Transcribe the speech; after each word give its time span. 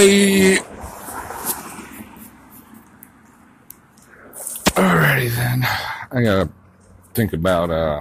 Hey. 0.00 0.56
Alrighty 4.72 5.28
then. 5.36 5.66
I 6.10 6.22
gotta 6.22 6.48
think 7.12 7.34
about, 7.34 7.68
uh, 7.68 8.00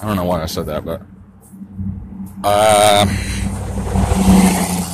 I 0.00 0.06
don't 0.06 0.14
know 0.14 0.22
why 0.22 0.40
I 0.40 0.46
said 0.46 0.66
that, 0.66 0.84
but, 0.84 1.02
uh, 2.44 3.06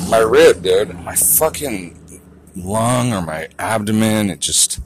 my 0.08 0.20
rib, 0.20 0.62
dude, 0.62 0.98
my 1.00 1.14
fucking 1.14 2.22
lung 2.56 3.12
or 3.12 3.20
my 3.20 3.48
abdomen, 3.58 4.30
it 4.30 4.40
just 4.40 4.80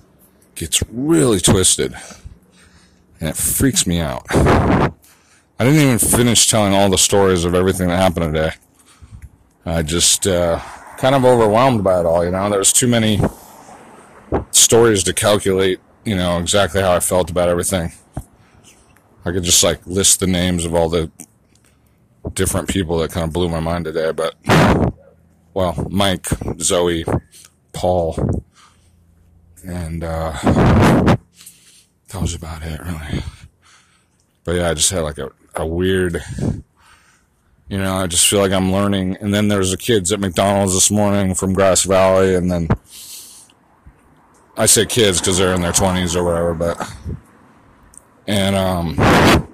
gets 0.56 0.82
really 0.90 1.38
twisted. 1.38 1.94
And 3.20 3.28
it 3.28 3.36
freaks 3.36 3.86
me 3.86 4.00
out. 4.00 4.26
I 4.34 4.90
didn't 5.60 5.80
even 5.80 6.00
finish 6.00 6.48
telling 6.48 6.74
all 6.74 6.90
the 6.90 6.98
stories 6.98 7.44
of 7.44 7.54
everything 7.54 7.86
that 7.86 7.98
happened 7.98 8.34
today. 8.34 8.54
I 9.66 9.82
just, 9.82 10.26
uh, 10.26 10.60
kind 10.98 11.14
of 11.14 11.24
overwhelmed 11.24 11.82
by 11.82 12.00
it 12.00 12.06
all, 12.06 12.24
you 12.24 12.30
know? 12.30 12.48
There's 12.50 12.72
too 12.72 12.86
many 12.86 13.20
stories 14.50 15.02
to 15.04 15.12
calculate, 15.12 15.80
you 16.04 16.16
know, 16.16 16.38
exactly 16.38 16.80
how 16.80 16.92
I 16.92 17.00
felt 17.00 17.30
about 17.30 17.48
everything. 17.48 17.92
I 19.24 19.32
could 19.32 19.42
just 19.42 19.62
like 19.64 19.86
list 19.86 20.20
the 20.20 20.26
names 20.26 20.64
of 20.64 20.74
all 20.74 20.88
the 20.88 21.10
different 22.34 22.68
people 22.68 22.98
that 22.98 23.10
kind 23.10 23.24
of 23.24 23.32
blew 23.32 23.48
my 23.48 23.60
mind 23.60 23.84
today, 23.86 24.12
but 24.12 24.34
well, 25.54 25.86
Mike, 25.90 26.26
Zoe, 26.60 27.04
Paul, 27.72 28.42
and 29.66 30.04
uh, 30.04 30.32
that 30.42 32.20
was 32.20 32.34
about 32.34 32.62
it, 32.62 32.80
really. 32.80 33.22
But 34.44 34.56
yeah, 34.56 34.70
I 34.70 34.74
just 34.74 34.90
had 34.90 35.00
like 35.00 35.18
a, 35.18 35.30
a 35.54 35.66
weird, 35.66 36.22
you 37.68 37.78
know, 37.78 37.96
I 37.96 38.06
just 38.06 38.28
feel 38.28 38.40
like 38.40 38.52
I'm 38.52 38.72
learning. 38.72 39.16
And 39.20 39.32
then 39.32 39.48
there's 39.48 39.70
the 39.70 39.76
kids 39.76 40.12
at 40.12 40.20
McDonald's 40.20 40.74
this 40.74 40.90
morning 40.90 41.34
from 41.34 41.52
Grass 41.52 41.84
Valley, 41.84 42.34
and 42.34 42.50
then 42.50 42.68
I 44.56 44.66
say 44.66 44.86
kids 44.86 45.20
because 45.20 45.38
they're 45.38 45.54
in 45.54 45.62
their 45.62 45.72
20s 45.72 46.14
or 46.14 46.24
whatever, 46.24 46.54
but. 46.54 46.92
And 48.26 48.56
um, 48.56 49.48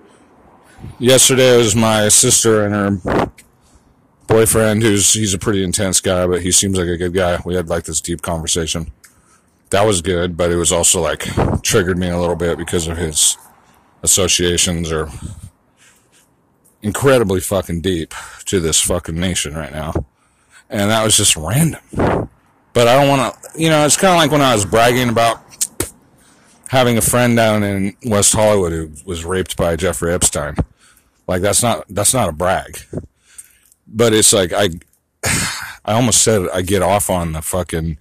yesterday 0.98 1.56
was 1.56 1.74
my 1.74 2.08
sister 2.08 2.64
and 2.64 2.74
her 2.74 3.30
boyfriend, 4.26 4.82
who's 4.82 5.12
he's 5.12 5.34
a 5.34 5.38
pretty 5.38 5.64
intense 5.64 6.00
guy, 6.00 6.26
but 6.26 6.42
he 6.42 6.52
seems 6.52 6.78
like 6.78 6.86
a 6.86 6.96
good 6.96 7.12
guy. 7.12 7.40
We 7.44 7.54
had 7.54 7.68
like 7.68 7.84
this 7.84 8.00
deep 8.00 8.22
conversation. 8.22 8.92
That 9.70 9.86
was 9.86 10.02
good, 10.02 10.36
but 10.36 10.50
it 10.50 10.56
was 10.56 10.72
also 10.72 11.00
like 11.00 11.26
triggered 11.62 11.98
me 11.98 12.08
a 12.08 12.18
little 12.18 12.36
bit 12.36 12.58
because 12.58 12.86
of 12.86 12.96
his 12.96 13.36
associations 14.02 14.90
are 14.90 15.08
incredibly 16.82 17.40
fucking 17.40 17.80
deep 17.80 18.14
to 18.46 18.60
this 18.60 18.80
fucking 18.80 19.18
nation 19.18 19.54
right 19.54 19.72
now. 19.72 19.92
And 20.68 20.90
that 20.90 21.04
was 21.04 21.16
just 21.16 21.36
random. 21.36 21.80
But 22.72 22.88
I 22.88 22.96
don't 22.96 23.08
want 23.08 23.34
to, 23.34 23.60
you 23.60 23.68
know, 23.68 23.84
it's 23.84 23.96
kind 23.96 24.12
of 24.12 24.18
like 24.18 24.30
when 24.30 24.40
I 24.40 24.54
was 24.54 24.64
bragging 24.64 25.08
about 25.08 25.42
having 26.68 26.96
a 26.96 27.02
friend 27.02 27.36
down 27.36 27.62
in 27.62 27.96
West 28.04 28.32
Hollywood 28.32 28.72
who 28.72 28.92
was 29.04 29.24
raped 29.24 29.56
by 29.56 29.74
Jeffrey 29.76 30.12
Epstein. 30.12 30.54
Like 31.26 31.42
that's 31.42 31.62
not, 31.62 31.84
that's 31.88 32.14
not 32.14 32.28
a 32.28 32.32
brag. 32.32 32.78
But 33.86 34.14
it's 34.14 34.32
like, 34.32 34.52
I, 34.52 34.70
I 35.84 35.94
almost 35.94 36.22
said 36.22 36.48
I 36.54 36.62
get 36.62 36.82
off 36.82 37.10
on 37.10 37.32
the 37.32 37.42
fucking, 37.42 37.98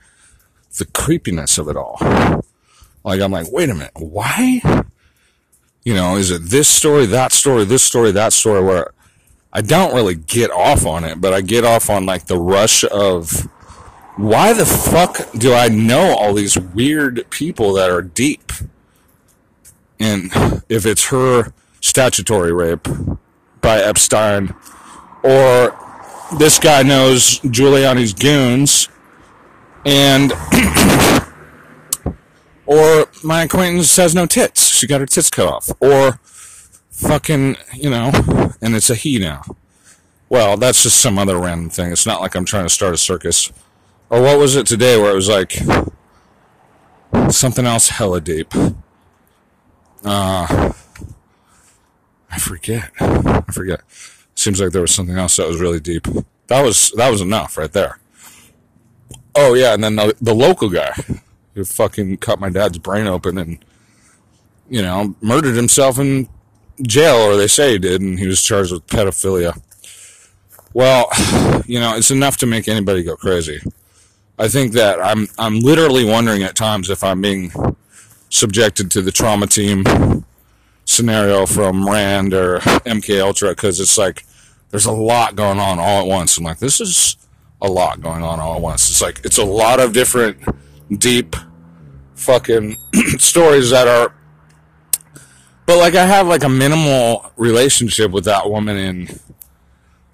the 0.77 0.85
creepiness 0.85 1.57
of 1.57 1.67
it 1.67 1.75
all. 1.75 1.97
Like 3.03 3.21
I'm 3.21 3.31
like, 3.31 3.51
wait 3.51 3.69
a 3.69 3.73
minute, 3.73 3.91
why? 3.95 4.61
You 5.83 5.93
know, 5.93 6.17
is 6.17 6.31
it 6.31 6.43
this 6.43 6.67
story, 6.67 7.05
that 7.07 7.31
story, 7.31 7.65
this 7.65 7.83
story, 7.83 8.11
that 8.11 8.33
story 8.33 8.63
where 8.63 8.91
I 9.51 9.61
don't 9.61 9.95
really 9.95 10.15
get 10.15 10.51
off 10.51 10.85
on 10.85 11.03
it, 11.03 11.19
but 11.19 11.33
I 11.33 11.41
get 11.41 11.65
off 11.65 11.89
on 11.89 12.05
like 12.05 12.27
the 12.27 12.37
rush 12.37 12.83
of 12.83 13.47
why 14.15 14.53
the 14.53 14.65
fuck 14.65 15.31
do 15.33 15.53
I 15.53 15.69
know 15.69 16.15
all 16.15 16.33
these 16.33 16.57
weird 16.57 17.25
people 17.29 17.73
that 17.73 17.89
are 17.89 18.01
deep? 18.01 18.51
And 19.99 20.31
if 20.69 20.85
it's 20.85 21.07
her 21.07 21.53
statutory 21.81 22.53
rape 22.53 22.87
by 23.61 23.79
Epstein, 23.79 24.53
or 25.23 25.77
this 26.37 26.59
guy 26.59 26.83
knows 26.83 27.39
Giuliani's 27.39 28.13
goons, 28.13 28.89
and 29.85 30.31
or 32.69 33.07
my 33.23 33.43
acquaintance 33.43 33.95
has 33.95 34.13
no 34.13 34.27
tits. 34.27 34.67
She 34.67 34.85
got 34.85 35.01
her 35.01 35.07
tits 35.07 35.31
cut 35.31 35.47
off. 35.47 35.71
Or 35.79 36.19
fucking, 36.91 37.57
you 37.73 37.89
know, 37.89 38.11
and 38.61 38.75
it's 38.75 38.91
a 38.91 38.95
he 38.95 39.17
now. 39.17 39.41
Well, 40.29 40.55
that's 40.55 40.83
just 40.83 41.01
some 41.01 41.17
other 41.17 41.39
random 41.39 41.71
thing. 41.71 41.91
It's 41.91 42.05
not 42.05 42.21
like 42.21 42.35
I'm 42.35 42.45
trying 42.45 42.65
to 42.65 42.69
start 42.69 42.93
a 42.93 42.97
circus. 42.97 43.51
Or 44.11 44.21
what 44.21 44.37
was 44.37 44.55
it 44.55 44.67
today 44.67 45.01
where 45.01 45.11
it 45.11 45.15
was 45.15 45.27
like 45.27 45.53
something 47.31 47.65
else 47.65 47.89
hella 47.89 48.21
deep? 48.21 48.53
Uh, 50.05 50.71
I 52.29 52.37
forget. 52.37 52.91
I 52.99 53.41
forget. 53.51 53.81
Seems 54.35 54.61
like 54.61 54.73
there 54.73 54.81
was 54.81 54.93
something 54.93 55.17
else 55.17 55.37
that 55.37 55.47
was 55.47 55.59
really 55.59 55.79
deep. 55.79 56.05
That 56.45 56.61
was 56.63 56.91
that 56.97 57.09
was 57.09 57.21
enough 57.21 57.57
right 57.57 57.73
there. 57.73 57.99
Oh 59.33 59.55
yeah, 59.55 59.73
and 59.73 59.83
then 59.83 59.95
the, 59.95 60.15
the 60.21 60.35
local 60.35 60.69
guy 60.69 60.93
who 61.59 61.65
fucking 61.65 62.17
cut 62.17 62.39
my 62.39 62.49
dad's 62.49 62.77
brain 62.77 63.05
open 63.05 63.37
and 63.37 63.63
you 64.69 64.81
know 64.81 65.13
murdered 65.21 65.55
himself 65.55 65.99
in 65.99 66.29
jail, 66.81 67.15
or 67.15 67.35
they 67.35 67.47
say 67.47 67.73
he 67.73 67.77
did, 67.77 68.01
and 68.01 68.17
he 68.17 68.27
was 68.27 68.41
charged 68.41 68.71
with 68.71 68.87
pedophilia. 68.87 69.59
Well, 70.73 71.07
you 71.65 71.79
know, 71.79 71.95
it's 71.95 72.11
enough 72.11 72.37
to 72.37 72.45
make 72.45 72.67
anybody 72.67 73.03
go 73.03 73.15
crazy. 73.15 73.59
I 74.37 74.47
think 74.47 74.73
that 74.73 75.03
I'm 75.03 75.27
I'm 75.37 75.59
literally 75.59 76.05
wondering 76.05 76.43
at 76.43 76.55
times 76.55 76.89
if 76.89 77.03
I'm 77.03 77.21
being 77.21 77.51
subjected 78.29 78.89
to 78.91 79.01
the 79.01 79.11
trauma 79.11 79.47
team 79.47 79.83
scenario 80.85 81.45
from 81.45 81.87
Rand 81.87 82.33
or 82.33 82.59
MK 82.59 83.21
Ultra 83.21 83.49
because 83.49 83.79
it's 83.79 83.97
like 83.97 84.25
there's 84.71 84.85
a 84.85 84.91
lot 84.91 85.35
going 85.35 85.59
on 85.59 85.77
all 85.79 86.01
at 86.01 86.07
once. 86.07 86.37
I'm 86.37 86.45
like, 86.45 86.59
this 86.59 86.79
is 86.79 87.17
a 87.61 87.67
lot 87.67 88.01
going 88.01 88.23
on 88.23 88.39
all 88.39 88.55
at 88.55 88.61
once. 88.61 88.89
It's 88.89 89.01
like 89.01 89.21
it's 89.25 89.37
a 89.37 89.43
lot 89.43 89.79
of 89.79 89.91
different 89.91 90.41
deep 90.97 91.35
fucking 92.19 92.77
stories 93.17 93.69
that 93.71 93.87
are 93.87 94.13
but 95.69 95.77
like 95.77 95.93
I 95.93 96.03
have 96.03 96.25
like 96.25 96.43
a 96.43 96.49
minimal 96.49 97.31
relationship 97.37 98.09
with 98.09 98.25
that 98.25 98.49
woman 98.49 98.75
in 98.75 99.07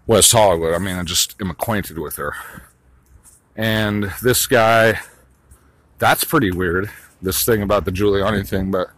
West 0.05 0.33
Hollywood. 0.33 0.73
I 0.73 0.79
mean, 0.79 0.97
I 0.97 1.03
just 1.03 1.41
am 1.41 1.49
acquainted 1.49 1.97
with 1.97 2.17
her. 2.17 2.33
And 3.55 4.11
this 4.21 4.47
guy, 4.47 4.99
that's 5.97 6.25
pretty 6.25 6.51
weird. 6.51 6.91
This 7.21 7.45
thing 7.45 7.61
about 7.61 7.85
the 7.85 7.91
Giuliani 7.91 8.45
thing, 8.45 8.69
but 8.69 8.89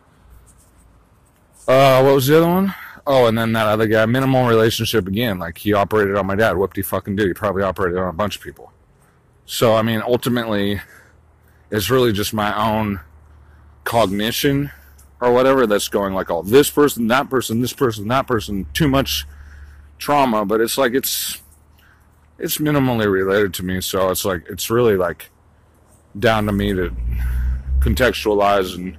uh, 1.67 2.01
what 2.01 2.15
was 2.15 2.25
the 2.25 2.37
other 2.37 2.47
one? 2.47 2.73
Oh, 3.05 3.27
and 3.27 3.37
then 3.37 3.53
that 3.53 3.67
other 3.67 3.85
guy, 3.85 4.07
minimal 4.07 4.47
relationship 4.47 5.07
again. 5.07 5.37
Like 5.37 5.59
he 5.59 5.73
operated 5.73 6.15
on 6.15 6.25
my 6.25 6.35
dad. 6.35 6.57
Whooped 6.57 6.75
he 6.75 6.81
fucking 6.81 7.17
did. 7.17 7.27
He 7.27 7.33
probably 7.33 7.61
operated 7.61 7.99
on 7.99 8.09
a 8.09 8.13
bunch 8.13 8.35
of 8.35 8.41
people. 8.41 8.73
So 9.45 9.75
I 9.75 9.83
mean, 9.83 10.01
ultimately, 10.01 10.81
it's 11.71 11.89
really 11.89 12.13
just 12.13 12.33
my 12.33 12.55
own 12.57 13.01
cognition 13.83 14.71
or 15.19 15.31
whatever 15.33 15.65
that's 15.65 15.87
going 15.87 16.13
like, 16.13 16.29
oh, 16.29 16.43
this 16.43 16.69
person, 16.69 17.07
that 17.07 17.29
person, 17.29 17.61
this 17.61 17.73
person, 17.73 18.07
that 18.07 18.27
person, 18.27 18.67
too 18.73 18.87
much 18.87 19.25
trauma. 19.97 20.45
But 20.45 20.61
it's 20.61 20.77
like 20.77 20.93
it's 20.93 21.41
it's 22.39 22.57
minimally 22.57 23.11
related 23.11 23.53
to 23.55 23.63
me. 23.63 23.81
So 23.81 24.09
it's 24.09 24.25
like 24.25 24.45
it's 24.49 24.69
really 24.69 24.95
like 24.95 25.29
down 26.17 26.45
to 26.45 26.51
me 26.51 26.73
to 26.73 26.95
contextualize 27.79 28.75
and 28.75 28.97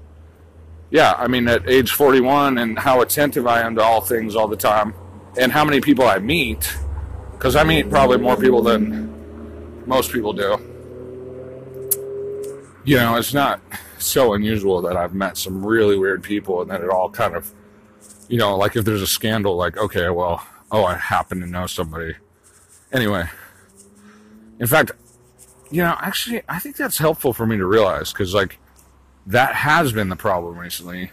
yeah, 0.91 1.15
I 1.19 1.29
mean, 1.29 1.47
at 1.49 1.69
age 1.69 1.91
41 1.93 2.59
and 2.59 2.79
how 2.79 3.03
attentive 3.03 3.47
I 3.47 3.61
am 3.61 3.75
to 3.77 3.83
all 3.83 4.01
things 4.01 4.35
all 4.35 4.49
the 4.49 4.57
time, 4.57 4.95
and 5.39 5.53
how 5.53 5.65
many 5.65 5.81
people 5.81 6.07
I 6.07 6.19
meet, 6.19 6.77
because 7.33 7.57
I 7.57 7.65
meet 7.65 7.91
probably 7.91 8.17
more 8.17 8.37
people 8.37 8.63
than 8.63 9.85
most 9.87 10.13
people 10.13 10.33
do. 10.33 10.59
You 12.89 12.97
know, 12.97 13.17
it's 13.17 13.35
not 13.35 13.61
so 13.99 14.33
unusual 14.33 14.81
that 14.81 14.97
I've 14.97 15.13
met 15.13 15.37
some 15.37 15.63
really 15.63 15.99
weird 15.99 16.23
people 16.23 16.63
and 16.63 16.71
that 16.71 16.81
it 16.81 16.89
all 16.89 17.11
kind 17.11 17.37
of, 17.37 17.53
you 18.29 18.39
know, 18.39 18.57
like 18.57 18.77
if 18.77 18.87
there's 18.87 19.03
a 19.03 19.07
scandal, 19.07 19.57
like, 19.57 19.77
okay, 19.77 20.09
well, 20.09 20.43
oh, 20.73 20.85
I 20.85 20.95
happen 20.95 21.41
to 21.41 21.47
know 21.47 21.67
somebody. 21.67 22.15
Anyway, 22.91 23.29
in 24.59 24.67
fact, 24.67 24.93
you 25.71 25.83
know, 25.83 25.99
actually, 26.01 26.41
I 26.49 26.61
think 26.61 26.77
that's 26.77 26.97
helpful 26.97 27.35
for 27.35 27.45
me 27.47 27.59
to 27.59 27.67
realize 27.67 28.11
because, 28.11 28.33
like, 28.33 28.59
that 29.27 29.55
has 29.55 29.93
been 29.93 30.09
the 30.09 30.17
problem 30.17 30.57
recently 30.57 31.11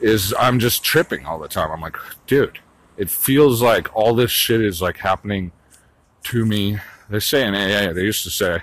is 0.00 0.34
I'm 0.36 0.58
just 0.58 0.82
tripping 0.82 1.26
all 1.26 1.38
the 1.38 1.46
time. 1.46 1.70
I'm 1.70 1.80
like, 1.80 1.96
dude, 2.26 2.58
it 2.96 3.08
feels 3.08 3.62
like 3.62 3.94
all 3.94 4.16
this 4.16 4.32
shit 4.32 4.60
is 4.60 4.82
like 4.82 4.96
happening 4.96 5.52
to 6.24 6.44
me. 6.44 6.80
They 7.08 7.20
say 7.20 7.46
in 7.46 7.54
AA, 7.54 7.92
they 7.92 8.02
used 8.02 8.24
to 8.24 8.30
say, 8.30 8.62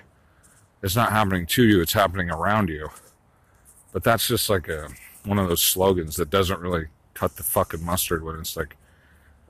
it's 0.82 0.96
not 0.96 1.12
happening 1.12 1.46
to 1.48 1.64
you, 1.64 1.82
it's 1.82 1.94
happening 1.94 2.30
around 2.30 2.70
you. 2.70 2.90
But 3.92 4.04
that's 4.04 4.28
just 4.28 4.50
like 4.50 4.68
a 4.68 4.90
one 5.24 5.40
of 5.40 5.48
those 5.48 5.62
slogans 5.62 6.16
that 6.18 6.30
doesn't 6.30 6.60
really 6.60 6.88
cut 7.14 7.36
the 7.36 7.44
fucking 7.44 7.84
mustard 7.84 8.24
when 8.24 8.40
it's 8.40 8.56
like 8.56 8.76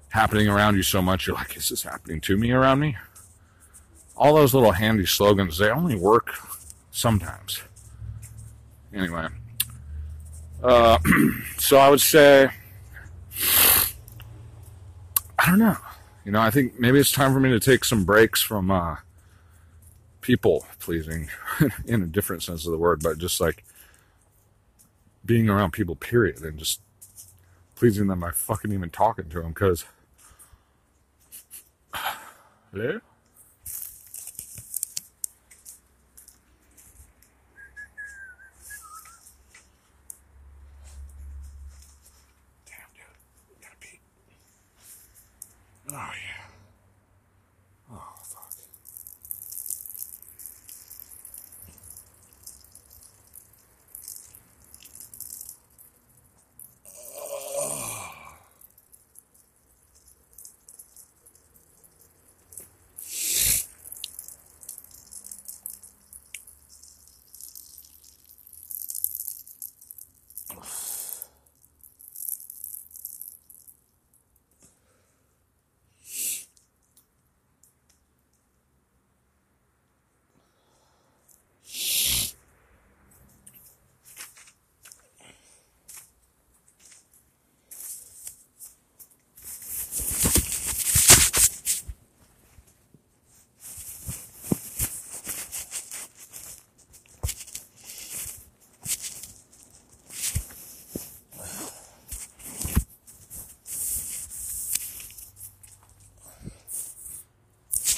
happening 0.10 0.48
around 0.48 0.75
you 0.75 0.83
so 0.83 1.01
much, 1.01 1.27
you're 1.27 1.36
like, 1.36 1.57
is 1.57 1.69
this 1.69 1.83
happening 1.83 2.22
to 2.22 2.38
me 2.38 2.51
around 2.51 2.80
me? 2.80 2.95
all 4.18 4.36
those 4.36 4.54
little 4.54 4.72
handy 4.72 5.06
slogans, 5.06 5.57
they 5.57 5.69
only 5.69 5.95
work 5.95 6.33
sometimes. 6.92 7.62
Anyway, 8.94 9.27
uh, 10.63 10.98
so 11.57 11.77
I 11.77 11.89
would 11.89 12.01
say, 12.01 12.50
I 15.38 15.45
don't 15.48 15.60
know. 15.60 15.77
You 16.24 16.31
know, 16.31 16.39
I 16.39 16.50
think 16.50 16.80
maybe 16.80 17.00
it's 17.00 17.12
time 17.12 17.33
for 17.33 17.39
me 17.39 17.50
to 17.51 17.60
take 17.60 17.83
some 17.83 18.04
breaks 18.04 18.42
from 18.42 18.72
uh, 18.72 18.95
people 20.25 20.66
pleasing 20.80 21.30
in 21.86 22.01
a 22.01 22.07
different 22.07 22.42
sense 22.42 22.66
of 22.66 22.72
the 22.72 22.80
word, 22.80 23.04
but 23.04 23.19
just 23.19 23.39
like 23.39 23.63
being 25.24 25.50
around 25.50 25.72
people, 25.72 25.95
period, 25.95 26.42
and 26.42 26.57
just 26.57 26.81
pleasing 27.75 28.07
them 28.07 28.22
by 28.22 28.31
fucking 28.31 28.72
even 28.74 28.89
talking 28.89 29.30
to 29.30 29.42
them 29.42 29.50
because. 29.50 29.86
Hello? 32.74 33.00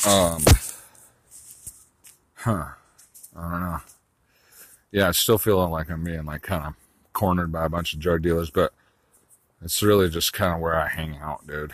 Um, 0.07 0.41
huh. 2.35 2.65
I 3.35 3.41
don't 3.51 3.59
know. 3.59 3.79
Yeah, 4.91 5.09
I 5.09 5.11
still 5.11 5.37
feeling 5.37 5.69
like 5.69 5.89
I'm 5.89 6.03
being 6.03 6.23
like 6.23 6.43
kind 6.43 6.65
of 6.65 6.73
cornered 7.11 7.51
by 7.51 7.65
a 7.65 7.69
bunch 7.69 7.93
of 7.93 7.99
drug 7.99 8.21
dealers, 8.21 8.49
but 8.49 8.73
it's 9.61 9.83
really 9.83 10.09
just 10.09 10.31
kind 10.31 10.53
of 10.53 10.61
where 10.61 10.75
I 10.75 10.87
hang 10.87 11.17
out, 11.17 11.45
dude. 11.45 11.73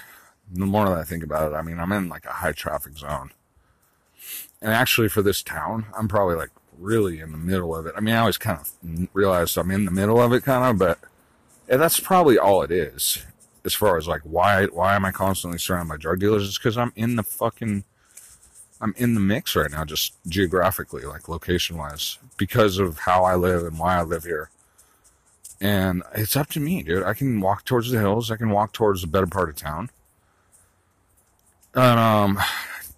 The 0.51 0.65
more 0.65 0.85
that 0.85 0.97
I 0.97 1.03
think 1.03 1.23
about 1.23 1.51
it, 1.51 1.55
I 1.55 1.61
mean, 1.61 1.79
I'm 1.79 1.91
in 1.91 2.09
like 2.09 2.25
a 2.25 2.31
high 2.31 2.53
traffic 2.53 2.97
zone. 2.97 3.31
And 4.61 4.71
actually, 4.71 5.09
for 5.09 5.21
this 5.21 5.43
town, 5.43 5.85
I'm 5.95 6.07
probably 6.07 6.35
like 6.35 6.51
really 6.79 7.19
in 7.19 7.31
the 7.31 7.37
middle 7.37 7.75
of 7.75 7.85
it. 7.85 7.93
I 7.95 7.99
mean, 7.99 8.15
I 8.15 8.19
always 8.19 8.37
kind 8.37 8.59
of 8.59 9.07
realized 9.13 9.57
I'm 9.57 9.69
in 9.69 9.85
the 9.85 9.91
middle 9.91 10.19
of 10.19 10.33
it, 10.33 10.43
kind 10.43 10.71
of, 10.71 10.79
but 10.79 10.97
that's 11.67 11.99
probably 11.99 12.39
all 12.39 12.63
it 12.63 12.71
is. 12.71 13.23
As 13.63 13.73
far 13.75 13.95
as 13.97 14.07
like 14.07 14.21
why 14.23 14.65
why 14.65 14.95
am 14.95 15.05
I 15.05 15.11
constantly 15.11 15.59
surrounded 15.59 15.89
by 15.89 15.97
drug 15.97 16.19
dealers? 16.19 16.47
It's 16.47 16.57
because 16.57 16.77
I'm 16.77 16.93
in 16.95 17.15
the 17.15 17.23
fucking 17.23 17.83
I'm 18.83 18.93
in 18.97 19.13
the 19.13 19.21
mix 19.21 19.55
right 19.55 19.71
now, 19.71 19.85
just 19.85 20.13
geographically, 20.27 21.03
like 21.03 21.29
location 21.29 21.77
wise, 21.77 22.17
because 22.35 22.79
of 22.79 22.99
how 22.99 23.23
I 23.23 23.35
live 23.35 23.63
and 23.63 23.79
why 23.79 23.97
I 23.97 24.01
live 24.01 24.25
here. 24.25 24.49
And 25.61 26.03
it's 26.13 26.35
up 26.35 26.49
to 26.49 26.59
me, 26.59 26.83
dude. 26.83 27.03
I 27.03 27.13
can 27.13 27.39
walk 27.39 27.63
towards 27.63 27.89
the 27.91 27.99
hills. 27.99 28.29
I 28.29 28.35
can 28.35 28.49
walk 28.49 28.73
towards 28.73 28.99
the 28.99 29.07
better 29.07 29.25
part 29.25 29.47
of 29.47 29.55
town. 29.55 29.89
And 31.73 31.97
um, 31.97 32.39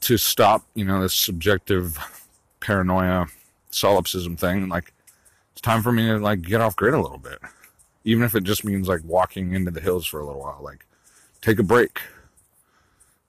to 0.02 0.18
stop, 0.18 0.66
you 0.74 0.86
know, 0.86 1.02
this 1.02 1.14
subjective 1.14 2.00
paranoia, 2.62 3.28
solipsism 3.70 4.38
thing, 4.38 4.68
like 4.68 4.92
it's 5.52 5.62
time 5.62 5.84
for 5.84 5.92
me 5.92 6.08
to 6.08 6.18
like 6.18 6.42
get 6.42 6.62
off 6.62 6.76
grid 6.76 6.96
a 6.96 7.00
little 7.00 7.20
bit, 7.20 7.38
even 8.06 8.24
if 8.24 8.34
it 8.34 8.44
just 8.44 8.66
means 8.66 8.88
like 8.88 9.02
walking 9.04 9.54
into 9.54 9.70
the 9.70 9.82
hills 9.82 10.08
for 10.08 10.20
a 10.20 10.26
little 10.26 10.42
while, 10.42 10.62
like 10.64 10.84
take 11.42 11.60
a 11.60 11.64
break. 11.64 12.02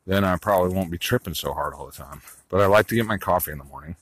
Then 0.06 0.24
I 0.24 0.36
probably 0.36 0.74
won't 0.74 0.90
be 0.90 0.98
tripping 0.98 1.34
so 1.34 1.52
hard 1.52 1.74
all 1.74 1.86
the 1.86 1.92
time. 1.92 2.22
But 2.48 2.60
I 2.60 2.66
like 2.66 2.86
to 2.88 2.94
get 2.94 3.06
my 3.06 3.18
coffee 3.18 3.52
in 3.52 3.58
the 3.58 3.64
morning. 3.64 3.96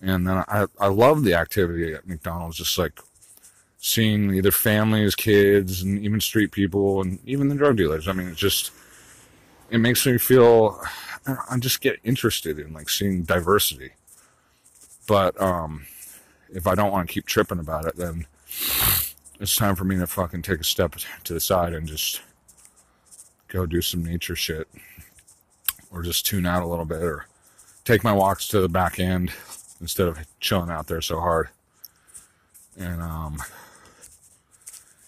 And 0.00 0.26
then 0.26 0.44
I, 0.48 0.66
I 0.78 0.88
love 0.88 1.24
the 1.24 1.34
activity 1.34 1.94
at 1.94 2.06
McDonald's, 2.06 2.56
just 2.56 2.78
like 2.78 2.98
seeing 3.78 4.34
either 4.34 4.50
families, 4.50 5.14
kids, 5.14 5.82
and 5.82 5.98
even 5.98 6.20
street 6.20 6.52
people, 6.52 7.02
and 7.02 7.18
even 7.26 7.48
the 7.48 7.54
drug 7.54 7.76
dealers. 7.76 8.08
I 8.08 8.12
mean, 8.12 8.28
it 8.28 8.36
just 8.36 8.70
it 9.70 9.78
makes 9.78 10.06
me 10.06 10.18
feel 10.18 10.80
I 11.26 11.58
just 11.58 11.80
get 11.80 12.00
interested 12.04 12.58
in 12.58 12.72
like 12.72 12.88
seeing 12.88 13.22
diversity. 13.22 13.92
But 15.06 15.40
um, 15.40 15.86
if 16.52 16.66
I 16.66 16.74
don't 16.74 16.92
want 16.92 17.08
to 17.08 17.12
keep 17.12 17.26
tripping 17.26 17.58
about 17.58 17.86
it, 17.86 17.96
then 17.96 18.26
it's 19.40 19.56
time 19.56 19.76
for 19.76 19.84
me 19.84 19.96
to 19.96 20.06
fucking 20.06 20.42
take 20.42 20.60
a 20.60 20.64
step 20.64 20.96
to 21.24 21.34
the 21.34 21.40
side 21.40 21.72
and 21.72 21.86
just 21.86 22.22
go 23.48 23.66
do 23.66 23.80
some 23.80 24.04
nature 24.04 24.36
shit, 24.36 24.68
or 25.94 26.02
just 26.02 26.26
tune 26.26 26.44
out 26.44 26.62
a 26.62 26.66
little 26.66 26.84
bit, 26.84 27.02
or 27.02 27.26
take 27.84 28.04
my 28.04 28.12
walks 28.12 28.48
to 28.48 28.60
the 28.60 28.68
back 28.68 28.98
end 28.98 29.32
instead 29.80 30.08
of 30.08 30.18
chilling 30.40 30.70
out 30.70 30.88
there 30.88 31.00
so 31.00 31.20
hard. 31.20 31.48
And 32.78 33.00
um, 33.00 33.38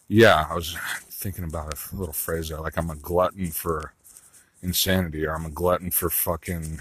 yeah, 0.09 0.47
I 0.49 0.55
was 0.55 0.77
thinking 1.11 1.45
about 1.45 1.75
a 1.75 1.97
little 1.97 2.15
phrase 2.15 2.49
there, 2.49 2.61
like 2.61 2.79
I'm 2.79 2.91
a 2.91 2.97
glutton 2.97 3.51
for 3.51 3.93
insanity, 4.63 5.27
or 5.27 5.35
I'm 5.35 5.47
a 5.47 5.51
glutton 5.51 5.91
for 5.91 6.09
fucking 6.09 6.79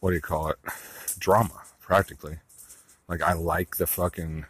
what 0.00 0.10
do 0.10 0.16
you 0.16 0.22
call 0.22 0.48
it, 0.48 0.58
drama, 1.18 1.62
practically. 1.80 2.38
Like 3.08 3.22
I 3.22 3.32
like 3.32 3.76
the 3.76 3.86
fucking 3.86 4.46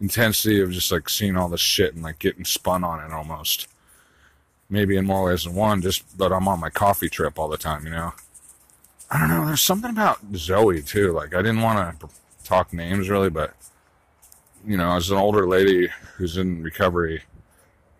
intensity 0.00 0.60
of 0.60 0.70
just 0.70 0.92
like 0.92 1.08
seeing 1.08 1.36
all 1.36 1.48
this 1.48 1.60
shit 1.60 1.94
and 1.94 2.02
like 2.02 2.18
getting 2.18 2.44
spun 2.44 2.84
on 2.84 3.04
it 3.04 3.12
almost. 3.12 3.68
Maybe 4.68 4.96
in 4.96 5.06
more 5.06 5.24
ways 5.24 5.44
than 5.44 5.54
one, 5.54 5.80
just 5.80 6.18
but 6.18 6.32
I'm 6.32 6.48
on 6.48 6.60
my 6.60 6.70
coffee 6.70 7.08
trip 7.08 7.38
all 7.38 7.48
the 7.48 7.56
time, 7.56 7.84
you 7.84 7.92
know. 7.92 8.12
I 9.10 9.20
don't 9.20 9.28
know. 9.28 9.46
There's 9.46 9.60
something 9.60 9.90
about 9.90 10.18
Zoe 10.34 10.82
too. 10.82 11.12
Like 11.12 11.34
I 11.34 11.38
didn't 11.38 11.62
want 11.62 12.00
to 12.00 12.08
talk 12.44 12.72
names 12.72 13.08
really, 13.08 13.30
but 13.30 13.54
you 14.66 14.76
know, 14.76 14.96
as 14.96 15.10
an 15.10 15.16
older 15.16 15.46
lady 15.46 15.88
who's 16.16 16.36
in 16.36 16.62
recovery, 16.62 17.22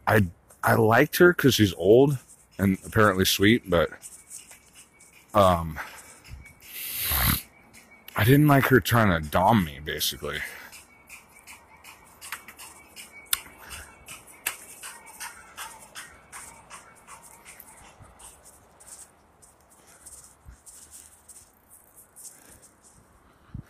I 0.06 0.26
I 0.62 0.74
liked 0.74 1.16
her 1.18 1.32
because 1.32 1.54
she's 1.54 1.74
old 1.74 2.18
and 2.58 2.78
apparently 2.84 3.24
sweet, 3.24 3.70
but 3.70 3.90
um, 5.34 5.78
I 8.16 8.24
didn't 8.24 8.48
like 8.48 8.64
her 8.64 8.80
trying 8.80 9.22
to 9.22 9.28
dom 9.28 9.64
me 9.64 9.78
basically. 9.84 10.38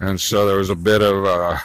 And 0.00 0.20
so 0.20 0.46
there 0.46 0.58
was 0.58 0.70
a 0.70 0.74
bit 0.74 1.02
of 1.02 1.24
a, 1.24 1.60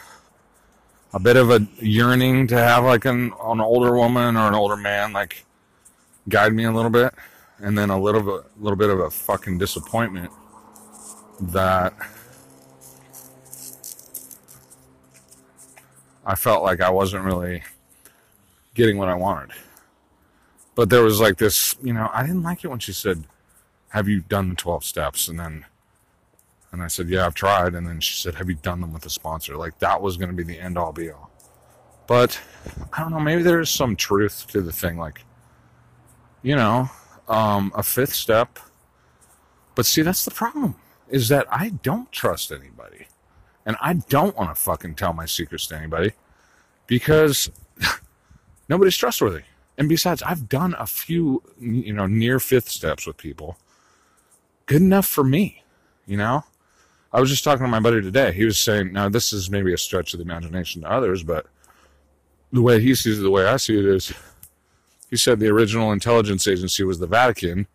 a 1.14 1.20
bit 1.20 1.36
of 1.36 1.50
a 1.50 1.68
yearning 1.80 2.48
to 2.48 2.56
have 2.56 2.84
like 2.84 3.06
an 3.06 3.34
an 3.44 3.60
older 3.60 3.94
woman 3.96 4.38
or 4.38 4.48
an 4.48 4.54
older 4.54 4.78
man 4.78 5.14
like 5.14 5.46
guide 6.30 6.54
me 6.54 6.64
a 6.64 6.72
little 6.72 6.92
bit, 6.92 7.14
and 7.60 7.78
then 7.78 7.90
a 7.90 8.00
little 8.00 8.22
bit, 8.22 8.46
a 8.60 8.64
little 8.64 8.78
bit 8.78 8.90
of 8.90 9.00
a 9.00 9.10
fucking 9.10 9.58
disappointment 9.58 10.32
that 11.40 11.94
I 16.26 16.36
felt 16.36 16.64
like 16.64 16.82
I 16.82 16.90
wasn't 16.90 17.26
really 17.26 17.64
getting 18.76 18.98
what 18.98 19.10
I 19.10 19.16
wanted. 19.16 19.56
But 20.76 20.90
there 20.90 21.04
was 21.04 21.20
like 21.20 21.38
this, 21.38 21.76
you 21.84 21.94
know, 21.94 22.10
I 22.14 22.22
didn't 22.22 22.44
like 22.44 22.64
it 22.64 22.70
when 22.70 22.80
she 22.80 22.94
said, 22.94 23.26
"Have 23.90 24.08
you 24.08 24.22
done 24.22 24.50
the 24.50 24.56
twelve 24.56 24.86
steps?" 24.86 25.28
and 25.28 25.40
then 25.40 25.66
and 26.72 26.82
I 26.82 26.88
said, 26.88 27.10
Yeah, 27.10 27.26
I've 27.26 27.36
tried. 27.36 27.76
And 27.76 27.86
then 27.88 28.00
she 28.00 28.16
said, 28.16 28.36
Have 28.36 28.50
you 28.50 28.56
done 28.56 28.82
them 28.82 28.94
with 28.94 29.06
a 29.06 29.10
sponsor? 29.10 29.58
Like 29.58 29.80
that 29.80 30.02
was 30.02 30.18
going 30.18 30.30
to 30.30 30.36
be 30.36 30.44
the 30.44 30.60
end 30.60 30.78
all 30.78 30.92
be 30.92 31.12
all. 31.12 31.32
But 32.08 32.40
I 32.94 33.02
don't 33.02 33.12
know, 33.12 33.20
maybe 33.20 33.44
there's 33.44 33.70
some 33.70 33.96
truth 33.96 34.48
to 34.48 34.62
the 34.62 34.72
thing. 34.72 34.98
Like, 34.98 35.24
you 36.42 36.56
know, 36.56 36.90
um, 37.28 37.72
a 37.76 37.84
fifth 37.84 38.14
step. 38.14 38.60
But 39.76 39.86
see, 39.86 40.02
that's 40.02 40.26
the 40.26 40.32
problem. 40.32 40.76
is 41.10 41.28
that 41.30 41.46
I 41.52 41.70
don't 41.70 42.12
trust 42.12 42.52
anybody. 42.52 43.08
And 43.66 43.78
I 43.82 43.94
don't 43.94 44.36
want 44.36 44.50
to 44.50 44.62
fucking 44.62 44.96
tell 44.96 45.14
my 45.14 45.26
secrets 45.26 45.68
to 45.68 45.78
anybody 45.78 46.14
because 46.88 47.52
nobody's 48.70 48.98
trustworthy. 48.98 49.44
And 49.78 49.88
besides, 49.88 50.22
I've 50.24 50.50
done 50.50 50.76
a 50.78 50.88
few, 50.88 51.44
you 51.60 51.94
know, 51.94 52.08
near 52.08 52.40
fifth 52.40 52.70
steps 52.70 53.06
with 53.06 53.18
people. 53.18 53.58
Good 54.66 54.82
enough 54.82 55.06
for 55.06 55.24
me, 55.24 55.64
you 56.06 56.18
know? 56.18 56.44
I 57.14 57.20
was 57.20 57.30
just 57.30 57.44
talking 57.44 57.66
to 57.66 57.72
my 57.72 57.80
buddy 57.80 58.02
today. 58.02 58.32
He 58.32 58.46
was 58.46 58.58
saying, 58.58 58.94
now 58.94 59.10
this 59.10 59.34
is 59.34 59.50
maybe 59.50 59.74
a 59.74 59.78
stretch 59.78 60.14
of 60.14 60.20
the 60.20 60.24
imagination 60.24 60.82
to 60.82 60.92
others, 60.92 61.24
but 61.24 61.46
the 62.54 62.62
way 62.62 62.82
he 62.82 62.96
sees 62.96 63.20
it, 63.20 63.24
the 63.24 63.32
way 63.32 63.46
I 63.46 63.58
see 63.58 63.78
it 63.78 63.86
is, 63.86 64.14
he 65.10 65.18
said 65.18 65.40
the 65.40 65.50
original 65.50 65.92
intelligence 65.92 66.48
agency 66.48 66.84
was 66.84 67.00
the 67.00 67.08
Vatican, 67.08 67.68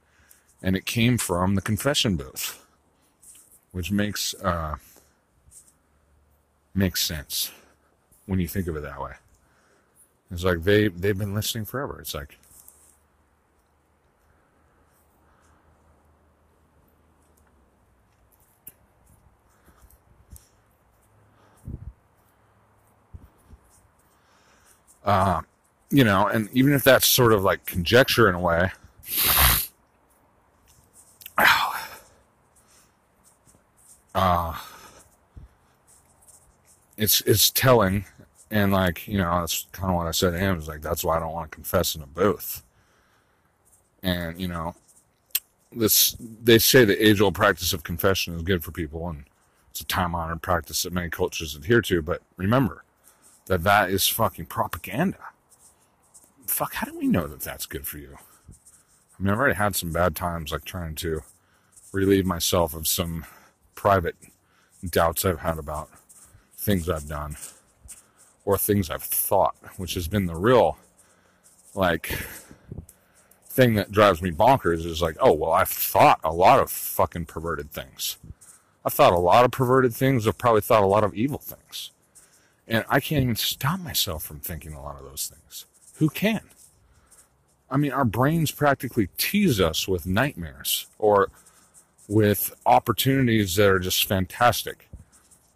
and 0.63 0.75
it 0.75 0.87
came 0.87 1.19
from 1.19 1.55
the 1.55 1.61
confession 1.61 2.17
booth, 2.17 2.65
which 3.73 3.91
makes 3.91 4.35
uh, 4.35 4.77
makes 6.75 7.05
sense 7.05 7.51
when 8.25 8.39
you 8.39 8.49
think 8.49 8.67
of 8.67 8.77
it 8.77 8.83
that 8.83 9.01
way. 9.01 9.13
It's 10.31 10.45
like 10.45 10.63
they 10.63 10.89
they've 10.89 11.17
been 11.17 11.35
listening 11.35 11.67
forever. 11.67 12.01
It's 12.01 12.15
like 12.15 12.39
uh, 25.07 25.41
you 25.91 26.05
know, 26.05 26.27
and 26.27 26.51
even 26.53 26.73
if 26.73 26.85
that's 26.85 27.07
sort 27.07 27.33
of 27.33 27.43
like 27.45 27.65
conjecture 27.65 28.29
in 28.29 28.35
a 28.35 28.41
way, 28.41 28.73
uh, 34.15 34.59
it's 36.97 37.21
it's 37.23 37.51
telling, 37.51 38.05
and 38.51 38.73
like 38.73 39.07
you 39.07 39.19
know, 39.19 39.41
that's 39.41 39.67
kind 39.73 39.91
of 39.91 39.97
what 39.97 40.09
I 40.09 40.11
said 40.11 40.33
to 40.33 40.39
him. 40.39 40.59
Is 40.59 40.67
like 40.67 40.83
that's 40.83 41.05
why 41.05 41.17
I 41.17 41.21
don't 41.21 41.33
want 41.33 41.51
to 41.51 41.55
confess 41.55 41.95
in 41.95 42.03
a 42.03 42.07
booth. 42.07 42.65
And 44.03 44.41
you 44.41 44.49
know, 44.49 44.75
this 45.71 46.17
they 46.19 46.59
say 46.59 46.85
the 46.85 47.07
age 47.07 47.21
old 47.21 47.37
practice 47.37 47.73
of 47.73 47.85
confession 47.85 48.35
is 48.35 48.43
good 48.43 48.65
for 48.65 48.73
people, 48.73 49.09
and 49.09 49.25
it's 49.71 49.81
a 49.81 49.87
time 49.87 50.17
honored 50.17 50.43
practice 50.43 50.83
that 50.83 50.93
many 50.93 51.11
cultures 51.11 51.55
adhere 51.55 51.83
to. 51.83 52.03
But 52.03 52.23
remember 52.37 52.83
that 53.47 53.63
that 53.63 53.91
is 53.91 54.09
fucking 54.09 54.47
propaganda 54.47 55.19
fuck, 56.57 56.75
how 56.75 56.87
do 56.87 56.99
we 56.99 57.07
know 57.07 57.27
that 57.27 57.41
that's 57.41 57.67
good 57.67 57.87
for 57.87 57.99
you? 57.99 58.17
I 58.19 59.23
mean, 59.23 59.33
I've 59.33 59.39
already 59.39 59.57
had 59.57 59.77
some 59.77 59.93
bad 59.93 60.15
times, 60.15 60.53
like 60.53 60.65
trying 60.65 60.95
to 60.97 61.21
relieve 61.93 62.27
myself 62.27 62.75
of 62.75 62.87
some 62.87 63.25
private 63.75 64.17
doubts 64.89 65.25
I've 65.25 65.41
had 65.41 65.59
about 65.59 65.91
things 66.57 66.89
I've 66.89 67.09
done 67.09 67.37
or 68.45 68.59
things 68.59 68.91
I've 68.91 69.03
thought, 69.03 69.57
which 69.77 69.95
has 69.95 70.09
been 70.09 70.27
the 70.27 70.37
real, 70.37 70.79
like, 71.75 72.19
thing 73.49 73.75
that 73.75 73.91
drives 73.91 74.23
me 74.23 74.31
bonkers 74.31 74.85
is 74.87 75.03
like, 75.03 75.17
oh, 75.21 75.33
well, 75.33 75.53
I've 75.53 75.69
thought 75.69 76.21
a 76.23 76.33
lot 76.33 76.61
of 76.61 76.71
fucking 76.71 77.27
perverted 77.27 77.71
things. 77.71 78.19
I've 78.85 78.95
thought 78.95 79.13
a 79.13 79.19
lot 79.19 79.45
of 79.45 79.51
perverted 79.51 79.95
things. 79.95 80.29
I've 80.29 80.39
probably 80.39 80.61
thought 80.61 80.85
a 80.85 80.87
lot 80.87 81.05
of 81.05 81.15
evil 81.15 81.39
things. 81.39 81.91
And 82.69 82.85
I 82.89 83.01
can't 83.01 83.23
even 83.23 83.37
stop 83.37 83.81
myself 83.81 84.25
from 84.25 84.41
thinking 84.41 84.73
a 84.73 84.83
lot 84.83 84.97
of 84.97 85.05
those 85.05 85.33
things. 85.33 85.67
Who 85.95 86.09
can? 86.09 86.41
I 87.71 87.77
mean, 87.77 87.93
our 87.93 88.05
brains 88.05 88.51
practically 88.51 89.09
tease 89.19 89.61
us 89.61 89.89
with 89.89 90.07
nightmares 90.07 90.87
or 90.99 91.31
with 92.09 92.55
opportunities 92.65 93.57
that 93.57 93.69
are 93.69 93.79
just 93.79 94.07
fantastic. 94.07 94.89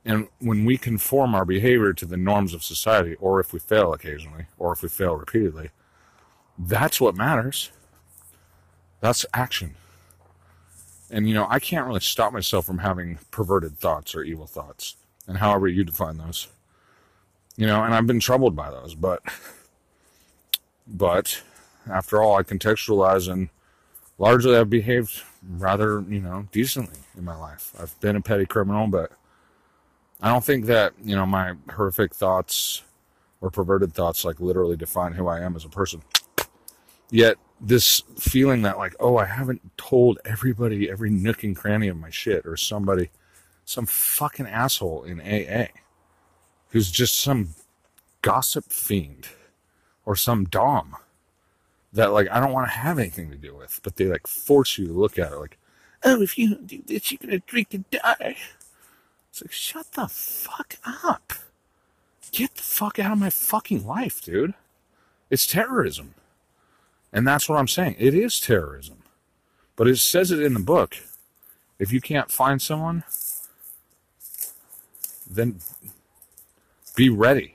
And 0.04 0.28
when 0.38 0.64
we 0.64 0.78
conform 0.78 1.34
our 1.34 1.44
behavior 1.44 1.92
to 1.92 2.06
the 2.06 2.16
norms 2.16 2.54
of 2.54 2.64
society, 2.64 3.14
or 3.16 3.38
if 3.38 3.52
we 3.52 3.58
fail 3.58 3.92
occasionally, 3.92 4.46
or 4.58 4.72
if 4.72 4.82
we 4.82 4.88
fail 4.88 5.14
repeatedly, 5.14 5.70
that's 6.58 7.00
what 7.00 7.16
matters. 7.16 7.70
That's 9.00 9.26
action. 9.34 9.76
And, 11.10 11.28
you 11.28 11.34
know, 11.34 11.46
I 11.48 11.58
can't 11.58 11.86
really 11.86 12.00
stop 12.00 12.32
myself 12.32 12.66
from 12.66 12.78
having 12.78 13.18
perverted 13.30 13.78
thoughts 13.78 14.14
or 14.14 14.22
evil 14.22 14.46
thoughts, 14.46 14.96
and 15.26 15.38
however 15.38 15.68
you 15.68 15.84
define 15.84 16.18
those. 16.18 16.48
You 17.56 17.66
know, 17.66 17.82
and 17.82 17.94
I've 17.94 18.06
been 18.06 18.20
troubled 18.20 18.56
by 18.56 18.70
those, 18.70 18.94
but 18.94 19.22
but 20.86 21.42
after 21.90 22.22
all, 22.22 22.36
I 22.36 22.42
contextualize 22.42 23.30
and 23.30 23.48
largely 24.18 24.56
I've 24.56 24.70
behaved 24.70 25.22
rather, 25.42 26.04
you 26.08 26.20
know, 26.20 26.48
decently 26.52 27.00
in 27.16 27.24
my 27.24 27.36
life. 27.36 27.72
I've 27.78 27.98
been 28.00 28.16
a 28.16 28.20
petty 28.20 28.46
criminal, 28.46 28.86
but 28.86 29.12
I 30.20 30.28
don't 30.28 30.44
think 30.44 30.66
that, 30.66 30.92
you 31.02 31.16
know, 31.16 31.26
my 31.26 31.54
horrific 31.70 32.14
thoughts 32.14 32.82
or 33.40 33.50
perverted 33.50 33.94
thoughts 33.94 34.24
like 34.24 34.40
literally 34.40 34.76
define 34.76 35.12
who 35.12 35.26
I 35.26 35.40
am 35.40 35.56
as 35.56 35.64
a 35.64 35.70
person. 35.70 36.02
Yet 37.10 37.36
this 37.60 38.02
feeling 38.18 38.62
that 38.62 38.78
like, 38.78 38.94
oh, 39.00 39.16
I 39.16 39.24
haven't 39.24 39.76
told 39.76 40.18
everybody 40.24 40.90
every 40.90 41.10
nook 41.10 41.42
and 41.42 41.56
cranny 41.56 41.88
of 41.88 41.96
my 41.96 42.10
shit 42.10 42.46
or 42.46 42.56
somebody, 42.56 43.10
some 43.64 43.86
fucking 43.86 44.46
asshole 44.46 45.04
in 45.04 45.20
AA 45.20 45.68
who's 46.70 46.90
just 46.90 47.16
some 47.16 47.50
gossip 48.22 48.66
fiend 48.66 49.28
or 50.04 50.16
some 50.16 50.44
dom 50.44 50.96
that 51.92 52.12
like 52.12 52.28
I 52.30 52.40
don't 52.40 52.52
want 52.52 52.68
to 52.70 52.78
have 52.78 52.98
anything 52.98 53.30
to 53.30 53.36
do 53.36 53.54
with, 53.54 53.80
but 53.82 53.96
they 53.96 54.06
like 54.06 54.26
force 54.26 54.78
you 54.78 54.86
to 54.86 54.92
look 54.92 55.18
at 55.18 55.32
it 55.32 55.38
like, 55.38 55.58
oh, 56.04 56.22
if 56.22 56.38
you 56.38 56.50
don't 56.50 56.66
do 56.66 56.82
this, 56.86 57.10
you're 57.10 57.18
gonna 57.20 57.40
drink 57.40 57.74
and 57.74 57.88
die. 57.90 58.36
It's 59.30 59.42
like 59.42 59.52
shut 59.52 59.92
the 59.92 60.08
fuck 60.08 60.76
up. 60.84 61.32
Get 62.32 62.54
the 62.54 62.62
fuck 62.62 62.98
out 62.98 63.12
of 63.12 63.18
my 63.18 63.30
fucking 63.30 63.86
life, 63.86 64.22
dude. 64.22 64.54
It's 65.30 65.46
terrorism. 65.46 66.14
And 67.12 67.26
that's 67.26 67.48
what 67.48 67.58
I'm 67.58 67.68
saying. 67.68 67.96
It 67.98 68.14
is 68.14 68.38
terrorism. 68.38 68.98
But 69.74 69.88
it 69.88 69.96
says 69.96 70.30
it 70.30 70.40
in 70.40 70.54
the 70.54 70.60
book. 70.60 70.96
If 71.78 71.92
you 71.92 72.00
can't 72.00 72.30
find 72.30 72.60
someone, 72.60 73.02
then 75.28 75.60
be 76.94 77.08
ready 77.08 77.54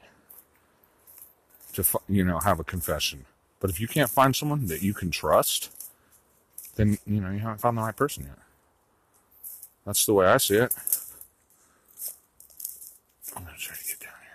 to 1.74 1.84
you 2.08 2.24
know 2.24 2.40
have 2.40 2.60
a 2.60 2.64
confession. 2.64 3.26
But 3.60 3.70
if 3.70 3.80
you 3.80 3.88
can't 3.88 4.10
find 4.10 4.36
someone 4.36 4.68
that 4.68 4.82
you 4.82 4.94
can 4.94 5.12
trust, 5.12 5.72
then 6.76 6.98
you 7.06 7.22
know 7.22 7.32
you 7.32 7.40
haven't 7.40 7.60
found 7.60 7.78
the 7.78 7.82
right 7.82 7.96
person 7.96 8.26
yet. 8.26 8.38
That's 9.86 10.06
the 10.06 10.14
way 10.14 10.26
I 10.28 10.38
see 10.38 10.56
it. 10.56 10.74
I'm 13.36 13.44
gonna 13.44 13.58
try 13.58 13.76
to 13.76 13.84
get 13.84 14.00
down 14.00 14.14
here. 14.22 14.32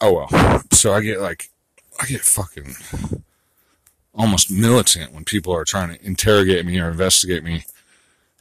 Oh 0.00 0.12
well. 0.12 0.62
So 0.72 0.92
I 0.92 1.00
get 1.00 1.20
like 1.20 1.50
I 2.00 2.06
get 2.06 2.22
fucking 2.22 2.74
almost 4.14 4.50
militant 4.50 5.12
when 5.12 5.24
people 5.24 5.54
are 5.54 5.64
trying 5.64 5.96
to 5.96 6.04
interrogate 6.04 6.66
me 6.66 6.78
or 6.78 6.90
investigate 6.90 7.42
me 7.42 7.64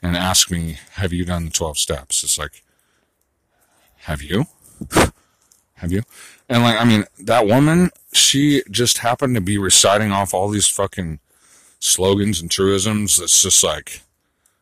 and 0.01 0.17
ask 0.17 0.51
me, 0.51 0.77
Have 0.93 1.13
you 1.13 1.25
done 1.25 1.45
the 1.45 1.51
12 1.51 1.77
steps? 1.77 2.23
It's 2.23 2.37
like, 2.37 2.63
Have 3.99 4.21
you? 4.21 4.45
Have 5.75 5.91
you? 5.91 6.03
And 6.49 6.63
like, 6.63 6.79
I 6.79 6.85
mean, 6.85 7.05
that 7.19 7.47
woman, 7.47 7.91
she 8.13 8.63
just 8.69 8.99
happened 8.99 9.35
to 9.35 9.41
be 9.41 9.57
reciting 9.57 10.11
off 10.11 10.33
all 10.33 10.49
these 10.49 10.67
fucking 10.67 11.19
slogans 11.79 12.41
and 12.41 12.51
truisms. 12.51 13.17
That's 13.17 13.41
just 13.41 13.63
like, 13.63 14.01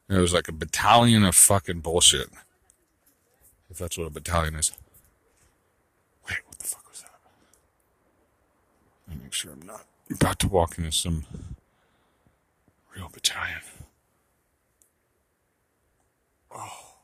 it 0.08 0.18
was 0.18 0.34
like 0.34 0.48
a 0.48 0.54
battalion 0.54 1.25
of 1.25 1.36
fucking 1.36 1.82
bullshit. 1.82 2.30
If 3.70 3.78
that's 3.78 3.98
what 3.98 4.08
a 4.08 4.12
battalion 4.12 4.56
is. 4.56 4.72
Wait, 6.28 6.38
what 6.46 6.58
the 6.58 6.66
fuck 6.66 6.89
was 6.89 7.01
that? 7.01 7.20
Make 9.22 9.34
sure 9.34 9.51
I'm 9.51 9.66
not 9.66 9.86
about 10.12 10.39
to 10.39 10.48
walk 10.48 10.78
into 10.78 10.92
some 10.92 11.25
real 12.96 13.10
battalion. 13.12 13.60
Oh. 16.54 16.96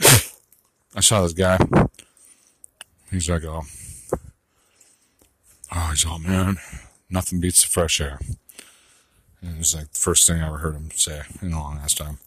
I 0.96 1.00
saw 1.00 1.22
this 1.22 1.32
guy. 1.32 1.58
He's 3.10 3.28
like, 3.28 3.44
oh, 3.44 3.62
oh, 5.74 5.88
he's 5.90 6.06
all, 6.06 6.18
man, 6.18 6.56
nothing 7.10 7.40
beats 7.40 7.62
the 7.62 7.68
fresh 7.68 8.00
air. 8.00 8.18
And 9.42 9.56
it 9.56 9.58
was 9.58 9.74
like 9.74 9.92
the 9.92 9.98
first 9.98 10.26
thing 10.26 10.40
I 10.40 10.46
ever 10.46 10.58
heard 10.58 10.74
him 10.74 10.90
say 10.92 11.22
in 11.42 11.52
a 11.52 11.60
long 11.60 11.78
ass 11.82 11.92
time. 11.94 12.18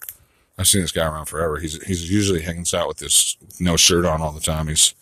I've 0.57 0.67
seen 0.67 0.81
this 0.81 0.91
guy 0.91 1.05
around 1.05 1.25
forever. 1.25 1.57
He's 1.57 1.83
he's 1.85 2.09
usually 2.09 2.41
hangs 2.41 2.73
out 2.73 2.87
with 2.87 2.97
this 2.97 3.37
no 3.59 3.75
shirt 3.75 4.05
on 4.05 4.21
all 4.21 4.31
the 4.31 4.39
time. 4.39 4.67
He's 4.67 4.95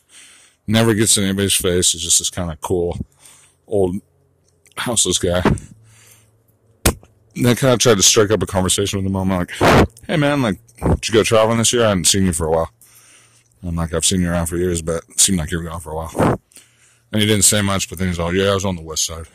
never 0.65 0.93
gets 0.93 1.17
in 1.17 1.25
anybody's 1.25 1.55
face. 1.55 1.91
He's 1.91 2.01
just 2.01 2.19
this 2.19 2.29
kind 2.29 2.51
of 2.51 2.59
cool 2.61 2.97
old 3.67 3.97
houseless 4.77 5.19
guy. 5.19 5.41
And 7.35 7.47
I 7.47 7.55
kind 7.55 7.73
of 7.73 7.79
tried 7.79 7.97
to 7.97 8.03
strike 8.03 8.31
up 8.31 8.43
a 8.43 8.45
conversation 8.45 8.99
with 8.99 9.07
him. 9.07 9.15
I'm 9.15 9.29
like, 9.29 9.51
hey 10.07 10.17
man, 10.17 10.41
like, 10.41 10.59
did 10.77 11.07
you 11.07 11.13
go 11.13 11.23
traveling 11.23 11.57
this 11.57 11.73
year? 11.73 11.85
I 11.85 11.89
hadn't 11.89 12.05
seen 12.05 12.25
you 12.25 12.33
for 12.33 12.47
a 12.47 12.51
while. 12.51 12.71
I'm 13.65 13.75
like, 13.75 13.93
I've 13.93 14.05
seen 14.05 14.21
you 14.21 14.29
around 14.29 14.47
for 14.47 14.57
years, 14.57 14.81
but 14.81 15.03
it 15.09 15.19
seemed 15.19 15.39
like 15.39 15.51
you 15.51 15.57
were 15.57 15.63
gone 15.63 15.79
for 15.79 15.91
a 15.91 15.95
while. 15.95 16.39
And 17.11 17.21
he 17.21 17.27
didn't 17.27 17.45
say 17.45 17.61
much, 17.61 17.89
but 17.89 17.97
then 17.97 18.07
he's 18.09 18.19
all, 18.19 18.33
yeah, 18.35 18.51
I 18.51 18.53
was 18.53 18.65
on 18.65 18.75
the 18.75 18.81
west 18.81 19.05
side. 19.05 19.25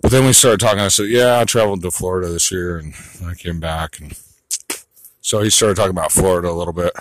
But 0.00 0.10
then 0.10 0.24
we 0.26 0.32
started 0.32 0.60
talking. 0.60 0.80
I 0.80 0.88
said, 0.88 1.08
yeah, 1.08 1.40
I 1.40 1.44
traveled 1.44 1.82
to 1.82 1.90
Florida 1.90 2.28
this 2.28 2.50
year 2.50 2.78
and 2.78 2.94
I 3.26 3.34
came 3.34 3.60
back. 3.60 4.00
And 4.00 4.18
so 5.24 5.40
he 5.40 5.48
started 5.48 5.74
talking 5.74 5.90
about 5.90 6.12
Florida 6.12 6.50
a 6.50 6.52
little 6.52 6.74
bit. 6.74 6.92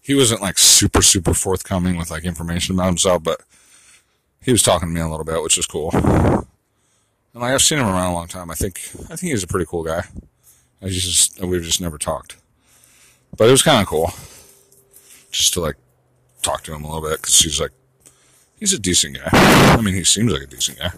He 0.00 0.14
wasn't 0.14 0.40
like 0.40 0.56
super, 0.56 1.02
super 1.02 1.34
forthcoming 1.34 1.96
with 1.96 2.08
like 2.08 2.24
information 2.24 2.76
about 2.76 2.86
himself, 2.86 3.24
but 3.24 3.40
he 4.40 4.52
was 4.52 4.62
talking 4.62 4.88
to 4.88 4.94
me 4.94 5.00
a 5.00 5.08
little 5.08 5.24
bit, 5.24 5.42
which 5.42 5.58
is 5.58 5.66
cool. 5.66 5.90
And 5.92 6.46
like 7.34 7.54
I've 7.54 7.60
seen 7.60 7.80
him 7.80 7.86
around 7.88 8.12
a 8.12 8.14
long 8.14 8.28
time. 8.28 8.52
I 8.52 8.54
think 8.54 8.78
I 9.10 9.16
think 9.16 9.32
he's 9.32 9.42
a 9.42 9.48
pretty 9.48 9.66
cool 9.66 9.82
guy. 9.82 10.04
I 10.80 10.90
just 10.90 11.40
we've 11.44 11.64
just 11.64 11.80
never 11.80 11.98
talked, 11.98 12.36
but 13.36 13.48
it 13.48 13.50
was 13.50 13.62
kind 13.62 13.82
of 13.82 13.88
cool 13.88 14.12
just 15.32 15.54
to 15.54 15.60
like 15.60 15.76
talk 16.42 16.62
to 16.62 16.72
him 16.72 16.84
a 16.84 16.86
little 16.86 17.08
bit 17.08 17.20
because 17.20 17.40
he's 17.40 17.60
like 17.60 17.72
he's 18.60 18.72
a 18.72 18.78
decent 18.78 19.16
guy. 19.16 19.28
I 19.32 19.80
mean, 19.80 19.94
he 19.94 20.04
seems 20.04 20.32
like 20.32 20.42
a 20.42 20.46
decent 20.46 20.78
guy, 20.78 20.92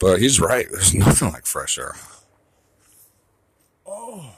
but 0.00 0.20
he's 0.20 0.40
right. 0.40 0.66
There's 0.70 0.94
nothing 0.94 1.32
like 1.32 1.46
fresh 1.46 1.78
air. 1.78 1.94
Oh. 3.86 4.30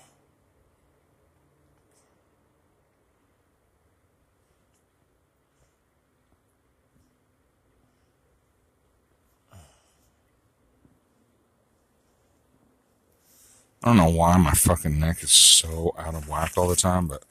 I 13.82 13.90
don't 13.90 13.98
know 13.98 14.08
why 14.08 14.36
my 14.36 14.50
fucking 14.50 14.98
neck 14.98 15.22
is 15.22 15.30
so 15.30 15.94
out 15.96 16.16
of 16.16 16.28
whack 16.28 16.54
all 16.56 16.66
the 16.66 16.74
time, 16.74 17.06
but 17.06 17.22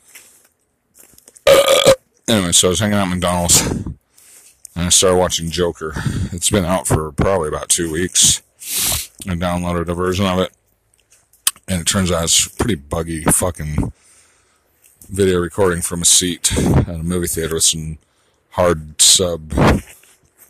anyway, 2.29 2.53
so 2.53 2.67
I 2.67 2.69
was 2.69 2.79
hanging 2.79 2.95
out 2.95 3.07
at 3.07 3.09
McDonald's 3.09 3.61
and 4.75 4.85
I 4.85 4.89
started 4.89 5.17
watching 5.17 5.49
Joker. 5.49 5.93
It's 6.31 6.49
been 6.49 6.65
out 6.65 6.87
for 6.87 7.11
probably 7.11 7.47
about 7.47 7.69
two 7.69 7.91
weeks. 7.91 8.41
I 9.27 9.33
downloaded 9.33 9.87
a 9.87 9.93
version 9.93 10.25
of 10.25 10.39
it, 10.39 10.51
and 11.67 11.81
it 11.81 11.87
turns 11.87 12.11
out 12.11 12.25
it's 12.25 12.47
pretty 12.47 12.75
buggy 12.75 13.23
fucking 13.23 13.93
video 15.09 15.39
recording 15.39 15.81
from 15.81 16.01
a 16.01 16.05
seat 16.05 16.51
at 16.57 16.89
a 16.89 17.03
movie 17.03 17.27
theater 17.27 17.55
with 17.55 17.63
some 17.63 17.97
hard 18.51 19.01
sub 19.01 19.53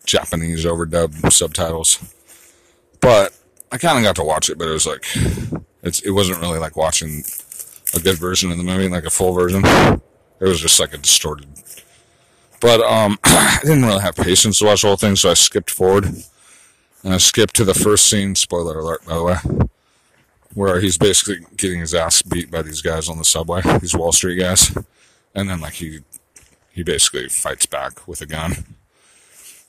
Japanese 0.05 0.65
overdub 0.65 1.31
subtitles. 1.31 1.99
But 3.01 3.37
I 3.71 3.77
kind 3.77 3.97
of 3.97 4.03
got 4.03 4.15
to 4.15 4.23
watch 4.23 4.49
it, 4.49 4.57
but 4.57 4.67
it 4.67 4.71
was 4.71 4.87
like 4.87 5.05
it's 5.83 5.99
it 6.01 6.11
wasn't 6.11 6.41
really 6.41 6.59
like 6.59 6.75
watching 6.75 7.23
a 7.93 7.99
good 7.99 8.17
version 8.17 8.51
of 8.51 8.57
the 8.57 8.63
movie, 8.63 8.89
like 8.89 9.05
a 9.05 9.09
full 9.09 9.33
version. 9.33 9.63
It 9.65 10.01
was 10.41 10.59
just 10.59 10.79
like 10.79 10.93
a 10.93 10.97
distorted. 10.97 11.47
But 12.59 12.81
um, 12.81 13.17
I 13.23 13.59
didn't 13.61 13.85
really 13.85 14.01
have 14.01 14.15
patience 14.15 14.59
to 14.59 14.65
watch 14.65 14.81
the 14.81 14.87
whole 14.87 14.97
thing, 14.97 15.15
so 15.15 15.29
I 15.29 15.33
skipped 15.33 15.71
forward. 15.71 16.05
And 17.03 17.13
I 17.13 17.17
skipped 17.17 17.55
to 17.57 17.63
the 17.63 17.73
first 17.73 18.07
scene, 18.07 18.33
spoiler 18.35 18.79
alert, 18.79 19.05
by 19.05 19.15
the 19.15 19.23
way, 19.23 19.35
where 20.55 20.79
he's 20.79 20.97
basically 20.97 21.45
getting 21.55 21.79
his 21.79 21.93
ass 21.93 22.23
beat 22.23 22.49
by 22.49 22.63
these 22.63 22.81
guys 22.81 23.07
on 23.07 23.19
the 23.19 23.23
subway, 23.23 23.61
these 23.79 23.95
Wall 23.95 24.11
Street 24.11 24.39
guys. 24.39 24.75
And 25.35 25.49
then, 25.49 25.61
like, 25.61 25.73
he, 25.73 25.99
he 26.71 26.81
basically 26.81 27.29
fights 27.29 27.67
back 27.67 28.07
with 28.07 28.21
a 28.21 28.25
gun. 28.25 28.65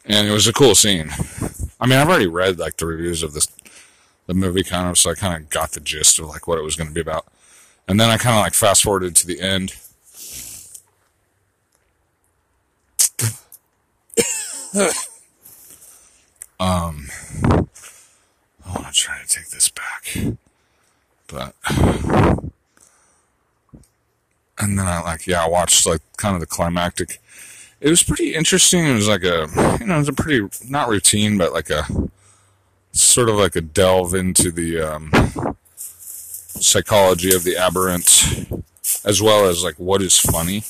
And 0.07 0.27
it 0.27 0.31
was 0.31 0.47
a 0.47 0.53
cool 0.53 0.75
scene. 0.75 1.11
I 1.79 1.87
mean, 1.87 1.99
I've 1.99 2.09
already 2.09 2.29
read, 2.29 2.59
like, 2.59 2.77
the 2.79 2.87
reviews 2.87 3.23
of 3.23 3.35
this, 3.35 3.49
the 4.27 4.35
movie 4.35 4.63
kind 4.63 4.89
of, 4.89 4.97
so 4.97 5.11
I 5.11 5.15
kind 5.15 5.43
of 5.43 5.51
got 5.51 5.73
the 5.73 5.81
gist 5.81 6.19
of, 6.19 6.27
like, 6.29 6.49
what 6.49 6.59
it 6.59 6.65
was 6.65 6.77
going 6.77 6.89
to 6.89 6.95
be 6.95 7.01
about. 7.01 7.27
And 7.87 8.01
then 8.01 8.09
I 8.09 8.17
kind 8.17 8.37
of, 8.37 8.43
like, 8.43 8.55
fast 8.55 8.83
forwarded 8.83 9.15
to 9.17 9.27
the 9.27 9.41
end 9.41 9.75
um, 16.61 17.09
I 17.41 18.69
want 18.69 18.87
to 18.87 18.93
try 18.93 19.23
to 19.23 19.29
take 19.29 19.49
this 19.49 19.71
back, 19.71 20.17
but 21.29 21.55
and 24.59 24.79
then 24.79 24.87
I 24.87 25.01
like 25.01 25.27
yeah, 25.27 25.45
I 25.45 25.49
watched 25.49 25.87
like 25.87 26.03
kind 26.19 26.35
of 26.35 26.41
the 26.41 26.47
climactic. 26.47 27.21
It 27.81 27.89
was 27.89 28.03
pretty 28.03 28.35
interesting. 28.35 28.87
It 28.87 28.95
was 28.95 29.09
like 29.09 29.25
a 29.25 29.49
you 29.81 29.87
know 29.87 29.97
it 29.97 29.99
was 29.99 30.09
a 30.09 30.13
pretty 30.13 30.47
not 30.69 30.89
routine, 30.89 31.39
but 31.39 31.55
like 31.55 31.71
a 31.71 31.87
sort 32.93 33.31
of 33.31 33.37
like 33.37 33.57
a 33.57 33.63
delve 33.63 34.15
into 34.15 34.51
the 34.51 34.81
um, 34.81 35.57
psychology 35.77 37.35
of 37.35 37.45
the 37.45 37.57
aberrant, 37.57 38.47
as 39.07 39.23
well 39.23 39.47
as 39.49 39.65
like 39.65 39.79
what 39.79 40.03
is 40.03 40.19
funny 40.19 40.65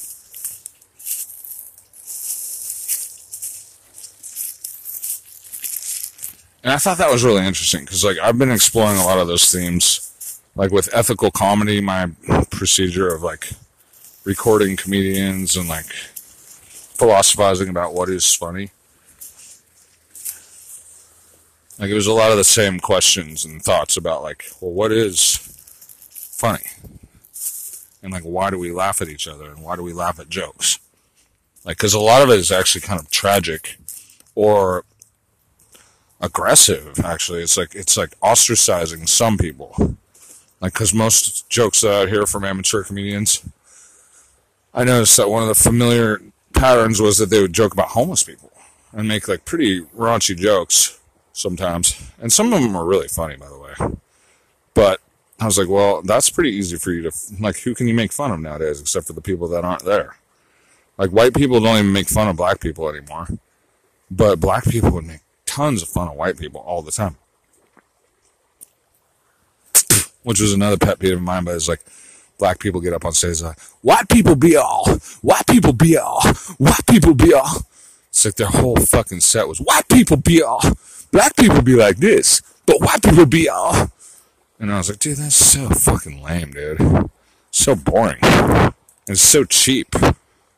And 6.66 6.72
I 6.72 6.78
thought 6.78 6.98
that 6.98 7.12
was 7.12 7.22
really 7.22 7.46
interesting 7.46 7.84
because, 7.84 8.02
like, 8.02 8.18
I've 8.18 8.38
been 8.38 8.50
exploring 8.50 8.98
a 8.98 9.04
lot 9.04 9.20
of 9.20 9.28
those 9.28 9.52
themes, 9.52 10.40
like 10.56 10.72
with 10.72 10.88
ethical 10.92 11.30
comedy, 11.30 11.80
my 11.80 12.10
procedure 12.50 13.06
of 13.06 13.22
like 13.22 13.50
recording 14.24 14.74
comedians 14.74 15.54
and 15.54 15.68
like 15.68 15.84
philosophizing 15.84 17.68
about 17.68 17.94
what 17.94 18.08
is 18.08 18.34
funny. 18.34 18.70
Like, 21.78 21.90
it 21.90 21.94
was 21.94 22.08
a 22.08 22.12
lot 22.12 22.32
of 22.32 22.36
the 22.36 22.42
same 22.42 22.80
questions 22.80 23.44
and 23.44 23.62
thoughts 23.62 23.96
about, 23.96 24.24
like, 24.24 24.46
well, 24.60 24.72
what 24.72 24.90
is 24.90 25.36
funny? 26.10 26.66
And, 28.02 28.12
like, 28.12 28.24
why 28.24 28.50
do 28.50 28.58
we 28.58 28.72
laugh 28.72 29.00
at 29.00 29.08
each 29.08 29.28
other 29.28 29.50
and 29.50 29.62
why 29.62 29.76
do 29.76 29.84
we 29.84 29.92
laugh 29.92 30.18
at 30.18 30.28
jokes? 30.28 30.80
Like, 31.64 31.76
because 31.76 31.94
a 31.94 32.00
lot 32.00 32.22
of 32.22 32.30
it 32.30 32.40
is 32.40 32.50
actually 32.50 32.80
kind 32.80 32.98
of 32.98 33.08
tragic 33.08 33.78
or 34.34 34.84
aggressive 36.26 36.98
actually. 37.04 37.42
It's 37.42 37.56
like 37.56 37.74
it's 37.74 37.96
like 37.96 38.18
ostracizing 38.20 39.08
some 39.08 39.38
people. 39.38 39.96
Like 40.60 40.72
because 40.72 40.92
most 40.94 41.48
jokes 41.48 41.80
that 41.82 41.92
i 41.92 42.10
hear 42.10 42.26
from 42.26 42.42
amateur 42.42 42.82
comedians 42.82 43.46
i 44.72 44.84
noticed 44.84 45.16
that 45.18 45.28
one 45.28 45.42
of 45.42 45.48
the 45.48 45.54
familiar 45.54 46.22
patterns 46.54 47.00
was 47.00 47.18
that 47.18 47.28
they 47.28 47.42
would 47.42 47.52
joke 47.52 47.74
about 47.74 47.88
homeless 47.88 48.24
people 48.24 48.50
and 48.92 49.06
make 49.06 49.28
like 49.28 49.44
pretty 49.44 49.82
raunchy 49.96 50.34
jokes 50.34 50.98
sometimes. 51.34 52.10
And 52.18 52.32
some 52.32 52.52
of 52.52 52.62
them 52.62 52.74
are 52.74 52.86
really 52.86 53.08
funny 53.08 53.36
by 53.36 53.48
the 53.48 53.58
way. 53.58 53.98
But 54.74 55.00
i 55.38 55.44
was 55.44 55.58
like 55.58 55.68
well 55.68 56.00
that's 56.00 56.30
pretty 56.30 56.50
easy 56.50 56.76
for 56.76 56.92
you 56.92 57.02
to 57.02 57.12
like 57.38 57.58
who 57.58 57.74
can 57.74 57.86
you 57.86 57.94
make 57.94 58.10
fun 58.10 58.30
of 58.32 58.40
nowadays 58.40 58.80
except 58.80 59.06
for 59.06 59.12
the 59.12 59.20
people 59.20 59.48
that 59.48 59.64
aren't 59.64 59.84
there? 59.84 60.16
Like 60.96 61.10
white 61.10 61.34
people 61.34 61.60
don't 61.60 61.78
even 61.78 61.92
make 61.92 62.08
fun 62.08 62.28
of 62.28 62.36
black 62.36 62.60
people 62.60 62.88
anymore 62.88 63.28
but 64.10 64.40
black 64.40 64.64
people 64.64 64.90
would 64.92 65.04
make 65.04 65.20
tons 65.46 65.82
of 65.82 65.88
fun 65.88 66.08
of 66.08 66.14
white 66.14 66.38
people 66.38 66.60
all 66.60 66.82
the 66.82 66.92
time. 66.92 67.16
Which 70.22 70.40
was 70.40 70.52
another 70.52 70.76
pet 70.76 70.98
peeve 70.98 71.14
of 71.14 71.22
mine, 71.22 71.44
but 71.44 71.54
it's 71.54 71.68
like 71.68 71.80
black 72.38 72.58
people 72.58 72.80
get 72.80 72.92
up 72.92 73.04
on 73.04 73.12
stage 73.12 73.40
like, 73.40 73.58
white 73.80 74.08
people 74.08 74.36
be 74.36 74.56
all, 74.56 74.84
white 75.22 75.46
people 75.46 75.72
be 75.72 75.96
all, 75.96 76.20
white 76.58 76.86
people 76.88 77.14
be 77.14 77.32
all. 77.32 77.66
It's 78.08 78.24
like 78.24 78.34
their 78.34 78.48
whole 78.48 78.76
fucking 78.76 79.20
set 79.20 79.48
was 79.48 79.58
white 79.58 79.88
people 79.88 80.16
be 80.16 80.42
all, 80.42 80.60
black 81.12 81.36
people 81.36 81.62
be 81.62 81.76
like 81.76 81.98
this, 81.98 82.42
but 82.66 82.80
white 82.80 83.02
people 83.02 83.26
be 83.26 83.48
all. 83.48 83.90
And 84.58 84.72
I 84.72 84.78
was 84.78 84.88
like, 84.88 84.98
dude, 84.98 85.18
that's 85.18 85.36
so 85.36 85.68
fucking 85.68 86.22
lame, 86.22 86.50
dude. 86.52 87.10
So 87.50 87.74
boring. 87.74 88.18
It's 89.06 89.20
so 89.20 89.44
cheap. 89.44 89.94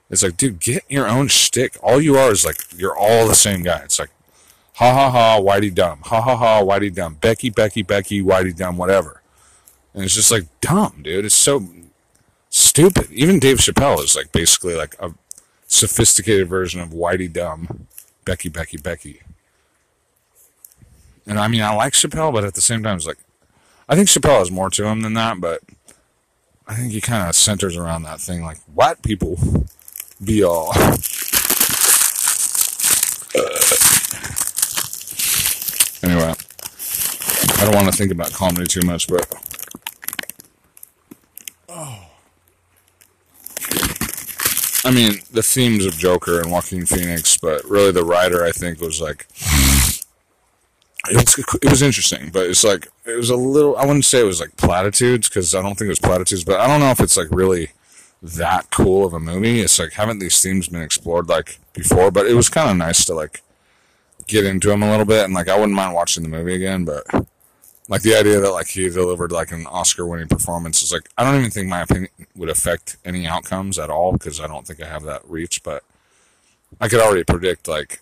It's 0.09 0.23
like, 0.23 0.37
dude, 0.37 0.61
get 0.61 0.85
your 0.89 1.07
own 1.07 1.29
shtick. 1.29 1.77
All 1.83 2.01
you 2.01 2.17
are 2.17 2.31
is 2.31 2.45
like, 2.45 2.57
you're 2.77 2.97
all 2.97 3.27
the 3.27 3.35
same 3.35 3.63
guy. 3.63 3.81
It's 3.81 3.99
like, 3.99 4.11
Ha 4.79 4.95
ha 4.95 5.11
ha, 5.11 5.41
Whitey 5.41 5.75
dumb. 5.75 6.03
Ha 6.05 6.21
ha 6.21 6.37
ha, 6.37 6.63
Whitey 6.63 6.95
dumb. 6.95 7.15
Becky, 7.15 7.51
Becky, 7.51 7.83
Becky, 7.83 8.23
Whitey 8.23 8.57
dumb, 8.57 8.77
whatever. 8.77 9.23
And 9.93 10.05
it's 10.05 10.15
just 10.15 10.31
like 10.31 10.45
dumb, 10.61 11.01
dude. 11.03 11.25
It's 11.25 11.35
so 11.35 11.67
stupid. 12.49 13.11
Even 13.11 13.41
Dave 13.41 13.57
Chappelle 13.57 13.99
is 14.05 14.15
like 14.15 14.31
basically 14.31 14.77
like 14.77 14.95
a 15.01 15.13
sophisticated 15.67 16.47
version 16.47 16.81
of 16.81 16.91
Whitey 16.91 17.33
dumb. 17.33 17.89
Becky, 18.25 18.49
Becky, 18.49 18.77
Becky. 18.77 19.21
And 21.27 21.41
I 21.41 21.49
mean, 21.49 21.63
I 21.63 21.75
like 21.75 21.95
Chappelle, 21.95 22.33
but 22.33 22.45
at 22.45 22.55
the 22.55 22.61
same 22.61 22.85
time, 22.85 22.99
it's 22.99 23.07
like, 23.07 23.19
I 23.89 23.97
think 23.97 24.07
Chappelle 24.07 24.39
has 24.39 24.51
more 24.53 24.71
to 24.71 24.87
him 24.87 25.01
than 25.01 25.15
that, 25.15 25.41
but 25.41 25.61
I 26.69 26.77
think 26.77 26.93
he 26.93 27.01
kind 27.01 27.29
of 27.29 27.35
centers 27.35 27.77
around 27.77 28.05
that 28.05 28.21
thing 28.21 28.45
like, 28.45 28.59
white 28.73 29.03
people 29.03 29.41
be 30.25 30.45
all. 30.45 30.73
Anyway, 36.03 36.33
I 36.33 37.65
don't 37.65 37.75
want 37.75 37.87
to 37.87 37.97
think 37.97 38.13
about 38.13 38.33
comedy 38.33 38.67
too 38.67 38.87
much, 38.87 39.09
but. 39.09 39.27
Oh. 41.69 42.05
I 44.85 44.91
mean, 44.91 45.21
the 45.33 45.43
themes 45.43 45.85
of 45.85 45.99
Joker 45.99 46.41
and 46.41 46.51
Joaquin 46.51 46.87
Phoenix, 46.87 47.37
but 47.37 47.65
really 47.65 47.91
the 47.91 48.05
writer, 48.05 48.45
I 48.45 48.53
think, 48.53 48.81
was 48.81 49.01
like, 49.01 49.27
it 51.11 51.17
was, 51.17 51.59
it 51.63 51.71
was 51.71 51.83
interesting, 51.83 52.31
but 52.33 52.47
it's 52.47 52.65
like, 52.65 52.89
it 53.05 53.17
was 53.17 53.31
a 53.31 53.37
little, 53.37 53.77
I 53.77 53.85
wouldn't 53.85 54.05
say 54.05 54.21
it 54.21 54.25
was 54.25 54.41
like 54.41 54.57
platitudes, 54.57 55.29
because 55.29 55.55
I 55.55 55.63
don't 55.63 55.75
think 55.77 55.87
it 55.87 55.91
was 55.91 55.99
platitudes, 55.99 56.45
but 56.45 56.61
I 56.61 56.67
don't 56.67 56.81
know 56.81 56.91
if 56.91 57.01
it's 57.01 57.17
like 57.17 57.29
really 57.31 57.73
that 58.23 58.71
cool 58.71 59.05
of 59.05 59.15
a 59.15 59.21
movie. 59.21 59.61
It's 59.61 59.79
like, 59.79 59.93
haven't 59.93 60.19
these 60.19 60.41
themes 60.43 60.69
been 60.69 60.83
explored 60.83 61.29
like 61.29 61.59
before? 61.73 62.11
But 62.11 62.27
it 62.27 62.35
was 62.35 62.49
kind 62.49 62.71
of 62.71 62.77
nice 62.77 63.05
to 63.07 63.15
like 63.15 63.43
get 64.29 64.45
into 64.45 64.71
him 64.71 64.83
a 64.83 64.91
little 64.91 65.05
bit, 65.05 65.25
and 65.25 65.35
like, 65.35 65.49
I 65.49 65.57
wouldn't 65.57 65.75
mind 65.75 65.95
watching 65.95 66.23
the 66.23 66.29
movie 66.29 66.55
again, 66.55 66.85
but 66.85 67.05
like 67.89 68.03
the 68.03 68.15
idea 68.15 68.39
that 68.41 68.53
like 68.53 68.69
he 68.69 68.89
delivered 68.89 69.33
like 69.33 69.51
an 69.51 69.67
Oscar 69.67 70.07
winning 70.07 70.29
performance 70.29 70.83
is 70.83 70.93
like 70.93 71.09
I 71.17 71.25
don't 71.25 71.39
even 71.39 71.51
think 71.51 71.69
my 71.69 71.81
opinion 71.81 72.11
would 72.37 72.51
affect 72.51 72.99
any 73.05 73.27
outcomes 73.27 73.79
at 73.79 73.91
all 73.91 74.13
because 74.13 74.41
I 74.41 74.47
don't 74.47 74.67
think 74.67 74.83
I 74.83 74.87
have 74.87 75.03
that 75.05 75.29
reach, 75.29 75.63
but 75.63 75.83
I 76.81 76.89
could 76.89 77.01
already 77.01 77.25
predict 77.25 77.67
like 77.67 78.01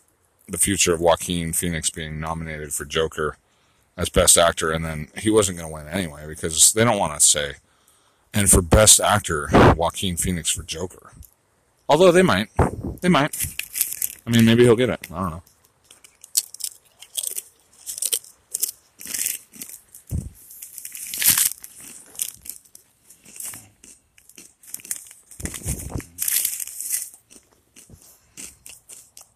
the 0.48 0.58
future 0.58 0.92
of 0.92 1.00
Joaquin 1.00 1.52
Phoenix 1.52 1.88
being 1.88 2.20
nominated 2.20 2.72
for 2.74 2.84
Joker 2.84 3.38
as 3.96 4.08
best 4.08 4.36
actor 4.36 4.72
and 4.72 4.84
then 4.84 5.08
he 5.16 5.30
wasn't 5.30 5.56
going 5.56 5.68
to 5.68 5.74
win 5.74 5.88
anyway 5.88 6.26
because 6.26 6.72
they 6.72 6.84
don't 6.84 6.98
want 6.98 7.18
to 7.18 7.24
say 7.24 7.54
and 8.34 8.50
for 8.50 8.60
best 8.60 9.00
actor 9.00 9.48
Joaquin 9.76 10.16
Phoenix 10.16 10.50
for 10.50 10.62
Joker. 10.64 11.12
Although 11.88 12.12
they 12.12 12.22
might. 12.22 12.48
They 13.00 13.08
might. 13.08 13.46
I 14.26 14.30
mean 14.30 14.44
maybe 14.44 14.64
he'll 14.64 14.76
get 14.76 14.90
it. 14.90 15.06
I 15.12 15.20
don't 15.20 15.30
know. 15.30 15.42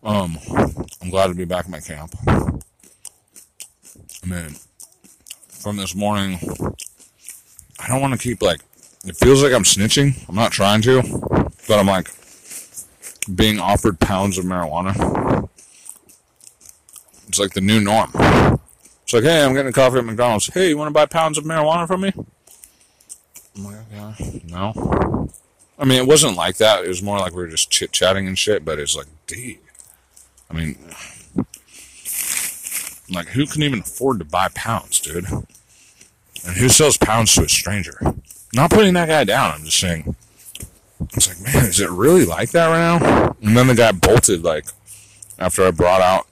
Um, 0.02 0.38
I'm 1.02 1.10
glad 1.10 1.26
to 1.26 1.34
be 1.34 1.44
back 1.44 1.66
at 1.66 1.70
my 1.70 1.80
camp. 1.80 2.14
I 2.26 4.26
mean, 4.26 4.56
from 5.48 5.76
this 5.76 5.94
morning, 5.94 6.38
I 7.78 7.88
don't 7.88 8.00
want 8.00 8.14
to 8.14 8.18
keep 8.18 8.42
like, 8.42 8.60
it 9.04 9.16
feels 9.16 9.42
like 9.42 9.52
I'm 9.52 9.64
snitching. 9.64 10.26
I'm 10.28 10.34
not 10.34 10.52
trying 10.52 10.82
to, 10.82 11.02
but 11.68 11.78
I'm 11.78 11.86
like 11.86 12.10
being 13.34 13.60
offered 13.60 14.00
pounds 14.00 14.38
of 14.38 14.44
marijuana. 14.44 15.48
It's 17.28 17.38
like 17.38 17.52
the 17.52 17.60
new 17.60 17.80
norm. 17.80 18.10
It's 19.04 19.12
like, 19.12 19.24
hey, 19.24 19.44
I'm 19.44 19.54
getting 19.54 19.72
coffee 19.72 19.98
at 19.98 20.04
McDonald's. 20.04 20.46
Hey, 20.46 20.70
you 20.70 20.78
want 20.78 20.88
to 20.88 20.94
buy 20.94 21.06
pounds 21.06 21.36
of 21.36 21.44
marijuana 21.44 21.86
from 21.86 22.02
me? 22.02 22.12
I'm 23.56 23.64
like, 23.64 23.76
yeah, 23.92 24.14
no. 24.48 25.28
I 25.78 25.84
mean, 25.84 25.98
it 25.98 26.06
wasn't 26.06 26.36
like 26.36 26.56
that. 26.56 26.84
It 26.84 26.88
was 26.88 27.02
more 27.02 27.18
like 27.18 27.32
we 27.32 27.42
were 27.42 27.48
just 27.48 27.70
chit 27.70 27.92
chatting 27.92 28.26
and 28.26 28.38
shit, 28.38 28.64
but 28.64 28.78
it's 28.78 28.96
like, 28.96 29.06
deep. 29.26 29.62
I 30.50 30.54
mean, 30.54 30.76
like, 33.12 33.28
who 33.28 33.46
can 33.46 33.62
even 33.62 33.80
afford 33.80 34.18
to 34.18 34.24
buy 34.24 34.48
pounds, 34.54 35.00
dude? 35.00 35.26
And 35.30 36.56
who 36.56 36.68
sells 36.68 36.96
pounds 36.96 37.34
to 37.34 37.44
a 37.44 37.48
stranger? 37.48 37.98
Not 38.52 38.70
putting 38.70 38.94
that 38.94 39.08
guy 39.08 39.24
down. 39.24 39.52
I'm 39.54 39.64
just 39.64 39.78
saying. 39.78 40.16
It's 41.14 41.28
like, 41.28 41.40
man, 41.54 41.66
is 41.66 41.80
it 41.80 41.90
really 41.90 42.24
like 42.24 42.50
that 42.50 42.66
right 42.66 43.00
now? 43.00 43.36
And 43.42 43.56
then 43.56 43.68
the 43.68 43.74
guy 43.74 43.92
bolted, 43.92 44.42
like, 44.42 44.66
after 45.38 45.64
I 45.64 45.70
brought 45.70 46.00
out 46.00 46.26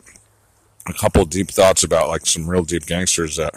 a 0.87 0.93
couple 0.93 1.25
deep 1.25 1.49
thoughts 1.49 1.85
about, 1.85 2.09
like, 2.09 2.27
some 2.27 2.49
real 2.49 2.65
deep 2.65 2.87
gangsters 2.87 3.37
that 3.37 3.55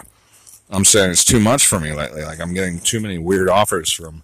I'm 0.69 0.85
saying 0.85 1.11
it's 1.11 1.25
too 1.25 1.39
much 1.39 1.65
for 1.65 1.79
me 1.79 1.93
lately. 1.93 2.23
Like, 2.23 2.39
I'm 2.39 2.53
getting 2.53 2.79
too 2.79 2.99
many 2.99 3.17
weird 3.17 3.49
offers 3.49 3.91
from 3.91 4.23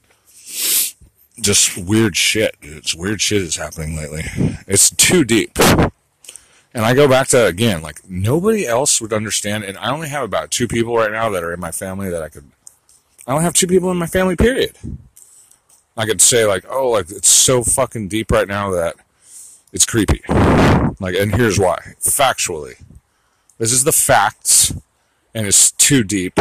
just 1.41 1.77
weird 1.77 2.15
shit. 2.15 2.55
It's 2.61 2.95
weird 2.95 3.21
shit 3.21 3.41
is 3.41 3.57
happening 3.57 3.95
lately. 3.97 4.23
It's 4.67 4.89
too 4.89 5.23
deep. 5.25 5.57
And 6.73 6.85
I 6.85 6.93
go 6.93 7.07
back 7.07 7.27
to 7.29 7.45
again, 7.45 7.81
like 7.81 8.07
nobody 8.09 8.67
else 8.67 9.01
would 9.01 9.13
understand. 9.13 9.63
And 9.63 9.77
I 9.77 9.91
only 9.91 10.09
have 10.09 10.23
about 10.23 10.51
two 10.51 10.67
people 10.67 10.95
right 10.95 11.11
now 11.11 11.29
that 11.29 11.43
are 11.43 11.53
in 11.53 11.59
my 11.59 11.71
family 11.71 12.09
that 12.09 12.21
I 12.21 12.29
could. 12.29 12.45
I 13.25 13.31
only 13.31 13.43
have 13.43 13.53
two 13.53 13.67
people 13.67 13.91
in 13.91 13.97
my 13.97 14.05
family. 14.07 14.35
Period. 14.35 14.77
I 15.97 16.05
could 16.05 16.21
say 16.21 16.45
like, 16.45 16.65
oh, 16.69 16.89
like 16.89 17.09
it's 17.09 17.29
so 17.29 17.63
fucking 17.63 18.07
deep 18.07 18.31
right 18.31 18.47
now 18.47 18.69
that 18.71 18.95
it's 19.73 19.85
creepy. 19.85 20.21
Like, 20.99 21.15
and 21.15 21.35
here's 21.35 21.59
why. 21.59 21.95
Factually, 21.99 22.81
this 23.57 23.71
is 23.71 23.83
the 23.83 23.91
facts, 23.91 24.73
and 25.33 25.47
it's 25.47 25.71
too 25.71 26.03
deep. 26.03 26.39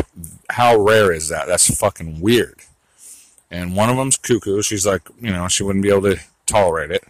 How 0.50 0.76
rare 0.76 1.12
is 1.12 1.28
that? 1.28 1.46
That's 1.46 1.78
fucking 1.78 2.20
weird. 2.20 2.60
And 3.50 3.76
one 3.76 3.88
of 3.88 3.96
them's 3.96 4.16
cuckoo. 4.16 4.62
She's 4.62 4.86
like, 4.86 5.08
you 5.20 5.30
know, 5.30 5.48
she 5.48 5.62
wouldn't 5.62 5.82
be 5.82 5.90
able 5.90 6.02
to 6.02 6.20
tolerate 6.46 6.90
it. 6.90 7.04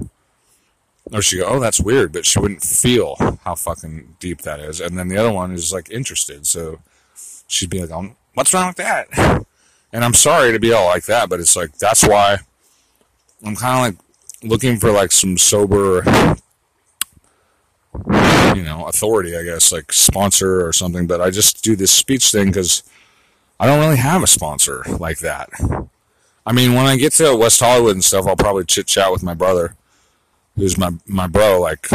Or 1.13 1.23
she 1.23 1.39
go, 1.39 1.47
oh, 1.47 1.61
that's 1.61 1.81
weird, 1.81 2.13
but 2.13 2.27
she 2.27 2.41
wouldn't 2.41 2.63
feel 2.63 3.39
how 3.45 3.55
fucking 3.55 4.17
deep 4.19 4.43
that 4.43 4.59
is. 4.59 4.81
And 4.81 4.99
then 4.99 5.09
the 5.09 5.17
other 5.17 5.33
one 5.33 5.53
is 5.53 5.73
like 5.73 5.89
interested, 5.91 6.47
so 6.47 6.81
she'd 7.47 7.71
be 7.71 7.81
like, 7.81 7.93
um, 7.93 8.17
what's 8.35 8.53
wrong 8.53 8.69
with 8.69 8.77
that? 8.77 9.47
And 9.93 10.05
I'm 10.05 10.15
sorry 10.15 10.53
to 10.53 10.59
be 10.59 10.73
all 10.73 10.87
like 10.87 11.05
that, 11.05 11.29
but 11.29 11.41
it's 11.41 11.57
like 11.57 11.79
that's 11.79 12.07
why 12.07 12.39
I'm 13.45 13.57
kind 13.57 13.95
of 13.95 14.01
like 14.01 14.51
looking 14.51 14.79
for 14.79 14.91
like 14.91 15.13
some 15.13 15.39
sober, 15.39 16.03
you 18.55 18.63
know, 18.63 18.85
authority, 18.87 19.37
I 19.37 19.45
guess, 19.45 19.73
like 19.73 19.93
sponsor 19.93 20.67
or 20.67 20.73
something. 20.73 21.07
But 21.07 21.21
I 21.21 21.31
just 21.31 21.63
do 21.63 21.77
this 21.77 21.93
speech 21.93 22.31
thing 22.31 22.49
because 22.49 22.83
I 23.59 23.67
don't 23.67 23.81
really 23.81 23.97
have 23.97 24.23
a 24.23 24.27
sponsor 24.27 24.83
like 24.99 25.21
that. 25.21 25.51
I 26.45 26.53
mean, 26.53 26.75
when 26.75 26.87
I 26.87 26.97
get 26.97 27.13
to 27.15 27.35
West 27.35 27.61
Hollywood 27.61 27.95
and 27.95 28.05
stuff, 28.05 28.27
I'll 28.27 28.37
probably 28.37 28.65
chit 28.65 28.87
chat 28.87 29.11
with 29.13 29.23
my 29.23 29.35
brother 29.35 29.77
who's 30.57 30.77
my 30.79 30.91
my 31.07 31.27
bro, 31.27 31.61
like 31.61 31.87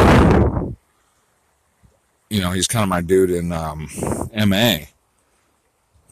you 2.32 2.40
know, 2.40 2.52
he's 2.52 2.68
kind 2.68 2.82
of 2.82 2.90
my 2.90 3.02
dude 3.02 3.30
in 3.30 3.52
um, 3.52 3.90
MA. 4.48 4.78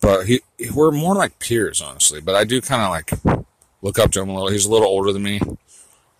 But 0.01 0.25
he, 0.25 0.41
we're 0.75 0.91
more 0.91 1.15
like 1.15 1.39
peers, 1.39 1.81
honestly. 1.81 2.19
But 2.19 2.35
I 2.35 2.43
do 2.43 2.59
kind 2.59 2.81
of 2.81 2.89
like 2.89 3.39
look 3.81 3.97
up 3.97 4.11
to 4.11 4.21
him 4.21 4.29
a 4.29 4.33
little. 4.33 4.49
He's 4.49 4.65
a 4.65 4.71
little 4.71 4.87
older 4.87 5.13
than 5.13 5.23
me, 5.23 5.39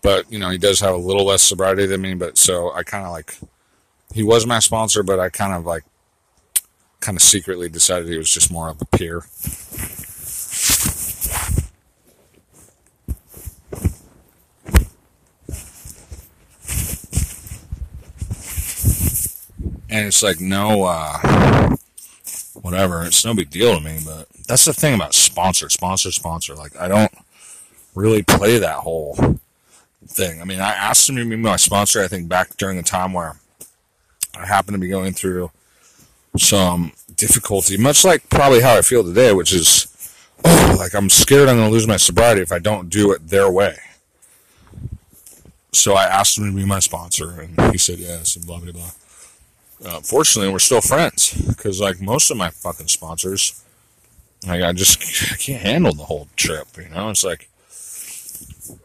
but 0.01 0.31
you 0.31 0.39
know, 0.39 0.49
he 0.49 0.57
does 0.57 0.79
have 0.79 0.93
a 0.95 0.97
little 0.97 1.25
less 1.25 1.43
sobriety 1.43 1.85
than 1.85 2.01
me. 2.01 2.13
But 2.13 2.37
so 2.37 2.73
I 2.73 2.83
kind 2.83 3.05
of 3.05 3.11
like, 3.11 3.37
he 4.13 4.23
was 4.23 4.45
my 4.45 4.59
sponsor, 4.59 5.03
but 5.03 5.19
I 5.19 5.29
kind 5.29 5.53
of 5.53 5.65
like, 5.65 5.83
kind 7.01 7.17
of 7.17 7.21
secretly 7.21 7.67
decided 7.67 8.07
he 8.07 8.17
was 8.17 8.31
just 8.31 8.51
more 8.51 8.69
of 8.69 8.81
a 8.81 8.85
peer. 8.85 9.23
And 19.89 20.07
it's 20.07 20.23
like 20.23 20.39
no 20.39 20.83
uh 20.83 21.75
whatever. 22.61 23.03
It's 23.03 23.23
no 23.25 23.33
big 23.33 23.49
deal 23.49 23.75
to 23.75 23.81
me 23.83 23.99
but 24.05 24.27
that's 24.47 24.65
the 24.65 24.73
thing 24.73 24.95
about 24.95 25.13
sponsor 25.13 25.69
sponsor 25.69 26.11
sponsor. 26.11 26.55
Like 26.55 26.75
i 26.79 26.87
don't 26.87 27.11
really 27.95 28.23
play 28.23 28.57
that 28.59 28.77
whole 28.77 29.39
thing. 30.07 30.41
I 30.41 30.45
mean 30.45 30.59
i 30.59 30.71
asked 30.71 31.09
him 31.09 31.15
to 31.17 31.25
be 31.25 31.35
my 31.35 31.55
sponsor 31.55 32.01
i 32.03 32.07
think 32.07 32.27
back 32.27 32.57
during 32.57 32.77
the 32.77 32.83
time 32.83 33.13
where 33.13 33.35
i 34.37 34.45
happened 34.45 34.75
to 34.75 34.79
be 34.79 34.87
going 34.87 35.13
through 35.13 35.51
some 36.37 36.91
difficulty 37.15 37.77
much 37.77 38.05
like 38.05 38.29
probably 38.29 38.61
how 38.61 38.75
i 38.77 38.81
feel 38.81 39.03
today 39.03 39.33
which 39.33 39.51
is 39.53 39.87
oh 40.45 40.75
like 40.77 40.93
i'm 40.93 41.09
scared 41.09 41.49
i'm 41.49 41.57
going 41.57 41.67
to 41.67 41.73
lose 41.73 41.87
my 41.87 41.97
sobriety 41.97 42.41
if 42.41 42.51
i 42.51 42.59
don't 42.59 42.89
do 42.89 43.11
it 43.11 43.27
their 43.27 43.51
way. 43.51 43.77
So 45.73 45.93
i 45.93 46.05
asked 46.05 46.37
him 46.37 46.49
to 46.49 46.55
be 46.55 46.65
my 46.65 46.79
sponsor 46.79 47.41
and 47.41 47.71
he 47.71 47.77
said 47.77 47.99
yes 47.99 48.35
and 48.35 48.45
blah 48.45 48.59
blah 48.59 48.71
blah 48.71 48.91
uh, 49.85 50.01
fortunately, 50.01 50.51
we're 50.51 50.59
still 50.59 50.81
friends 50.81 51.33
because, 51.47 51.79
like 51.79 52.01
most 52.01 52.31
of 52.31 52.37
my 52.37 52.49
fucking 52.49 52.87
sponsors, 52.87 53.63
like 54.45 54.61
I 54.61 54.73
just 54.73 55.01
I 55.31 55.35
can't 55.37 55.61
handle 55.61 55.93
the 55.93 56.03
whole 56.03 56.27
trip. 56.35 56.67
You 56.77 56.89
know, 56.89 57.09
it's 57.09 57.23
like, 57.23 57.49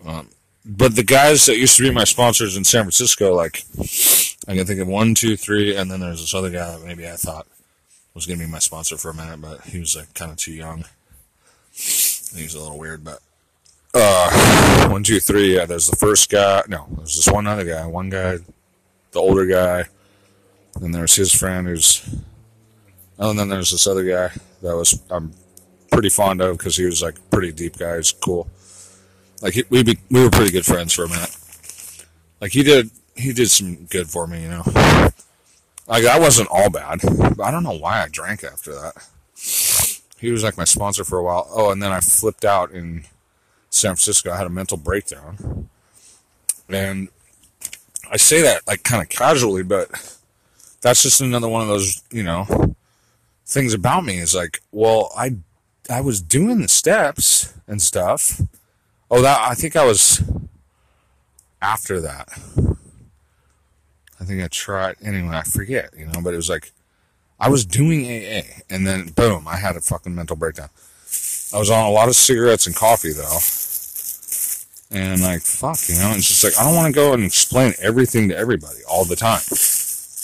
um, 0.06 0.28
but 0.64 0.94
the 0.94 1.02
guys 1.02 1.46
that 1.46 1.58
used 1.58 1.76
to 1.78 1.82
be 1.82 1.90
my 1.90 2.04
sponsors 2.04 2.56
in 2.56 2.64
San 2.64 2.84
Francisco, 2.84 3.34
like 3.34 3.64
I 4.46 4.54
can 4.54 4.66
think 4.66 4.80
of 4.80 4.86
one, 4.86 5.14
two, 5.14 5.36
three, 5.36 5.76
and 5.76 5.90
then 5.90 6.00
there's 6.00 6.20
this 6.20 6.34
other 6.34 6.50
guy 6.50 6.76
that 6.76 6.86
maybe 6.86 7.08
I 7.08 7.16
thought 7.16 7.46
was 8.14 8.26
gonna 8.26 8.38
be 8.38 8.46
my 8.46 8.60
sponsor 8.60 8.96
for 8.96 9.10
a 9.10 9.14
minute, 9.14 9.40
but 9.40 9.62
he 9.62 9.80
was 9.80 9.96
like 9.96 10.14
kind 10.14 10.30
of 10.30 10.36
too 10.36 10.52
young. 10.52 10.84
He 11.72 12.44
was 12.44 12.54
a 12.54 12.60
little 12.60 12.78
weird, 12.78 13.02
but 13.02 13.18
uh, 13.94 14.88
one, 14.88 15.02
two, 15.02 15.18
three. 15.18 15.56
Yeah, 15.56 15.66
there's 15.66 15.88
the 15.88 15.96
first 15.96 16.30
guy. 16.30 16.62
No, 16.68 16.86
there's 16.98 17.16
this 17.16 17.32
one 17.32 17.48
other 17.48 17.64
guy. 17.64 17.84
One 17.84 18.10
guy, 18.10 18.38
the 19.10 19.20
older 19.20 19.46
guy 19.46 19.86
and 20.80 20.94
there's 20.94 21.14
his 21.14 21.32
friend 21.32 21.66
who's. 21.66 22.08
Oh, 23.18 23.30
and 23.30 23.38
then 23.38 23.48
there's 23.48 23.70
this 23.70 23.86
other 23.86 24.04
guy 24.04 24.34
that 24.62 24.76
was 24.76 25.00
I'm 25.10 25.32
pretty 25.90 26.08
fond 26.08 26.40
of 26.40 26.58
because 26.58 26.76
he 26.76 26.84
was 26.84 27.02
like 27.02 27.14
pretty 27.30 27.52
deep 27.52 27.78
guy. 27.78 27.96
He's 27.96 28.12
cool. 28.12 28.48
Like 29.40 29.54
we 29.70 29.82
we 30.10 30.22
were 30.22 30.30
pretty 30.30 30.50
good 30.50 30.66
friends 30.66 30.92
for 30.92 31.04
a 31.04 31.08
minute. 31.08 31.36
Like 32.40 32.52
he 32.52 32.62
did 32.62 32.90
he 33.14 33.32
did 33.32 33.50
some 33.50 33.86
good 33.86 34.08
for 34.08 34.26
me, 34.26 34.42
you 34.42 34.48
know. 34.48 34.64
Like 35.86 36.04
I 36.06 36.18
wasn't 36.18 36.48
all 36.50 36.70
bad. 36.70 37.00
But 37.36 37.42
I 37.42 37.50
don't 37.50 37.62
know 37.62 37.78
why 37.78 38.02
I 38.02 38.08
drank 38.10 38.42
after 38.42 38.74
that. 38.74 38.94
He 40.18 40.30
was 40.30 40.42
like 40.42 40.56
my 40.56 40.64
sponsor 40.64 41.04
for 41.04 41.18
a 41.18 41.22
while. 41.22 41.46
Oh, 41.50 41.70
and 41.70 41.82
then 41.82 41.92
I 41.92 42.00
flipped 42.00 42.44
out 42.44 42.70
in 42.70 43.04
San 43.70 43.90
Francisco. 43.90 44.32
I 44.32 44.38
had 44.38 44.46
a 44.46 44.50
mental 44.50 44.78
breakdown. 44.78 45.68
And 46.68 47.08
I 48.10 48.16
say 48.16 48.40
that 48.42 48.66
like 48.66 48.82
kind 48.82 49.02
of 49.02 49.08
casually, 49.08 49.62
but 49.62 50.13
that's 50.84 51.02
just 51.02 51.22
another 51.22 51.48
one 51.48 51.62
of 51.62 51.68
those, 51.68 52.02
you 52.10 52.22
know, 52.22 52.76
things 53.46 53.72
about 53.72 54.04
me 54.04 54.18
is 54.18 54.34
like, 54.34 54.60
well, 54.70 55.10
I 55.16 55.36
I 55.88 56.02
was 56.02 56.20
doing 56.20 56.60
the 56.60 56.68
steps 56.68 57.54
and 57.66 57.80
stuff. 57.80 58.38
Oh, 59.10 59.22
that 59.22 59.40
I 59.40 59.54
think 59.54 59.76
I 59.76 59.86
was 59.86 60.22
after 61.62 62.02
that. 62.02 62.28
I 64.20 64.24
think 64.24 64.42
I 64.42 64.48
tried 64.48 64.96
anyway, 65.02 65.36
I 65.36 65.42
forget, 65.42 65.88
you 65.96 66.04
know, 66.04 66.20
but 66.22 66.34
it 66.34 66.36
was 66.36 66.50
like 66.50 66.70
I 67.40 67.48
was 67.48 67.64
doing 67.64 68.04
AA 68.04 68.42
and 68.68 68.86
then 68.86 69.08
boom, 69.08 69.48
I 69.48 69.56
had 69.56 69.76
a 69.76 69.80
fucking 69.80 70.14
mental 70.14 70.36
breakdown. 70.36 70.68
I 71.54 71.58
was 71.58 71.70
on 71.70 71.86
a 71.86 71.90
lot 71.90 72.08
of 72.08 72.14
cigarettes 72.14 72.66
and 72.66 72.76
coffee 72.76 73.12
though. 73.12 73.40
And 74.90 75.22
like, 75.22 75.40
fuck, 75.40 75.78
you 75.88 75.94
know, 75.94 76.12
it's 76.14 76.28
just 76.28 76.44
like, 76.44 76.52
I 76.60 76.64
don't 76.64 76.76
want 76.76 76.94
to 76.94 77.00
go 77.00 77.14
and 77.14 77.24
explain 77.24 77.72
everything 77.80 78.28
to 78.28 78.36
everybody 78.36 78.80
all 78.86 79.06
the 79.06 79.16
time. 79.16 79.40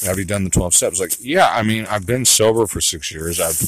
Have 0.05 0.19
you 0.19 0.25
done 0.25 0.45
the 0.45 0.51
12 0.51 0.75
steps? 0.75 1.01
Like, 1.01 1.13
yeah, 1.21 1.49
I 1.51 1.63
mean, 1.63 1.87
I've 1.87 2.07
been 2.07 2.25
sober 2.25 2.67
for 2.67 2.81
six 2.81 3.13
years. 3.13 3.39
I've, 3.39 3.61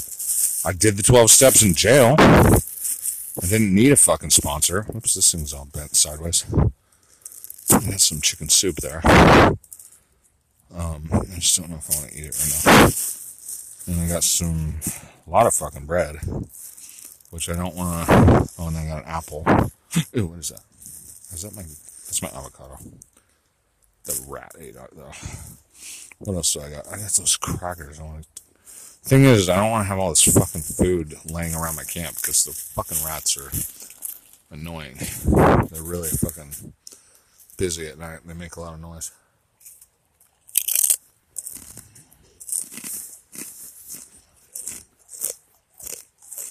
I 0.65 0.73
did 0.77 0.97
the 0.97 1.03
12 1.03 1.31
steps 1.31 1.63
in 1.63 1.75
jail. 1.75 2.17
I 2.19 3.47
didn't 3.47 3.75
need 3.75 3.93
a 3.93 3.97
fucking 3.97 4.31
sponsor. 4.31 4.87
Oops, 4.95 5.15
this 5.15 5.33
thing's 5.33 5.53
all 5.53 5.67
bent 5.67 5.95
sideways. 5.95 6.45
Got 7.69 8.01
some 8.01 8.21
chicken 8.21 8.49
soup 8.49 8.77
there. 8.77 9.01
Um, 10.75 11.09
I 11.13 11.35
just 11.35 11.59
don't 11.59 11.71
know 11.71 11.77
if 11.77 11.91
I 11.91 12.01
want 12.01 12.13
to 12.13 12.19
eat 12.19 12.25
it 12.25 12.39
right 12.39 12.65
now. 12.67 12.89
And 13.87 14.01
I 14.01 14.15
got 14.15 14.25
some, 14.25 14.81
a 15.27 15.31
lot 15.31 15.47
of 15.47 15.55
fucking 15.55 15.87
bread, 15.87 16.17
which 17.31 17.49
I 17.49 17.55
don't 17.55 17.75
want 17.75 18.07
to. 18.09 18.49
Oh, 18.59 18.69
and 18.69 18.77
I 18.77 18.87
got 18.87 19.03
an 19.03 19.09
apple. 19.09 19.45
Ooh, 20.17 20.27
what 20.27 20.39
is 20.39 20.49
that? 20.49 20.63
Is 21.33 21.43
that 21.43 21.55
my? 21.55 21.63
That's 21.63 22.23
my 22.23 22.29
avocado. 22.29 22.79
The 24.05 24.25
rat 24.29 24.53
ate 24.59 24.77
it 24.77 24.91
though. 24.93 25.13
What 26.25 26.37
else 26.37 26.53
do 26.53 26.61
I 26.61 26.71
got? 26.71 26.87
I 26.87 26.99
got 26.99 27.11
those 27.11 27.37
crackers. 27.37 27.99
I 27.99 28.05
want. 28.05 28.27
Thing 29.05 29.25
is, 29.25 29.49
I 29.49 29.57
don't 29.57 29.73
want 29.73 29.83
to 29.83 29.89
have 29.89 29.99
all 29.99 30.11
this 30.11 30.23
fucking 30.23 30.61
food 30.61 31.17
laying 31.29 31.55
around 31.57 31.75
my 31.75 31.83
camp 31.83 32.15
because 32.15 32.45
the 32.45 32.53
fucking 32.53 33.05
rats 33.05 33.37
are 33.37 33.51
annoying. 34.55 34.97
They're 35.71 35.83
really 35.83 36.11
fucking 36.11 36.73
busy 37.57 37.89
at 37.89 37.99
night. 37.99 38.21
They 38.25 38.35
make 38.35 38.55
a 38.55 38.61
lot 38.61 38.75
of 38.75 38.81
noise. 38.81 39.11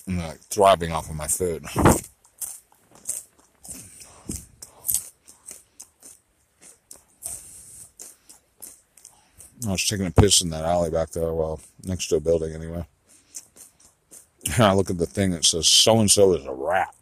I'm 0.05 0.17
like 0.17 0.39
thriving 0.41 0.91
off 0.91 1.09
of 1.09 1.15
my 1.15 1.27
food. 1.27 1.65
I 9.71 9.75
was 9.75 9.87
taking 9.87 10.05
a 10.05 10.11
piss 10.11 10.41
in 10.41 10.49
that 10.49 10.65
alley 10.65 10.89
back 10.89 11.11
there, 11.11 11.33
well, 11.33 11.61
next 11.85 12.07
to 12.07 12.17
a 12.17 12.19
building 12.19 12.53
anyway. 12.53 12.85
And 14.53 14.65
I 14.65 14.73
look 14.73 14.89
at 14.89 14.97
the 14.97 15.05
thing 15.05 15.31
that 15.31 15.45
says 15.45 15.65
so 15.69 15.99
and 15.99 16.11
so 16.11 16.33
is 16.33 16.45
a 16.45 16.51
rat. 16.51 16.93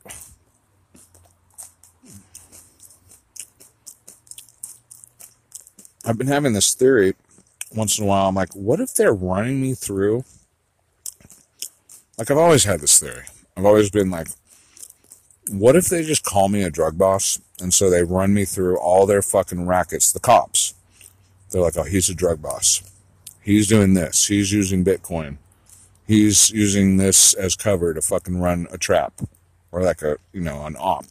I've 6.06 6.20
been 6.20 6.28
having 6.28 6.54
this 6.54 6.76
theory 6.76 7.16
once 7.76 7.98
in 7.98 8.04
a 8.04 8.08
while. 8.08 8.30
I'm 8.30 8.36
like, 8.36 8.56
what 8.56 8.80
if 8.80 8.94
they're 8.94 9.14
running 9.14 9.60
me 9.60 9.74
through? 9.74 10.24
Like, 12.20 12.30
I've 12.30 12.38
always 12.38 12.66
had 12.66 12.82
this 12.82 13.00
theory. 13.00 13.26
I've 13.58 13.66
always 13.66 13.90
been 13.90 14.12
like, 14.12 14.28
what 15.50 15.76
if 15.76 15.88
they 15.88 16.04
just 16.04 16.24
call 16.24 16.50
me 16.50 16.62
a 16.62 16.70
drug 16.70 17.00
boss 17.00 17.42
and 17.60 17.74
so 17.74 17.90
they 17.90 18.04
run 18.04 18.32
me 18.32 18.46
through 18.46 18.78
all 18.78 19.08
their 19.08 19.24
fucking 19.24 19.66
rackets, 19.66 20.12
the 20.12 20.20
cops? 20.20 20.76
They're 21.50 21.62
like, 21.62 21.78
oh, 21.78 21.84
he's 21.84 22.10
a 22.10 22.16
drug 22.16 22.42
boss. 22.42 22.84
He's 23.42 23.68
doing 23.68 23.94
this. 23.94 24.28
He's 24.28 24.52
using 24.52 24.86
Bitcoin. 24.86 25.38
He's 26.06 26.50
using 26.50 26.98
this 26.98 27.34
as 27.34 27.56
cover 27.56 27.94
to 27.94 28.02
fucking 28.02 28.40
run 28.40 28.68
a 28.72 28.78
trap 28.78 29.14
or 29.72 29.82
like 29.82 30.02
a, 30.02 30.18
you 30.34 30.42
know, 30.42 30.66
an 30.66 30.76
op. 30.80 31.06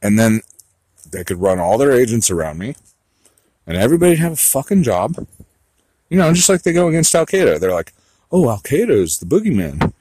And 0.00 0.18
then 0.18 0.42
they 1.10 1.24
could 1.24 1.38
run 1.38 1.58
all 1.58 1.78
their 1.78 1.92
agents 1.92 2.30
around 2.30 2.58
me 2.58 2.74
and 3.66 3.76
everybody 3.76 4.16
have 4.16 4.32
a 4.32 4.36
fucking 4.36 4.82
job. 4.82 5.26
You 6.08 6.18
know, 6.18 6.32
just 6.32 6.48
like 6.48 6.62
they 6.62 6.72
go 6.72 6.88
against 6.88 7.14
Al 7.14 7.26
Qaeda. 7.26 7.58
They're 7.58 7.72
like, 7.72 7.92
oh, 8.30 8.50
Al 8.50 8.60
Qaeda 8.60 8.90
is 8.90 9.18
the 9.18 9.26
boogeyman. 9.26 9.92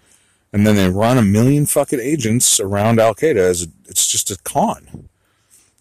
And 0.53 0.67
then 0.67 0.75
they 0.75 0.89
run 0.89 1.17
a 1.17 1.21
million 1.21 1.65
fucking 1.65 1.99
agents 2.01 2.59
around 2.59 2.99
Al 2.99 3.15
Qaeda 3.15 3.37
as 3.37 3.63
a, 3.63 3.67
it's 3.87 4.07
just 4.07 4.31
a 4.31 4.37
con. 4.43 5.09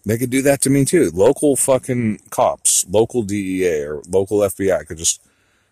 They 0.05 0.17
could 0.17 0.29
do 0.29 0.41
that 0.43 0.61
to 0.61 0.69
me 0.69 0.85
too. 0.85 1.11
Local 1.13 1.55
fucking 1.55 2.21
cops, 2.29 2.85
local 2.89 3.21
DEA 3.21 3.83
or 3.83 4.01
local 4.07 4.39
FBI 4.39 4.87
could 4.87 4.97
just 4.97 5.21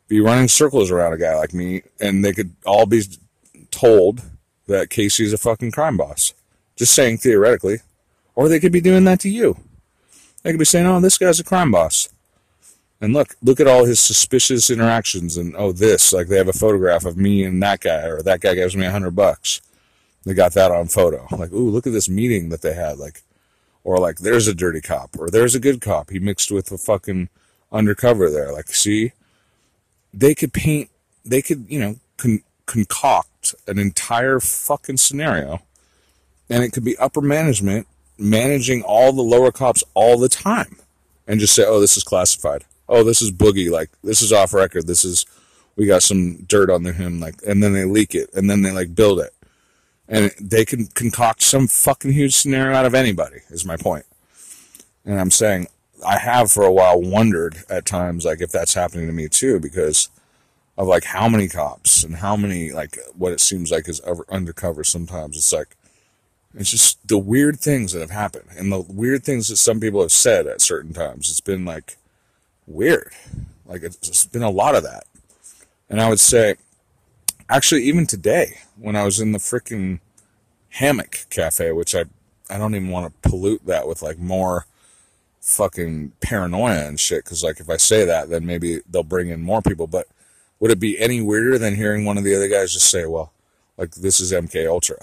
be 0.08 0.20
running 0.20 0.48
circles 0.48 0.92
around 0.92 1.14
a 1.14 1.18
guy 1.18 1.36
like 1.36 1.54
me 1.54 1.82
and 2.00 2.24
they 2.24 2.34
could 2.34 2.54
all 2.66 2.86
be 2.86 3.04
told 3.72 4.22
that 4.68 4.90
Casey's 4.90 5.34
a 5.34 5.38
fucking 5.38 5.72
crime 5.72 5.98
boss. 5.98 6.34
Just 6.76 6.94
saying 6.94 7.18
theoretically. 7.18 7.80
Or 8.36 8.48
they 8.48 8.60
could 8.60 8.72
be 8.72 8.82
doing 8.82 9.04
that 9.06 9.20
to 9.22 9.30
you. 9.30 9.58
They 10.44 10.52
could 10.52 10.60
be 10.60 10.66
saying, 10.66 10.86
oh, 10.86 11.02
this 11.02 11.18
guy's 11.18 11.40
a 11.40 11.44
crime 11.44 11.72
boss. 11.72 12.10
And 13.02 13.14
look, 13.14 13.36
look 13.42 13.60
at 13.60 13.68
all 13.68 13.86
his 13.86 14.00
suspicious 14.00 14.70
interactions 14.70 15.38
and 15.38 15.56
oh, 15.58 15.72
this, 15.72 16.14
like 16.14 16.28
they 16.28 16.38
have 16.38 16.48
a 16.48 16.54
photograph 16.54 17.06
of 17.06 17.18
me 17.18 17.44
and 17.44 17.62
that 17.64 17.82
guy, 17.82 18.04
or 18.06 18.22
that 18.22 18.42
guy 18.42 18.56
gives 18.56 18.76
me 18.76 18.86
a 18.86 18.92
hundred 18.92 19.16
bucks. 19.16 19.62
They 20.26 20.34
got 20.34 20.54
that 20.54 20.72
on 20.72 20.88
photo. 20.88 21.26
Like, 21.32 21.52
ooh, 21.54 21.70
look 21.70 21.88
at 21.88 21.94
this 21.94 22.10
meeting 22.10 22.50
that 22.50 22.62
they 22.62 22.74
had. 22.74 22.98
Like, 22.98 23.24
or 23.90 23.98
like, 23.98 24.20
there's 24.20 24.48
a 24.48 24.54
dirty 24.54 24.82
cop, 24.82 25.18
or 25.18 25.32
there's 25.32 25.56
a 25.56 25.60
good 25.60 25.82
cop. 25.82 26.12
He 26.12 26.20
mixed 26.20 26.52
with 26.52 26.72
a 26.72 26.78
fucking 26.78 27.28
undercover 27.72 28.30
there. 28.30 28.54
Like, 28.54 28.68
see, 28.68 29.14
they 30.14 30.36
could 30.36 30.54
paint, 30.54 30.92
they 31.26 31.42
could, 31.42 31.66
you 31.68 31.80
know, 31.80 31.96
con- 32.16 32.44
concoct 32.68 33.56
an 33.66 33.80
entire 33.80 34.40
fucking 34.40 34.98
scenario, 34.98 35.64
and 36.52 36.64
it 36.64 36.72
could 36.72 36.84
be 36.86 36.98
upper 36.98 37.20
management 37.20 37.88
managing 38.16 38.84
all 38.84 39.12
the 39.12 39.24
lower 39.24 39.52
cops 39.52 39.84
all 39.96 40.20
the 40.20 40.30
time, 40.30 40.78
and 41.28 41.40
just 41.40 41.56
say, 41.56 41.66
oh, 41.66 41.80
this 41.80 41.98
is 41.98 42.04
classified. 42.04 42.66
Oh, 42.88 43.04
this 43.04 43.24
is 43.24 43.32
boogie. 43.32 43.72
Like, 43.72 43.90
this 44.04 44.22
is 44.22 44.32
off 44.32 44.54
record. 44.54 44.86
This 44.86 45.04
is, 45.04 45.26
we 45.76 45.88
got 45.88 46.04
some 46.04 46.44
dirt 46.44 46.70
on 46.70 46.84
the 46.84 46.94
him. 46.94 47.20
Like, 47.20 47.42
and 47.48 47.64
then 47.64 47.74
they 47.74 47.86
leak 47.86 48.14
it, 48.14 48.30
and 48.36 48.48
then 48.48 48.62
they 48.62 48.72
like 48.72 48.94
build 48.94 49.20
it 49.20 49.34
and 50.10 50.32
they 50.42 50.66
can 50.66 50.88
concoct 50.88 51.42
some 51.42 51.68
fucking 51.68 52.12
huge 52.12 52.36
scenario 52.36 52.76
out 52.76 52.86
of 52.86 52.94
anybody 52.94 53.38
is 53.50 53.64
my 53.64 53.78
point. 53.78 54.06
and 55.06 55.20
i'm 55.20 55.32
saying 55.32 55.68
i 56.06 56.18
have 56.18 56.52
for 56.52 56.64
a 56.64 56.74
while 56.74 57.02
wondered 57.02 57.58
at 57.70 57.86
times 57.86 58.26
like 58.26 58.42
if 58.42 58.52
that's 58.52 58.74
happening 58.74 59.08
to 59.08 59.14
me 59.14 59.30
too 59.30 59.60
because 59.60 60.10
of 60.80 60.88
like 60.88 61.04
how 61.04 61.28
many 61.28 61.50
cops 61.50 62.04
and 62.06 62.16
how 62.16 62.38
many 62.38 62.72
like 62.72 62.98
what 63.14 63.34
it 63.34 63.42
seems 63.42 63.70
like 63.70 63.90
is 63.90 64.00
undercover 64.30 64.86
sometimes. 64.86 65.36
It's 65.36 65.52
like 65.52 65.76
it's 66.56 66.72
just 66.72 67.06
the 67.06 67.18
weird 67.18 67.60
things 67.60 67.92
that 67.92 68.00
have 68.00 68.12
happened 68.12 68.46
and 68.58 68.72
the 68.72 68.80
weird 68.80 69.26
things 69.26 69.50
that 69.50 69.58
some 69.58 69.82
people 69.82 70.02
have 70.02 70.14
said 70.14 70.48
at 70.48 70.62
certain 70.62 70.94
times. 70.94 71.30
It's 71.30 71.42
been 71.42 71.66
like 71.66 71.98
weird. 72.66 73.12
Like 73.66 73.84
it's 73.84 74.24
been 74.24 74.42
a 74.42 74.50
lot 74.50 74.74
of 74.74 74.84
that. 74.84 75.04
And 75.90 76.00
i 76.00 76.08
would 76.08 76.20
say 76.22 76.56
actually 77.50 77.84
even 77.84 78.08
today 78.08 78.60
when 78.80 78.96
I 78.96 79.04
was 79.04 79.20
in 79.20 79.32
the 79.32 79.40
freaking 79.40 80.00
hammock 80.70 81.26
cafe, 81.30 81.72
which 81.72 81.96
I 81.96 82.06
I 82.50 82.58
don't 82.58 82.76
even 82.76 82.90
want 82.90 83.14
to 83.22 83.30
pollute 83.30 83.66
that 83.66 83.88
with 83.88 84.02
like 84.02 84.18
more 84.18 84.66
fucking 85.42 86.14
paranoia 86.22 86.88
and 86.88 87.00
shit. 87.00 87.24
Because 87.24 87.44
like 87.44 87.60
if 87.60 87.70
I 87.70 87.78
say 87.78 88.06
that, 88.06 88.30
then 88.30 88.46
maybe 88.46 88.80
they'll 88.90 89.04
bring 89.04 89.30
in 89.30 89.42
more 89.42 89.62
people. 89.62 89.88
But 89.88 90.08
would 90.60 90.72
it 90.72 90.80
be 90.80 91.00
any 91.00 91.22
weirder 91.22 91.58
than 91.58 91.76
hearing 91.76 92.06
one 92.06 92.18
of 92.18 92.24
the 92.24 92.36
other 92.36 92.48
guys 92.48 92.74
just 92.74 92.90
say, 92.90 93.06
"Well, 93.06 93.32
like 93.78 93.92
this 93.92 94.20
is 94.20 94.32
MK 94.32 94.68
Ultra"? 94.68 94.98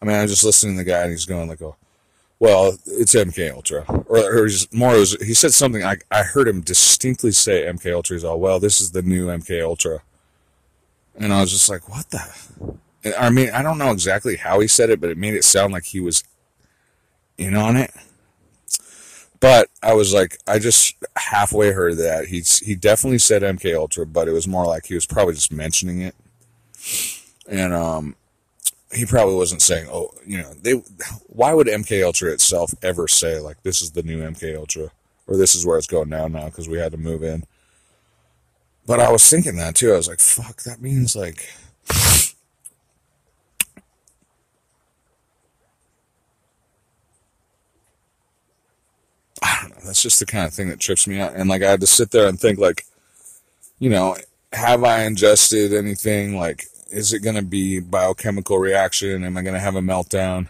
I 0.00 0.04
mean, 0.04 0.16
I'm 0.16 0.28
just 0.28 0.44
listening 0.44 0.76
to 0.76 0.84
the 0.84 0.90
guy 0.90 1.02
and 1.02 1.10
he's 1.10 1.24
going 1.24 1.48
like, 1.48 1.62
"Oh, 1.62 1.76
well, 2.38 2.76
it's 2.86 3.14
MK 3.14 3.52
Ultra," 3.54 3.84
or, 3.88 4.44
or 4.44 4.48
more. 4.72 4.92
Was, 4.92 5.16
he 5.22 5.34
said 5.34 5.52
something. 5.52 5.84
I 5.84 5.96
I 6.10 6.22
heard 6.22 6.48
him 6.48 6.60
distinctly 6.60 7.32
say 7.32 7.64
MK 7.64 7.94
Ultra. 7.94 8.16
He's 8.16 8.24
all, 8.24 8.40
"Well, 8.40 8.60
this 8.60 8.80
is 8.80 8.92
the 8.92 9.02
new 9.02 9.26
MK 9.28 9.62
Ultra." 9.62 10.02
And 11.18 11.32
I 11.32 11.40
was 11.40 11.50
just 11.50 11.68
like, 11.68 11.88
what 11.88 12.10
the? 12.10 13.14
I 13.18 13.30
mean, 13.30 13.50
I 13.50 13.62
don't 13.62 13.78
know 13.78 13.92
exactly 13.92 14.36
how 14.36 14.60
he 14.60 14.68
said 14.68 14.90
it, 14.90 15.00
but 15.00 15.10
it 15.10 15.18
made 15.18 15.34
it 15.34 15.44
sound 15.44 15.72
like 15.72 15.84
he 15.84 16.00
was 16.00 16.24
in 17.38 17.54
on 17.54 17.76
it. 17.76 17.92
But 19.38 19.68
I 19.82 19.94
was 19.94 20.12
like, 20.12 20.38
I 20.46 20.58
just 20.58 20.96
halfway 21.16 21.70
heard 21.70 21.98
that 21.98 22.26
he 22.26 22.42
he 22.64 22.74
definitely 22.74 23.18
said 23.18 23.42
MK 23.42 23.76
Ultra, 23.76 24.06
but 24.06 24.28
it 24.28 24.32
was 24.32 24.48
more 24.48 24.66
like 24.66 24.86
he 24.86 24.94
was 24.94 25.06
probably 25.06 25.34
just 25.34 25.52
mentioning 25.52 26.00
it, 26.00 26.14
and 27.48 27.72
um, 27.72 28.16
he 28.92 29.04
probably 29.04 29.34
wasn't 29.34 29.62
saying, 29.62 29.88
oh, 29.90 30.12
you 30.24 30.38
know, 30.38 30.52
they. 30.54 30.72
Why 31.26 31.52
would 31.52 31.66
MK 31.66 32.04
Ultra 32.04 32.32
itself 32.32 32.74
ever 32.82 33.08
say 33.08 33.38
like 33.38 33.62
this 33.62 33.82
is 33.82 33.92
the 33.92 34.02
new 34.02 34.20
MK 34.20 34.56
Ultra 34.56 34.90
or 35.26 35.36
this 35.36 35.54
is 35.54 35.66
where 35.66 35.76
it's 35.78 35.86
going 35.86 36.08
now 36.08 36.28
now 36.28 36.46
because 36.46 36.68
we 36.68 36.78
had 36.78 36.92
to 36.92 36.98
move 36.98 37.22
in? 37.22 37.44
But 38.86 39.00
I 39.00 39.10
was 39.10 39.28
thinking 39.28 39.56
that 39.56 39.74
too. 39.74 39.92
I 39.92 39.96
was 39.96 40.08
like, 40.08 40.20
fuck, 40.20 40.62
that 40.62 40.80
means 40.80 41.16
like. 41.16 41.48
I 49.42 49.58
don't 49.60 49.70
know. 49.70 49.76
that's 49.84 50.02
just 50.02 50.20
the 50.20 50.26
kind 50.26 50.46
of 50.46 50.54
thing 50.54 50.68
that 50.68 50.80
trips 50.80 51.06
me 51.06 51.20
out. 51.20 51.34
And 51.34 51.48
like 51.48 51.62
I 51.62 51.70
had 51.70 51.80
to 51.80 51.86
sit 51.86 52.10
there 52.12 52.28
and 52.28 52.38
think 52.38 52.58
like, 52.58 52.84
you 53.78 53.90
know, 53.90 54.16
have 54.52 54.84
I 54.84 55.02
ingested 55.04 55.74
anything? 55.74 56.36
Like, 56.36 56.66
is 56.90 57.12
it 57.12 57.20
going 57.20 57.36
to 57.36 57.42
be 57.42 57.80
biochemical 57.80 58.58
reaction? 58.58 59.24
Am 59.24 59.36
I 59.36 59.42
going 59.42 59.54
to 59.54 59.60
have 59.60 59.76
a 59.76 59.80
meltdown? 59.80 60.48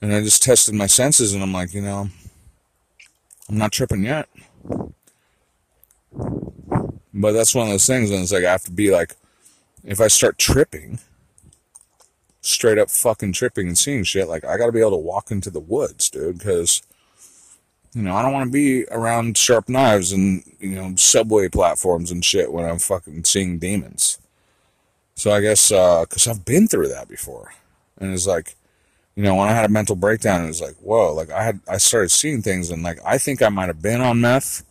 And 0.00 0.12
I 0.12 0.20
just 0.20 0.42
tested 0.42 0.74
my 0.74 0.86
senses 0.86 1.32
and 1.32 1.42
I'm 1.42 1.52
like, 1.52 1.72
you 1.72 1.80
know, 1.80 2.08
I'm 3.48 3.58
not 3.58 3.72
tripping 3.72 4.04
yet. 4.04 4.28
But 7.14 7.32
that's 7.32 7.54
one 7.54 7.66
of 7.66 7.72
those 7.72 7.86
things, 7.86 8.10
and 8.10 8.22
it's 8.22 8.32
like 8.32 8.44
I 8.44 8.52
have 8.52 8.64
to 8.64 8.70
be 8.70 8.90
like, 8.90 9.16
if 9.84 10.00
I 10.00 10.08
start 10.08 10.38
tripping, 10.38 10.98
straight 12.40 12.78
up 12.78 12.90
fucking 12.90 13.32
tripping 13.32 13.68
and 13.68 13.78
seeing 13.78 14.04
shit, 14.04 14.28
like 14.28 14.44
I 14.44 14.56
gotta 14.56 14.72
be 14.72 14.80
able 14.80 14.92
to 14.92 14.96
walk 14.96 15.30
into 15.30 15.50
the 15.50 15.60
woods, 15.60 16.10
dude, 16.10 16.38
because 16.38 16.82
you 17.94 18.02
know 18.02 18.14
I 18.14 18.22
don't 18.22 18.32
want 18.32 18.46
to 18.46 18.52
be 18.52 18.84
around 18.90 19.36
sharp 19.36 19.68
knives 19.68 20.12
and 20.12 20.42
you 20.58 20.74
know 20.74 20.94
subway 20.96 21.48
platforms 21.48 22.10
and 22.10 22.24
shit 22.24 22.52
when 22.52 22.64
I'm 22.64 22.78
fucking 22.78 23.24
seeing 23.24 23.58
demons. 23.58 24.18
So 25.14 25.30
I 25.30 25.40
guess 25.40 25.68
because 25.68 26.26
uh, 26.26 26.30
I've 26.30 26.44
been 26.44 26.66
through 26.66 26.88
that 26.88 27.08
before, 27.08 27.52
and 27.98 28.12
it's 28.12 28.26
like, 28.26 28.54
you 29.14 29.22
know, 29.22 29.34
when 29.34 29.48
I 29.48 29.52
had 29.52 29.66
a 29.66 29.72
mental 29.72 29.96
breakdown, 29.96 30.44
it 30.44 30.48
was 30.48 30.60
like, 30.60 30.76
whoa, 30.76 31.12
like 31.14 31.30
I 31.30 31.44
had 31.44 31.60
I 31.68 31.76
started 31.76 32.10
seeing 32.10 32.42
things, 32.42 32.70
and 32.70 32.82
like 32.82 32.98
I 33.04 33.18
think 33.18 33.42
I 33.42 33.48
might 33.50 33.68
have 33.68 33.82
been 33.82 34.00
on 34.00 34.20
meth, 34.20 34.64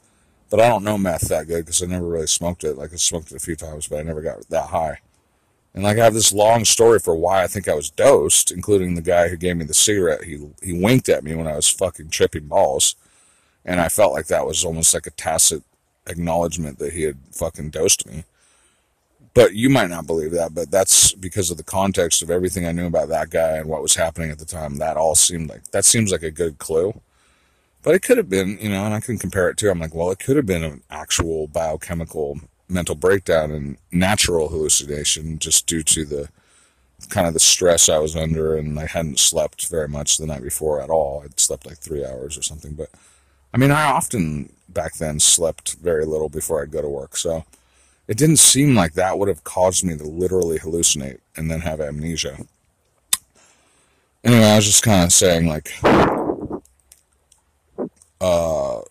but 0.52 0.60
I 0.60 0.68
don't 0.68 0.84
know 0.84 0.98
meth 0.98 1.30
that 1.30 1.48
good 1.48 1.66
because 1.66 1.82
I 1.82 1.86
never 1.88 2.06
really 2.06 2.28
smoked 2.28 2.66
it. 2.66 2.78
Like 2.78 2.94
I 2.94 2.98
smoked 2.98 3.32
it 3.32 3.38
a 3.38 3.40
few 3.40 3.56
times, 3.56 3.88
but 3.88 4.00
I 4.00 4.04
never 4.04 4.22
got 4.22 4.48
that 4.50 4.68
high. 4.68 5.00
And 5.74 5.82
like 5.82 5.98
I 5.98 6.04
have 6.04 6.14
this 6.14 6.34
long 6.34 6.66
story 6.66 7.00
for 7.00 7.16
why 7.16 7.42
I 7.42 7.48
think 7.48 7.70
I 7.70 7.74
was 7.74 7.90
dosed, 7.90 8.52
including 8.52 8.94
the 8.94 9.02
guy 9.02 9.30
who 9.30 9.38
gave 9.38 9.56
me 9.56 9.64
the 9.64 9.74
cigarette. 9.74 10.26
He 10.26 10.46
he 10.62 10.74
winked 10.74 11.08
at 11.08 11.24
me 11.24 11.34
when 11.34 11.48
I 11.48 11.56
was 11.56 11.70
fucking 11.70 12.10
tripping 12.10 12.48
balls, 12.48 12.96
and 13.64 13.80
I 13.80 13.88
felt 13.88 14.12
like 14.12 14.28
that 14.28 14.46
was 14.46 14.66
almost 14.66 14.94
like 14.94 15.08
a 15.08 15.12
tacit 15.12 15.64
acknowledgement 16.06 16.80
that 16.80 16.94
he 16.94 17.04
had 17.04 17.18
fucking 17.32 17.70
dosed 17.70 18.06
me. 18.06 18.26
But 19.34 19.56
you 19.56 19.70
might 19.70 19.90
not 19.90 20.08
believe 20.08 20.32
that, 20.32 20.54
but 20.54 20.70
that's 20.70 21.14
because 21.14 21.50
of 21.50 21.56
the 21.56 21.64
context 21.64 22.22
of 22.22 22.30
everything 22.30 22.66
I 22.66 22.74
knew 22.74 22.88
about 22.88 23.08
that 23.08 23.30
guy 23.30 23.56
and 23.56 23.70
what 23.70 23.82
was 23.82 23.96
happening 23.96 24.30
at 24.30 24.40
the 24.40 24.46
time. 24.46 24.76
That 24.76 24.98
all 24.98 25.16
seemed 25.16 25.50
like 25.50 25.64
that 25.72 25.86
seems 25.86 26.12
like 26.12 26.24
a 26.24 26.32
good 26.32 26.58
clue. 26.58 27.00
But 27.84 27.96
it 27.96 28.04
could 28.04 28.18
have 28.18 28.30
been, 28.30 28.60
you 28.62 28.70
know, 28.70 28.86
and 28.86 28.94
I 28.94 29.00
can 29.00 29.18
compare 29.18 29.50
it 29.50 29.58
to. 29.58 29.72
I'm 29.72 29.80
like, 29.80 29.96
well, 29.96 30.12
it 30.12 30.20
could 30.20 30.36
have 30.36 30.46
been 30.46 30.64
an 30.64 30.84
actual 30.90 31.48
biochemical 31.48 32.40
mental 32.70 32.96
breakdown 32.96 33.52
and 33.52 33.78
natural 33.92 34.50
hallucination 34.50 35.40
just 35.40 35.66
due 35.68 35.84
to 35.84 36.06
the 36.06 36.30
kind 37.10 37.28
of 37.28 37.34
the 37.34 37.40
stress 37.40 37.90
I 37.90 37.98
was 37.98 38.16
under 38.16 38.56
and 38.56 38.80
I 38.80 38.86
hadn't 38.86 39.20
slept 39.20 39.68
very 39.68 39.88
much 39.88 40.18
the 40.18 40.28
night 40.28 40.44
before 40.44 40.82
at 40.82 40.90
all. 40.90 41.22
I'd 41.24 41.40
slept 41.40 41.66
like 41.66 41.80
three 41.80 42.06
hours 42.06 42.38
or 42.38 42.44
something. 42.44 42.74
But 42.74 42.90
I 43.54 43.58
mean, 43.58 43.72
I 43.72 43.84
often 43.84 44.54
back 44.70 44.96
then 44.96 45.20
slept 45.20 45.76
very 45.76 46.06
little 46.06 46.30
before 46.30 46.62
I'd 46.62 46.72
go 46.72 46.82
to 46.82 46.88
work. 46.88 47.18
So 47.18 47.44
it 48.08 48.18
didn't 48.18 48.38
seem 48.38 48.76
like 48.76 48.94
that 48.94 49.18
would 49.18 49.28
have 49.28 49.44
caused 49.44 49.84
me 49.84 49.98
to 49.98 50.04
literally 50.04 50.60
hallucinate 50.60 51.20
and 51.36 51.50
then 51.50 51.62
have 51.62 51.82
amnesia. 51.82 52.46
Anyway, 54.24 54.46
I 54.46 54.56
was 54.56 54.66
just 54.66 54.84
kind 54.84 55.04
of 55.04 55.12
saying, 55.12 55.48
like, 55.48 55.72
uh, 58.22 58.82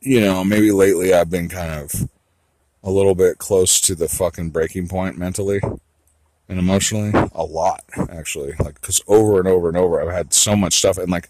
you 0.00 0.20
know, 0.20 0.42
maybe 0.42 0.72
lately 0.72 1.12
I've 1.12 1.30
been 1.30 1.48
kind 1.48 1.72
of 1.72 2.08
a 2.82 2.90
little 2.90 3.14
bit 3.14 3.36
close 3.36 3.80
to 3.82 3.94
the 3.94 4.08
fucking 4.08 4.50
breaking 4.50 4.88
point 4.88 5.18
mentally 5.18 5.60
and 6.48 6.58
emotionally. 6.58 7.12
A 7.34 7.44
lot, 7.44 7.84
actually. 8.08 8.54
Like, 8.58 8.80
because 8.80 9.02
over 9.06 9.38
and 9.38 9.48
over 9.48 9.68
and 9.68 9.76
over, 9.76 10.00
I've 10.00 10.14
had 10.14 10.32
so 10.32 10.56
much 10.56 10.74
stuff. 10.74 10.96
And, 10.96 11.10
like, 11.10 11.28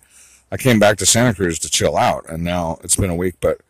I 0.52 0.56
came 0.56 0.78
back 0.78 0.98
to 0.98 1.06
Santa 1.06 1.34
Cruz 1.34 1.58
to 1.60 1.70
chill 1.70 1.96
out, 1.96 2.28
and 2.28 2.44
now 2.44 2.78
it's 2.84 2.96
been 2.96 3.10
a 3.10 3.16
week, 3.16 3.36
but 3.40 3.60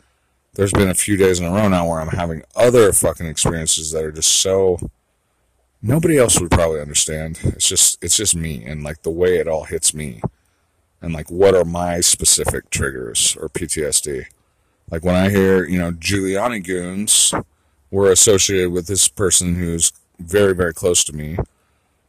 there's 0.54 0.72
been 0.72 0.88
a 0.88 0.94
few 0.94 1.16
days 1.16 1.38
in 1.38 1.46
a 1.46 1.50
row 1.50 1.68
now 1.68 1.88
where 1.88 2.00
I'm 2.00 2.08
having 2.08 2.42
other 2.56 2.92
fucking 2.92 3.26
experiences 3.26 3.92
that 3.92 4.04
are 4.04 4.12
just 4.12 4.36
so. 4.36 4.78
Nobody 5.82 6.18
else 6.18 6.38
would 6.40 6.50
probably 6.50 6.80
understand. 6.80 7.38
It's 7.42 7.68
just, 7.68 8.02
it's 8.04 8.16
just 8.16 8.34
me, 8.34 8.64
and 8.64 8.82
like 8.82 9.02
the 9.02 9.10
way 9.10 9.36
it 9.36 9.48
all 9.48 9.64
hits 9.64 9.94
me, 9.94 10.20
and 11.00 11.12
like 11.12 11.30
what 11.30 11.54
are 11.54 11.64
my 11.64 12.00
specific 12.00 12.70
triggers 12.70 13.36
or 13.40 13.48
PTSD. 13.48 14.26
Like 14.90 15.04
when 15.04 15.14
I 15.14 15.30
hear, 15.30 15.64
you 15.64 15.78
know, 15.78 15.92
Giuliani 15.92 16.64
goons 16.64 17.32
were 17.90 18.10
associated 18.10 18.72
with 18.72 18.86
this 18.86 19.08
person 19.08 19.54
who's 19.54 19.92
very 20.18 20.54
very 20.54 20.74
close 20.74 21.02
to 21.02 21.14
me 21.14 21.34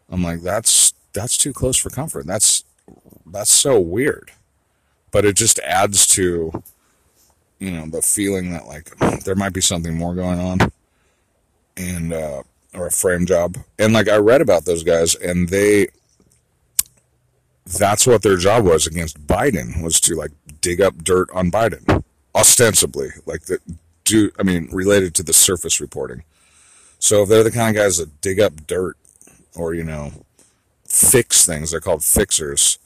i'm 0.09 0.21
like 0.21 0.41
that's 0.41 0.93
that's 1.13 1.37
too 1.37 1.53
close 1.53 1.77
for 1.77 1.89
comfort. 1.89 2.25
That's 2.25 2.63
that's 3.25 3.51
so 3.51 3.79
weird. 3.79 4.31
But 5.11 5.25
it 5.25 5.35
just 5.35 5.59
adds 5.59 6.07
to 6.07 6.63
you 7.59 7.71
know 7.71 7.87
the 7.87 8.01
feeling 8.01 8.51
that 8.51 8.65
like 8.67 8.97
there 9.25 9.35
might 9.35 9.53
be 9.53 9.61
something 9.61 9.95
more 9.95 10.15
going 10.15 10.39
on 10.39 10.59
and 11.77 12.13
uh 12.13 12.43
or 12.73 12.87
a 12.87 12.91
frame 12.91 13.25
job. 13.25 13.57
And 13.77 13.93
like 13.93 14.09
i 14.09 14.17
read 14.17 14.41
about 14.41 14.65
those 14.65 14.83
guys 14.83 15.15
and 15.15 15.49
they 15.49 15.87
that's 17.77 18.07
what 18.07 18.21
their 18.21 18.37
job 18.37 18.65
was 18.65 18.87
against 18.87 19.25
biden 19.27 19.81
was 19.83 19.99
to 19.99 20.15
like 20.15 20.31
dig 20.61 20.81
up 20.81 20.95
dirt 21.03 21.29
on 21.33 21.51
biden 21.51 22.03
ostensibly 22.35 23.09
like 23.25 23.41
the 23.43 23.59
do, 24.11 24.31
I 24.37 24.43
mean, 24.43 24.67
related 24.71 25.15
to 25.15 25.23
the 25.23 25.33
surface 25.33 25.79
reporting. 25.79 26.23
So 26.99 27.23
if 27.23 27.29
they're 27.29 27.43
the 27.43 27.51
kind 27.51 27.75
of 27.75 27.81
guys 27.81 27.97
that 27.97 28.21
dig 28.21 28.39
up 28.39 28.67
dirt 28.67 28.97
or, 29.55 29.73
you 29.73 29.83
know, 29.83 30.11
fix 30.85 31.45
things, 31.45 31.71
they're 31.71 31.79
called 31.79 32.03
fixers. 32.03 32.77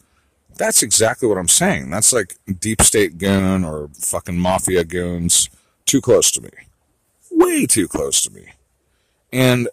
That's 0.56 0.84
exactly 0.84 1.28
what 1.28 1.38
I'm 1.38 1.50
saying. 1.50 1.90
That's 1.90 2.14
like 2.14 2.36
deep 2.60 2.82
state 2.82 3.18
goon 3.18 3.66
or 3.66 3.90
fucking 3.94 4.38
mafia 4.38 4.84
goons. 4.84 5.50
Too 5.86 6.00
close 6.00 6.32
to 6.32 6.42
me. 6.42 6.52
Way 7.32 7.66
too 7.66 7.88
close 7.88 8.22
to 8.24 8.32
me. 8.32 8.54
And, 9.34 9.68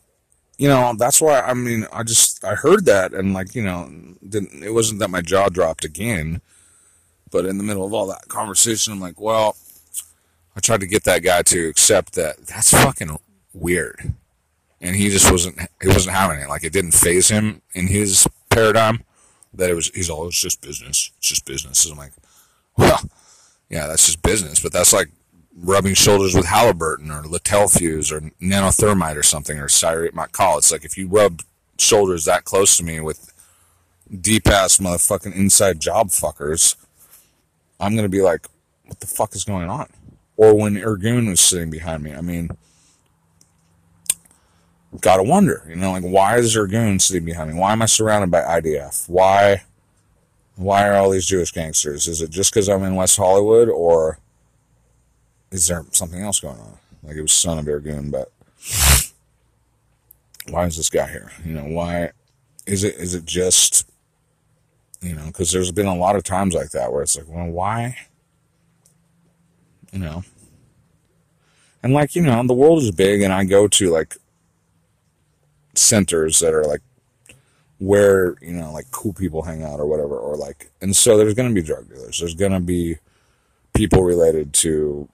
you 0.63 0.69
know, 0.69 0.95
that's 0.97 1.21
why, 1.21 1.41
I 1.41 1.55
mean, 1.55 1.89
I 1.93 2.05
just, 2.05 2.45
I 2.45 2.55
heard 2.55 2.85
that 2.85 3.13
and 3.13 3.35
like, 3.35 3.57
you 3.57 3.65
know, 3.65 3.91
didn't, 4.29 4.63
it 4.63 4.71
wasn't 4.71 5.01
that 5.01 5.11
my 5.11 5.21
jaw 5.21 5.49
dropped 5.49 5.85
again. 5.85 6.41
But 7.33 7.47
in 7.47 7.59
the 7.59 7.65
middle 7.65 7.85
of 7.85 7.93
all 7.93 8.07
that 8.07 8.29
conversation, 8.29 8.93
I'm 8.93 9.01
like, 9.01 9.21
well, 9.21 9.57
I 10.55 10.61
tried 10.61 10.79
to 10.83 10.87
get 10.87 11.03
that 11.03 11.25
guy 11.25 11.43
to 11.43 11.67
accept 11.67 12.13
that 12.13 12.47
that's 12.47 12.71
fucking 12.71 13.19
weird. 13.53 14.15
And 14.81 14.95
he 14.95 15.09
just 15.09 15.33
wasn't, 15.33 15.59
he 15.81 15.89
wasn't 15.89 16.15
having 16.15 16.39
it. 16.39 16.49
Like 16.49 16.63
it 16.63 16.73
didn't 16.73 16.95
phase 16.95 17.29
him 17.29 17.61
in 17.75 17.89
his 17.89 18.29
paradigm 18.49 19.03
that 19.55 19.69
it 19.69 19.75
was, 19.75 19.89
he's 19.89 20.11
all, 20.11 20.29
it's 20.29 20.41
just 20.41 20.61
business. 20.61 21.11
It's 21.19 21.29
just 21.29 21.45
business. 21.45 21.85
And 21.85 21.95
I'm 21.95 21.99
like, 21.99 22.13
well, 22.79 23.01
yeah, 23.69 23.89
that's 23.89 24.07
just 24.07 24.23
business. 24.23 24.61
But 24.61 24.73
that's 24.73 24.93
like 24.93 25.09
rubbing 25.57 25.95
shoulders 25.95 26.35
with 26.35 26.47
Halliburton 26.47 27.11
or 27.11 27.23
Littell 27.23 27.69
Fuse 27.69 28.11
or 28.11 28.21
nanothermite 28.41 29.17
or 29.17 29.23
something 29.23 29.59
or 29.59 29.67
Sayeret 29.67 30.13
Matkal. 30.13 30.59
It's 30.59 30.73
like 30.73 30.85
if 30.85 30.97
you 30.97 31.09
rub 31.09 31.43
shoulders 31.79 32.25
that 32.25 32.45
close 32.45 32.77
to 32.77 32.85
me 32.85 33.01
with 33.01 33.33
deep 34.21 34.49
ass 34.49 34.79
motherfucking 34.79 35.35
inside 35.35 35.81
job 35.81 36.09
fuckers, 36.09 36.77
I'm 37.79 37.93
going 37.93 38.05
to 38.05 38.09
be 38.09 38.23
like, 38.23 38.47
what 38.87 39.01
the 39.01 39.07
fuck 39.07 39.35
is 39.35 39.45
going 39.45 39.69
on? 39.69 39.89
or 40.37 40.55
when 40.55 40.75
Irgun 40.75 41.29
was 41.29 41.41
sitting 41.41 41.71
behind 41.71 42.03
me. 42.03 42.13
I 42.13 42.21
mean, 42.21 42.51
gotta 45.01 45.23
wonder, 45.23 45.65
you 45.69 45.77
know, 45.77 45.93
like 45.93 46.03
why 46.03 46.37
is 46.39 46.57
Irgun 46.57 47.01
sitting 47.01 47.25
behind 47.25 47.53
me? 47.53 47.59
Why 47.59 47.73
am 47.73 47.83
I 47.83 47.87
surrounded 47.87 48.31
by 48.31 48.41
IDF? 48.41 49.09
Why, 49.09 49.63
why 50.57 50.89
are 50.89 50.95
all 50.95 51.11
these 51.11 51.27
Jewish 51.27 51.53
gangsters? 51.53 52.09
Is 52.09 52.21
it 52.21 52.31
just 52.31 52.53
because 52.53 52.69
I'm 52.69 52.83
in 52.83 52.95
West 52.95 53.17
Hollywood, 53.17 53.69
or 53.69 54.19
is 55.53 55.69
there 55.69 55.85
something 55.93 56.21
else 56.21 56.41
going 56.41 56.59
on? 56.59 56.79
Like 57.03 57.17
it 57.17 57.23
was 57.23 57.33
son 57.33 57.59
of 57.59 57.67
Irgun, 57.67 58.11
but 58.11 58.33
why 60.49 60.67
is 60.67 60.77
this 60.77 60.91
guy 60.91 61.09
here? 61.09 61.31
You 61.45 61.55
know, 61.55 61.65
why 61.65 62.11
is 62.67 62.85
it? 62.85 62.97
Is 62.97 63.15
it 63.15 63.25
just, 63.25 63.89
you 65.01 65.15
know, 65.15 65.27
because 65.27 65.53
there's 65.53 65.73
been 65.73 65.87
a 65.87 65.95
lot 65.95 66.17
of 66.17 66.25
times 66.25 66.55
like 66.55 66.71
that 66.71 66.93
where 66.93 67.03
it's 67.03 67.17
like, 67.17 67.29
well, 67.29 67.47
why? 67.47 67.97
You 69.93 69.99
know, 69.99 70.25
and 71.83 71.93
like, 71.93 72.15
you 72.15 72.23
know, 72.23 72.43
the 72.47 72.55
world 72.55 72.83
is 72.83 72.91
big 72.91 73.21
and 73.21 73.33
I 73.33 73.45
go 73.45 73.69
to 73.69 73.91
like 73.91 74.17
centers 75.75 76.39
that 76.39 76.55
are 76.55 76.65
like 76.65 76.81
where, 77.79 78.37
you 78.41 78.53
know, 78.53 78.73
like 78.73 78.91
cool 78.91 79.13
people 79.13 79.43
hang 79.43 79.65
out 79.65 79.81
or 79.81 79.87
whatever, 79.87 80.17
or 80.17 80.37
like, 80.37 80.71
and 80.81 80.95
so 80.95 81.19
there's 81.19 81.35
going 81.35 81.49
to 81.49 81.55
be 81.55 81.67
drug 81.67 81.89
dealers. 81.89 82.21
There's 82.21 82.37
going 82.37 82.53
to 82.53 82.61
be 82.61 82.97
people 83.75 84.03
related 84.03 84.53
to 84.55 85.09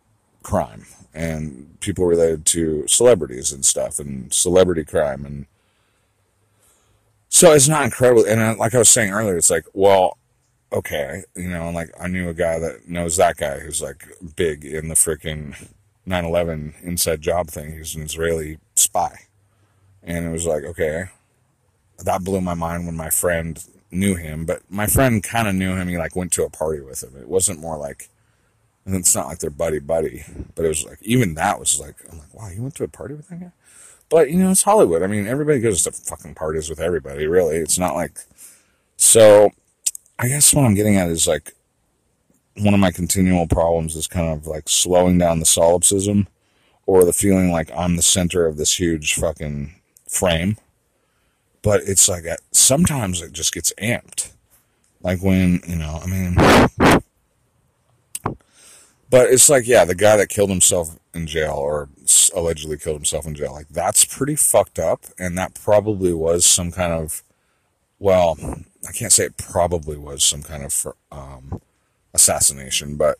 crime 0.49 0.87
and 1.13 1.79
people 1.81 2.07
related 2.07 2.47
to 2.47 2.87
celebrities 2.89 3.53
and 3.53 3.65
stuff 3.65 3.99
and 3.99 4.33
celebrity 4.33 4.83
crime. 4.83 5.27
And 5.27 5.47
so 7.29 7.53
it's 7.53 7.69
not 7.69 7.85
incredible. 7.85 8.25
And 8.25 8.41
uh, 8.41 8.55
like 8.59 8.75
I 8.75 8.79
was 8.79 8.89
saying 8.89 9.13
earlier, 9.13 9.37
it's 9.37 9.51
like, 9.51 9.67
well, 9.75 10.17
okay, 10.73 11.25
you 11.37 11.51
know, 11.51 11.67
and 11.67 11.75
like 11.75 11.91
I 12.01 12.09
knew 12.09 12.31
a 12.31 12.35
guy 12.35 12.59
that 12.61 12.89
knows 12.89 13.17
that 13.17 13.37
guy 13.37 13.59
who's 13.59 13.83
like 13.83 14.07
big 14.37 14.65
in 14.65 14.89
the 14.89 14.95
freaking 14.95 15.69
9/11 16.07 16.83
inside 16.83 17.21
job 17.21 17.49
thing. 17.49 17.77
He's 17.77 17.95
an 17.95 18.03
Israeli 18.03 18.59
spy, 18.75 19.27
and 20.03 20.27
it 20.27 20.31
was 20.31 20.47
like, 20.47 20.65
okay, 20.65 21.05
that 21.99 22.25
blew 22.25 22.41
my 22.41 22.55
mind 22.55 22.87
when 22.87 22.97
my 22.97 23.11
friend 23.11 23.63
knew 23.91 24.15
him. 24.15 24.47
But 24.47 24.63
my 24.71 24.87
friend 24.87 25.23
kind 25.23 25.49
of 25.49 25.55
knew 25.55 25.77
him. 25.77 25.89
He 25.89 25.99
like 25.99 26.17
went 26.17 26.33
to 26.33 26.45
a 26.45 26.51
party 26.51 26.81
with 26.81 27.03
him. 27.03 27.17
It 27.21 27.29
wasn't 27.29 27.61
more 27.61 27.77
like 27.77 28.09
And 28.89 28.97
it's 28.97 29.15
not 29.15 29.27
like 29.27 29.39
they're 29.39 29.51
buddy 29.51 29.81
buddy, 29.81 30.25
but 30.55 30.65
it 30.65 30.69
was 30.69 30.83
like 30.83 30.99
even 31.03 31.35
that 31.35 31.61
was 31.61 31.79
like 31.79 31.97
I'm 32.11 32.19
like, 32.19 32.33
wow, 32.33 32.49
you 32.49 32.63
went 32.63 32.75
to 32.77 32.85
a 32.85 32.89
party 32.89 33.13
with 33.13 33.29
that 33.29 33.39
guy. 33.39 33.53
But 34.09 34.31
you 34.31 34.39
know, 34.39 34.51
it's 34.51 34.63
Hollywood. 34.63 35.03
I 35.03 35.09
mean, 35.09 35.27
everybody 35.27 35.61
goes 35.61 35.83
to 35.83 35.93
fucking 35.93 36.35
parties 36.35 36.71
with 36.71 36.81
everybody. 36.81 37.27
Really, 37.27 37.57
it's 37.57 37.79
not 37.79 37.95
like. 37.95 38.19
So, 38.97 39.51
I 40.19 40.29
guess 40.29 40.55
what 40.55 40.65
I'm 40.65 40.75
getting 40.75 40.97
at 40.97 41.11
is 41.11 41.27
like 41.27 41.53
one 42.57 42.73
of 42.73 42.81
my 42.81 42.91
continual 42.91 43.47
problems 43.47 43.95
is 43.95 44.07
kind 44.07 44.33
of 44.33 44.47
like 44.47 44.71
slowing 44.71 45.19
down 45.19 45.39
the 45.39 45.45
solipsism 45.45 46.27
or 46.87 47.05
the 47.05 47.13
feeling 47.13 47.53
like 47.53 47.71
I'm 47.77 47.97
the 47.97 48.03
center 48.03 48.47
of 48.47 48.57
this 48.57 48.81
huge 48.81 49.17
fucking 49.17 49.75
frame. 50.09 50.57
But 51.61 51.83
it's 51.83 52.09
like 52.09 52.25
sometimes 52.53 53.21
it 53.21 53.35
just 53.35 53.53
gets 53.53 53.71
amped. 53.75 54.33
Like 55.03 55.23
when, 55.23 55.61
you 55.69 55.77
know, 55.77 56.01
I 56.03 56.07
mean, 56.07 57.03
but 59.11 59.31
it's 59.31 59.49
like, 59.49 59.67
yeah, 59.67 59.85
the 59.85 59.95
guy 59.95 60.17
that 60.17 60.29
killed 60.29 60.51
himself 60.51 60.99
in 61.15 61.27
jail 61.27 61.55
or 61.55 61.89
allegedly 62.35 62.77
killed 62.77 62.97
himself 62.97 63.27
in 63.27 63.35
jail, 63.35 63.53
like 63.53 63.69
that's 63.69 64.05
pretty 64.05 64.37
fucked 64.37 64.79
up. 64.79 65.05
And 65.19 65.37
that 65.39 65.55
probably 65.55 66.13
was 66.13 66.45
some 66.45 66.71
kind 66.71 66.93
of, 66.93 67.23
well, 67.99 68.37
I 68.87 68.93
can't 68.93 69.13
say 69.13 69.25
it 69.25 69.37
probably 69.37 69.97
was 69.97 70.23
some 70.23 70.43
kind 70.43 70.65
of 70.65 70.87
um, 71.11 71.61
assassination, 72.13 72.97
but 72.97 73.19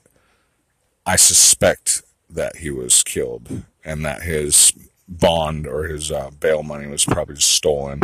I 1.07 1.17
suspect 1.17 2.03
that 2.29 2.57
he 2.57 2.71
was 2.71 3.03
killed 3.03 3.65
and 3.85 4.05
that 4.05 4.23
his 4.23 4.73
bond 5.09 5.67
or 5.67 5.85
his 5.85 6.13
uh, 6.13 6.31
bail 6.39 6.63
money 6.63 6.87
was 6.87 7.05
probably 7.07 7.37
just 7.37 7.53
stolen. 7.53 8.03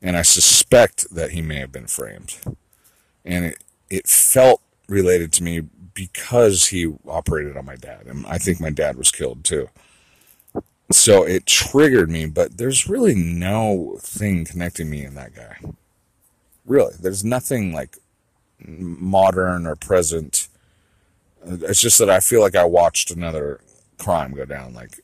And 0.00 0.16
I 0.16 0.22
suspect 0.22 1.12
that 1.12 1.32
he 1.32 1.42
may 1.42 1.56
have 1.56 1.72
been 1.72 1.88
framed. 1.88 2.38
And 3.24 3.46
it, 3.46 3.64
it 3.90 4.06
felt 4.06 4.62
related 4.88 5.32
to 5.32 5.42
me 5.42 5.62
because 5.94 6.68
he 6.68 6.92
operated 7.06 7.56
on 7.56 7.64
my 7.64 7.76
dad. 7.76 8.06
And 8.06 8.26
I 8.26 8.38
think 8.38 8.60
my 8.60 8.70
dad 8.70 8.96
was 8.96 9.10
killed 9.10 9.44
too. 9.44 9.68
So 10.92 11.22
it 11.22 11.46
triggered 11.46 12.10
me, 12.10 12.26
but 12.26 12.58
there's 12.58 12.88
really 12.88 13.14
no 13.14 13.96
thing 14.00 14.44
connecting 14.44 14.90
me 14.90 15.04
and 15.04 15.16
that 15.16 15.34
guy. 15.34 15.58
Really, 16.66 16.94
there's 17.00 17.24
nothing 17.24 17.72
like 17.72 17.96
modern 18.66 19.66
or 19.66 19.76
present. 19.76 20.48
It's 21.44 21.80
just 21.80 21.98
that 21.98 22.10
I 22.10 22.20
feel 22.20 22.40
like 22.40 22.56
I 22.56 22.64
watched 22.64 23.10
another 23.10 23.60
crime 23.98 24.32
go 24.32 24.44
down, 24.44 24.74
like 24.74 25.00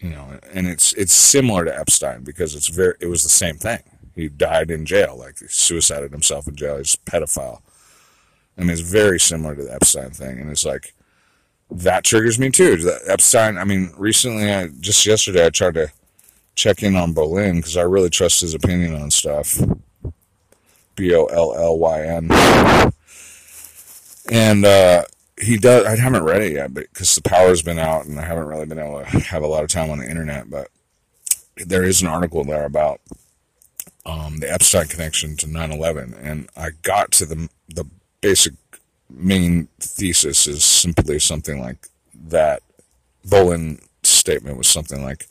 you 0.00 0.10
know, 0.10 0.38
and 0.52 0.66
it's 0.68 0.92
it's 0.94 1.14
similar 1.14 1.64
to 1.64 1.78
Epstein 1.78 2.22
because 2.22 2.54
it's 2.54 2.68
very 2.68 2.94
it 3.00 3.06
was 3.06 3.22
the 3.22 3.28
same 3.28 3.56
thing. 3.56 3.80
He 4.14 4.28
died 4.28 4.70
in 4.70 4.86
jail, 4.86 5.16
like 5.18 5.40
he 5.40 5.46
suicided 5.48 6.12
himself 6.12 6.46
in 6.46 6.54
jail. 6.54 6.78
He's 6.78 6.94
a 6.94 7.10
pedophile. 7.10 7.60
I 8.56 8.62
mean, 8.62 8.70
it's 8.70 8.80
very 8.80 9.18
similar 9.18 9.54
to 9.56 9.64
the 9.64 9.74
Epstein 9.74 10.10
thing, 10.10 10.38
and 10.38 10.50
it's 10.50 10.64
like 10.64 10.94
that 11.70 12.04
triggers 12.04 12.38
me 12.38 12.50
too. 12.50 12.76
The 12.76 13.00
Epstein. 13.06 13.58
I 13.58 13.64
mean, 13.64 13.92
recently, 13.96 14.52
I 14.52 14.68
just 14.80 15.04
yesterday, 15.06 15.46
I 15.46 15.50
tried 15.50 15.74
to 15.74 15.90
check 16.54 16.82
in 16.82 16.94
on 16.96 17.14
Bollyn 17.14 17.56
because 17.56 17.76
I 17.76 17.82
really 17.82 18.10
trust 18.10 18.40
his 18.40 18.54
opinion 18.54 18.94
on 18.94 19.10
stuff. 19.10 19.60
B 20.94 21.14
O 21.14 21.24
L 21.24 21.54
L 21.56 21.78
Y 21.78 22.02
N 22.02 22.92
and 24.30 24.64
uh, 24.64 25.04
he 25.40 25.56
does. 25.56 25.86
I 25.86 25.96
haven't 25.96 26.24
read 26.24 26.42
it 26.42 26.52
yet, 26.52 26.74
but 26.74 26.84
because 26.92 27.14
the 27.14 27.22
power's 27.22 27.62
been 27.62 27.78
out, 27.78 28.06
and 28.06 28.18
I 28.18 28.24
haven't 28.24 28.46
really 28.46 28.66
been 28.66 28.78
able 28.78 29.00
to 29.00 29.06
have 29.20 29.42
a 29.42 29.46
lot 29.46 29.64
of 29.64 29.70
time 29.70 29.90
on 29.90 29.98
the 29.98 30.08
internet. 30.08 30.50
But 30.50 30.68
there 31.56 31.84
is 31.84 32.02
an 32.02 32.08
article 32.08 32.44
there 32.44 32.64
about 32.64 33.00
um, 34.06 34.38
the 34.38 34.52
Epstein 34.52 34.86
connection 34.86 35.36
to 35.38 35.46
9/11, 35.46 36.16
and 36.22 36.48
I 36.56 36.70
got 36.82 37.10
to 37.12 37.26
the 37.26 37.48
the 37.68 37.84
basic 38.24 38.54
main 39.10 39.68
thesis 39.78 40.46
is 40.46 40.64
simply 40.64 41.18
something 41.18 41.60
like 41.60 41.88
that. 42.14 42.62
Bollyn 43.26 43.86
statement 44.02 44.56
was 44.56 44.66
something 44.66 45.04
like, 45.04 45.28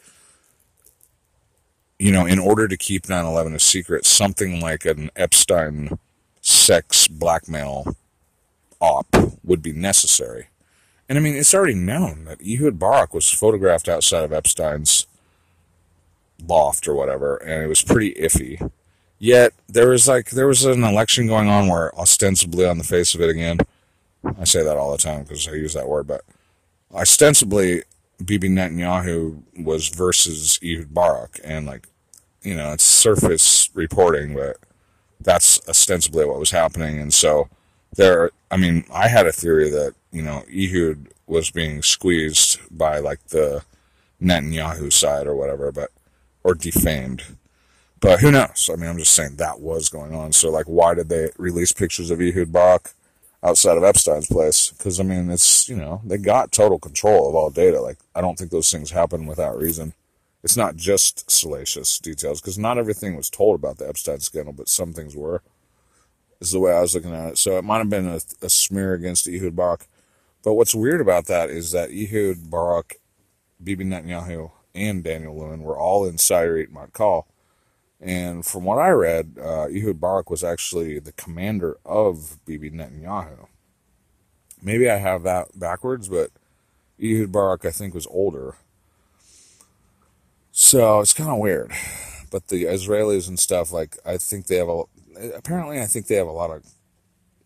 you 1.97 2.11
know, 2.11 2.27
in 2.27 2.37
order 2.37 2.67
to 2.67 2.77
keep 2.77 3.07
9/11 3.07 3.55
a 3.55 3.59
secret, 3.59 4.05
something 4.05 4.61
like 4.61 4.85
an 4.85 5.09
Epstein 5.15 5.97
sex 6.41 7.07
blackmail 7.07 7.97
op 8.79 9.07
would 9.43 9.63
be 9.63 9.73
necessary. 9.73 10.49
And 11.09 11.17
I 11.17 11.21
mean, 11.21 11.35
it's 11.35 11.55
already 11.55 11.73
known 11.73 12.25
that 12.25 12.41
Ehud 12.41 12.77
Barak 12.77 13.11
was 13.11 13.27
photographed 13.31 13.89
outside 13.89 14.23
of 14.23 14.31
Epstein's 14.31 15.07
loft 16.47 16.87
or 16.87 16.93
whatever, 16.93 17.37
and 17.37 17.63
it 17.63 17.67
was 17.67 17.81
pretty 17.81 18.13
iffy. 18.13 18.71
Yet 19.23 19.53
there 19.69 19.87
was 19.87 20.05
like 20.05 20.31
there 20.31 20.47
was 20.47 20.65
an 20.65 20.83
election 20.83 21.27
going 21.27 21.47
on 21.47 21.69
where 21.69 21.97
ostensibly 21.97 22.65
on 22.65 22.77
the 22.77 22.83
face 22.83 23.15
of 23.15 23.21
it 23.21 23.29
again, 23.29 23.59
I 24.37 24.43
say 24.43 24.65
that 24.65 24.75
all 24.75 24.91
the 24.91 24.97
time 24.97 25.23
because 25.23 25.47
I 25.47 25.53
use 25.53 25.73
that 25.75 25.87
word, 25.87 26.07
but 26.07 26.25
ostensibly 26.93 27.83
Bibi 28.25 28.49
Netanyahu 28.49 29.41
was 29.63 29.87
versus 29.87 30.59
Ehud 30.61 30.93
Barak, 30.93 31.39
and 31.41 31.65
like 31.65 31.87
you 32.41 32.53
know 32.53 32.73
it's 32.73 32.83
surface 32.83 33.69
reporting, 33.73 34.35
but 34.35 34.57
that's 35.21 35.57
ostensibly 35.69 36.25
what 36.25 36.39
was 36.39 36.51
happening, 36.51 36.99
and 36.99 37.13
so 37.13 37.47
there, 37.95 38.31
I 38.51 38.57
mean, 38.57 38.83
I 38.91 39.07
had 39.07 39.25
a 39.25 39.31
theory 39.31 39.69
that, 39.69 39.93
you 40.11 40.21
know, 40.21 40.43
Ehud 40.53 41.13
was 41.27 41.51
being 41.51 41.81
squeezed 41.81 42.59
by 42.75 42.99
like 42.99 43.27
the 43.27 43.63
Netanyahu 44.21 44.91
side 44.91 45.27
or 45.27 45.35
whatever, 45.35 45.71
but, 45.71 45.91
or 46.43 46.55
defamed. 46.55 47.23
But 48.03 48.19
who 48.19 48.31
knows? 48.31 48.69
I 48.69 48.75
mean, 48.75 48.89
I'm 48.89 48.97
just 48.97 49.15
saying 49.15 49.37
that 49.37 49.61
was 49.61 49.87
going 49.87 50.13
on. 50.13 50.33
So, 50.33 50.51
like, 50.51 50.65
why 50.65 50.93
did 50.93 51.07
they 51.07 51.29
release 51.37 51.71
pictures 51.71 52.11
of 52.11 52.19
Ehud 52.19 52.51
Barak 52.51 52.91
outside 53.41 53.77
of 53.77 53.85
Epstein's 53.85 54.27
place? 54.27 54.71
Because, 54.71 54.99
I 54.99 55.03
mean, 55.03 55.31
it's, 55.31 55.69
you 55.69 55.77
know, 55.77 56.01
they 56.03 56.17
got 56.17 56.51
total 56.51 56.79
control 56.79 57.29
of 57.29 57.35
all 57.35 57.49
data. 57.49 57.79
Like, 57.79 57.99
I 58.13 58.19
don't 58.19 58.37
think 58.37 58.51
those 58.51 58.69
things 58.69 58.91
happen 58.91 59.25
without 59.25 59.57
reason. 59.57 59.93
It's 60.43 60.57
not 60.57 60.75
just 60.75 61.31
salacious 61.31 61.97
details, 61.97 62.41
because 62.41 62.57
not 62.57 62.77
everything 62.77 63.15
was 63.15 63.29
told 63.29 63.55
about 63.55 63.77
the 63.77 63.87
Epstein 63.87 64.19
scandal, 64.19 64.51
but 64.51 64.67
some 64.67 64.91
things 64.91 65.15
were 65.15 65.41
is 66.41 66.51
the 66.51 66.59
way 66.59 66.73
I 66.73 66.81
was 66.81 66.93
looking 66.93 67.15
at 67.15 67.29
it. 67.29 67.37
So 67.37 67.57
it 67.57 67.63
might 67.63 67.77
have 67.77 67.89
been 67.89 68.09
a, 68.09 68.19
a 68.41 68.49
smear 68.49 68.95
against 68.95 69.29
Ehud 69.29 69.55
Barak. 69.55 69.87
But 70.43 70.55
what's 70.55 70.75
weird 70.75 70.99
about 70.99 71.27
that 71.27 71.49
is 71.49 71.71
that 71.71 71.89
Ehud 71.89 72.49
Barak, 72.51 72.95
Bibi 73.63 73.85
Netanyahu, 73.85 74.51
and 74.75 75.05
Daniel 75.05 75.39
Lewin 75.39 75.63
were 75.63 75.77
all 75.77 76.05
in 76.05 76.17
Sayeret 76.17 76.67
Matkal. 76.69 77.23
And 78.03 78.45
from 78.45 78.65
what 78.65 78.79
I 78.79 78.89
read, 78.89 79.37
uh, 79.41 79.67
Ehud 79.67 80.01
Barak 80.01 80.29
was 80.29 80.43
actually 80.43 80.99
the 80.99 81.13
commander 81.13 81.77
of 81.85 82.37
Bibi 82.45 82.69
Netanyahu. 82.71 83.47
Maybe 84.61 84.89
I 84.89 84.97
have 84.97 85.23
that 85.23 85.57
backwards, 85.57 86.09
but 86.09 86.31
Ehud 87.01 87.31
Barak, 87.31 87.63
I 87.63 87.71
think, 87.71 87.93
was 87.93 88.07
older. 88.07 88.55
So 90.51 90.99
it's 90.99 91.13
kind 91.13 91.29
of 91.29 91.39
weird. 91.39 91.71
But 92.29 92.49
the 92.49 92.65
Israelis 92.65 93.27
and 93.27 93.39
stuff, 93.39 93.71
like, 93.71 93.97
I 94.05 94.17
think 94.17 94.47
they 94.47 94.57
have 94.57 94.67
a, 94.67 94.83
apparently 95.35 95.81
I 95.81 95.85
think 95.85 96.07
they 96.07 96.15
have 96.15 96.27
a 96.27 96.31
lot 96.31 96.51
of 96.51 96.65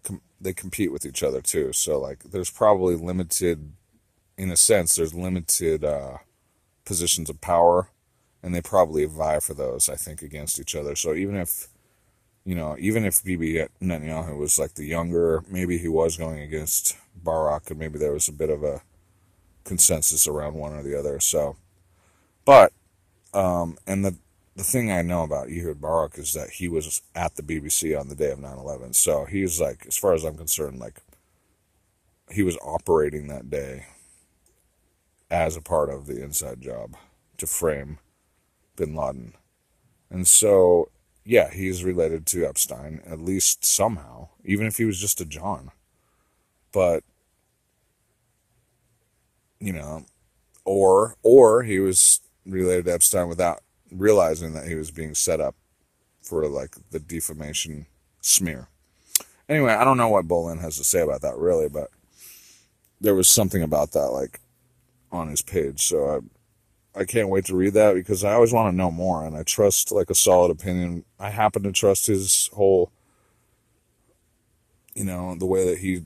com- 0.03 0.21
they 0.39 0.53
compete 0.53 0.91
with 0.91 1.05
each 1.05 1.23
other 1.23 1.41
too. 1.41 1.73
So 1.73 1.99
like 1.99 2.23
there's 2.23 2.49
probably 2.49 2.95
limited 2.95 3.73
in 4.37 4.51
a 4.51 4.57
sense 4.57 4.95
there's 4.95 5.13
limited 5.13 5.83
uh, 5.83 6.17
positions 6.85 7.29
of 7.29 7.41
power 7.41 7.89
and 8.47 8.55
they 8.55 8.61
probably 8.61 9.03
vie 9.03 9.41
for 9.41 9.53
those 9.53 9.89
I 9.89 9.95
think 9.95 10.21
against 10.21 10.57
each 10.57 10.73
other. 10.73 10.95
So 10.95 11.13
even 11.13 11.35
if 11.35 11.67
you 12.45 12.55
know, 12.55 12.77
even 12.79 13.03
if 13.03 13.21
Bibi 13.21 13.65
Netanyahu 13.81 14.37
was 14.37 14.57
like 14.57 14.75
the 14.75 14.85
younger, 14.85 15.43
maybe 15.49 15.77
he 15.77 15.89
was 15.89 16.15
going 16.15 16.39
against 16.39 16.95
Barak, 17.21 17.69
and 17.69 17.77
maybe 17.77 17.99
there 17.99 18.13
was 18.13 18.29
a 18.29 18.31
bit 18.31 18.49
of 18.49 18.63
a 18.63 18.83
consensus 19.65 20.29
around 20.29 20.53
one 20.53 20.71
or 20.71 20.81
the 20.81 20.97
other. 20.97 21.19
So, 21.19 21.57
but 22.45 22.71
um, 23.33 23.77
and 23.85 24.05
the 24.05 24.15
the 24.55 24.63
thing 24.63 24.93
I 24.93 25.01
know 25.01 25.23
about 25.23 25.49
Ehud 25.49 25.81
Barak 25.81 26.17
is 26.17 26.31
that 26.31 26.51
he 26.51 26.69
was 26.69 27.01
at 27.13 27.35
the 27.35 27.43
BBC 27.43 27.99
on 27.99 28.07
the 28.07 28.15
day 28.15 28.31
of 28.31 28.39
9/11. 28.39 28.95
So 28.95 29.25
he's 29.25 29.59
like, 29.59 29.85
as 29.85 29.97
far 29.97 30.13
as 30.13 30.23
I'm 30.23 30.37
concerned, 30.37 30.79
like 30.79 31.01
he 32.31 32.43
was 32.43 32.57
operating 32.63 33.27
that 33.27 33.49
day 33.49 33.87
as 35.29 35.57
a 35.57 35.61
part 35.61 35.89
of 35.89 36.07
the 36.07 36.23
inside 36.23 36.61
job 36.61 36.95
to 37.39 37.45
frame 37.45 37.99
Bin 38.77 38.95
Laden, 38.95 39.33
and 40.09 40.25
so 40.25 40.89
yeah, 41.25 41.51
he's 41.51 41.83
related 41.83 42.25
to 42.27 42.45
Epstein 42.45 43.01
at 43.05 43.19
least 43.19 43.65
somehow, 43.65 44.29
even 44.45 44.65
if 44.65 44.77
he 44.77 44.85
was 44.85 44.97
just 44.97 45.19
a 45.19 45.25
John. 45.25 45.71
But 46.71 47.03
you 49.59 49.73
know, 49.73 50.05
or 50.63 51.15
or 51.23 51.63
he 51.63 51.79
was 51.79 52.21
related 52.45 52.85
to 52.85 52.93
Epstein 52.93 53.27
without 53.27 53.61
realizing 53.91 54.53
that 54.53 54.67
he 54.67 54.75
was 54.75 54.89
being 54.89 55.15
set 55.15 55.41
up 55.41 55.55
for 56.21 56.47
like 56.47 56.75
the 56.91 56.99
defamation 56.99 57.87
smear. 58.21 58.69
Anyway, 59.49 59.73
I 59.73 59.83
don't 59.83 59.97
know 59.97 60.09
what 60.09 60.27
Bollyn 60.27 60.61
has 60.61 60.77
to 60.77 60.83
say 60.83 61.01
about 61.01 61.21
that 61.21 61.37
really, 61.37 61.69
but 61.69 61.89
there 62.99 63.15
was 63.15 63.27
something 63.27 63.63
about 63.63 63.91
that 63.91 64.09
like 64.11 64.39
on 65.11 65.29
his 65.29 65.41
page. 65.41 65.87
So 65.87 66.09
I 66.09 66.19
I 66.97 67.05
can't 67.05 67.29
wait 67.29 67.45
to 67.45 67.55
read 67.55 67.73
that 67.75 67.93
because 67.93 68.23
I 68.23 68.33
always 68.33 68.53
want 68.53 68.71
to 68.73 68.75
know 68.77 68.91
more 68.91 69.25
and 69.25 69.37
I 69.37 69.43
trust 69.43 69.91
like 69.91 70.09
a 70.09 70.15
solid 70.15 70.51
opinion. 70.51 71.05
I 71.19 71.29
happen 71.29 71.63
to 71.63 71.71
trust 71.71 72.07
his 72.07 72.49
whole 72.53 72.91
you 74.97 75.03
know, 75.03 75.35
the 75.35 75.45
way 75.45 75.63
that 75.69 75.77
he 75.79 76.01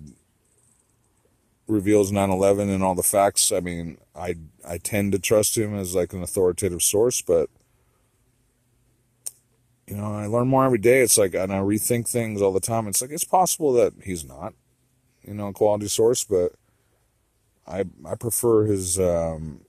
reveals 1.67 2.11
9/11 2.11 2.69
and 2.69 2.83
all 2.83 2.93
the 2.95 3.03
facts, 3.03 3.51
I 3.51 3.61
mean, 3.61 3.97
I 4.13 4.35
I 4.67 4.77
tend 4.77 5.13
to 5.13 5.19
trust 5.19 5.57
him 5.57 5.73
as 5.75 5.95
like 5.95 6.11
an 6.13 6.21
authoritative 6.21 6.81
source, 6.81 7.21
but 7.21 7.49
you 9.87 9.95
know, 9.95 10.13
I 10.13 10.25
learn 10.27 10.47
more 10.49 10.65
every 10.65 10.77
day. 10.77 11.01
It's 11.01 11.17
like, 11.17 11.33
and 11.33 11.51
I 11.53 11.59
rethink 11.59 12.07
things 12.07 12.41
all 12.41 12.53
the 12.53 12.59
time. 12.59 12.87
It's 12.87 13.01
like 13.01 13.11
it's 13.11 13.23
possible 13.23 13.73
that 13.73 13.93
he's 14.03 14.25
not, 14.25 14.53
you 15.23 15.33
know, 15.33 15.47
a 15.49 15.53
quality 15.53 15.87
source, 15.87 16.25
but 16.25 16.53
I 17.67 17.85
I 18.05 18.15
prefer 18.15 18.65
his 18.65 18.99
um, 18.99 19.61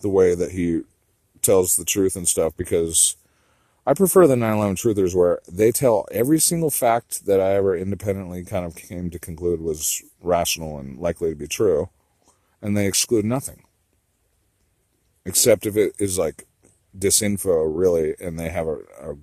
the 0.00 0.08
way 0.08 0.34
that 0.34 0.52
he 0.52 0.82
tells 1.42 1.76
the 1.76 1.84
truth 1.84 2.16
and 2.16 2.26
stuff 2.26 2.56
because 2.56 3.16
I 3.86 3.94
prefer 3.94 4.26
the 4.26 4.34
9/11 4.34 4.74
truthers 4.74 5.14
where 5.14 5.40
they 5.46 5.70
tell 5.70 6.06
every 6.10 6.40
single 6.40 6.70
fact 6.70 7.26
that 7.26 7.40
I 7.40 7.54
ever 7.54 7.76
independently 7.76 8.44
kind 8.44 8.66
of 8.66 8.74
came 8.74 9.10
to 9.10 9.18
conclude 9.18 9.60
was 9.60 10.02
rational 10.20 10.78
and 10.78 10.98
likely 10.98 11.30
to 11.30 11.36
be 11.36 11.46
true, 11.46 11.88
and 12.60 12.76
they 12.76 12.86
exclude 12.86 13.24
nothing. 13.24 13.62
Except 15.24 15.66
if 15.66 15.76
it 15.76 15.94
is 16.00 16.18
like 16.18 16.46
disinfo, 16.98 17.64
really, 17.72 18.16
and 18.20 18.38
they 18.38 18.48
have 18.48 18.66
a, 18.66 18.78
a, 19.00 19.16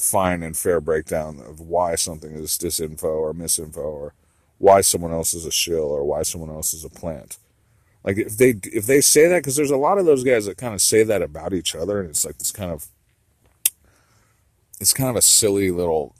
fine 0.00 0.44
and 0.44 0.56
fair 0.56 0.80
breakdown 0.80 1.40
of 1.40 1.60
why 1.60 1.96
something 1.96 2.32
is 2.32 2.56
disinfo 2.56 3.04
or 3.04 3.32
misinfo 3.32 3.78
or 3.78 4.14
why 4.58 4.80
someone 4.80 5.12
else 5.12 5.34
is 5.34 5.44
a 5.44 5.50
shill 5.50 5.90
or 5.90 6.04
why 6.04 6.22
someone 6.22 6.50
else 6.50 6.72
is 6.72 6.84
a 6.84 6.88
plant. 6.88 7.38
Like 8.04 8.18
if 8.18 8.36
they 8.36 8.54
if 8.64 8.86
they 8.86 9.00
say 9.00 9.28
that, 9.28 9.38
because 9.38 9.56
there's 9.56 9.70
a 9.70 9.76
lot 9.76 9.98
of 9.98 10.06
those 10.06 10.24
guys 10.24 10.46
that 10.46 10.56
kind 10.56 10.74
of 10.74 10.80
say 10.80 11.02
that 11.02 11.22
about 11.22 11.52
each 11.52 11.74
other, 11.74 12.00
and 12.00 12.08
it's 12.08 12.24
like 12.24 12.38
this 12.38 12.52
kind 12.52 12.70
of 12.70 12.86
it's 14.80 14.94
kind 14.94 15.10
of 15.10 15.16
a 15.16 15.22
silly 15.22 15.70
little 15.70 16.14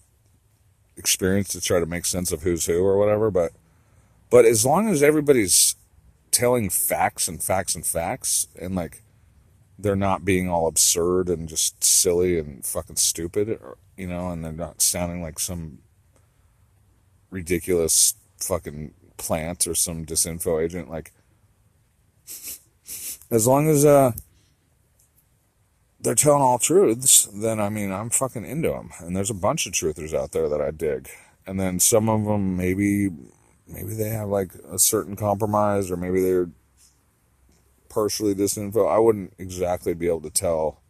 experience 0.96 1.48
to 1.48 1.60
try 1.60 1.78
to 1.78 1.86
make 1.86 2.04
sense 2.04 2.32
of 2.32 2.42
who's 2.42 2.66
who 2.66 2.84
or 2.84 2.98
whatever. 2.98 3.30
But 3.30 3.52
but 4.30 4.44
as 4.44 4.66
long 4.66 4.88
as 4.88 5.02
everybody's 5.02 5.76
telling 6.30 6.68
facts 6.68 7.28
and 7.28 7.42
facts 7.42 7.74
and 7.74 7.86
facts, 7.86 8.48
and 8.60 8.74
like 8.74 9.02
they're 9.78 9.96
not 9.96 10.24
being 10.24 10.48
all 10.48 10.66
absurd 10.66 11.28
and 11.28 11.48
just 11.48 11.82
silly 11.84 12.38
and 12.38 12.64
fucking 12.66 12.96
stupid, 12.96 13.48
or, 13.48 13.78
you 13.96 14.08
know, 14.08 14.30
and 14.30 14.44
they're 14.44 14.52
not 14.52 14.82
sounding 14.82 15.22
like 15.22 15.38
some 15.38 15.78
ridiculous 17.30 18.14
fucking 18.38 18.92
plant 19.16 19.66
or 19.66 19.74
some 19.74 20.04
disinfo 20.04 20.62
agent. 20.62 20.90
Like, 20.90 21.12
as 23.30 23.46
long 23.46 23.68
as 23.68 23.84
uh, 23.84 24.12
they're 26.00 26.14
telling 26.14 26.42
all 26.42 26.58
truths, 26.58 27.28
then 27.32 27.60
I 27.60 27.68
mean, 27.68 27.92
I'm 27.92 28.10
fucking 28.10 28.44
into 28.44 28.68
them. 28.68 28.90
And 29.00 29.16
there's 29.16 29.30
a 29.30 29.34
bunch 29.34 29.66
of 29.66 29.72
truthers 29.72 30.14
out 30.14 30.32
there 30.32 30.48
that 30.48 30.60
I 30.60 30.70
dig. 30.70 31.08
And 31.46 31.58
then 31.58 31.80
some 31.80 32.08
of 32.08 32.24
them, 32.24 32.56
maybe, 32.56 33.10
maybe 33.66 33.94
they 33.94 34.10
have 34.10 34.28
like 34.28 34.52
a 34.70 34.78
certain 34.78 35.16
compromise, 35.16 35.90
or 35.90 35.96
maybe 35.96 36.20
they're 36.20 36.50
partially 37.88 38.34
disinfo. 38.34 38.88
I 38.88 38.98
wouldn't 38.98 39.34
exactly 39.38 39.94
be 39.94 40.06
able 40.06 40.22
to 40.22 40.30
tell 40.30 40.80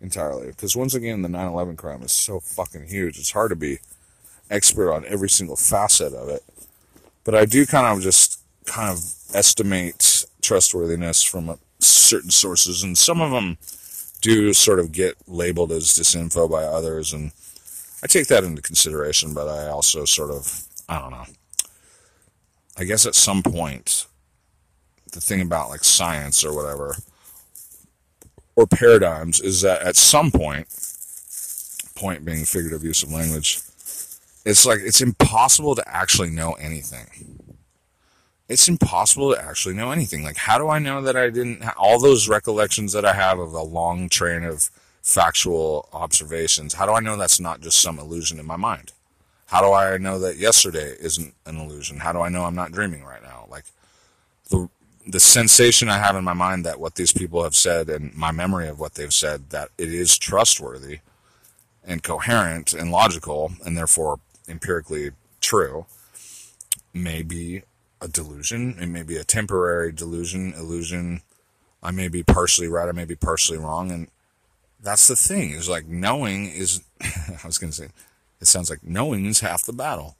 entirely 0.00 0.48
because 0.48 0.76
once 0.76 0.94
again, 0.94 1.22
the 1.22 1.28
9/11 1.28 1.76
crime 1.76 2.02
is 2.02 2.12
so 2.12 2.40
fucking 2.40 2.86
huge. 2.86 3.18
It's 3.18 3.32
hard 3.32 3.50
to 3.50 3.56
be 3.56 3.78
expert 4.50 4.92
on 4.92 5.04
every 5.06 5.28
single 5.28 5.56
facet 5.56 6.12
of 6.12 6.28
it. 6.28 6.44
But 7.24 7.34
I 7.34 7.46
do 7.46 7.66
kind 7.66 7.86
of 7.86 8.02
just 8.02 8.40
kind 8.66 8.90
of 8.90 9.02
estimate 9.34 10.26
trustworthiness 10.42 11.22
from 11.22 11.58
certain 11.88 12.30
sources, 12.30 12.82
and 12.82 12.96
some 12.96 13.20
of 13.20 13.30
them 13.30 13.58
do 14.20 14.52
sort 14.52 14.78
of 14.78 14.92
get 14.92 15.16
labeled 15.26 15.72
as 15.72 15.86
disinfo 15.86 16.50
by 16.50 16.64
others, 16.64 17.12
and 17.12 17.32
I 18.02 18.06
take 18.06 18.26
that 18.28 18.44
into 18.44 18.62
consideration. 18.62 19.34
But 19.34 19.48
I 19.48 19.68
also 19.68 20.04
sort 20.04 20.30
of, 20.30 20.66
I 20.88 20.98
don't 20.98 21.10
know. 21.10 21.26
I 22.76 22.84
guess 22.84 23.06
at 23.06 23.14
some 23.14 23.42
point, 23.42 24.06
the 25.12 25.20
thing 25.20 25.40
about 25.40 25.70
like 25.70 25.84
science 25.84 26.44
or 26.44 26.54
whatever, 26.54 26.96
or 28.54 28.66
paradigms, 28.66 29.40
is 29.40 29.62
that 29.62 29.82
at 29.82 29.96
some 29.96 30.30
point, 30.30 30.66
point 31.94 32.24
being 32.24 32.44
figurative 32.44 32.84
use 32.84 33.02
of 33.02 33.12
language, 33.12 33.60
it's 34.44 34.66
like 34.66 34.80
it's 34.80 35.00
impossible 35.00 35.74
to 35.74 35.88
actually 35.88 36.30
know 36.30 36.52
anything. 36.52 37.40
It's 38.48 38.68
impossible 38.68 39.34
to 39.34 39.42
actually 39.42 39.74
know 39.74 39.90
anything. 39.90 40.22
Like, 40.22 40.36
how 40.36 40.58
do 40.58 40.68
I 40.68 40.78
know 40.78 41.02
that 41.02 41.16
I 41.16 41.30
didn't 41.30 41.64
all 41.76 41.98
those 41.98 42.28
recollections 42.28 42.92
that 42.92 43.04
I 43.04 43.12
have 43.12 43.38
of 43.38 43.52
a 43.52 43.62
long 43.62 44.08
train 44.08 44.44
of 44.44 44.70
factual 45.02 45.88
observations? 45.92 46.74
How 46.74 46.86
do 46.86 46.92
I 46.92 47.00
know 47.00 47.16
that's 47.16 47.40
not 47.40 47.60
just 47.60 47.80
some 47.80 47.98
illusion 47.98 48.38
in 48.38 48.46
my 48.46 48.56
mind? 48.56 48.92
How 49.46 49.60
do 49.60 49.72
I 49.72 49.98
know 49.98 50.18
that 50.20 50.36
yesterday 50.36 50.96
isn't 51.00 51.34
an 51.44 51.56
illusion? 51.56 51.98
How 51.98 52.12
do 52.12 52.20
I 52.20 52.28
know 52.28 52.44
I'm 52.44 52.54
not 52.54 52.72
dreaming 52.72 53.04
right 53.04 53.22
now? 53.22 53.46
Like 53.48 53.64
the 54.50 54.68
the 55.06 55.20
sensation 55.20 55.88
I 55.88 55.98
have 55.98 56.16
in 56.16 56.24
my 56.24 56.32
mind 56.32 56.66
that 56.66 56.80
what 56.80 56.96
these 56.96 57.12
people 57.12 57.44
have 57.44 57.54
said 57.54 57.88
and 57.88 58.12
my 58.14 58.32
memory 58.32 58.66
of 58.66 58.80
what 58.80 58.94
they've 58.94 59.12
said 59.12 59.50
that 59.50 59.68
it 59.78 59.94
is 59.94 60.18
trustworthy 60.18 60.98
and 61.84 62.02
coherent 62.02 62.72
and 62.72 62.90
logical 62.90 63.52
and 63.64 63.76
therefore 63.76 64.18
empirically 64.48 65.12
true 65.40 65.86
may 66.92 67.22
be 67.22 67.62
a 68.00 68.08
delusion. 68.08 68.76
It 68.80 68.86
may 68.86 69.02
be 69.02 69.16
a 69.16 69.24
temporary 69.24 69.92
delusion, 69.92 70.52
illusion. 70.54 71.22
I 71.82 71.90
may 71.90 72.08
be 72.08 72.22
partially 72.22 72.68
right. 72.68 72.88
I 72.88 72.92
may 72.92 73.04
be 73.04 73.16
partially 73.16 73.58
wrong. 73.58 73.90
And 73.90 74.08
that's 74.82 75.08
the 75.08 75.16
thing 75.16 75.50
is 75.50 75.68
like 75.68 75.86
knowing 75.86 76.46
is, 76.46 76.82
I 77.00 77.46
was 77.46 77.58
going 77.58 77.70
to 77.70 77.76
say, 77.76 77.88
it 78.40 78.46
sounds 78.46 78.70
like 78.70 78.84
knowing 78.84 79.26
is 79.26 79.40
half 79.40 79.64
the 79.64 79.72
battle. 79.72 80.16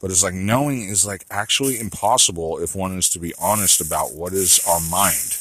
But 0.00 0.10
it's 0.10 0.24
like 0.24 0.34
knowing 0.34 0.82
is 0.82 1.06
like 1.06 1.24
actually 1.30 1.78
impossible 1.78 2.58
if 2.58 2.74
one 2.74 2.98
is 2.98 3.08
to 3.10 3.20
be 3.20 3.32
honest 3.40 3.80
about 3.80 4.14
what 4.14 4.32
is 4.32 4.60
our 4.68 4.80
mind 4.80 5.38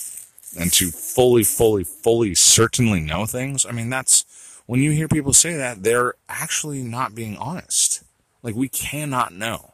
and 0.60 0.72
to 0.74 0.92
fully, 0.92 1.44
fully, 1.44 1.84
fully 1.84 2.36
certainly 2.36 3.00
know 3.00 3.26
things. 3.26 3.66
I 3.66 3.72
mean, 3.72 3.90
that's 3.90 4.26
when 4.68 4.80
you 4.80 4.92
hear 4.92 5.08
people 5.08 5.34
say 5.34 5.56
that, 5.56 5.82
they're 5.84 6.14
actually 6.30 6.84
not 6.84 7.16
being 7.16 7.38
honest. 7.38 8.04
Like 8.44 8.56
we 8.56 8.70
cannot 8.70 9.34
know. 9.34 9.74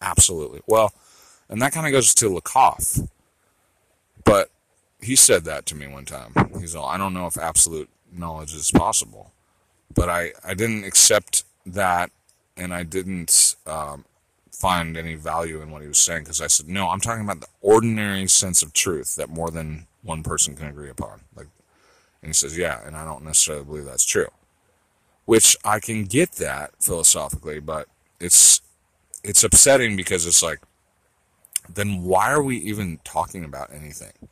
Absolutely. 0.00 0.60
Well, 0.66 0.92
and 1.50 1.60
that 1.60 1.72
kind 1.72 1.86
of 1.86 1.92
goes 1.92 2.14
to 2.14 2.30
Lakoff. 2.30 3.08
But 4.24 4.50
he 5.02 5.16
said 5.16 5.44
that 5.44 5.66
to 5.66 5.74
me 5.74 5.86
one 5.88 6.04
time. 6.04 6.32
He's 6.58 6.74
all, 6.74 6.86
I 6.86 6.96
don't 6.96 7.12
know 7.12 7.26
if 7.26 7.36
absolute 7.36 7.90
knowledge 8.12 8.54
is 8.54 8.70
possible. 8.70 9.32
But 9.92 10.08
I, 10.08 10.32
I 10.44 10.54
didn't 10.54 10.84
accept 10.84 11.44
that 11.66 12.10
and 12.56 12.72
I 12.72 12.84
didn't 12.84 13.56
um, 13.66 14.04
find 14.52 14.96
any 14.96 15.16
value 15.16 15.60
in 15.60 15.70
what 15.70 15.82
he 15.82 15.88
was 15.88 15.98
saying 15.98 16.24
because 16.24 16.40
I 16.40 16.46
said, 16.46 16.68
no, 16.68 16.88
I'm 16.88 17.00
talking 17.00 17.24
about 17.24 17.40
the 17.40 17.48
ordinary 17.60 18.28
sense 18.28 18.62
of 18.62 18.72
truth 18.72 19.16
that 19.16 19.28
more 19.28 19.50
than 19.50 19.86
one 20.02 20.22
person 20.22 20.54
can 20.54 20.68
agree 20.68 20.90
upon. 20.90 21.22
Like, 21.34 21.48
and 22.22 22.28
he 22.28 22.34
says, 22.34 22.56
yeah, 22.56 22.80
and 22.86 22.96
I 22.96 23.04
don't 23.04 23.24
necessarily 23.24 23.64
believe 23.64 23.86
that's 23.86 24.04
true. 24.04 24.28
Which 25.24 25.56
I 25.64 25.80
can 25.80 26.04
get 26.04 26.32
that 26.32 26.72
philosophically, 26.80 27.60
but 27.60 27.88
it's 28.20 28.60
it's 29.22 29.44
upsetting 29.44 29.96
because 29.96 30.26
it's 30.26 30.42
like 30.42 30.60
then 31.74 32.02
why 32.02 32.30
are 32.30 32.42
we 32.42 32.56
even 32.58 32.98
talking 33.04 33.44
about 33.44 33.72
anything? 33.72 34.28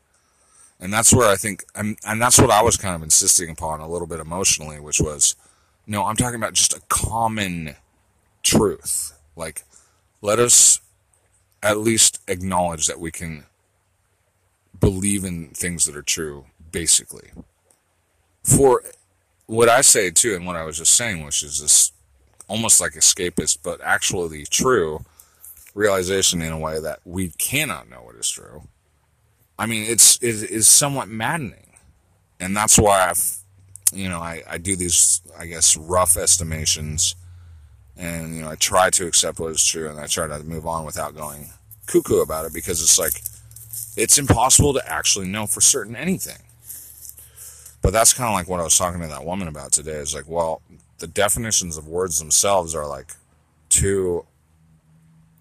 And 0.81 0.93
that's 0.93 1.13
where 1.13 1.29
i 1.29 1.35
think 1.35 1.65
and, 1.75 1.99
and 2.07 2.23
that's 2.23 2.39
what 2.39 2.53
i 2.53 2.63
was 2.63 2.77
kind 2.77 2.95
of 2.95 3.03
insisting 3.03 3.51
upon 3.51 3.81
a 3.81 3.89
little 3.89 4.07
bit 4.07 4.21
emotionally 4.21 4.79
which 4.79 5.01
was 5.01 5.35
no 5.89 6.05
i'm 6.05 6.15
talking 6.15 6.37
about 6.37 6.55
just 6.55 6.73
a 6.73 6.81
common 6.89 7.75
truth. 8.43 9.19
Like 9.37 9.65
let 10.23 10.39
us 10.39 10.81
at 11.63 11.79
least 11.79 12.21
acknowledge 12.29 12.87
that 12.87 13.01
we 13.01 13.11
can 13.11 13.45
believe 14.79 15.25
in 15.25 15.49
things 15.49 15.85
that 15.85 15.97
are 15.97 16.03
true 16.03 16.47
basically. 16.71 17.31
For 18.43 18.83
what 19.47 19.69
i 19.69 19.81
say 19.81 20.11
too 20.11 20.35
and 20.35 20.47
what 20.47 20.57
i 20.57 20.63
was 20.63 20.79
just 20.79 20.93
saying 20.93 21.25
which 21.25 21.43
is 21.43 21.61
this 21.61 21.93
almost 22.49 22.81
like 22.81 22.93
escapist, 22.93 23.59
but 23.63 23.81
actually 23.83 24.45
true 24.45 25.05
realization 25.79 26.43
in 26.43 26.53
a 26.53 26.59
way 26.59 26.81
that 26.81 26.99
we 27.05 27.29
cannot 27.39 27.89
know 27.89 28.03
what 28.03 28.17
is 28.17 28.29
true. 28.29 28.65
I 29.59 29.67
mean, 29.67 29.85
it's 29.89 30.17
it 30.17 30.51
is 30.51 30.67
somewhat 30.67 31.09
maddening, 31.09 31.73
and 32.41 32.57
that's 32.57 32.79
why 32.79 33.09
I've 33.09 33.37
you 33.93 34.09
know 34.09 34.19
I, 34.19 34.43
I 34.49 34.59
do 34.59 34.77
these 34.77 35.23
I 35.39 35.47
guess 35.47 35.77
rough 35.77 36.17
estimations, 36.17 37.15
and 37.97 38.35
you 38.35 38.43
know 38.43 38.51
I 38.51 38.57
try 38.57 38.91
to 38.91 39.07
accept 39.07 39.39
what 39.39 39.53
is 39.53 39.65
true, 39.65 39.89
and 39.89 40.01
I 40.01 40.07
try 40.07 40.27
to 40.27 40.43
move 40.43 40.67
on 40.67 40.85
without 40.85 41.17
going 41.17 41.51
cuckoo 41.87 42.21
about 42.21 42.45
it 42.45 42.53
because 42.53 42.83
it's 42.83 42.99
like 42.99 43.23
it's 43.97 44.19
impossible 44.19 44.75
to 44.75 44.93
actually 44.93 45.29
know 45.29 45.47
for 45.47 45.61
certain 45.61 45.97
anything. 45.97 46.43
But 47.81 47.93
that's 47.93 48.13
kind 48.13 48.29
of 48.29 48.35
like 48.35 48.49
what 48.49 48.59
I 48.59 48.65
was 48.65 48.77
talking 48.77 49.01
to 49.01 49.07
that 49.07 49.25
woman 49.25 49.47
about 49.47 49.71
today. 49.71 49.93
Is 49.93 50.15
like, 50.15 50.29
well, 50.29 50.61
the 50.99 51.07
definitions 51.07 51.77
of 51.77 51.87
words 51.87 52.19
themselves 52.19 52.75
are 52.75 52.87
like 52.87 53.13
too 53.69 54.27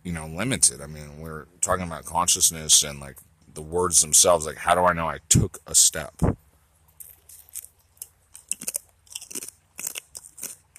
you 0.08 0.14
know 0.14 0.26
limited. 0.26 0.80
I 0.80 0.88
mean 0.88 1.20
we're 1.20 1.48
talking 1.60 1.84
about 1.84 2.06
consciousness 2.06 2.82
and 2.82 3.02
like 3.02 3.18
the 3.54 3.62
words 3.62 4.00
themselves. 4.00 4.46
Like 4.46 4.56
how 4.56 4.74
do 4.74 4.86
i 4.86 4.94
know 4.94 5.10
i 5.10 5.18
took 5.28 5.58
a 5.68 5.76
step? 5.76 6.14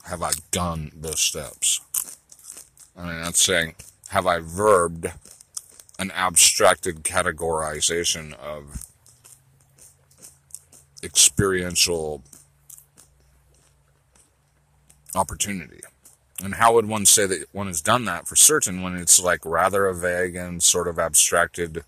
Have 0.04 0.22
i 0.22 0.30
done 0.50 0.92
those 0.96 1.20
steps? 1.20 1.82
I 2.96 3.02
mean 3.02 3.20
that's 3.20 3.42
saying 3.42 3.74
have 4.08 4.26
i 4.26 4.38
verbed 4.38 5.12
an 5.98 6.10
abstracted 6.12 7.02
categorization 7.02 8.32
of 8.32 8.86
experiential 11.02 12.22
opportunity. 15.14 15.80
And 16.42 16.54
how 16.54 16.74
would 16.74 16.86
one 16.86 17.04
say 17.04 17.26
that 17.26 17.46
one 17.52 17.66
has 17.66 17.80
done 17.80 18.04
that 18.04 18.28
for 18.28 18.36
certain 18.36 18.82
when 18.82 18.94
it's 18.94 19.20
like 19.20 19.44
rather 19.44 19.86
a 19.86 19.94
vague 19.94 20.36
and 20.36 20.62
sort 20.62 20.86
of 20.86 20.98
abstracted 20.98 21.84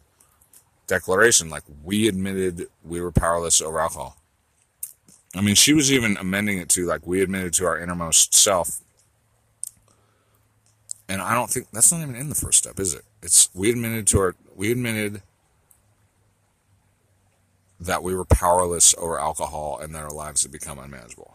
declaration? 0.88 1.48
Like, 1.48 1.62
we 1.84 2.08
admitted 2.08 2.66
we 2.84 3.00
were 3.00 3.12
powerless 3.12 3.60
over 3.60 3.80
alcohol. 3.80 4.16
I 5.36 5.40
mean, 5.40 5.54
she 5.54 5.72
was 5.72 5.92
even 5.92 6.16
amending 6.16 6.58
it 6.58 6.68
to 6.70 6.84
like, 6.86 7.06
we 7.06 7.22
admitted 7.22 7.52
to 7.54 7.66
our 7.66 7.78
innermost 7.78 8.34
self. 8.34 8.80
And 11.08 11.22
I 11.22 11.34
don't 11.34 11.50
think 11.50 11.68
that's 11.72 11.92
not 11.92 12.02
even 12.02 12.16
in 12.16 12.28
the 12.28 12.34
first 12.34 12.58
step, 12.58 12.80
is 12.80 12.94
it? 12.94 13.02
It's 13.22 13.48
we 13.54 13.70
admitted 13.70 14.08
to 14.08 14.18
our, 14.18 14.34
we 14.56 14.72
admitted 14.72 15.22
that 17.78 18.02
we 18.02 18.14
were 18.14 18.24
powerless 18.24 18.94
over 18.98 19.18
alcohol 19.18 19.78
and 19.80 19.94
that 19.94 20.02
our 20.02 20.10
lives 20.10 20.42
had 20.42 20.52
become 20.52 20.78
unmanageable. 20.78 21.34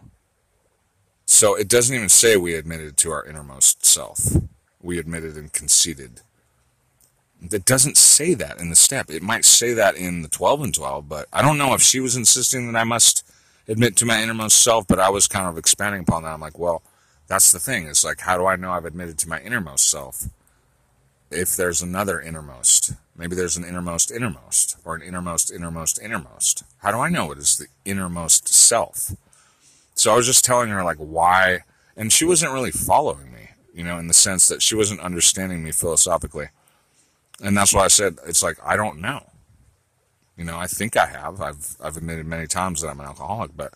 So 1.26 1.56
it 1.56 1.68
doesn't 1.68 1.96
even 1.96 2.10
say 2.10 2.38
we 2.38 2.56
admitted 2.56 2.98
to 2.98 3.12
our 3.12 3.26
innermost 3.26 3.86
self. 3.86 4.38
We 4.82 5.00
admitted 5.00 5.36
and 5.36 5.52
conceded. 5.52 6.22
That 7.42 7.66
doesn't 7.66 7.98
say 7.98 8.34
that 8.36 8.60
in 8.60 8.70
the 8.70 8.76
step. 8.76 9.10
It 9.10 9.22
might 9.22 9.44
say 9.44 9.74
that 9.74 9.96
in 9.96 10.22
the 10.22 10.30
12 10.30 10.62
and 10.62 10.74
12, 10.74 11.10
but 11.10 11.28
I 11.34 11.42
don't 11.42 11.58
know 11.58 11.74
if 11.74 11.82
she 11.82 12.00
was 12.00 12.16
insisting 12.16 12.72
that 12.72 12.80
I 12.80 12.84
must 12.84 13.30
admit 13.68 13.96
to 13.98 14.06
my 14.06 14.22
innermost 14.22 14.62
self, 14.62 14.88
but 14.88 15.00
I 15.00 15.10
was 15.10 15.28
kind 15.28 15.48
of 15.48 15.58
expanding 15.58 16.02
upon 16.02 16.24
that. 16.24 16.34
I'm 16.34 16.42
like, 16.42 16.58
well, 16.58 16.84
that's 17.28 17.52
the 17.52 17.60
thing. 17.60 17.88
It's 17.88 18.06
like, 18.06 18.22
how 18.22 18.38
do 18.38 18.46
I 18.46 18.56
know 18.56 18.72
I've 18.72 18.86
admitted 18.86 19.18
to 19.20 19.30
my 19.30 19.40
innermost 19.40 19.90
self? 19.90 20.30
If 21.32 21.56
there's 21.56 21.82
another 21.82 22.22
innermost, 22.22 22.94
maybe 23.18 23.36
there's 23.36 23.58
an 23.58 23.66
innermost 23.66 24.12
innermost, 24.12 24.78
or 24.86 24.96
an 24.96 25.02
innermost 25.02 25.52
innermost 25.52 26.00
innermost. 26.02 26.64
How 26.78 26.92
do 26.92 27.00
I 27.00 27.10
know 27.10 27.32
it 27.32 27.40
is 27.40 27.58
the 27.58 27.68
innermost 27.84 28.48
self? 28.48 29.12
So 29.96 30.12
I 30.12 30.16
was 30.16 30.26
just 30.26 30.46
telling 30.46 30.70
her 30.70 30.84
like 30.84 30.98
why, 30.98 31.60
and 31.96 32.12
she 32.12 32.26
wasn't 32.26 32.54
really 32.54 32.72
following 32.72 33.32
me, 33.32 33.50
you 33.74 33.84
know, 33.84 33.98
in 33.98 34.08
the 34.08 34.14
sense 34.14 34.48
that 34.48 34.62
she 34.62 34.76
wasn't 34.76 35.00
understanding 35.00 35.64
me 35.64 35.72
philosophically. 35.72 36.50
And 37.42 37.58
that's 37.58 37.74
why 37.74 37.86
I 37.86 37.88
said 37.88 38.18
it's 38.28 38.44
like 38.44 38.58
I 38.64 38.76
don't 38.76 39.00
know. 39.00 39.30
You 40.38 40.44
know, 40.44 40.58
I 40.58 40.68
think 40.68 40.98
I 40.98 41.06
have. 41.06 41.42
I've 41.42 41.78
I've 41.82 41.98
admitted 41.98 42.26
many 42.26 42.48
times 42.48 42.82
that 42.82 42.90
I'm 42.90 43.00
an 43.00 43.06
alcoholic, 43.06 43.56
but 43.56 43.74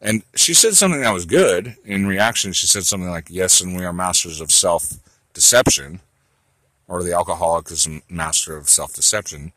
and 0.00 0.22
she 0.36 0.54
said 0.54 0.74
something 0.74 1.00
that 1.00 1.12
was 1.12 1.24
good. 1.24 1.76
In 1.84 2.06
reaction, 2.06 2.52
she 2.52 2.66
said 2.66 2.84
something 2.84 3.10
like, 3.10 3.26
"Yes, 3.28 3.60
and 3.60 3.76
we 3.76 3.84
are 3.84 3.92
masters 3.92 4.40
of 4.40 4.52
self 4.52 4.94
deception." 5.34 6.00
Or 6.86 7.02
the 7.02 7.12
alcoholic 7.12 7.70
is 7.70 7.86
a 7.86 8.00
master 8.08 8.56
of 8.56 8.68
self 8.68 8.94
deception. 8.94 9.52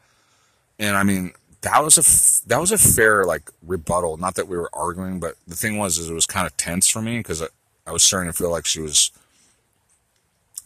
And 0.80 0.98
I 0.98 1.04
mean, 1.04 1.34
that 1.62 1.84
was 1.84 1.98
a 1.98 2.48
that 2.48 2.60
was 2.60 2.72
a 2.72 2.78
fair 2.78 3.24
like 3.26 3.50
rebuttal. 3.62 4.18
Not 4.18 4.36
that 4.36 4.48
we 4.48 4.58
were 4.58 4.70
arguing, 4.74 5.20
but 5.20 5.36
the 5.48 5.56
thing 5.56 5.78
was, 5.78 5.98
is 5.98 6.10
it 6.10 6.14
was 6.14 6.26
kind 6.26 6.48
of 6.48 6.58
tense 6.58 6.88
for 6.88 7.02
me 7.02 7.18
because 7.18 7.42
I, 7.42 7.48
I 7.86 7.92
was 7.92 8.04
starting 8.04 8.32
to 8.32 8.38
feel 8.38 8.50
like 8.50 8.66
she 8.66 8.82
was 8.82 9.12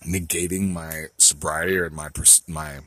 negating 0.04 0.72
my 0.72 1.06
sobriety 1.18 1.78
or 1.78 1.90
my 1.90 2.10
my 2.48 2.80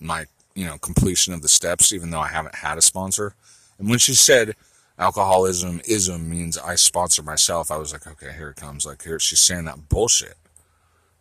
my 0.00 0.26
you 0.54 0.64
know 0.64 0.78
completion 0.78 1.34
of 1.34 1.42
the 1.42 1.48
steps, 1.48 1.92
even 1.92 2.10
though 2.10 2.20
I 2.20 2.28
haven't 2.28 2.56
had 2.56 2.78
a 2.78 2.82
sponsor. 2.82 3.34
And 3.78 3.90
when 3.90 3.98
she 3.98 4.14
said 4.14 4.54
alcoholism 4.98 5.82
ism 5.86 6.30
means 6.30 6.56
I 6.56 6.74
sponsor 6.76 7.22
myself, 7.22 7.70
I 7.70 7.76
was 7.76 7.92
like, 7.92 8.06
okay, 8.06 8.32
here 8.32 8.50
it 8.50 8.56
comes. 8.56 8.86
Like 8.86 9.02
here 9.02 9.18
she's 9.18 9.40
saying 9.40 9.66
that 9.66 9.90
bullshit. 9.90 10.36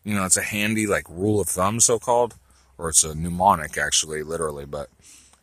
You 0.06 0.16
know, 0.16 0.24
it's 0.24 0.38
a 0.38 0.44
handy 0.44 0.88
like 0.88 1.10
rule 1.10 1.42
of 1.42 1.50
thumb, 1.50 1.82
so 1.82 2.00
called, 2.00 2.36
or 2.78 2.88
it's 2.88 3.04
a 3.04 3.16
mnemonic 3.16 3.78
actually, 3.78 4.24
literally, 4.24 4.66
but 4.66 4.90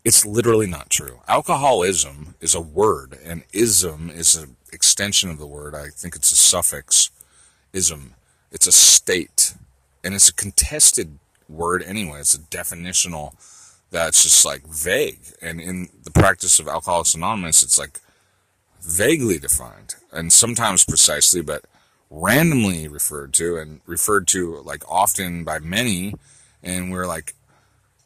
it's 0.05 0.27
literally 0.27 0.67
not 0.67 0.91
true. 0.91 1.21
Alcoholism 1.29 2.35
is 2.41 2.55
a 2.55 2.61
word, 2.61 3.19
and 3.25 3.45
ism 3.53 4.11
is 4.11 4.35
an 4.35 4.57
extension 4.73 5.31
of 5.31 5.39
the 5.39 5.47
word. 5.47 5.75
I 5.75 5.89
think 5.89 6.17
it's 6.17 6.33
a 6.33 6.37
suffix, 6.37 7.11
ism. 7.73 8.15
It's 8.51 8.67
a 8.67 8.73
state, 8.73 9.55
and 10.03 10.15
it's 10.15 10.29
a 10.29 10.35
contested 10.35 11.19
word 11.49 11.83
anyway. 11.83 12.21
It's 12.21 12.35
a 12.35 12.39
definitional 12.39 13.35
that's 13.91 14.23
just 14.23 14.45
like 14.45 14.67
vague. 14.67 15.21
And 15.41 15.61
in 15.61 15.89
the 16.03 16.11
practice 16.11 16.59
of 16.59 16.67
Alcoholics 16.67 17.15
Anonymous, 17.15 17.63
it's 17.63 17.79
like 17.79 18.01
vaguely 18.81 19.39
defined 19.39 19.95
and 20.13 20.33
sometimes 20.33 20.85
precisely, 20.85 21.43
but 21.43 21.65
randomly 22.11 22.89
referred 22.89 23.33
to 23.35 23.57
and 23.57 23.81
referred 23.87 24.27
to 24.29 24.61
like 24.65 24.83
often 24.91 25.45
by 25.45 25.59
many. 25.59 26.15
And 26.63 26.91
we're 26.91 27.07
like, 27.07 27.35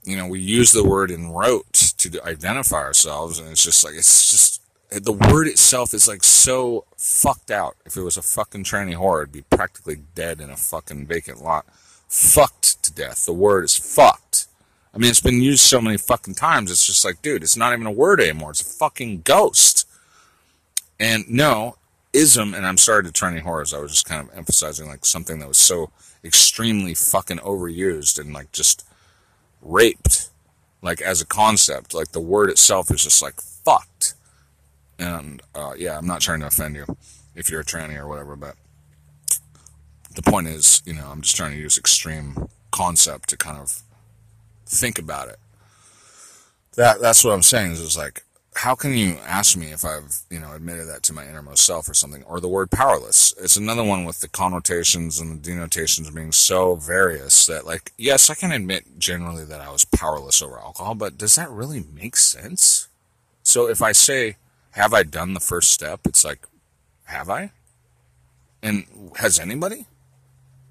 you 0.06 0.16
know, 0.16 0.26
we 0.26 0.38
use 0.40 0.72
the 0.72 0.84
word 0.84 1.10
in 1.10 1.30
rote 1.30 1.72
to 1.98 2.24
identify 2.24 2.76
ourselves, 2.76 3.38
and 3.40 3.50
it's 3.50 3.64
just 3.64 3.84
like 3.84 3.94
it's 3.94 4.30
just 4.30 4.62
the 4.90 5.12
word 5.12 5.48
itself 5.48 5.92
is 5.92 6.06
like 6.06 6.22
so 6.22 6.84
fucked 6.96 7.50
out. 7.50 7.76
If 7.84 7.96
it 7.96 8.02
was 8.02 8.16
a 8.16 8.22
fucking 8.22 8.64
tranny 8.64 8.96
whore, 8.96 9.22
it'd 9.22 9.32
be 9.32 9.42
practically 9.42 10.02
dead 10.14 10.40
in 10.40 10.48
a 10.48 10.56
fucking 10.56 11.06
vacant 11.06 11.42
lot, 11.42 11.66
fucked 12.08 12.82
to 12.84 12.92
death. 12.92 13.26
The 13.26 13.32
word 13.32 13.64
is 13.64 13.76
fucked. 13.76 14.46
I 14.94 14.98
mean, 14.98 15.10
it's 15.10 15.20
been 15.20 15.42
used 15.42 15.60
so 15.60 15.80
many 15.80 15.98
fucking 15.98 16.36
times. 16.36 16.70
It's 16.70 16.86
just 16.86 17.04
like, 17.04 17.20
dude, 17.20 17.42
it's 17.42 17.56
not 17.56 17.72
even 17.72 17.86
a 17.86 17.92
word 17.92 18.20
anymore. 18.20 18.52
It's 18.52 18.62
a 18.62 18.78
fucking 18.78 19.22
ghost. 19.22 19.86
And 20.98 21.28
no, 21.28 21.76
ism, 22.12 22.54
and 22.54 22.64
I'm 22.64 22.78
sorry 22.78 23.04
to 23.04 23.10
tranny 23.10 23.42
whores. 23.42 23.76
I 23.76 23.80
was 23.80 23.90
just 23.90 24.06
kind 24.06 24.26
of 24.26 24.34
emphasizing 24.34 24.86
like 24.86 25.04
something 25.04 25.40
that 25.40 25.48
was 25.48 25.58
so 25.58 25.90
extremely 26.24 26.94
fucking 26.94 27.38
overused 27.38 28.18
and 28.18 28.32
like 28.32 28.52
just 28.52 28.86
raped, 29.66 30.30
like 30.82 31.00
as 31.00 31.20
a 31.20 31.26
concept. 31.26 31.94
Like 31.94 32.12
the 32.12 32.20
word 32.20 32.50
itself 32.50 32.90
is 32.90 33.02
just 33.02 33.22
like 33.22 33.40
fucked. 33.40 34.14
And 34.98 35.42
uh, 35.54 35.74
yeah, 35.76 35.98
I'm 35.98 36.06
not 36.06 36.20
trying 36.20 36.40
to 36.40 36.46
offend 36.46 36.76
you 36.76 36.86
if 37.34 37.50
you're 37.50 37.60
a 37.60 37.64
tranny 37.64 37.96
or 37.98 38.08
whatever, 38.08 38.36
but 38.36 38.56
the 40.14 40.22
point 40.22 40.48
is, 40.48 40.82
you 40.86 40.94
know, 40.94 41.08
I'm 41.10 41.20
just 41.20 41.36
trying 41.36 41.52
to 41.52 41.58
use 41.58 41.76
extreme 41.76 42.48
concept 42.70 43.28
to 43.28 43.36
kind 43.36 43.58
of 43.58 43.82
think 44.64 44.98
about 44.98 45.28
it. 45.28 45.38
That 46.76 47.00
that's 47.00 47.24
what 47.24 47.32
I'm 47.32 47.42
saying 47.42 47.72
is, 47.72 47.80
is 47.80 47.96
like 47.96 48.22
how 48.56 48.74
can 48.74 48.96
you 48.96 49.18
ask 49.26 49.54
me 49.54 49.66
if 49.66 49.84
I've, 49.84 50.20
you 50.30 50.40
know, 50.40 50.52
admitted 50.52 50.88
that 50.88 51.02
to 51.04 51.12
my 51.12 51.28
innermost 51.28 51.66
self 51.66 51.90
or 51.90 51.94
something? 51.94 52.22
Or 52.24 52.40
the 52.40 52.48
word 52.48 52.70
powerless. 52.70 53.34
It's 53.38 53.58
another 53.58 53.84
one 53.84 54.06
with 54.06 54.20
the 54.20 54.28
connotations 54.28 55.20
and 55.20 55.30
the 55.30 55.50
denotations 55.50 56.10
being 56.10 56.32
so 56.32 56.74
various 56.74 57.44
that, 57.46 57.66
like, 57.66 57.92
yes, 57.98 58.30
I 58.30 58.34
can 58.34 58.52
admit 58.52 58.98
generally 58.98 59.44
that 59.44 59.60
I 59.60 59.70
was 59.70 59.84
powerless 59.84 60.40
over 60.40 60.58
alcohol, 60.58 60.94
but 60.94 61.18
does 61.18 61.34
that 61.34 61.50
really 61.50 61.84
make 61.94 62.16
sense? 62.16 62.88
So 63.42 63.68
if 63.68 63.82
I 63.82 63.92
say, 63.92 64.36
have 64.70 64.94
I 64.94 65.02
done 65.02 65.34
the 65.34 65.40
first 65.40 65.70
step? 65.70 66.00
It's 66.06 66.24
like, 66.24 66.46
have 67.04 67.28
I? 67.28 67.50
And 68.62 68.86
has 69.16 69.38
anybody? 69.38 69.86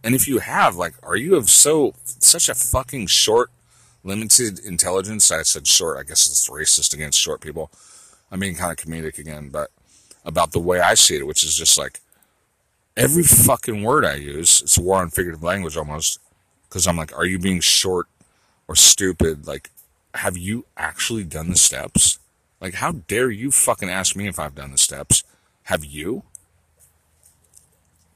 And 0.04 0.16
if 0.16 0.28
you 0.28 0.40
have, 0.40 0.76
like, 0.76 0.96
are 1.04 1.16
you 1.16 1.36
of 1.36 1.52
so, 1.52 1.94
such 2.04 2.50
a 2.50 2.56
fucking 2.56 3.08
short 3.08 3.52
limited 4.06 4.60
intelligence. 4.60 5.30
I 5.32 5.41
said 5.41 5.68
short. 5.68 5.97
I 5.97 6.03
guess 6.03 6.28
it's 6.28 6.49
racist 6.49 6.93
against 6.93 7.20
short 7.20 7.41
people. 7.41 7.72
I'm 8.32 8.39
being 8.39 8.56
kind 8.56 8.72
of 8.72 8.78
comedic 8.78 9.18
again, 9.18 9.49
but 9.49 9.72
about 10.24 10.51
the 10.51 10.60
way 10.60 10.80
I 10.80 10.93
see 10.93 11.18
it, 11.18 11.28
which 11.28 11.43
is 11.43 11.58
just 11.58 11.78
like 11.78 11.99
every 12.95 13.24
fucking 13.24 13.84
word 13.84 14.06
I 14.06 14.16
use, 14.16 14.62
it's 14.62 14.78
a 14.78 14.82
war 14.82 15.01
on 15.01 15.10
figurative 15.10 15.43
language 15.43 15.76
almost. 15.76 16.20
Because 16.70 16.88
I'm 16.88 16.97
like, 16.97 17.18
are 17.18 17.26
you 17.26 17.39
being 17.39 17.60
short 17.60 18.08
or 18.68 18.76
stupid? 18.76 19.47
Like, 19.47 19.70
have 20.14 20.38
you 20.38 20.66
actually 20.78 21.24
done 21.24 21.49
the 21.49 21.58
steps? 21.58 22.20
Like, 22.62 22.76
how 22.76 22.91
dare 22.91 23.30
you 23.32 23.51
fucking 23.51 23.89
ask 23.89 24.16
me 24.16 24.28
if 24.28 24.39
I've 24.39 24.56
done 24.56 24.72
the 24.72 24.78
steps? 24.78 25.24
Have 25.64 25.84
you? 25.84 26.24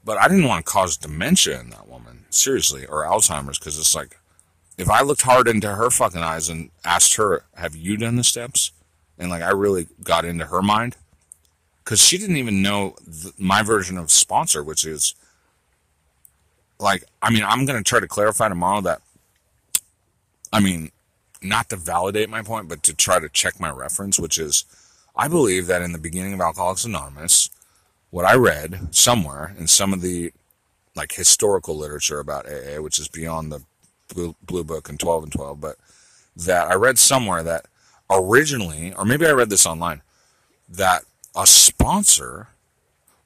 But 0.04 0.18
I 0.18 0.28
didn't 0.28 0.46
want 0.46 0.64
to 0.64 0.70
cause 0.70 0.96
dementia 0.96 1.60
in 1.60 1.70
that 1.70 1.88
woman, 1.88 2.24
seriously, 2.30 2.86
or 2.86 3.04
Alzheimer's, 3.04 3.58
because 3.58 3.78
it's 3.78 3.94
like, 3.94 4.19
if 4.80 4.90
I 4.90 5.02
looked 5.02 5.22
hard 5.22 5.48
into 5.48 5.74
her 5.74 5.90
fucking 5.90 6.22
eyes 6.22 6.48
and 6.48 6.70
asked 6.84 7.14
her, 7.14 7.44
"Have 7.54 7.76
you 7.76 7.96
done 7.96 8.16
the 8.16 8.24
steps?" 8.24 8.72
and 9.20 9.30
like 9.30 9.42
I 9.42 9.50
really 9.50 9.86
got 10.02 10.24
into 10.24 10.46
her 10.46 10.62
mind 10.62 10.96
because 11.84 12.00
she 12.00 12.18
didn't 12.18 12.38
even 12.38 12.62
know 12.62 12.96
th- 13.04 13.34
my 13.38 13.62
version 13.62 13.98
of 13.98 14.10
sponsor, 14.10 14.64
which 14.64 14.84
is 14.84 15.14
like, 16.78 17.04
I 17.20 17.30
mean, 17.30 17.44
I'm 17.44 17.66
gonna 17.66 17.82
try 17.82 18.00
to 18.00 18.08
clarify 18.08 18.48
tomorrow 18.48 18.80
that, 18.80 19.02
I 20.52 20.60
mean, 20.60 20.90
not 21.42 21.68
to 21.68 21.76
validate 21.76 22.30
my 22.30 22.42
point, 22.42 22.68
but 22.68 22.82
to 22.84 22.94
try 22.94 23.20
to 23.20 23.28
check 23.28 23.60
my 23.60 23.70
reference, 23.70 24.18
which 24.18 24.38
is, 24.38 24.64
I 25.14 25.28
believe 25.28 25.66
that 25.66 25.82
in 25.82 25.92
the 25.92 25.98
beginning 25.98 26.32
of 26.32 26.40
Alcoholics 26.40 26.84
Anonymous, 26.84 27.50
what 28.10 28.24
I 28.24 28.34
read 28.34 28.94
somewhere 28.94 29.54
in 29.58 29.66
some 29.66 29.92
of 29.92 30.00
the 30.00 30.32
like 30.96 31.12
historical 31.12 31.76
literature 31.76 32.18
about 32.18 32.46
AA, 32.46 32.80
which 32.80 32.98
is 32.98 33.08
beyond 33.08 33.52
the 33.52 33.62
Blue, 34.14 34.34
Blue 34.42 34.64
Book 34.64 34.88
and 34.88 34.98
12 35.00 35.24
and 35.24 35.32
12, 35.32 35.60
but 35.60 35.76
that 36.36 36.70
I 36.70 36.74
read 36.74 36.98
somewhere 36.98 37.42
that 37.42 37.66
originally, 38.10 38.92
or 38.94 39.04
maybe 39.04 39.26
I 39.26 39.32
read 39.32 39.50
this 39.50 39.66
online, 39.66 40.02
that 40.68 41.02
a 41.36 41.46
sponsor 41.46 42.48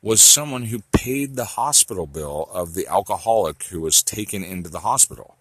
was 0.03 0.21
someone 0.21 0.65
who 0.65 0.83
paid 0.93 1.35
the 1.35 1.45
hospital 1.45 2.07
bill 2.07 2.49
of 2.53 2.75
the 2.75 2.87
alcoholic 2.87 3.65
who 3.65 3.81
was 3.81 4.03
taken 4.03 4.45
into 4.45 4.69
the 4.69 4.81
hospital. 4.81 5.37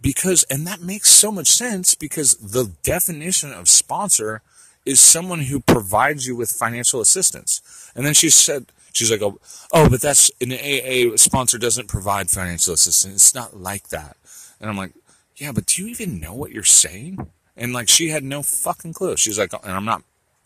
because, 0.00 0.44
and 0.44 0.66
that 0.66 0.80
makes 0.80 1.10
so 1.10 1.32
much 1.32 1.48
sense 1.48 1.94
because 1.94 2.34
the 2.34 2.72
definition 2.82 3.52
of 3.52 3.68
sponsor 3.68 4.42
is 4.86 5.00
someone 5.00 5.40
who 5.40 5.60
provides 5.60 6.26
you 6.26 6.36
with 6.36 6.50
financial 6.50 7.00
assistance. 7.00 7.60
And 7.94 8.06
then 8.06 8.14
she 8.14 8.30
said, 8.30 8.66
she's 8.92 9.10
like, 9.10 9.22
oh, 9.22 9.38
oh, 9.72 9.88
but 9.88 10.00
that's 10.00 10.30
an 10.40 10.52
AA 10.52 11.16
sponsor 11.16 11.58
doesn't 11.58 11.88
provide 11.88 12.30
financial 12.30 12.72
assistance. 12.74 13.14
It's 13.14 13.34
not 13.34 13.56
like 13.56 13.88
that. 13.88 14.16
And 14.60 14.68
I'm 14.68 14.76
like, 14.76 14.92
yeah, 15.36 15.52
but 15.52 15.66
do 15.66 15.82
you 15.82 15.88
even 15.88 16.20
know 16.20 16.34
what 16.34 16.52
you're 16.52 16.64
saying? 16.64 17.30
And 17.56 17.72
like, 17.72 17.88
she 17.88 18.08
had 18.08 18.24
no 18.24 18.42
fucking 18.42 18.92
clue. 18.92 19.16
She's 19.16 19.38
like, 19.38 19.52
and 19.52 19.72
I'm 19.72 19.84
not, 19.84 20.02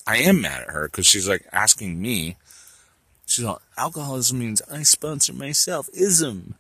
I 0.06 0.18
am 0.18 0.40
mad 0.40 0.62
at 0.62 0.70
her 0.70 0.88
because 0.88 1.06
she's 1.06 1.28
like 1.28 1.46
asking 1.52 2.00
me. 2.00 2.36
She's 3.26 3.44
like, 3.44 3.58
alcoholism 3.76 4.38
means 4.38 4.62
I 4.70 4.82
sponsor 4.82 5.32
myself. 5.32 5.88
Ism. 5.94 6.54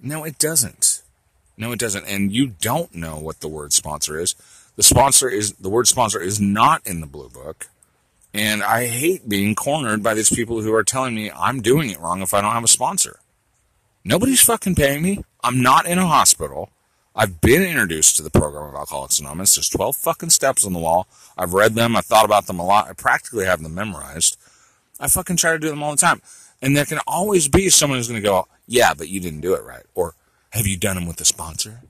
No, 0.00 0.24
it 0.24 0.38
doesn't. 0.38 1.02
No, 1.56 1.72
it 1.72 1.78
doesn't. 1.78 2.06
And 2.06 2.32
you 2.32 2.54
don't 2.60 2.94
know 2.94 3.18
what 3.18 3.40
the 3.40 3.48
word 3.48 3.72
sponsor 3.72 4.18
is. 4.18 4.34
The 4.76 4.82
sponsor 4.82 5.28
is, 5.28 5.52
the 5.54 5.68
word 5.68 5.88
sponsor 5.88 6.20
is 6.20 6.40
not 6.40 6.86
in 6.86 7.00
the 7.00 7.06
blue 7.06 7.28
book. 7.28 7.68
And 8.32 8.62
I 8.62 8.86
hate 8.86 9.28
being 9.28 9.54
cornered 9.54 10.02
by 10.02 10.14
these 10.14 10.30
people 10.30 10.62
who 10.62 10.72
are 10.72 10.84
telling 10.84 11.14
me 11.14 11.30
I'm 11.30 11.60
doing 11.60 11.90
it 11.90 12.00
wrong 12.00 12.22
if 12.22 12.32
I 12.32 12.40
don't 12.40 12.52
have 12.52 12.64
a 12.64 12.68
sponsor. 12.68 13.19
Nobody's 14.04 14.42
fucking 14.42 14.76
paying 14.76 15.02
me. 15.02 15.24
I'm 15.44 15.62
not 15.62 15.86
in 15.86 15.98
a 15.98 16.06
hospital. 16.06 16.70
I've 17.14 17.40
been 17.40 17.62
introduced 17.62 18.16
to 18.16 18.22
the 18.22 18.30
program 18.30 18.68
of 18.68 18.74
Alcoholics 18.74 19.18
Anonymous. 19.18 19.56
There's 19.56 19.68
12 19.68 19.96
fucking 19.96 20.30
steps 20.30 20.64
on 20.64 20.72
the 20.72 20.78
wall. 20.78 21.06
I've 21.36 21.52
read 21.52 21.74
them. 21.74 21.96
I've 21.96 22.06
thought 22.06 22.24
about 22.24 22.46
them 22.46 22.58
a 22.58 22.64
lot. 22.64 22.88
I 22.88 22.94
practically 22.94 23.44
have 23.44 23.62
them 23.62 23.74
memorized. 23.74 24.38
I 24.98 25.08
fucking 25.08 25.36
try 25.36 25.52
to 25.52 25.58
do 25.58 25.68
them 25.68 25.82
all 25.82 25.90
the 25.90 25.96
time. 25.96 26.22
And 26.62 26.76
there 26.76 26.84
can 26.84 27.00
always 27.06 27.48
be 27.48 27.68
someone 27.68 27.98
who's 27.98 28.08
going 28.08 28.22
to 28.22 28.26
go, 28.26 28.46
yeah, 28.66 28.94
but 28.94 29.08
you 29.08 29.20
didn't 29.20 29.40
do 29.40 29.54
it 29.54 29.64
right. 29.64 29.84
Or, 29.94 30.14
have 30.50 30.66
you 30.66 30.76
done 30.76 30.96
them 30.96 31.06
with 31.06 31.20
a 31.20 31.24
sponsor? 31.24 31.80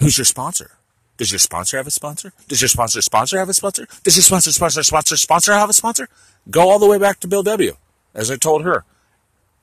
Who's 0.00 0.18
your 0.18 0.24
sponsor? 0.24 0.72
Does 1.16 1.32
your 1.32 1.38
sponsor 1.38 1.78
have 1.78 1.86
a 1.86 1.90
sponsor? 1.90 2.32
Does 2.46 2.60
your 2.60 2.68
sponsor 2.68 3.00
sponsor 3.00 3.38
have 3.38 3.48
a 3.48 3.54
sponsor? 3.54 3.86
Does 4.02 4.16
your 4.16 4.22
sponsor 4.22 4.52
sponsor 4.52 4.82
sponsor 4.82 5.16
sponsor 5.16 5.52
have 5.52 5.70
a 5.70 5.72
sponsor? 5.72 6.08
Go 6.50 6.68
all 6.68 6.78
the 6.78 6.86
way 6.86 6.98
back 6.98 7.20
to 7.20 7.28
Bill 7.28 7.42
W. 7.42 7.76
As 8.14 8.30
I 8.30 8.36
told 8.36 8.64
her, 8.64 8.84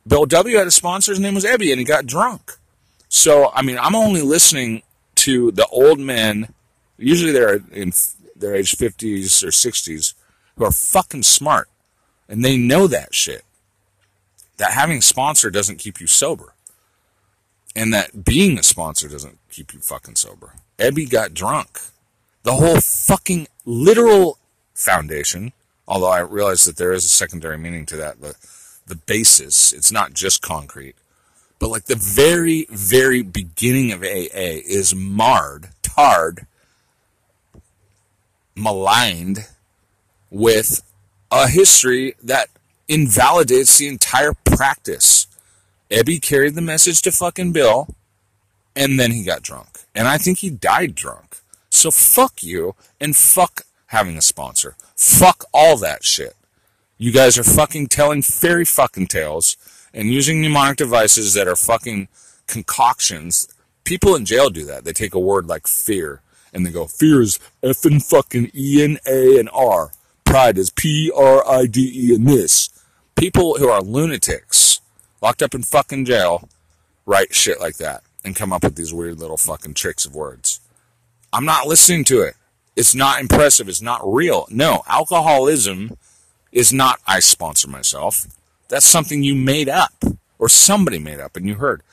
Bill 0.08 0.26
W. 0.26 0.58
had 0.58 0.68
a 0.68 0.72
sponsor. 0.72 1.12
His 1.12 1.20
name 1.20 1.36
was 1.36 1.46
Ebby, 1.46 1.72
and 1.72 1.80
he 1.80 1.86
got 1.86 2.06
drunk. 2.06 2.58
So 3.10 3.52
I 3.54 3.62
mean, 3.62 3.78
I'm 3.78 3.96
only 3.96 4.22
listening 4.22 4.84
to 5.16 5.52
the 5.52 5.68
old 5.68 6.00
men. 6.00 6.54
Usually 6.98 7.32
they're 7.32 7.62
in 7.72 7.94
their 8.36 8.56
age 8.56 8.76
50s 8.76 9.44
or 9.44 9.48
60s 9.48 10.14
who 10.58 10.66
are 10.66 10.72
fucking 10.72 11.24
smart, 11.24 11.70
and 12.28 12.44
they 12.44 12.58
know 12.58 12.88
that 12.88 13.14
shit. 13.14 13.44
That 14.58 14.72
having 14.72 15.00
a 15.00 15.02
sponsor 15.02 15.50
doesn't 15.50 15.80
keep 15.80 16.00
you 16.00 16.08
sober, 16.08 16.54
and 17.76 17.94
that 17.94 18.24
being 18.24 18.60
a 18.60 18.64
sponsor 18.64 19.08
doesn't 19.08 19.40
keep 19.50 19.74
you 19.74 19.80
fucking 19.80 20.16
sober. 20.16 20.56
Ebby 20.78 21.10
got 21.10 21.34
drunk. 21.34 21.80
The 22.44 22.54
whole 22.54 22.82
fucking 22.82 23.48
literal 23.66 24.38
foundation, 24.74 25.54
although 25.88 26.10
I 26.10 26.20
realize 26.20 26.66
that 26.66 26.78
there 26.78 26.92
is 26.92 27.06
a 27.06 27.10
secondary 27.10 27.58
meaning 27.58 27.86
to 27.88 27.96
that, 27.98 28.22
the, 28.22 28.36
the 28.86 28.96
basis, 28.96 29.72
it's 29.72 29.92
not 29.92 30.14
just 30.14 30.42
concrete, 30.42 30.96
but 31.60 31.70
like 31.70 31.86
the 31.86 31.96
very, 31.96 32.66
very 32.70 33.22
beginning 33.22 33.92
of 33.92 34.02
AA 34.02 34.60
is 34.66 34.94
marred, 34.94 35.70
tarred, 35.82 36.46
maligned 38.56 39.48
with 40.30 40.84
a 41.32 41.48
history 41.48 42.16
that 42.22 42.50
invalidates 42.88 43.78
the 43.78 43.88
entire 43.88 44.34
practice. 44.46 45.28
Ebby 45.90 46.22
carried 46.22 46.56
the 46.56 46.62
message 46.62 47.02
to 47.04 47.12
fucking 47.12 47.54
Bill, 47.54 47.88
and 48.76 49.00
then 49.00 49.12
he 49.12 49.24
got 49.24 49.42
drunk. 49.42 49.80
And 49.96 50.08
I 50.08 50.18
think 50.18 50.40
he 50.40 50.50
died 50.50 50.96
drunk. 50.96 51.38
So 51.70 51.92
fuck 51.92 52.44
you 52.44 52.76
and 53.00 53.16
fuck 53.16 53.62
having 53.88 54.18
a 54.18 54.22
sponsor. 54.22 54.76
Fuck 54.96 55.46
all 55.54 55.78
that 55.78 56.04
shit. 56.04 56.36
You 56.98 57.12
guys 57.12 57.38
are 57.38 57.44
fucking 57.44 57.88
telling 57.88 58.22
fairy 58.22 58.66
fucking 58.66 59.08
tales 59.08 59.58
and 59.94 60.12
using 60.12 60.42
mnemonic 60.42 60.78
devices 60.78 61.34
that 61.34 61.48
are 61.48 61.56
fucking 61.56 62.08
concoctions. 62.48 63.48
People 63.84 64.16
in 64.16 64.26
jail 64.26 64.50
do 64.50 64.64
that. 64.66 64.86
They 64.86 64.94
take 64.94 65.16
a 65.16 65.20
word 65.20 65.48
like 65.48 65.68
fear 65.68 66.22
and 66.54 66.66
they 66.66 66.72
go, 66.72 66.86
fear 66.86 67.22
is 67.22 67.40
F 67.64 67.84
and 67.86 68.04
fucking 68.04 68.52
E 68.54 68.84
and 68.86 69.00
A 69.08 69.40
and 69.40 69.50
R. 69.52 69.92
Pride 70.24 70.58
is 70.58 70.70
P 70.70 71.12
R 71.16 71.48
I 71.48 71.66
D 71.66 71.92
E 71.94 72.16
and 72.16 72.28
this. 72.28 72.70
People 73.16 73.58
who 73.58 73.70
are 73.70 73.82
lunatics, 73.82 74.80
locked 75.22 75.42
up 75.42 75.56
in 75.56 75.64
fucking 75.64 76.06
jail, 76.06 76.48
write 77.06 77.34
shit 77.34 77.60
like 77.60 77.78
that 77.78 78.04
and 78.24 78.36
come 78.36 78.54
up 78.54 78.64
with 78.64 78.76
these 78.76 78.94
weird 78.94 79.20
little 79.20 79.38
fucking 79.38 79.74
tricks 79.74 80.06
of 80.06 80.16
words. 80.16 80.60
I'm 81.32 81.46
not 81.46 81.68
listening 81.68 82.04
to 82.06 82.22
it. 82.22 82.36
It's 82.76 82.96
not 82.96 83.20
impressive. 83.20 83.68
It's 83.68 83.82
not 83.82 84.02
real. 84.04 84.48
No, 84.50 84.84
alcoholism 84.88 85.98
is 86.54 86.72
not 86.72 87.02
I 87.06 87.20
sponsor 87.20 87.68
myself. 87.68 88.28
That's 88.70 88.86
something 88.86 89.24
you 89.24 89.36
made 89.36 89.68
up 89.68 89.92
or 90.40 90.48
somebody 90.48 91.00
made 91.00 91.20
up 91.20 91.36
and 91.36 91.46
you 91.46 91.56
heard. 91.56 91.84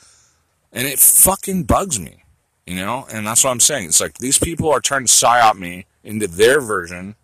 And 0.71 0.87
it 0.87 0.99
fucking 0.99 1.63
bugs 1.63 1.99
me, 1.99 2.23
you 2.65 2.77
know? 2.77 3.05
And 3.11 3.27
that's 3.27 3.43
what 3.43 3.49
I'm 3.49 3.59
saying. 3.59 3.87
It's 3.87 3.99
like 3.99 4.19
these 4.19 4.39
people 4.39 4.69
are 4.69 4.79
trying 4.79 5.05
to 5.05 5.11
psyop 5.11 5.55
me 5.57 5.85
into 6.03 6.27
their 6.27 6.61
version 6.61 7.15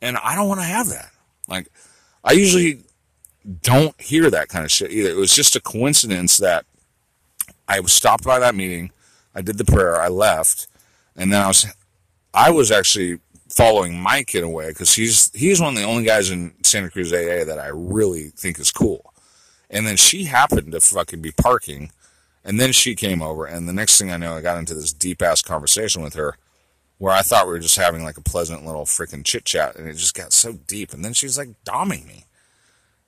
and 0.00 0.16
I 0.18 0.36
don't 0.36 0.48
want 0.48 0.60
to 0.60 0.66
have 0.66 0.88
that. 0.90 1.10
Like, 1.48 1.68
I 2.22 2.32
usually 2.32 2.82
don't 3.62 3.98
hear 4.00 4.30
that 4.30 4.48
kind 4.48 4.64
of 4.64 4.70
shit 4.70 4.92
either. 4.92 5.10
It 5.10 5.16
was 5.16 5.34
just 5.34 5.56
a 5.56 5.60
coincidence 5.60 6.36
that 6.36 6.66
I 7.66 7.80
was 7.80 7.92
stopped 7.92 8.24
by 8.24 8.38
that 8.38 8.54
meeting. 8.54 8.90
I 9.34 9.40
did 9.42 9.58
the 9.58 9.64
prayer. 9.64 10.00
I 10.00 10.08
left, 10.08 10.66
and 11.16 11.32
then 11.32 11.42
I 11.42 11.48
was, 11.48 11.66
I 12.34 12.50
was 12.50 12.70
actually 12.70 13.18
following 13.58 14.00
Mike 14.00 14.36
in 14.36 14.44
a 14.44 14.48
way 14.48 14.68
because 14.68 14.94
he's 14.94 15.32
he's 15.34 15.60
one 15.60 15.74
of 15.74 15.80
the 15.80 15.82
only 15.82 16.04
guys 16.04 16.30
in 16.30 16.54
Santa 16.62 16.88
Cruz 16.88 17.12
AA 17.12 17.42
that 17.44 17.58
I 17.58 17.66
really 17.66 18.28
think 18.28 18.60
is 18.60 18.70
cool. 18.70 19.12
And 19.68 19.84
then 19.84 19.96
she 19.96 20.24
happened 20.24 20.70
to 20.70 20.80
fucking 20.80 21.20
be 21.20 21.32
parking, 21.32 21.90
and 22.44 22.60
then 22.60 22.70
she 22.70 22.94
came 22.94 23.20
over, 23.20 23.46
and 23.46 23.68
the 23.68 23.72
next 23.72 23.98
thing 23.98 24.12
I 24.12 24.16
know, 24.16 24.36
I 24.36 24.42
got 24.42 24.58
into 24.58 24.74
this 24.74 24.92
deep 24.92 25.20
ass 25.22 25.42
conversation 25.42 26.02
with 26.02 26.14
her, 26.14 26.36
where 26.98 27.12
I 27.12 27.22
thought 27.22 27.46
we 27.46 27.52
were 27.52 27.58
just 27.58 27.76
having 27.76 28.04
like 28.04 28.16
a 28.16 28.22
pleasant 28.22 28.64
little 28.64 28.84
freaking 28.84 29.24
chit 29.24 29.44
chat, 29.44 29.74
and 29.74 29.88
it 29.88 29.94
just 29.94 30.14
got 30.14 30.32
so 30.32 30.52
deep. 30.52 30.92
And 30.92 31.04
then 31.04 31.12
she's 31.12 31.36
like 31.36 31.50
doming 31.64 32.06
me, 32.06 32.26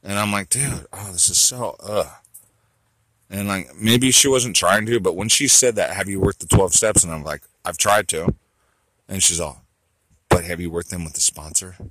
and 0.03 0.19
I'm 0.19 0.33
like, 0.33 0.49
dude, 0.49 0.87
oh, 0.93 1.11
this 1.13 1.29
is 1.29 1.39
so 1.39 1.77
ugh. 1.79 2.09
And 3.31 3.47
like 3.47 3.77
maybe 3.77 4.11
she 4.11 4.27
wasn't 4.27 4.57
trying 4.57 4.85
to, 4.87 4.99
but 4.99 5.15
when 5.15 5.29
she 5.29 5.47
said 5.47 5.77
that, 5.77 5.91
have 5.91 6.09
you 6.09 6.19
worked 6.21 6.41
the 6.41 6.49
12 6.49 6.75
steps? 6.75 7.05
And 7.05 7.13
I'm 7.13 7.23
like, 7.23 7.43
I've 7.65 7.79
tried 7.79 8.09
to. 8.09 8.35
And 9.09 9.23
she's 9.23 9.39
all, 9.39 9.63
but 10.31 10.45
have 10.45 10.61
you 10.61 10.71
worked 10.71 10.89
them 10.89 11.05
with 11.05 11.13
the 11.13 11.21
sponsor? 11.21 11.77
And 11.79 11.91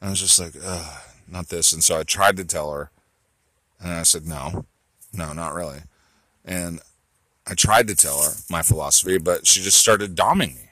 I 0.00 0.08
was 0.10 0.20
just 0.20 0.40
like, 0.40 0.54
not 1.28 1.48
this. 1.48 1.72
And 1.72 1.84
so 1.84 1.98
I 1.98 2.02
tried 2.02 2.36
to 2.38 2.44
tell 2.44 2.72
her. 2.72 2.90
And 3.80 3.92
I 3.92 4.04
said, 4.04 4.26
no, 4.26 4.64
no, 5.12 5.34
not 5.34 5.52
really. 5.52 5.80
And 6.44 6.80
I 7.46 7.54
tried 7.54 7.88
to 7.88 7.94
tell 7.94 8.22
her 8.22 8.30
my 8.48 8.62
philosophy, 8.62 9.18
but 9.18 9.46
she 9.46 9.60
just 9.60 9.78
started 9.78 10.16
doming 10.16 10.54
me. 10.54 10.62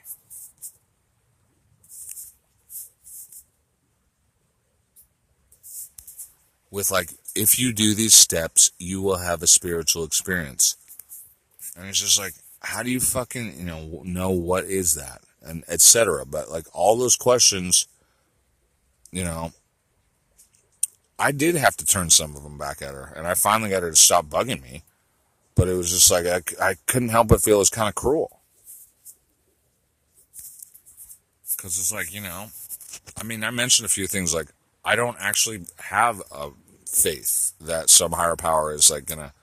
With 6.71 6.89
like 6.91 7.11
if 7.35 7.59
you 7.59 7.73
do 7.73 7.93
these 7.93 8.13
steps, 8.13 8.71
you 8.79 9.01
will 9.01 9.17
have 9.17 9.43
a 9.43 9.47
spiritual 9.47 10.03
experience. 10.03 10.77
And 11.77 11.87
it's 11.87 11.99
just 11.99 12.17
like, 12.19 12.33
how 12.61 12.81
do 12.81 12.89
you 12.89 12.99
fucking, 12.99 13.59
you 13.59 13.65
know, 13.65 14.01
know 14.03 14.31
what 14.31 14.63
is 14.65 14.95
that? 14.95 15.21
And 15.45 15.63
etc. 15.67 16.25
But 16.25 16.49
like 16.49 16.65
all 16.73 16.97
those 16.97 17.15
questions, 17.15 17.87
you 19.11 19.23
know, 19.23 19.51
I 21.17 21.31
did 21.31 21.55
have 21.55 21.77
to 21.77 21.85
turn 21.85 22.09
some 22.09 22.35
of 22.35 22.43
them 22.43 22.57
back 22.57 22.81
at 22.81 22.93
her. 22.93 23.13
And 23.15 23.27
I 23.27 23.35
finally 23.35 23.69
got 23.69 23.83
her 23.83 23.91
to 23.91 23.95
stop 23.95 24.25
bugging 24.25 24.61
me. 24.61 24.83
But 25.55 25.69
it 25.69 25.75
was 25.75 25.89
just 25.89 26.11
like, 26.11 26.25
I, 26.25 26.41
I 26.61 26.75
couldn't 26.85 27.09
help 27.09 27.29
but 27.29 27.41
feel 27.41 27.55
it 27.55 27.59
was 27.59 27.69
kind 27.69 27.87
of 27.87 27.95
cruel. 27.95 28.41
Because 31.55 31.79
it's 31.79 31.93
like, 31.93 32.13
you 32.13 32.21
know, 32.21 32.47
I 33.17 33.23
mean, 33.23 33.43
I 33.43 33.51
mentioned 33.51 33.85
a 33.85 33.89
few 33.89 34.07
things 34.07 34.33
like, 34.33 34.47
I 34.83 34.95
don't 34.95 35.17
actually 35.19 35.61
have 35.77 36.21
a 36.31 36.49
faith 36.95 37.53
that 37.59 37.89
some 37.89 38.13
higher 38.13 38.35
power 38.35 38.73
is 38.73 38.89
like 38.89 39.05
gonna 39.05 39.33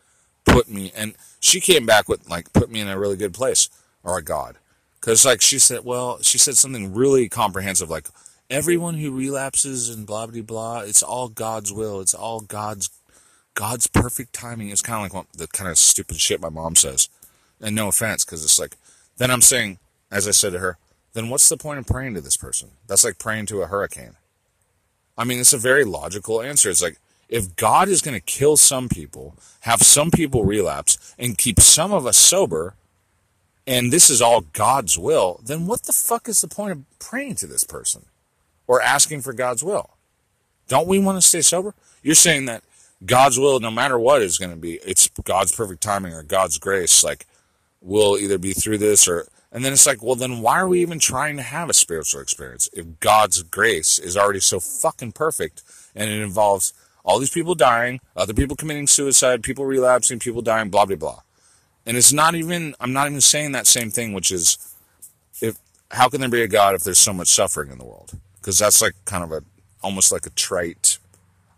put 0.44 0.68
me 0.68 0.92
and 0.96 1.14
she 1.40 1.61
came 1.61 1.84
back 1.84 2.09
with 2.09 2.28
like 2.28 2.53
put 2.53 2.70
me 2.70 2.80
in 2.80 2.88
a 2.88 2.98
really 2.98 3.16
good 3.16 3.34
place 3.34 3.68
or 4.03 4.18
a 4.18 4.22
god 4.22 4.57
because 5.03 5.24
like 5.24 5.42
she 5.42 5.59
said 5.59 5.84
well 5.84 6.22
she 6.22 6.38
said 6.38 6.57
something 6.57 6.94
really 6.94 7.28
comprehensive 7.28 7.90
like 7.90 8.09
everyone 8.48 8.94
who 8.94 9.11
relapses 9.11 9.90
and 9.90 10.07
blah 10.07 10.26
blah 10.26 10.42
blah 10.42 10.80
it's 10.80 11.03
all 11.03 11.28
god's 11.28 11.72
will. 11.72 12.00
It's 12.00 12.14
all 12.14 12.40
god's 12.40 12.88
god's 13.55 13.86
perfect 13.86 14.32
timing. 14.32 14.70
It's 14.70 14.80
kind 14.80 15.05
of 15.05 15.12
like 15.12 15.26
the 15.32 15.48
kind 15.48 15.70
of 15.70 15.76
stupid 15.76 16.18
shit 16.18 16.40
my 16.40 16.48
mom 16.48 16.76
says. 16.76 17.09
And 17.61 17.74
no 17.76 17.88
offense 17.88 18.24
because 18.24 18.44
it's 18.44 18.59
like 18.59 18.76
then 19.18 19.30
i'm 19.30 19.42
saying 19.42 19.78
as 20.11 20.26
i 20.26 20.30
said 20.30 20.53
to 20.53 20.59
her 20.61 20.78
then 21.14 21.28
what's 21.28 21.48
the 21.48 21.57
point 21.57 21.78
of 21.78 21.86
praying 21.86 22.14
to 22.14 22.22
this 22.22 22.38
person? 22.38 22.70
That's 22.86 23.05
like 23.05 23.18
praying 23.18 23.46
to 23.46 23.61
a 23.61 23.66
hurricane. 23.66 24.16
I 25.18 25.24
mean 25.24 25.40
it's 25.40 25.53
a 25.53 25.59
very 25.59 25.84
logical 25.84 26.40
answer. 26.40 26.70
It's 26.70 26.82
like 26.82 26.98
if 27.28 27.57
God 27.57 27.88
is 27.88 28.03
going 28.03 28.14
to 28.14 28.20
kill 28.20 28.59
some 28.59 28.90
people, 28.90 29.34
have 29.61 29.80
some 29.82 30.11
people 30.11 30.44
relapse, 30.44 31.14
and 31.18 31.38
keep 31.38 31.61
some 31.61 31.90
of 31.90 32.05
us 32.05 32.18
sober, 32.18 32.74
and 33.66 33.92
this 33.92 34.10
is 34.10 34.20
all 34.20 34.42
God's 34.52 34.98
will, 34.98 35.40
then 35.44 35.66
what 35.66 35.84
the 35.84 35.92
fuck 35.92 36.28
is 36.28 36.40
the 36.40 36.48
point 36.48 36.72
of 36.72 36.98
praying 36.98 37.36
to 37.36 37.46
this 37.46 37.64
person 37.64 38.06
or 38.66 38.82
asking 38.82 39.20
for 39.20 39.32
God's 39.32 39.62
will? 39.62 39.90
Don't 40.68 40.88
we 40.88 40.98
want 40.98 41.18
to 41.20 41.26
stay 41.26 41.42
sober? 41.42 41.74
You're 42.02 42.14
saying 42.14 42.46
that 42.46 42.62
God's 43.04 43.38
will, 43.38 43.60
no 43.60 43.70
matter 43.70 43.98
what, 43.98 44.22
is 44.22 44.38
going 44.38 44.50
to 44.50 44.56
be, 44.56 44.74
it's 44.84 45.08
God's 45.24 45.54
perfect 45.54 45.82
timing 45.82 46.14
or 46.14 46.22
God's 46.22 46.58
grace, 46.58 47.02
like, 47.02 47.26
we'll 47.80 48.16
either 48.16 48.38
be 48.38 48.52
through 48.52 48.78
this 48.78 49.08
or, 49.08 49.26
and 49.50 49.64
then 49.64 49.72
it's 49.72 49.86
like, 49.86 50.02
well, 50.02 50.14
then 50.14 50.40
why 50.40 50.58
are 50.60 50.68
we 50.68 50.80
even 50.80 50.98
trying 50.98 51.36
to 51.36 51.42
have 51.42 51.68
a 51.68 51.74
spiritual 51.74 52.20
experience 52.20 52.68
if 52.72 53.00
God's 53.00 53.42
grace 53.42 53.98
is 53.98 54.16
already 54.16 54.40
so 54.40 54.60
fucking 54.60 55.12
perfect 55.12 55.62
and 55.94 56.08
it 56.08 56.20
involves 56.20 56.72
all 57.04 57.18
these 57.18 57.30
people 57.30 57.54
dying, 57.54 58.00
other 58.16 58.32
people 58.32 58.56
committing 58.56 58.86
suicide, 58.86 59.42
people 59.42 59.64
relapsing, 59.64 60.18
people 60.18 60.42
dying, 60.42 60.70
blah, 60.70 60.86
blah, 60.86 60.96
blah. 60.96 61.20
And 61.87 61.97
it's 61.97 62.12
not 62.12 62.35
even, 62.35 62.74
I'm 62.80 62.93
not 62.93 63.09
even 63.09 63.20
saying 63.20 63.53
that 63.53 63.66
same 63.66 63.91
thing, 63.91 64.12
which 64.12 64.30
is, 64.30 64.74
if, 65.41 65.59
how 65.91 66.09
can 66.09 66.20
there 66.20 66.28
be 66.28 66.43
a 66.43 66.49
God 66.49 66.74
if 66.74 66.85
there's 66.85 66.99
so 66.99 67.12
much 67.12 67.28
suffering 67.28 67.70
in 67.70 67.78
the 67.78 67.85
world? 67.85 68.12
Because 68.41 68.59
that's 68.59 68.80
like 68.80 68.95
kind 69.05 69.24
of 69.24 69.33
a, 69.33 69.43
almost 69.83 70.12
like 70.12 70.26
a 70.26 70.30
trite, 70.30 70.99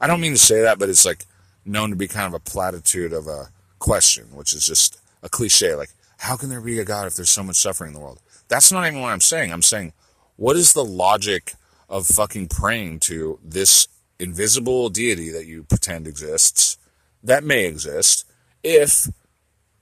I 0.00 0.06
don't 0.06 0.20
mean 0.20 0.32
to 0.32 0.38
say 0.38 0.62
that, 0.62 0.78
but 0.78 0.88
it's 0.88 1.04
like 1.04 1.24
known 1.64 1.90
to 1.90 1.96
be 1.96 2.08
kind 2.08 2.26
of 2.26 2.34
a 2.34 2.40
platitude 2.40 3.12
of 3.12 3.26
a 3.26 3.50
question, 3.78 4.24
which 4.34 4.52
is 4.54 4.66
just 4.66 4.98
a 5.22 5.28
cliche. 5.28 5.74
Like, 5.74 5.90
how 6.18 6.36
can 6.36 6.48
there 6.48 6.60
be 6.60 6.78
a 6.78 6.84
God 6.84 7.06
if 7.06 7.14
there's 7.14 7.30
so 7.30 7.42
much 7.42 7.56
suffering 7.56 7.88
in 7.88 7.94
the 7.94 8.00
world? 8.00 8.20
That's 8.48 8.72
not 8.72 8.86
even 8.86 9.00
what 9.00 9.12
I'm 9.12 9.20
saying. 9.20 9.52
I'm 9.52 9.62
saying, 9.62 9.92
what 10.36 10.56
is 10.56 10.72
the 10.72 10.84
logic 10.84 11.54
of 11.88 12.06
fucking 12.06 12.48
praying 12.48 13.00
to 13.00 13.38
this 13.42 13.88
invisible 14.18 14.88
deity 14.88 15.30
that 15.30 15.46
you 15.46 15.64
pretend 15.64 16.06
exists, 16.06 16.78
that 17.22 17.44
may 17.44 17.66
exist, 17.66 18.26
if 18.62 19.08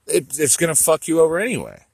it, 0.07 0.39
it's 0.39 0.57
going 0.57 0.73
to 0.73 0.81
fuck 0.81 1.07
you 1.07 1.19
over 1.21 1.39
anyway. 1.39 1.85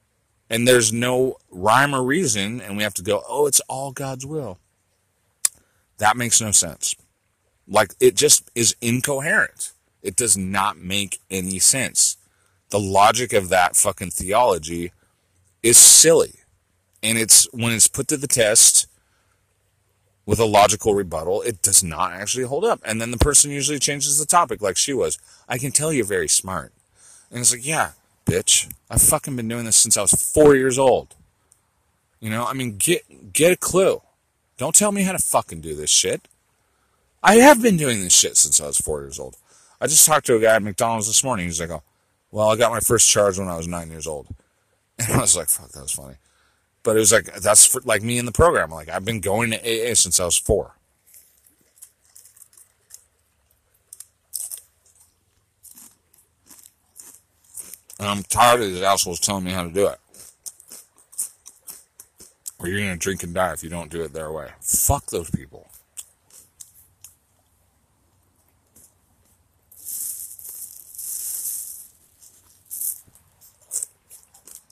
And 0.50 0.68
there's 0.68 0.92
no 0.92 1.38
rhyme 1.52 1.94
or 1.94 2.04
reason, 2.04 2.60
and 2.60 2.76
we 2.76 2.84
have 2.84 2.96
to 2.96 3.04
go, 3.04 3.24
oh, 3.28 3.46
it's 3.46 3.62
all 3.62 3.92
God's 3.92 4.26
will. 4.26 4.58
That 6.00 6.18
makes 6.18 6.42
no 6.42 6.52
sense. 6.52 6.96
Like, 7.68 7.94
it 8.00 8.16
just 8.16 8.50
is 8.56 8.76
incoherent. 8.82 9.74
It 10.02 10.16
does 10.16 10.36
not 10.36 10.78
make 10.78 11.20
any 11.30 11.60
sense. 11.60 12.18
The 12.70 12.80
logic 12.80 13.32
of 13.34 13.50
that 13.50 13.76
fucking 13.76 14.12
theology 14.12 14.92
is 15.62 15.78
silly. 15.78 16.36
And 17.04 17.18
it's, 17.18 17.48
when 17.54 17.74
it's 17.74 17.88
put 17.88 18.08
to 18.08 18.18
the 18.18 18.28
test, 18.28 18.88
with 20.30 20.40
a 20.40 20.46
logical 20.46 20.94
rebuttal, 20.94 21.42
it 21.42 21.60
does 21.64 21.84
not 21.84 22.14
actually 22.14 22.44
hold 22.44 22.64
up. 22.64 22.80
And 22.86 23.02
then 23.02 23.10
the 23.10 23.18
person 23.18 23.50
usually 23.50 23.80
changes 23.80 24.20
the 24.20 24.28
topic 24.28 24.62
like 24.62 24.78
she 24.78 24.94
was. 24.94 25.18
I 25.48 25.58
can 25.58 25.72
tell 25.72 25.92
you're 25.92 26.06
very 26.06 26.28
smart. 26.28 26.72
And 27.32 27.40
it's 27.40 27.52
like, 27.52 27.66
yeah, 27.66 27.94
bitch. 28.30 28.72
I've 28.90 29.02
fucking 29.02 29.36
been 29.36 29.48
doing 29.48 29.66
this 29.66 29.78
since 29.78 29.98
I 29.98 30.02
was 30.02 30.12
four 30.12 30.56
years 30.56 30.78
old. 30.78 31.16
You 32.20 32.30
know, 32.30 32.46
I 32.46 32.54
mean, 32.54 32.78
get, 32.78 33.34
get 33.34 33.52
a 33.52 33.58
clue. 33.58 34.02
Don't 34.58 34.76
tell 34.76 34.92
me 34.92 35.04
how 35.04 35.14
to 35.14 35.20
fucking 35.20 35.62
do 35.62 35.76
this 35.76 35.90
shit. 35.90 36.28
I 37.24 37.36
have 37.36 37.62
been 37.62 37.78
doing 37.78 38.02
this 38.02 38.18
shit 38.18 38.38
since 38.38 38.62
I 38.62 38.68
was 38.68 38.78
four 38.78 39.02
years 39.02 39.20
old. 39.20 39.38
I 39.82 39.88
just 39.88 40.06
talked 40.06 40.26
to 40.28 40.36
a 40.36 40.40
guy 40.40 40.56
at 40.56 40.64
McDonald's 40.64 41.08
this 41.08 41.24
morning. 41.24 41.46
He's 41.46 41.62
like, 41.62 41.70
oh, 41.70 41.84
well, 42.32 42.50
I 42.50 42.56
got 42.56 42.72
my 42.72 42.80
first 42.80 43.10
charge 43.10 43.40
when 43.40 43.48
I 43.48 43.58
was 43.58 43.68
nine 43.68 43.90
years 43.90 44.08
old. 44.08 44.28
And 45.02 45.14
I 45.14 45.22
was 45.22 45.38
like, 45.38 45.48
fuck, 45.48 45.70
that 45.70 45.82
was 45.82 45.94
funny. 45.94 46.16
But 46.84 46.98
it 46.98 47.00
was 47.00 47.14
like, 47.14 47.34
that's 47.36 47.66
for, 47.66 47.80
like 47.86 48.04
me 48.04 48.18
in 48.18 48.26
the 48.26 48.34
program. 48.34 48.70
Like, 48.70 48.90
I've 48.90 49.06
been 49.06 49.22
going 49.22 49.52
to 49.52 49.58
AA 49.58 49.94
since 49.94 50.20
I 50.20 50.26
was 50.26 50.38
four. 50.38 50.76
And 58.00 58.08
I'm 58.08 58.24
tired 58.24 58.62
of 58.62 58.68
these 58.68 58.82
assholes 58.82 59.20
telling 59.20 59.44
me 59.44 59.52
how 59.52 59.64
to 59.64 59.70
do 59.70 59.88
it. 59.88 60.00
Or 62.58 62.68
you're 62.68 62.80
going 62.80 62.92
to 62.92 62.98
drink 62.98 63.24
and 63.24 63.34
die 63.34 63.54
if 63.54 63.64
you 63.64 63.70
don't 63.70 63.92
do 63.92 64.02
it 64.02 64.14
their 64.14 64.32
way. 64.32 64.52
Fuck 64.62 65.08
those 65.08 65.30
people. 65.30 65.70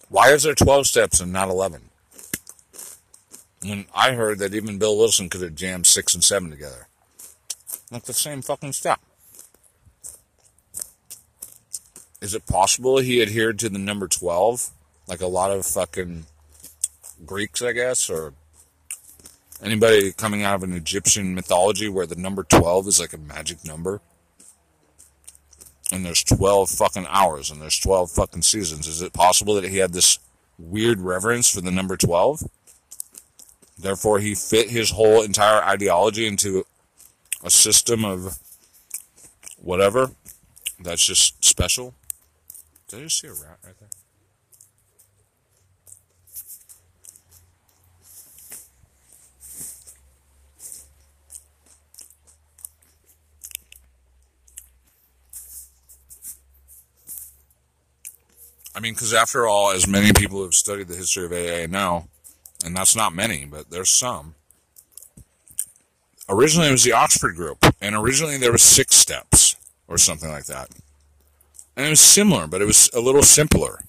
Why 0.10 0.32
is 0.32 0.44
there 0.44 0.56
12 0.56 0.88
steps 0.88 1.20
and 1.20 1.34
not 1.34 1.50
11? 1.50 1.82
When 3.62 3.86
I 3.94 4.14
heard 4.14 4.40
that 4.40 4.54
even 4.54 4.78
Bill 4.78 4.98
Wilson 4.98 5.30
could 5.30 5.42
have 5.42 5.56
jammed 5.56 5.86
six 5.86 6.14
and 6.14 6.24
seven 6.24 6.50
together. 6.50 6.88
Like 7.92 8.04
the 8.04 8.14
same 8.14 8.42
fucking 8.42 8.74
step. 8.74 9.02
Is 12.20 12.34
it 12.34 12.48
possible 12.48 12.98
he 12.98 13.22
adhered 13.22 13.60
to 13.60 13.70
the 13.70 13.78
number 13.78 14.08
12? 14.08 14.72
Like 15.08 15.22
a 15.22 15.28
lot 15.28 15.52
of 15.52 15.66
fucking 15.66 16.26
Greeks, 17.26 17.62
I 17.62 17.74
guess, 17.74 18.10
or 18.10 18.34
anybody 19.62 20.12
coming 20.12 20.44
out 20.44 20.56
of 20.56 20.64
an 20.64 20.74
Egyptian 20.74 21.36
mythology 21.36 21.88
where 21.90 22.08
the 22.08 22.16
number 22.16 22.44
12 22.44 22.88
is 22.88 23.00
like 23.00 23.14
a 23.14 23.18
magic 23.18 23.64
number? 23.64 24.02
And 25.92 26.06
there's 26.06 26.24
12 26.24 26.70
fucking 26.70 27.06
hours 27.08 27.52
and 27.52 27.62
there's 27.62 27.80
12 27.80 28.12
fucking 28.12 28.42
seasons. 28.42 28.88
Is 28.88 29.02
it 29.02 29.14
possible 29.14 29.54
that 29.56 29.64
he 29.64 29.78
had 29.78 29.94
this 29.94 30.20
weird 30.58 31.00
reverence 31.00 31.50
for 31.50 31.62
the 31.62 31.72
number 31.72 31.96
12? 31.96 32.44
Therefore, 33.80 34.20
he 34.20 34.34
fit 34.34 34.72
his 34.72 34.90
whole 34.90 35.22
entire 35.22 35.64
ideology 35.64 36.26
into 36.26 36.66
a 37.44 37.52
system 37.52 38.04
of 38.04 38.40
whatever 39.58 40.10
that's 40.80 41.06
just 41.06 41.46
special. 41.46 41.94
Did 42.88 43.00
I 43.00 43.04
just 43.04 43.20
see 43.20 43.28
a 43.28 43.32
rat 43.32 43.60
right 43.66 43.76
there? 43.80 43.90
I 58.74 58.80
mean, 58.80 58.94
because 58.94 59.14
after 59.14 59.48
all, 59.48 59.72
as 59.72 59.88
many 59.88 60.14
people 60.14 60.38
who 60.38 60.44
have 60.44 60.54
studied 60.54 60.88
the 60.88 60.96
history 60.96 61.26
of 61.26 61.32
AA 61.32 61.66
know, 61.66 62.08
and 62.64 62.78
that's 62.78 62.96
not 62.96 63.12
many, 63.12 63.44
but 63.44 63.72
there's 63.72 63.90
some. 63.90 64.36
Originally, 66.30 66.70
it 66.70 66.74
was 66.74 66.84
the 66.84 66.92
Oxford 66.94 67.36
group, 67.36 67.58
and 67.82 67.96
originally 67.96 68.38
there 68.38 68.52
were 68.52 68.58
six 68.60 68.96
steps 68.96 69.56
or 69.88 69.98
something 69.98 70.30
like 70.30 70.46
that, 70.46 70.70
and 71.78 71.86
it 71.86 71.90
was 71.90 72.02
similar, 72.02 72.48
but 72.48 72.62
it 72.62 72.66
was 72.66 72.90
a 72.94 73.00
little 73.00 73.22
simpler. 73.22 73.84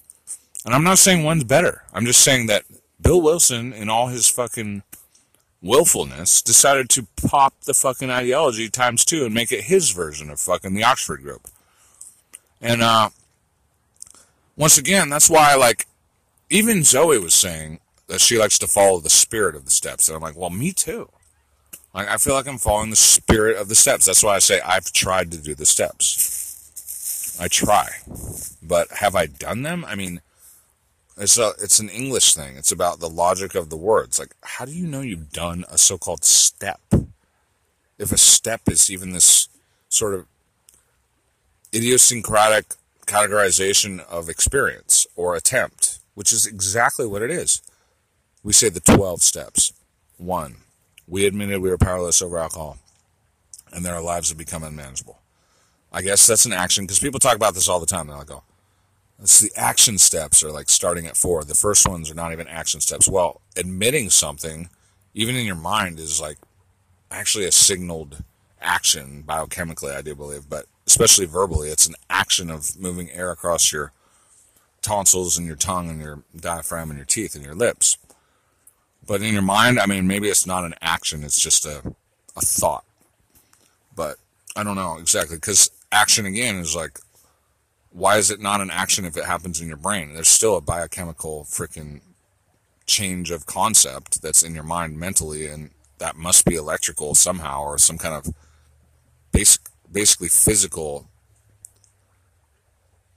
And 0.63 0.75
I'm 0.75 0.83
not 0.83 0.99
saying 0.99 1.23
one's 1.23 1.43
better. 1.43 1.83
I'm 1.91 2.05
just 2.05 2.21
saying 2.21 2.45
that 2.47 2.63
Bill 3.01 3.19
Wilson, 3.19 3.73
in 3.73 3.89
all 3.89 4.07
his 4.07 4.29
fucking 4.29 4.83
willfulness, 5.61 6.41
decided 6.41 6.89
to 6.91 7.07
pop 7.27 7.59
the 7.61 7.73
fucking 7.73 8.11
ideology 8.11 8.69
times 8.69 9.03
two 9.03 9.25
and 9.25 9.33
make 9.33 9.51
it 9.51 9.65
his 9.65 9.89
version 9.89 10.29
of 10.29 10.39
fucking 10.39 10.75
the 10.75 10.83
Oxford 10.83 11.23
group. 11.23 11.47
And 12.61 12.83
uh, 12.83 13.09
once 14.55 14.77
again, 14.77 15.09
that's 15.09 15.29
why, 15.29 15.55
like, 15.55 15.87
even 16.49 16.83
Zoe 16.83 17.17
was 17.17 17.33
saying 17.33 17.79
that 18.07 18.21
she 18.21 18.37
likes 18.37 18.59
to 18.59 18.67
follow 18.67 18.99
the 18.99 19.09
spirit 19.09 19.55
of 19.55 19.65
the 19.65 19.71
steps. 19.71 20.07
And 20.07 20.15
I'm 20.15 20.21
like, 20.21 20.37
well, 20.37 20.51
me 20.51 20.73
too. 20.73 21.09
Like, 21.95 22.07
I 22.07 22.17
feel 22.17 22.35
like 22.35 22.47
I'm 22.47 22.59
following 22.59 22.91
the 22.91 22.95
spirit 22.95 23.57
of 23.57 23.67
the 23.67 23.75
steps. 23.75 24.05
That's 24.05 24.23
why 24.23 24.35
I 24.35 24.39
say 24.39 24.61
I've 24.61 24.91
tried 24.91 25.31
to 25.31 25.41
do 25.41 25.55
the 25.55 25.65
steps. 25.65 26.38
I 27.39 27.47
try. 27.47 27.89
But 28.61 28.89
have 28.91 29.15
I 29.15 29.27
done 29.27 29.61
them? 29.61 29.85
I 29.85 29.95
mean, 29.95 30.21
it's 31.17 31.37
a, 31.37 31.53
it's 31.61 31.79
an 31.79 31.89
English 31.89 32.35
thing. 32.35 32.57
It's 32.57 32.71
about 32.71 32.99
the 32.99 33.09
logic 33.09 33.55
of 33.55 33.69
the 33.69 33.77
words. 33.77 34.19
Like, 34.19 34.35
how 34.41 34.65
do 34.65 34.71
you 34.71 34.87
know 34.87 35.01
you've 35.01 35.31
done 35.31 35.65
a 35.69 35.77
so-called 35.77 36.23
step? 36.23 36.81
If 37.97 38.11
a 38.11 38.17
step 38.17 38.61
is 38.67 38.89
even 38.89 39.11
this 39.11 39.49
sort 39.89 40.13
of 40.13 40.25
idiosyncratic 41.73 42.65
categorization 43.05 43.99
of 44.05 44.29
experience 44.29 45.07
or 45.15 45.35
attempt, 45.35 45.99
which 46.13 46.31
is 46.31 46.45
exactly 46.45 47.05
what 47.05 47.21
it 47.21 47.31
is 47.31 47.61
we 48.43 48.53
say 48.53 48.69
the 48.69 48.79
12 48.79 49.21
steps. 49.21 49.73
One, 50.17 50.57
we 51.07 51.25
admitted 51.25 51.61
we 51.61 51.69
were 51.69 51.77
powerless 51.77 52.21
over 52.21 52.37
alcohol 52.37 52.77
and 53.71 53.85
that 53.85 53.93
our 53.93 54.01
lives 54.01 54.29
have 54.29 54.37
become 54.37 54.63
unmanageable. 54.63 55.19
I 55.91 56.01
guess 56.01 56.27
that's 56.27 56.45
an 56.45 56.53
action 56.53 56.85
because 56.85 56.99
people 56.99 57.19
talk 57.19 57.35
about 57.35 57.53
this 57.55 57.67
all 57.67 57.79
the 57.79 57.85
time. 57.85 58.07
They're 58.07 58.17
like, 58.17 58.31
oh, 58.31 58.43
it's 59.21 59.39
the 59.39 59.51
action 59.55 59.97
steps 59.97 60.43
are 60.43 60.51
like 60.51 60.69
starting 60.69 61.07
at 61.07 61.17
four. 61.17 61.43
The 61.43 61.55
first 61.55 61.87
ones 61.87 62.09
are 62.09 62.15
not 62.15 62.31
even 62.31 62.47
action 62.47 62.79
steps. 62.79 63.07
Well, 63.07 63.41
admitting 63.55 64.09
something, 64.09 64.69
even 65.13 65.35
in 65.35 65.45
your 65.45 65.55
mind, 65.55 65.99
is 65.99 66.21
like 66.21 66.37
actually 67.11 67.45
a 67.45 67.51
signaled 67.51 68.23
action 68.61 69.23
biochemically, 69.27 69.95
I 69.95 70.01
do 70.01 70.15
believe, 70.15 70.49
but 70.49 70.65
especially 70.85 71.25
verbally, 71.25 71.69
it's 71.69 71.87
an 71.87 71.95
action 72.09 72.49
of 72.49 72.79
moving 72.79 73.09
air 73.11 73.31
across 73.31 73.71
your 73.71 73.91
tonsils 74.81 75.37
and 75.37 75.47
your 75.47 75.55
tongue 75.55 75.89
and 75.89 76.01
your 76.01 76.23
diaphragm 76.35 76.89
and 76.89 76.97
your 76.97 77.05
teeth 77.05 77.35
and 77.35 77.43
your 77.43 77.55
lips. 77.55 77.97
But 79.05 79.21
in 79.21 79.33
your 79.33 79.41
mind, 79.41 79.79
I 79.79 79.85
mean, 79.85 80.07
maybe 80.07 80.29
it's 80.29 80.45
not 80.45 80.65
an 80.65 80.75
action, 80.81 81.23
it's 81.23 81.41
just 81.41 81.65
a, 81.65 81.81
a 82.35 82.41
thought. 82.41 82.85
But 83.95 84.17
I 84.55 84.63
don't 84.63 84.75
know 84.75 84.97
exactly, 84.97 85.37
because 85.37 85.71
action 85.91 86.25
again 86.25 86.55
is 86.55 86.75
like 86.75 86.99
Why 87.91 88.17
is 88.17 88.31
it 88.31 88.39
not 88.39 88.61
an 88.61 88.69
action 88.69 89.05
if 89.05 89.17
it 89.17 89.25
happens 89.25 89.61
in 89.61 89.67
your 89.67 89.77
brain? 89.77 90.13
There's 90.13 90.27
still 90.27 90.57
a 90.57 90.61
biochemical 90.61 91.45
freaking 91.49 92.01
change 92.85 93.31
of 93.31 93.45
concept 93.45 94.21
that's 94.21 94.43
in 94.43 94.55
your 94.55 94.63
mind 94.63 94.97
mentally, 94.99 95.45
and 95.45 95.71
that 95.99 96.15
must 96.15 96.45
be 96.45 96.55
electrical 96.55 97.13
somehow 97.15 97.61
or 97.61 97.77
some 97.77 97.97
kind 97.97 98.15
of 98.15 98.33
basic, 99.31 99.61
basically 99.91 100.27
physical 100.29 101.07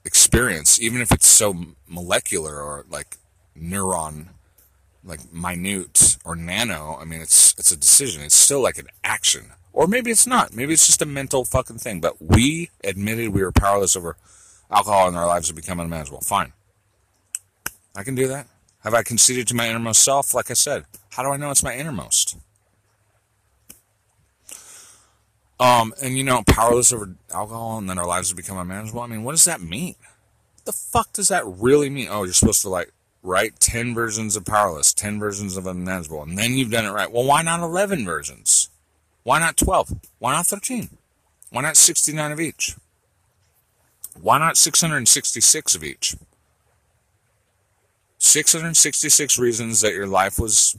experience, 0.04 0.80
even 0.80 1.00
if 1.00 1.12
it's 1.12 1.26
so 1.26 1.54
molecular 1.88 2.60
or 2.60 2.84
like 2.88 3.16
neuron, 3.56 4.28
like 5.04 5.32
minute 5.32 6.16
or 6.24 6.36
nano. 6.36 6.98
I 7.00 7.04
mean, 7.04 7.20
it's 7.20 7.54
it's 7.58 7.72
a 7.72 7.76
decision. 7.76 8.22
It's 8.22 8.34
still 8.34 8.60
like 8.60 8.78
an 8.78 8.88
action, 9.04 9.52
or 9.72 9.86
maybe 9.86 10.10
it's 10.10 10.26
not. 10.26 10.54
Maybe 10.54 10.72
it's 10.72 10.86
just 10.86 11.02
a 11.02 11.06
mental 11.06 11.44
fucking 11.44 11.78
thing. 11.78 12.00
But 12.00 12.20
we 12.20 12.70
admitted 12.84 13.30
we 13.30 13.42
were 13.42 13.52
powerless 13.52 13.96
over 13.96 14.16
alcohol, 14.70 15.08
and 15.08 15.16
our 15.16 15.26
lives 15.26 15.48
have 15.48 15.56
become 15.56 15.80
unmanageable. 15.80 16.20
Fine, 16.20 16.52
I 17.94 18.02
can 18.02 18.14
do 18.14 18.28
that. 18.28 18.46
Have 18.80 18.94
I 18.94 19.02
conceded 19.02 19.46
to 19.48 19.54
my 19.54 19.68
innermost 19.68 20.02
self? 20.02 20.34
Like 20.34 20.50
I 20.50 20.54
said, 20.54 20.84
how 21.10 21.22
do 21.22 21.30
I 21.30 21.36
know 21.36 21.50
it's 21.50 21.62
my 21.62 21.76
innermost? 21.76 22.36
Um, 25.60 25.94
and 26.02 26.18
you 26.18 26.24
know, 26.24 26.42
powerless 26.48 26.92
over 26.92 27.14
alcohol 27.32 27.78
and 27.78 27.88
then 27.88 27.96
our 27.96 28.06
lives 28.06 28.30
have 28.30 28.36
become 28.36 28.58
unmanageable. 28.58 29.00
I 29.00 29.06
mean, 29.06 29.22
what 29.22 29.32
does 29.32 29.44
that 29.44 29.60
mean? 29.60 29.94
What 30.56 30.64
the 30.64 30.72
fuck 30.72 31.12
does 31.12 31.28
that 31.28 31.44
really 31.46 31.88
mean? 31.88 32.08
Oh, 32.10 32.24
you're 32.24 32.32
supposed 32.32 32.62
to 32.62 32.68
like 32.68 32.92
write 33.22 33.60
10 33.60 33.94
versions 33.94 34.34
of 34.34 34.44
powerless, 34.44 34.92
10 34.92 35.20
versions 35.20 35.56
of 35.56 35.68
unmanageable, 35.68 36.20
and 36.20 36.36
then 36.36 36.54
you've 36.54 36.72
done 36.72 36.84
it 36.84 36.90
right. 36.90 37.12
Well, 37.12 37.24
why 37.24 37.42
not 37.42 37.60
11 37.60 38.04
versions? 38.04 38.70
Why 39.22 39.38
not 39.38 39.56
12? 39.56 39.94
Why 40.18 40.32
not 40.32 40.46
13? 40.46 40.90
Why 41.50 41.62
not 41.62 41.76
69 41.76 42.32
of 42.32 42.40
each? 42.40 42.76
Why 44.20 44.38
not 44.38 44.56
666 44.56 45.74
of 45.74 45.84
each? 45.84 46.16
666 48.18 49.38
reasons 49.38 49.80
that 49.80 49.94
your 49.94 50.06
life 50.06 50.38
was 50.38 50.78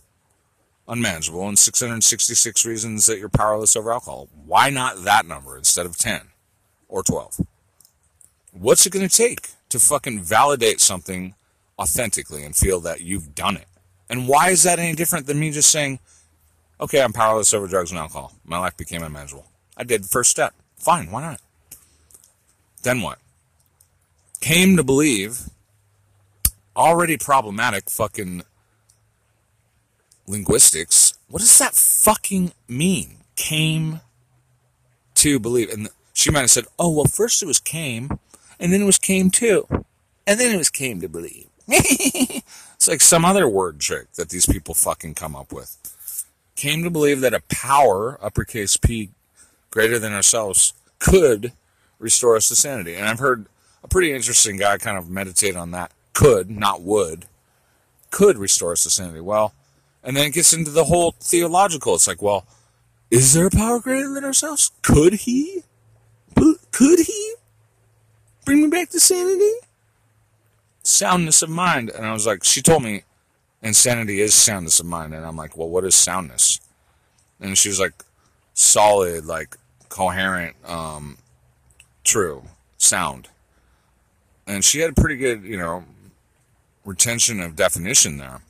unmanageable 0.87 1.47
and 1.47 1.57
666 1.57 2.65
reasons 2.65 3.05
that 3.05 3.19
you're 3.19 3.29
powerless 3.29 3.75
over 3.75 3.91
alcohol. 3.91 4.29
Why 4.45 4.69
not 4.69 5.03
that 5.03 5.25
number 5.25 5.57
instead 5.57 5.85
of 5.85 5.97
10 5.97 6.21
or 6.87 7.03
12? 7.03 7.41
What's 8.51 8.85
it 8.85 8.93
going 8.93 9.07
to 9.07 9.17
take 9.17 9.49
to 9.69 9.79
fucking 9.79 10.21
validate 10.21 10.79
something 10.79 11.35
authentically 11.79 12.43
and 12.43 12.55
feel 12.55 12.79
that 12.81 13.01
you've 13.01 13.35
done 13.35 13.57
it? 13.57 13.67
And 14.09 14.27
why 14.27 14.49
is 14.49 14.63
that 14.63 14.79
any 14.79 14.95
different 14.95 15.27
than 15.27 15.39
me 15.39 15.51
just 15.51 15.71
saying, 15.71 15.99
okay, 16.83 17.01
I'm 17.01 17.13
powerless 17.13 17.53
over 17.53 17.67
drugs 17.67 17.91
and 17.91 17.99
alcohol. 17.99 18.33
My 18.43 18.59
life 18.59 18.75
became 18.75 19.01
unmanageable. 19.01 19.45
I 19.77 19.83
did 19.83 20.03
the 20.03 20.09
first 20.09 20.29
step. 20.29 20.53
Fine, 20.75 21.11
why 21.11 21.21
not? 21.21 21.41
Then 22.83 23.01
what? 23.01 23.19
Came 24.41 24.75
to 24.75 24.83
believe 24.83 25.49
already 26.75 27.17
problematic 27.17 27.89
fucking 27.89 28.43
linguistics. 30.27 31.13
What 31.29 31.39
does 31.39 31.57
that 31.59 31.73
fucking 31.73 32.51
mean? 32.67 33.17
Came 33.37 34.01
to 35.15 35.39
believe. 35.39 35.69
And 35.69 35.87
she 36.13 36.31
might 36.31 36.41
have 36.41 36.51
said, 36.51 36.65
oh, 36.77 36.91
well, 36.91 37.05
first 37.05 37.41
it 37.41 37.45
was 37.45 37.61
came, 37.61 38.19
and 38.59 38.73
then 38.73 38.81
it 38.81 38.85
was 38.85 38.99
came 38.99 39.31
to, 39.31 39.67
and 40.27 40.39
then 40.39 40.53
it 40.53 40.57
was 40.57 40.69
came 40.69 40.99
to 40.99 41.07
believe. 41.07 41.47
it's 41.67 42.89
like 42.89 42.99
some 42.99 43.23
other 43.23 43.47
word 43.47 43.79
trick 43.79 44.11
that 44.13 44.29
these 44.29 44.45
people 44.45 44.73
fucking 44.73 45.15
come 45.15 45.33
up 45.33 45.53
with. 45.53 45.77
Came 46.55 46.83
to 46.83 46.89
believe 46.89 47.21
that 47.21 47.33
a 47.33 47.41
power, 47.49 48.17
uppercase 48.23 48.77
P, 48.77 49.09
greater 49.71 49.97
than 49.97 50.13
ourselves, 50.13 50.73
could 50.99 51.53
restore 51.99 52.35
us 52.35 52.47
to 52.49 52.55
sanity. 52.55 52.95
And 52.95 53.07
I've 53.07 53.19
heard 53.19 53.47
a 53.83 53.87
pretty 53.87 54.13
interesting 54.13 54.57
guy 54.57 54.77
kind 54.77 54.97
of 54.97 55.09
meditate 55.09 55.55
on 55.55 55.71
that. 55.71 55.91
Could, 56.13 56.49
not 56.49 56.81
would, 56.81 57.25
could 58.11 58.37
restore 58.37 58.73
us 58.73 58.83
to 58.83 58.89
sanity. 58.89 59.19
Well, 59.19 59.53
and 60.03 60.15
then 60.15 60.27
it 60.27 60.33
gets 60.33 60.53
into 60.53 60.69
the 60.69 60.85
whole 60.85 61.15
theological. 61.19 61.95
It's 61.95 62.07
like, 62.07 62.21
well, 62.21 62.45
is 63.09 63.33
there 63.33 63.47
a 63.47 63.51
power 63.51 63.79
greater 63.79 64.13
than 64.13 64.23
ourselves? 64.23 64.71
Could 64.81 65.13
he? 65.13 65.63
Could 66.71 66.99
he 66.99 67.35
bring 68.45 68.63
me 68.63 68.67
back 68.67 68.89
to 68.89 68.99
sanity? 68.99 69.53
Soundness 70.83 71.41
of 71.41 71.49
mind. 71.49 71.89
And 71.89 72.05
I 72.05 72.13
was 72.13 72.27
like, 72.27 72.43
she 72.43 72.61
told 72.61 72.83
me 72.83 73.03
insanity 73.63 74.21
is 74.21 74.35
soundness 74.35 74.79
of 74.79 74.85
mind. 74.85 75.13
And 75.13 75.25
I'm 75.25 75.35
like, 75.35 75.57
well, 75.57 75.69
what 75.69 75.85
is 75.85 75.95
soundness? 75.95 76.59
And 77.39 77.57
she 77.57 77.69
was 77.69 77.79
like, 77.79 77.93
solid, 78.53 79.25
like 79.25 79.57
coherent, 79.89 80.55
um, 80.65 81.17
true, 82.03 82.43
sound. 82.77 83.29
And 84.45 84.63
she 84.63 84.79
had 84.79 84.91
a 84.91 85.01
pretty 85.01 85.17
good, 85.17 85.43
you 85.43 85.57
know, 85.57 85.85
retention 86.85 87.39
of 87.39 87.55
definition 87.55 88.17
there 88.17 88.41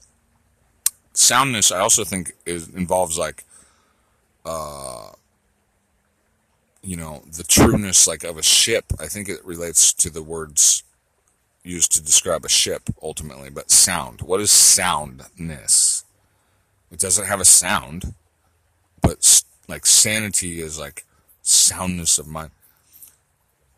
soundness 1.13 1.71
I 1.71 1.79
also 1.79 2.03
think 2.03 2.33
is 2.45 2.67
involves 2.69 3.17
like 3.17 3.43
uh 4.45 5.09
you 6.81 6.97
know 6.97 7.23
the 7.31 7.43
trueness 7.43 8.07
like 8.07 8.23
of 8.23 8.37
a 8.37 8.43
ship 8.43 8.85
I 8.99 9.07
think 9.07 9.29
it 9.29 9.45
relates 9.45 9.93
to 9.93 10.09
the 10.09 10.23
words 10.23 10.83
used 11.63 11.91
to 11.91 12.03
describe 12.03 12.43
a 12.45 12.49
ship 12.49 12.83
ultimately 13.01 13.49
but 13.49 13.71
sound 13.71 14.21
what 14.21 14.41
is 14.41 14.51
soundness 14.51 16.03
it 16.91 16.99
doesn't 16.99 17.27
have 17.27 17.39
a 17.39 17.45
sound 17.45 18.13
but 19.01 19.43
like 19.67 19.85
sanity 19.85 20.59
is 20.59 20.77
like 20.79 21.05
soundness 21.41 22.17
of 22.17 22.27
mind 22.27 22.51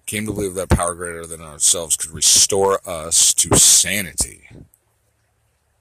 came 0.05 0.25
to 0.25 0.33
believe 0.33 0.53
that 0.55 0.69
power 0.69 0.93
greater 0.93 1.25
than 1.25 1.41
ourselves 1.41 1.95
could 1.95 2.11
restore 2.11 2.79
us 2.87 3.33
to 3.33 3.55
sanity 3.55 4.49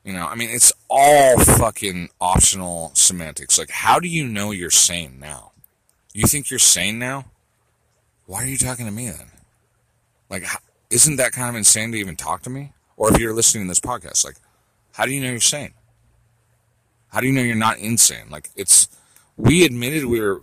you 0.04 0.12
know, 0.12 0.26
I 0.26 0.34
mean, 0.34 0.50
it's 0.50 0.72
all 0.90 1.38
fucking 1.38 2.10
optional 2.20 2.90
semantics. 2.92 3.58
Like, 3.58 3.70
how 3.70 3.98
do 3.98 4.06
you 4.06 4.28
know 4.28 4.50
you're 4.50 4.70
sane 4.70 5.18
now? 5.18 5.52
You 6.12 6.26
think 6.26 6.50
you're 6.50 6.58
sane 6.58 6.98
now? 6.98 7.24
Why 8.26 8.42
are 8.42 8.46
you 8.46 8.58
talking 8.58 8.84
to 8.84 8.92
me 8.92 9.08
then? 9.08 9.30
Like, 10.28 10.44
isn't 10.90 11.16
that 11.16 11.32
kind 11.32 11.48
of 11.48 11.56
insane 11.56 11.92
to 11.92 11.98
even 11.98 12.16
talk 12.16 12.42
to 12.42 12.50
me? 12.50 12.72
Or 12.96 13.12
if 13.12 13.20
you're 13.20 13.34
listening 13.34 13.64
to 13.64 13.68
this 13.68 13.80
podcast, 13.80 14.24
like, 14.24 14.36
how 14.92 15.04
do 15.04 15.12
you 15.12 15.20
know 15.20 15.30
you're 15.30 15.40
sane? 15.40 15.74
How 17.08 17.20
do 17.20 17.26
you 17.26 17.32
know 17.32 17.42
you're 17.42 17.56
not 17.56 17.78
insane? 17.78 18.30
Like, 18.30 18.50
it's, 18.56 18.88
we 19.36 19.64
admitted 19.64 20.04
we 20.04 20.20
were, 20.20 20.42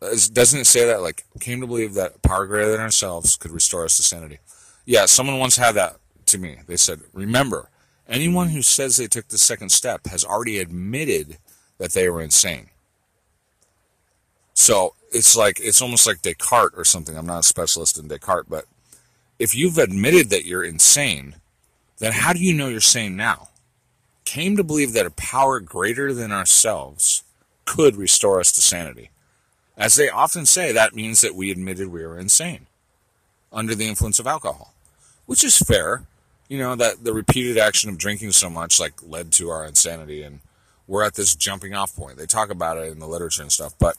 doesn't 0.00 0.60
it 0.60 0.66
say 0.66 0.86
that, 0.86 1.02
like, 1.02 1.24
came 1.40 1.60
to 1.60 1.66
believe 1.66 1.94
that 1.94 2.22
power 2.22 2.46
greater 2.46 2.72
than 2.72 2.80
ourselves 2.80 3.36
could 3.36 3.52
restore 3.52 3.84
us 3.84 3.96
to 3.96 4.02
sanity? 4.02 4.38
Yeah, 4.84 5.06
someone 5.06 5.38
once 5.38 5.56
had 5.56 5.76
that 5.76 5.98
to 6.26 6.38
me. 6.38 6.58
They 6.66 6.76
said, 6.76 7.00
remember, 7.12 7.68
Anyone 8.08 8.48
who 8.48 8.60
says 8.62 8.96
they 8.96 9.06
took 9.06 9.28
the 9.28 9.38
second 9.38 9.70
step 9.70 10.06
has 10.06 10.24
already 10.24 10.58
admitted 10.58 11.38
that 11.78 11.92
they 11.92 12.10
were 12.10 12.20
insane. 12.20 12.68
So 14.54 14.94
it's 15.12 15.36
like 15.36 15.60
it's 15.60 15.82
almost 15.82 16.06
like 16.06 16.22
Descartes 16.22 16.76
or 16.76 16.84
something. 16.84 17.16
I'm 17.16 17.26
not 17.26 17.40
a 17.40 17.44
specialist 17.44 17.98
in 17.98 18.08
Descartes, 18.08 18.48
but 18.48 18.66
if 19.38 19.54
you've 19.54 19.78
admitted 19.78 20.30
that 20.30 20.44
you're 20.44 20.64
insane, 20.64 21.36
then 21.98 22.12
how 22.12 22.32
do 22.32 22.40
you 22.40 22.54
know 22.54 22.68
you're 22.68 22.80
sane 22.80 23.16
now? 23.16 23.48
Came 24.24 24.56
to 24.56 24.64
believe 24.64 24.92
that 24.92 25.06
a 25.06 25.10
power 25.10 25.60
greater 25.60 26.12
than 26.12 26.32
ourselves 26.32 27.24
could 27.64 27.96
restore 27.96 28.40
us 28.40 28.52
to 28.52 28.60
sanity. 28.60 29.10
As 29.76 29.96
they 29.96 30.08
often 30.08 30.46
say, 30.46 30.72
that 30.72 30.94
means 30.94 31.20
that 31.22 31.34
we 31.34 31.50
admitted 31.50 31.88
we 31.88 32.06
were 32.06 32.18
insane 32.18 32.66
under 33.52 33.74
the 33.74 33.86
influence 33.88 34.18
of 34.18 34.26
alcohol, 34.26 34.74
which 35.26 35.44
is 35.44 35.58
fair 35.58 36.06
you 36.52 36.58
know 36.58 36.76
that 36.76 37.02
the 37.02 37.14
repeated 37.14 37.56
action 37.56 37.88
of 37.88 37.96
drinking 37.96 38.30
so 38.30 38.50
much 38.50 38.78
like 38.78 38.92
led 39.02 39.32
to 39.32 39.48
our 39.48 39.64
insanity 39.64 40.22
and 40.22 40.40
we're 40.86 41.02
at 41.02 41.14
this 41.14 41.34
jumping 41.34 41.72
off 41.72 41.96
point 41.96 42.18
they 42.18 42.26
talk 42.26 42.50
about 42.50 42.76
it 42.76 42.92
in 42.92 42.98
the 42.98 43.08
literature 43.08 43.40
and 43.40 43.50
stuff 43.50 43.72
but 43.78 43.96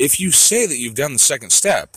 if 0.00 0.18
you 0.18 0.30
say 0.30 0.66
that 0.66 0.78
you've 0.78 0.94
done 0.94 1.12
the 1.12 1.18
second 1.18 1.50
step 1.50 1.96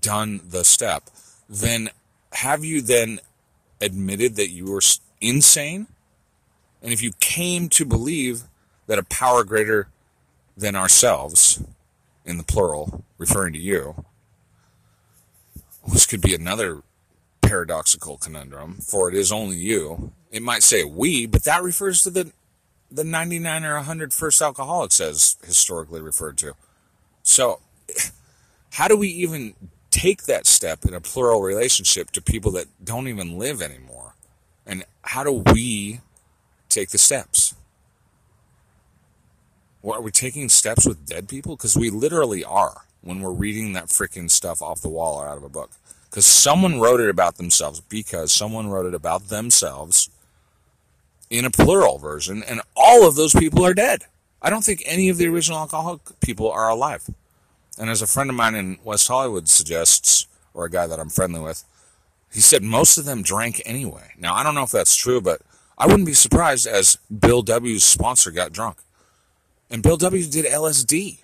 done 0.00 0.40
the 0.46 0.64
step 0.64 1.04
then 1.48 1.88
have 2.32 2.64
you 2.64 2.82
then 2.82 3.18
admitted 3.80 4.36
that 4.36 4.50
you 4.50 4.70
were 4.70 4.82
insane 5.20 5.86
and 6.82 6.92
if 6.92 7.02
you 7.02 7.12
came 7.20 7.68
to 7.68 7.84
believe 7.84 8.42
that 8.86 8.98
a 8.98 9.04
power 9.04 9.44
greater 9.44 9.88
than 10.56 10.76
ourselves 10.76 11.62
in 12.24 12.36
the 12.36 12.44
plural 12.44 13.04
referring 13.18 13.52
to 13.52 13.58
you 13.58 14.04
this 15.88 16.04
could 16.04 16.20
be 16.20 16.34
another 16.34 16.82
paradoxical 17.46 18.16
conundrum, 18.18 18.74
for 18.80 19.08
it 19.08 19.14
is 19.14 19.30
only 19.30 19.56
you. 19.56 20.12
It 20.30 20.42
might 20.42 20.62
say 20.62 20.84
we, 20.84 21.26
but 21.26 21.44
that 21.44 21.62
refers 21.62 22.02
to 22.02 22.10
the 22.10 22.32
the 22.96 23.04
99 23.04 23.64
or 23.64 23.74
100 23.76 24.12
first 24.12 24.40
alcoholics 24.42 25.00
as 25.00 25.36
historically 25.44 26.00
referred 26.00 26.38
to. 26.38 26.54
So, 27.22 27.60
how 28.72 28.88
do 28.88 28.96
we 28.96 29.08
even 29.08 29.54
take 29.90 30.24
that 30.24 30.46
step 30.46 30.84
in 30.84 30.94
a 30.94 31.00
plural 31.00 31.42
relationship 31.42 32.10
to 32.12 32.22
people 32.22 32.50
that 32.52 32.66
don't 32.82 33.08
even 33.08 33.38
live 33.38 33.62
anymore? 33.62 34.14
And 34.66 34.84
how 35.02 35.24
do 35.24 35.44
we 35.52 36.00
take 36.68 36.90
the 36.90 36.98
steps? 36.98 37.54
Well, 39.82 39.98
are 39.98 40.02
we 40.02 40.10
taking 40.10 40.48
steps 40.48 40.86
with 40.86 41.06
dead 41.06 41.28
people? 41.28 41.56
Because 41.56 41.76
we 41.76 41.90
literally 41.90 42.44
are. 42.44 42.82
when 43.02 43.20
we're 43.20 43.30
reading 43.30 43.72
that 43.72 43.86
freaking 43.86 44.28
stuff 44.28 44.60
off 44.60 44.80
the 44.80 44.88
wall 44.88 45.14
or 45.20 45.28
out 45.28 45.36
of 45.36 45.44
a 45.44 45.48
book. 45.48 45.70
Because 46.10 46.26
someone 46.26 46.80
wrote 46.80 46.98
it 47.00 47.08
about 47.08 47.36
themselves, 47.36 47.80
because 47.80 48.32
someone 48.32 48.68
wrote 48.68 48.86
it 48.86 48.94
about 48.94 49.28
themselves 49.28 50.10
in 51.30 51.44
a 51.44 51.50
plural 51.50 51.98
version, 51.98 52.42
and 52.42 52.60
all 52.76 53.06
of 53.06 53.14
those 53.14 53.34
people 53.34 53.64
are 53.64 53.74
dead. 53.74 54.04
I 54.40 54.50
don't 54.50 54.64
think 54.64 54.82
any 54.86 55.08
of 55.08 55.16
the 55.16 55.26
original 55.26 55.58
alcoholic 55.58 56.00
people 56.20 56.50
are 56.50 56.68
alive. 56.68 57.08
And 57.78 57.90
as 57.90 58.02
a 58.02 58.06
friend 58.06 58.30
of 58.30 58.36
mine 58.36 58.54
in 58.54 58.78
West 58.84 59.08
Hollywood 59.08 59.48
suggests, 59.48 60.26
or 60.54 60.64
a 60.64 60.70
guy 60.70 60.86
that 60.86 61.00
I'm 61.00 61.10
friendly 61.10 61.40
with, 61.40 61.64
he 62.32 62.40
said 62.40 62.62
most 62.62 62.98
of 62.98 63.04
them 63.04 63.22
drank 63.22 63.60
anyway. 63.64 64.12
Now, 64.18 64.34
I 64.34 64.42
don't 64.42 64.54
know 64.54 64.62
if 64.62 64.70
that's 64.70 64.96
true, 64.96 65.20
but 65.20 65.42
I 65.78 65.86
wouldn't 65.86 66.06
be 66.06 66.14
surprised 66.14 66.66
as 66.66 66.96
Bill 67.18 67.42
W.'s 67.42 67.84
sponsor 67.84 68.30
got 68.30 68.52
drunk. 68.52 68.78
And 69.70 69.82
Bill 69.82 69.96
W. 69.96 70.24
did 70.24 70.44
LSD. 70.44 71.18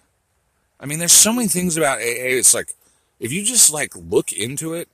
I 0.81 0.87
mean, 0.87 0.99
there's 0.99 1.13
so 1.13 1.33
many 1.33 1.49
things 1.49 1.77
about 1.77 1.99
AA. 1.99 2.35
It's 2.37 2.55
like, 2.55 2.75
if 3.21 3.33
you 3.33 3.45
just 3.45 3.73
like 3.73 3.93
look 3.95 4.33
into 4.33 4.75
it, 4.75 4.89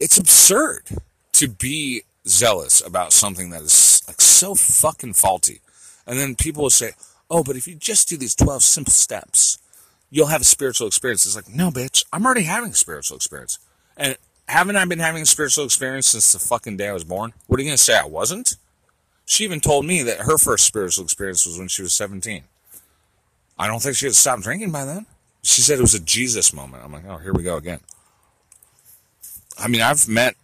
it's 0.00 0.18
absurd 0.18 0.84
to 1.32 1.48
be 1.48 2.02
zealous 2.26 2.84
about 2.84 3.12
something 3.12 3.50
that 3.50 3.62
is 3.62 4.02
like 4.06 4.20
so 4.20 4.54
fucking 4.54 5.14
faulty. 5.14 5.60
And 6.06 6.18
then 6.18 6.34
people 6.34 6.62
will 6.62 6.70
say, 6.70 6.92
oh, 7.30 7.42
but 7.42 7.56
if 7.56 7.66
you 7.66 7.74
just 7.74 8.08
do 8.08 8.16
these 8.16 8.34
12 8.34 8.62
simple 8.62 8.92
steps, 8.92 9.58
you'll 10.10 10.26
have 10.26 10.40
a 10.40 10.44
spiritual 10.44 10.86
experience. 10.86 11.24
It's 11.26 11.36
like, 11.36 11.48
no, 11.48 11.70
bitch, 11.70 12.04
I'm 12.12 12.24
already 12.24 12.42
having 12.42 12.70
a 12.70 12.74
spiritual 12.74 13.16
experience. 13.16 13.58
And 13.96 14.16
haven't 14.48 14.76
I 14.76 14.84
been 14.84 14.98
having 14.98 15.22
a 15.22 15.26
spiritual 15.26 15.64
experience 15.64 16.08
since 16.08 16.32
the 16.32 16.38
fucking 16.38 16.76
day 16.76 16.88
I 16.88 16.92
was 16.92 17.04
born? 17.04 17.32
What 17.46 17.58
are 17.58 17.62
you 17.62 17.68
going 17.68 17.76
to 17.76 17.82
say? 17.82 17.98
I 17.98 18.06
wasn't? 18.06 18.56
She 19.24 19.44
even 19.44 19.60
told 19.60 19.86
me 19.86 20.02
that 20.02 20.20
her 20.20 20.36
first 20.36 20.66
spiritual 20.66 21.04
experience 21.04 21.46
was 21.46 21.58
when 21.58 21.68
she 21.68 21.82
was 21.82 21.94
17. 21.94 22.44
I 23.58 23.66
don't 23.66 23.80
think 23.80 23.96
she 23.96 24.06
had 24.06 24.14
stopped 24.14 24.42
drinking 24.42 24.72
by 24.72 24.84
then. 24.84 25.06
She 25.42 25.60
said 25.60 25.78
it 25.78 25.82
was 25.82 25.94
a 25.94 26.00
Jesus 26.00 26.52
moment. 26.52 26.84
I'm 26.84 26.92
like, 26.92 27.06
oh, 27.08 27.18
here 27.18 27.32
we 27.32 27.42
go 27.42 27.56
again. 27.56 27.80
I 29.58 29.68
mean, 29.68 29.80
I've 29.80 30.08
met 30.08 30.36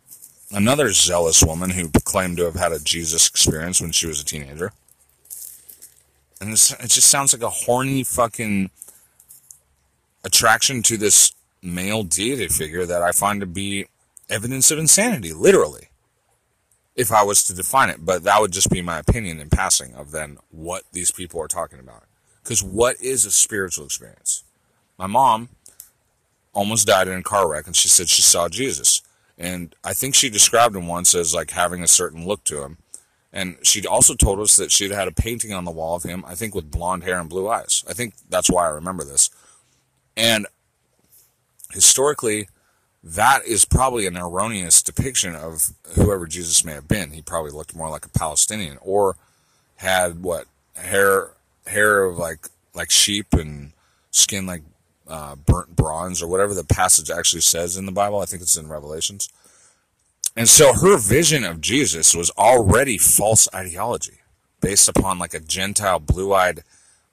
another 0.51 0.93
zealous 0.93 1.43
woman 1.43 1.71
who 1.71 1.91
claimed 2.05 2.39
to 2.39 2.45
have 2.45 2.55
had 2.55 2.73
a 2.73 2.81
Jesus 2.81 3.29
experience 3.29 3.81
when 3.81 3.93
she 3.93 4.07
was 4.07 4.21
a 4.21 4.25
teenager. 4.25 4.73
And 6.41 6.53
it 6.53 6.57
just 6.57 7.11
sounds 7.11 7.33
like 7.33 7.43
a 7.43 7.51
horny 7.51 8.05
fucking 8.05 8.71
attraction 10.25 10.83
to 10.85 10.97
this 10.97 11.33
male 11.63 12.03
deity 12.03 12.49
figure 12.49 12.87
that 12.87 13.03
I 13.03 13.13
find 13.13 13.41
to 13.41 13.47
be 13.47 13.87
evidence 14.31 14.71
of 14.71 14.79
insanity, 14.79 15.33
literally. 15.33 15.89
If 16.95 17.13
I 17.13 17.23
was 17.23 17.45
to 17.45 17.55
define 17.55 17.91
it, 17.91 18.05
but 18.05 18.25
that 18.25 18.41
would 18.41 18.53
just 18.53 18.71
be 18.71 18.83
my 18.83 18.99
opinion 18.99 19.39
in 19.39 19.51
passing 19.51 19.95
of 19.95 20.11
then 20.11 20.39
what 20.51 20.83
these 20.93 21.13
people 21.13 21.41
are 21.41 21.49
talking 21.49 21.79
about. 21.79 22.05
Because 22.43 22.63
what 22.63 23.01
is 23.01 23.25
a 23.25 23.31
spiritual 23.31 23.85
experience? 23.85 24.43
My 24.97 25.07
mom 25.07 25.49
almost 26.53 26.89
died 26.89 27.07
in 27.07 27.19
a 27.19 27.23
car 27.23 27.49
wreck 27.49 27.67
and 27.67 27.77
she 27.77 27.89
said 27.89 28.09
she 28.09 28.23
saw 28.23 28.49
Jesus. 28.49 29.03
And 29.39 29.75
I 29.85 29.95
think 29.95 30.15
she 30.15 30.29
described 30.29 30.75
him 30.75 30.89
once 30.89 31.15
as 31.15 31.33
like 31.33 31.53
having 31.53 31.83
a 31.83 31.89
certain 31.89 32.27
look 32.27 32.43
to 32.45 32.63
him. 32.63 32.79
And 33.33 33.59
she 33.63 33.87
also 33.87 34.15
told 34.15 34.41
us 34.41 34.57
that 34.57 34.73
she'd 34.73 34.91
had 34.91 35.07
a 35.07 35.13
painting 35.13 35.53
on 35.53 35.65
the 35.65 35.71
wall 35.71 35.95
of 35.95 36.03
him, 36.03 36.25
I 36.27 36.35
think 36.35 36.55
with 36.55 36.71
blonde 36.71 37.05
hair 37.05 37.21
and 37.21 37.29
blue 37.29 37.49
eyes. 37.49 37.85
I 37.89 37.93
think 37.93 38.15
that's 38.29 38.51
why 38.51 38.67
I 38.67 38.71
remember 38.71 39.05
this. 39.05 39.31
And 40.17 40.47
historically, 41.73 42.49
that 43.05 43.45
is 43.45 43.65
probably 43.65 44.07
an 44.07 44.17
erroneous 44.17 44.83
depiction 44.83 45.37
of 45.37 45.73
whoever 45.95 46.27
Jesus 46.27 46.65
may 46.65 46.73
have 46.73 46.89
been. 46.89 47.13
He 47.13 47.23
probably 47.23 47.53
looked 47.53 47.77
more 47.77 47.91
like 47.91 48.05
a 48.05 48.11
Palestinian 48.11 48.79
or 48.81 49.17
had 49.77 50.23
what 50.23 50.47
hair 50.75 51.31
hair 51.67 52.05
of 52.05 52.19
like 52.19 52.49
like 52.75 52.91
sheep 52.91 53.33
and 53.33 53.73
skin 54.11 54.47
like 54.47 54.63
uh, 55.09 55.35
burnt 55.37 55.75
bronze 55.75 56.23
or 56.23 56.29
whatever 56.29 56.55
the 56.55 56.65
passage 56.65 57.11
actually 57.11 57.41
says 57.41 57.77
in 57.77 57.87
the 57.87 57.93
Bible. 57.93 58.21
I 58.21 58.27
think 58.27 58.43
it's 58.43 58.57
in 58.57 58.69
Revelations. 58.69 59.29
And 60.37 60.49
so 60.49 60.73
her 60.73 60.97
vision 60.97 61.45
of 61.45 61.61
Jesus 61.61 62.15
was 62.15 62.31
already 62.39 62.99
false 62.99 63.49
ideology 63.55 64.21
based 64.61 64.89
upon 64.89 65.19
like 65.19 65.35
a 65.35 65.41
Gentile 65.41 65.99
blue 65.99 66.33
eyed 66.33 66.63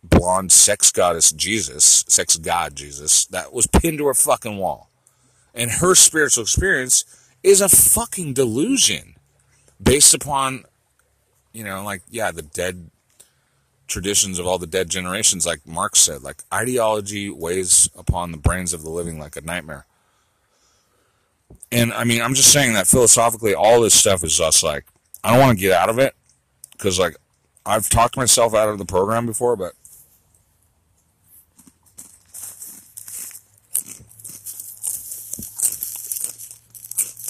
blonde 0.03 0.51
sex 0.51 0.91
goddess 0.91 1.31
Jesus, 1.31 2.05
sex 2.07 2.37
god 2.37 2.75
Jesus, 2.75 3.25
that 3.27 3.53
was 3.53 3.67
pinned 3.67 3.97
to 3.99 4.07
her 4.07 4.13
fucking 4.13 4.57
wall. 4.57 4.89
And 5.53 5.71
her 5.71 5.95
spiritual 5.95 6.43
experience 6.43 7.05
is 7.41 7.61
a 7.61 7.69
fucking 7.69 8.33
delusion 8.33 9.15
based 9.81 10.13
upon, 10.13 10.65
you 11.53 11.63
know, 11.63 11.83
like, 11.83 12.01
yeah, 12.09 12.31
the 12.31 12.41
dead 12.41 12.91
traditions 13.87 14.39
of 14.39 14.47
all 14.47 14.57
the 14.57 14.67
dead 14.67 14.89
generations, 14.89 15.45
like 15.45 15.65
Marx 15.65 15.99
said, 15.99 16.23
like 16.23 16.43
ideology 16.53 17.29
weighs 17.29 17.89
upon 17.97 18.31
the 18.31 18.37
brains 18.37 18.73
of 18.73 18.83
the 18.83 18.89
living 18.89 19.19
like 19.19 19.35
a 19.35 19.41
nightmare. 19.41 19.85
And 21.71 21.93
I 21.93 22.03
mean, 22.03 22.21
I'm 22.21 22.33
just 22.33 22.51
saying 22.51 22.73
that 22.73 22.87
philosophically, 22.87 23.53
all 23.53 23.81
this 23.81 23.93
stuff 23.93 24.23
is 24.23 24.37
just 24.37 24.63
like, 24.63 24.85
I 25.23 25.31
don't 25.31 25.39
want 25.39 25.57
to 25.57 25.61
get 25.61 25.71
out 25.71 25.89
of 25.89 25.99
it 25.99 26.15
because, 26.71 26.99
like, 26.99 27.15
I've 27.65 27.89
talked 27.89 28.15
myself 28.15 28.53
out 28.53 28.69
of 28.69 28.77
the 28.77 28.85
program 28.85 29.25
before, 29.25 29.55
but 29.55 29.73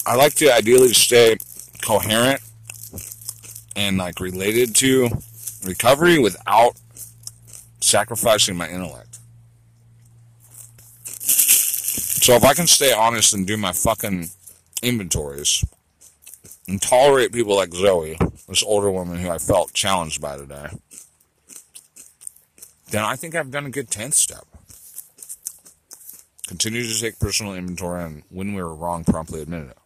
I 0.06 0.14
like 0.14 0.34
to 0.34 0.54
ideally 0.54 0.92
stay 0.92 1.36
coherent 1.82 2.40
and 3.74 3.98
like 3.98 4.20
related 4.20 4.74
to 4.76 5.10
recovery 5.66 6.18
without 6.18 6.76
sacrificing 7.80 8.56
my 8.56 8.68
intellect. 8.68 9.18
So 11.06 12.34
if 12.34 12.44
I 12.44 12.54
can 12.54 12.66
stay 12.66 12.92
honest 12.92 13.34
and 13.34 13.46
do 13.46 13.56
my 13.56 13.72
fucking 13.72 14.30
inventories 14.82 15.64
and 16.66 16.82
tolerate 16.82 17.32
people 17.32 17.54
like 17.54 17.72
Zoe, 17.72 18.18
this 18.48 18.64
older 18.64 18.90
woman 18.90 19.18
who 19.18 19.30
I 19.30 19.38
felt 19.38 19.72
challenged 19.72 20.20
by 20.20 20.36
today, 20.36 20.68
then 22.90 23.04
I 23.04 23.14
think 23.16 23.34
I've 23.34 23.50
done 23.50 23.66
a 23.66 23.70
good 23.70 23.90
10th 23.90 24.14
step. 24.14 24.44
Continue 26.48 26.82
to 26.82 27.00
take 27.00 27.18
personal 27.18 27.54
inventory 27.54 28.04
and 28.04 28.22
when 28.30 28.54
we 28.54 28.62
were 28.62 28.74
wrong, 28.74 29.04
promptly 29.04 29.42
admit 29.42 29.68
it. 29.68 29.78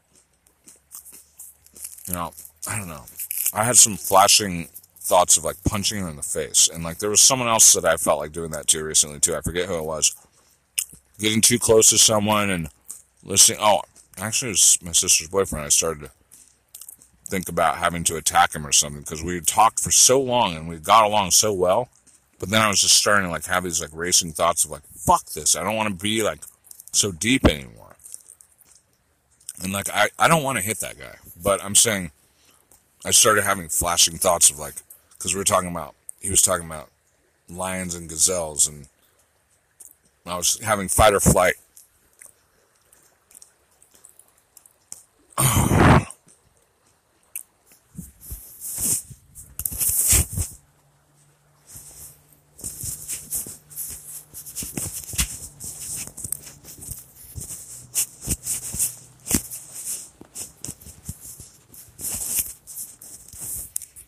You 2.07 2.15
know, 2.15 2.33
I 2.67 2.79
don't 2.79 2.89
know. 2.89 3.05
I 3.53 3.65
had 3.65 3.77
some 3.77 3.97
flashing 3.97 4.69
thoughts 5.11 5.37
of 5.37 5.45
like 5.45 5.57
punching 5.65 6.01
her 6.01 6.09
in 6.09 6.15
the 6.15 6.23
face. 6.23 6.69
And 6.73 6.85
like 6.85 6.99
there 6.99 7.11
was 7.11 7.21
someone 7.21 7.49
else 7.49 7.73
that 7.73 7.85
I 7.85 7.97
felt 7.97 8.21
like 8.21 8.31
doing 8.31 8.53
that 8.53 8.69
to 8.69 8.85
recently 8.85 9.19
too. 9.19 9.35
I 9.35 9.41
forget 9.41 9.69
who 9.69 9.77
it 9.77 9.85
was. 9.85 10.15
Getting 11.19 11.41
too 11.41 11.59
close 11.59 11.91
to 11.91 11.99
someone 11.99 12.49
and 12.49 12.69
listening. 13.25 13.59
Oh, 13.61 13.81
actually, 14.17 14.51
it 14.51 14.53
was 14.53 14.79
my 14.83 14.93
sister's 14.93 15.29
boyfriend. 15.29 15.67
I 15.67 15.69
started 15.69 16.05
to 16.05 16.11
think 17.27 17.49
about 17.49 17.79
having 17.79 18.05
to 18.05 18.17
attack 18.17 18.55
him 18.55 18.65
or 18.65 18.73
something 18.73 19.03
because 19.03 19.23
we 19.23 19.35
had 19.35 19.49
talked 19.49 19.81
for 19.81 19.91
so 19.91 20.21
long 20.21 20.57
and 20.57 20.69
we 20.69 20.77
got 20.79 21.05
along 21.05 21.33
so 21.33 21.53
well. 21.53 21.89
But 22.39 22.51
then 22.51 22.63
I 22.63 22.69
was 22.69 22.81
just 22.81 22.95
starting 22.95 23.27
to 23.27 23.33
like 23.33 23.47
have 23.47 23.65
these 23.65 23.83
like 23.83 23.91
racing 23.93 24.33
thoughts 24.33 24.65
of 24.65 24.71
like, 24.71 24.87
fuck 24.95 25.27
this. 25.31 25.57
I 25.57 25.65
don't 25.65 25.77
want 25.77 25.89
to 25.89 26.03
be 26.03 26.23
like 26.23 26.41
so 26.93 27.11
deep 27.11 27.45
anymore. 27.47 27.97
And 29.63 29.73
like, 29.73 29.91
I, 29.91 30.09
I 30.19 30.29
don't 30.29 30.45
want 30.45 30.57
to 30.57 30.65
hit 30.65 30.79
that 30.79 30.99
guy. 30.99 31.17
But 31.43 31.63
I'm 31.63 31.75
saying, 31.75 32.13
I 33.05 33.11
started 33.11 33.43
having 33.43 33.69
flashing 33.69 34.17
thoughts 34.17 34.51
of 34.51 34.59
like, 34.59 34.75
because 35.21 35.35
we 35.35 35.39
were 35.39 35.45
talking 35.45 35.71
about 35.71 35.95
he 36.21 36.31
was 36.31 36.41
talking 36.41 36.65
about 36.65 36.89
lions 37.47 37.95
and 37.95 38.09
gazelles, 38.09 38.67
and 38.67 38.89
I 40.25 40.37
was 40.37 40.59
having 40.61 40.89
fight 40.89 41.13
or 41.13 41.21
flight. 41.21 41.55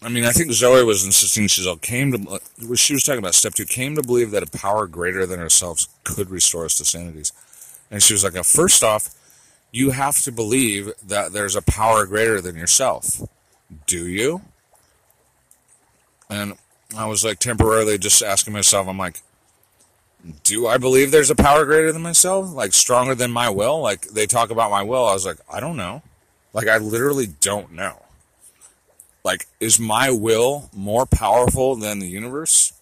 I 0.04 0.08
mean, 0.08 0.24
I 0.24 0.32
think 0.32 0.50
Zoe 0.52 0.82
was 0.84 1.04
insisting 1.04 1.46
she's 1.46 1.66
all 1.66 1.76
came 1.76 2.12
to. 2.12 2.30
Uh, 2.30 2.74
she 2.74 2.92
was 2.92 3.04
talking 3.04 3.20
about 3.20 3.34
step 3.34 3.54
two. 3.54 3.64
Came 3.64 3.94
to 3.94 4.02
believe 4.02 4.32
that 4.32 4.42
a 4.42 4.50
power 4.50 4.86
greater 4.86 5.26
than 5.26 5.38
ourselves 5.38 5.88
could 6.02 6.28
restore 6.30 6.64
us 6.64 6.76
to 6.78 6.84
sanities, 6.84 7.32
and 7.90 8.02
she 8.02 8.12
was 8.12 8.24
like, 8.24 8.34
first 8.44 8.82
off, 8.82 9.14
you 9.70 9.90
have 9.90 10.20
to 10.22 10.32
believe 10.32 10.92
that 11.06 11.32
there's 11.32 11.54
a 11.54 11.62
power 11.62 12.04
greater 12.04 12.40
than 12.40 12.56
yourself. 12.56 13.22
Do 13.86 14.06
you? 14.08 14.42
And 16.28 16.54
I 16.96 17.06
was 17.06 17.24
like 17.24 17.38
temporarily 17.38 17.98
just 17.98 18.22
asking 18.22 18.52
myself, 18.52 18.88
I'm 18.88 18.98
like, 18.98 19.22
do 20.44 20.66
I 20.66 20.78
believe 20.78 21.10
there's 21.10 21.30
a 21.30 21.34
power 21.34 21.64
greater 21.64 21.92
than 21.92 22.02
myself? 22.02 22.52
Like 22.52 22.72
stronger 22.72 23.14
than 23.14 23.30
my 23.30 23.50
will? 23.50 23.80
Like 23.80 24.08
they 24.08 24.26
talk 24.26 24.50
about 24.50 24.70
my 24.70 24.82
will. 24.82 25.06
I 25.06 25.12
was 25.12 25.26
like, 25.26 25.38
I 25.52 25.60
don't 25.60 25.76
know. 25.76 26.02
Like 26.52 26.68
I 26.68 26.78
literally 26.78 27.26
don't 27.40 27.72
know. 27.72 28.01
Like, 29.24 29.46
is 29.60 29.78
my 29.78 30.10
will 30.10 30.68
more 30.74 31.06
powerful 31.06 31.76
than 31.76 32.00
the 32.00 32.08
universe? 32.08 32.72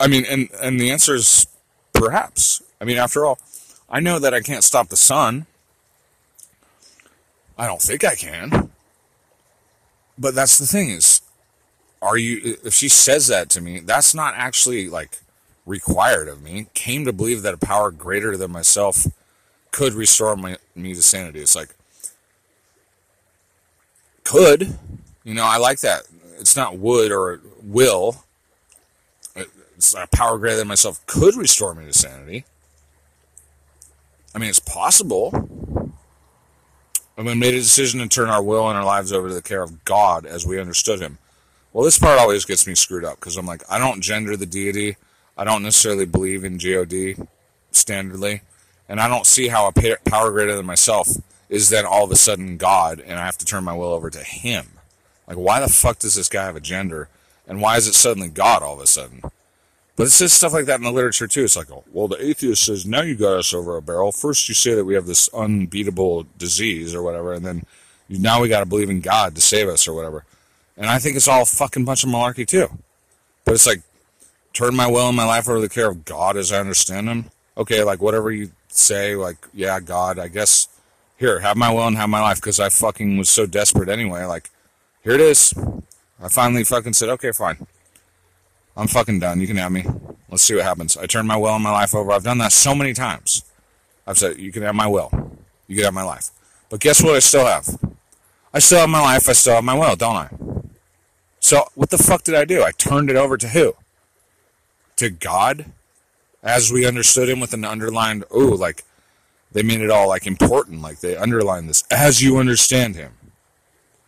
I 0.00 0.08
mean, 0.08 0.24
and 0.28 0.48
and 0.60 0.80
the 0.80 0.90
answer 0.90 1.14
is 1.14 1.46
perhaps. 1.92 2.62
I 2.80 2.84
mean, 2.84 2.96
after 2.96 3.24
all, 3.24 3.38
I 3.88 4.00
know 4.00 4.18
that 4.18 4.34
I 4.34 4.40
can't 4.40 4.64
stop 4.64 4.88
the 4.88 4.96
sun. 4.96 5.46
I 7.56 7.66
don't 7.66 7.80
think 7.80 8.04
I 8.04 8.16
can. 8.16 8.70
But 10.18 10.34
that's 10.34 10.58
the 10.58 10.66
thing 10.66 10.90
is, 10.90 11.20
are 12.00 12.16
you? 12.16 12.58
If 12.64 12.74
she 12.74 12.88
says 12.88 13.28
that 13.28 13.48
to 13.50 13.60
me, 13.60 13.78
that's 13.78 14.14
not 14.14 14.34
actually 14.36 14.88
like 14.88 15.18
required 15.64 16.26
of 16.26 16.42
me. 16.42 16.66
Came 16.74 17.04
to 17.04 17.12
believe 17.12 17.42
that 17.42 17.54
a 17.54 17.58
power 17.58 17.92
greater 17.92 18.36
than 18.36 18.50
myself 18.50 19.06
could 19.70 19.94
restore 19.94 20.36
my, 20.36 20.56
me 20.74 20.94
to 20.94 21.02
sanity. 21.02 21.40
It's 21.40 21.54
like 21.54 21.70
could, 24.24 24.76
you 25.24 25.34
know, 25.34 25.44
I 25.44 25.58
like 25.58 25.80
that. 25.80 26.02
It's 26.38 26.56
not 26.56 26.78
would 26.78 27.12
or 27.12 27.40
will. 27.62 28.24
It's 29.34 29.94
a 29.94 30.06
power 30.14 30.38
greater 30.38 30.58
than 30.58 30.68
myself 30.68 31.04
could 31.06 31.34
restore 31.36 31.74
me 31.74 31.86
to 31.86 31.92
sanity. 31.92 32.44
I 34.34 34.38
mean, 34.38 34.48
it's 34.48 34.60
possible. 34.60 35.30
And 37.16 37.26
we 37.26 37.34
made 37.34 37.54
a 37.54 37.58
decision 37.58 38.00
to 38.00 38.08
turn 38.08 38.30
our 38.30 38.42
will 38.42 38.68
and 38.68 38.78
our 38.78 38.84
lives 38.84 39.12
over 39.12 39.28
to 39.28 39.34
the 39.34 39.42
care 39.42 39.62
of 39.62 39.84
God 39.84 40.24
as 40.24 40.46
we 40.46 40.60
understood 40.60 41.00
Him. 41.00 41.18
Well, 41.72 41.84
this 41.84 41.98
part 41.98 42.18
always 42.18 42.44
gets 42.44 42.66
me 42.66 42.74
screwed 42.74 43.04
up 43.04 43.18
because 43.18 43.36
I'm 43.36 43.46
like, 43.46 43.62
I 43.68 43.78
don't 43.78 44.02
gender 44.02 44.36
the 44.36 44.46
deity. 44.46 44.96
I 45.36 45.44
don't 45.44 45.62
necessarily 45.62 46.06
believe 46.06 46.44
in 46.44 46.58
God 46.58 47.16
standardly. 47.72 48.42
And 48.88 49.00
I 49.00 49.08
don't 49.08 49.26
see 49.26 49.48
how 49.48 49.66
a 49.68 49.96
power 50.04 50.30
greater 50.30 50.54
than 50.54 50.66
myself 50.66 51.08
is 51.52 51.68
then 51.68 51.84
all 51.84 52.04
of 52.04 52.10
a 52.10 52.16
sudden 52.16 52.56
God 52.56 52.98
and 52.98 53.20
I 53.20 53.26
have 53.26 53.36
to 53.36 53.44
turn 53.44 53.64
my 53.64 53.74
will 53.74 53.92
over 53.92 54.08
to 54.08 54.24
Him. 54.24 54.68
Like, 55.28 55.36
why 55.36 55.60
the 55.60 55.68
fuck 55.68 55.98
does 55.98 56.14
this 56.14 56.30
guy 56.30 56.44
have 56.44 56.56
a 56.56 56.60
gender? 56.60 57.10
And 57.46 57.60
why 57.60 57.76
is 57.76 57.86
it 57.86 57.94
suddenly 57.94 58.30
God 58.30 58.62
all 58.62 58.74
of 58.74 58.80
a 58.80 58.86
sudden? 58.86 59.20
But 59.94 60.06
it 60.06 60.10
says 60.10 60.32
stuff 60.32 60.54
like 60.54 60.64
that 60.64 60.78
in 60.78 60.84
the 60.84 60.90
literature 60.90 61.26
too. 61.26 61.44
It's 61.44 61.54
like, 61.54 61.70
oh, 61.70 61.84
well, 61.92 62.08
the 62.08 62.24
atheist 62.24 62.64
says, 62.64 62.86
now 62.86 63.02
you 63.02 63.14
got 63.14 63.36
us 63.36 63.52
over 63.52 63.76
a 63.76 63.82
barrel. 63.82 64.12
First, 64.12 64.48
you 64.48 64.54
say 64.54 64.74
that 64.74 64.86
we 64.86 64.94
have 64.94 65.04
this 65.04 65.28
unbeatable 65.34 66.24
disease 66.38 66.94
or 66.94 67.02
whatever, 67.02 67.34
and 67.34 67.44
then 67.44 67.66
now 68.08 68.40
we 68.40 68.48
got 68.48 68.60
to 68.60 68.66
believe 68.66 68.88
in 68.88 69.02
God 69.02 69.34
to 69.34 69.42
save 69.42 69.68
us 69.68 69.86
or 69.86 69.92
whatever. 69.92 70.24
And 70.78 70.86
I 70.86 70.98
think 70.98 71.16
it's 71.16 71.28
all 71.28 71.42
a 71.42 71.46
fucking 71.46 71.84
bunch 71.84 72.02
of 72.02 72.08
malarkey 72.08 72.46
too. 72.46 72.70
But 73.44 73.52
it's 73.52 73.66
like, 73.66 73.82
turn 74.54 74.74
my 74.74 74.86
will 74.86 75.08
and 75.08 75.16
my 75.16 75.26
life 75.26 75.46
over 75.48 75.58
to 75.58 75.62
the 75.62 75.68
care 75.68 75.90
of 75.90 76.06
God 76.06 76.38
as 76.38 76.50
I 76.50 76.60
understand 76.60 77.08
Him. 77.08 77.26
Okay, 77.58 77.82
like 77.82 78.00
whatever 78.00 78.32
you 78.32 78.52
say, 78.68 79.14
like, 79.14 79.36
yeah, 79.52 79.78
God, 79.80 80.18
I 80.18 80.28
guess, 80.28 80.68
here, 81.22 81.38
have 81.38 81.56
my 81.56 81.70
will 81.70 81.86
and 81.86 81.96
have 81.96 82.10
my 82.10 82.20
life 82.20 82.38
because 82.38 82.58
I 82.58 82.68
fucking 82.68 83.16
was 83.16 83.28
so 83.28 83.46
desperate 83.46 83.88
anyway. 83.88 84.24
Like, 84.24 84.50
here 85.04 85.12
it 85.12 85.20
is. 85.20 85.54
I 86.20 86.28
finally 86.28 86.64
fucking 86.64 86.94
said, 86.94 87.08
okay, 87.10 87.30
fine. 87.30 87.64
I'm 88.76 88.88
fucking 88.88 89.20
done. 89.20 89.40
You 89.40 89.46
can 89.46 89.56
have 89.56 89.70
me. 89.70 89.84
Let's 90.28 90.42
see 90.42 90.56
what 90.56 90.64
happens. 90.64 90.96
I 90.96 91.06
turned 91.06 91.28
my 91.28 91.36
will 91.36 91.54
and 91.54 91.62
my 91.62 91.70
life 91.70 91.94
over. 91.94 92.10
I've 92.10 92.24
done 92.24 92.38
that 92.38 92.50
so 92.50 92.74
many 92.74 92.92
times. 92.92 93.44
I've 94.04 94.18
said, 94.18 94.38
you 94.38 94.50
can 94.50 94.62
have 94.64 94.74
my 94.74 94.88
will. 94.88 95.10
You 95.68 95.76
can 95.76 95.84
have 95.84 95.94
my 95.94 96.02
life. 96.02 96.30
But 96.68 96.80
guess 96.80 97.02
what 97.02 97.14
I 97.14 97.20
still 97.20 97.46
have? 97.46 97.68
I 98.52 98.58
still 98.58 98.80
have 98.80 98.88
my 98.88 99.00
life. 99.00 99.28
I 99.28 99.32
still 99.32 99.54
have 99.54 99.64
my 99.64 99.78
will, 99.78 99.94
don't 99.94 100.16
I? 100.16 100.28
So 101.38 101.68
what 101.76 101.90
the 101.90 101.98
fuck 101.98 102.24
did 102.24 102.34
I 102.34 102.44
do? 102.44 102.64
I 102.64 102.72
turned 102.72 103.10
it 103.10 103.16
over 103.16 103.36
to 103.36 103.48
who? 103.48 103.76
To 104.96 105.08
God? 105.08 105.66
As 106.42 106.72
we 106.72 106.84
understood 106.84 107.28
him 107.28 107.38
with 107.38 107.54
an 107.54 107.64
underlined, 107.64 108.24
oh, 108.32 108.38
like 108.38 108.82
they 109.52 109.62
made 109.62 109.80
it 109.80 109.90
all 109.90 110.08
like 110.08 110.26
important. 110.26 110.82
Like 110.82 111.00
they 111.00 111.16
underlined 111.16 111.68
this. 111.68 111.84
As 111.90 112.22
you 112.22 112.38
understand 112.38 112.96
him. 112.96 113.12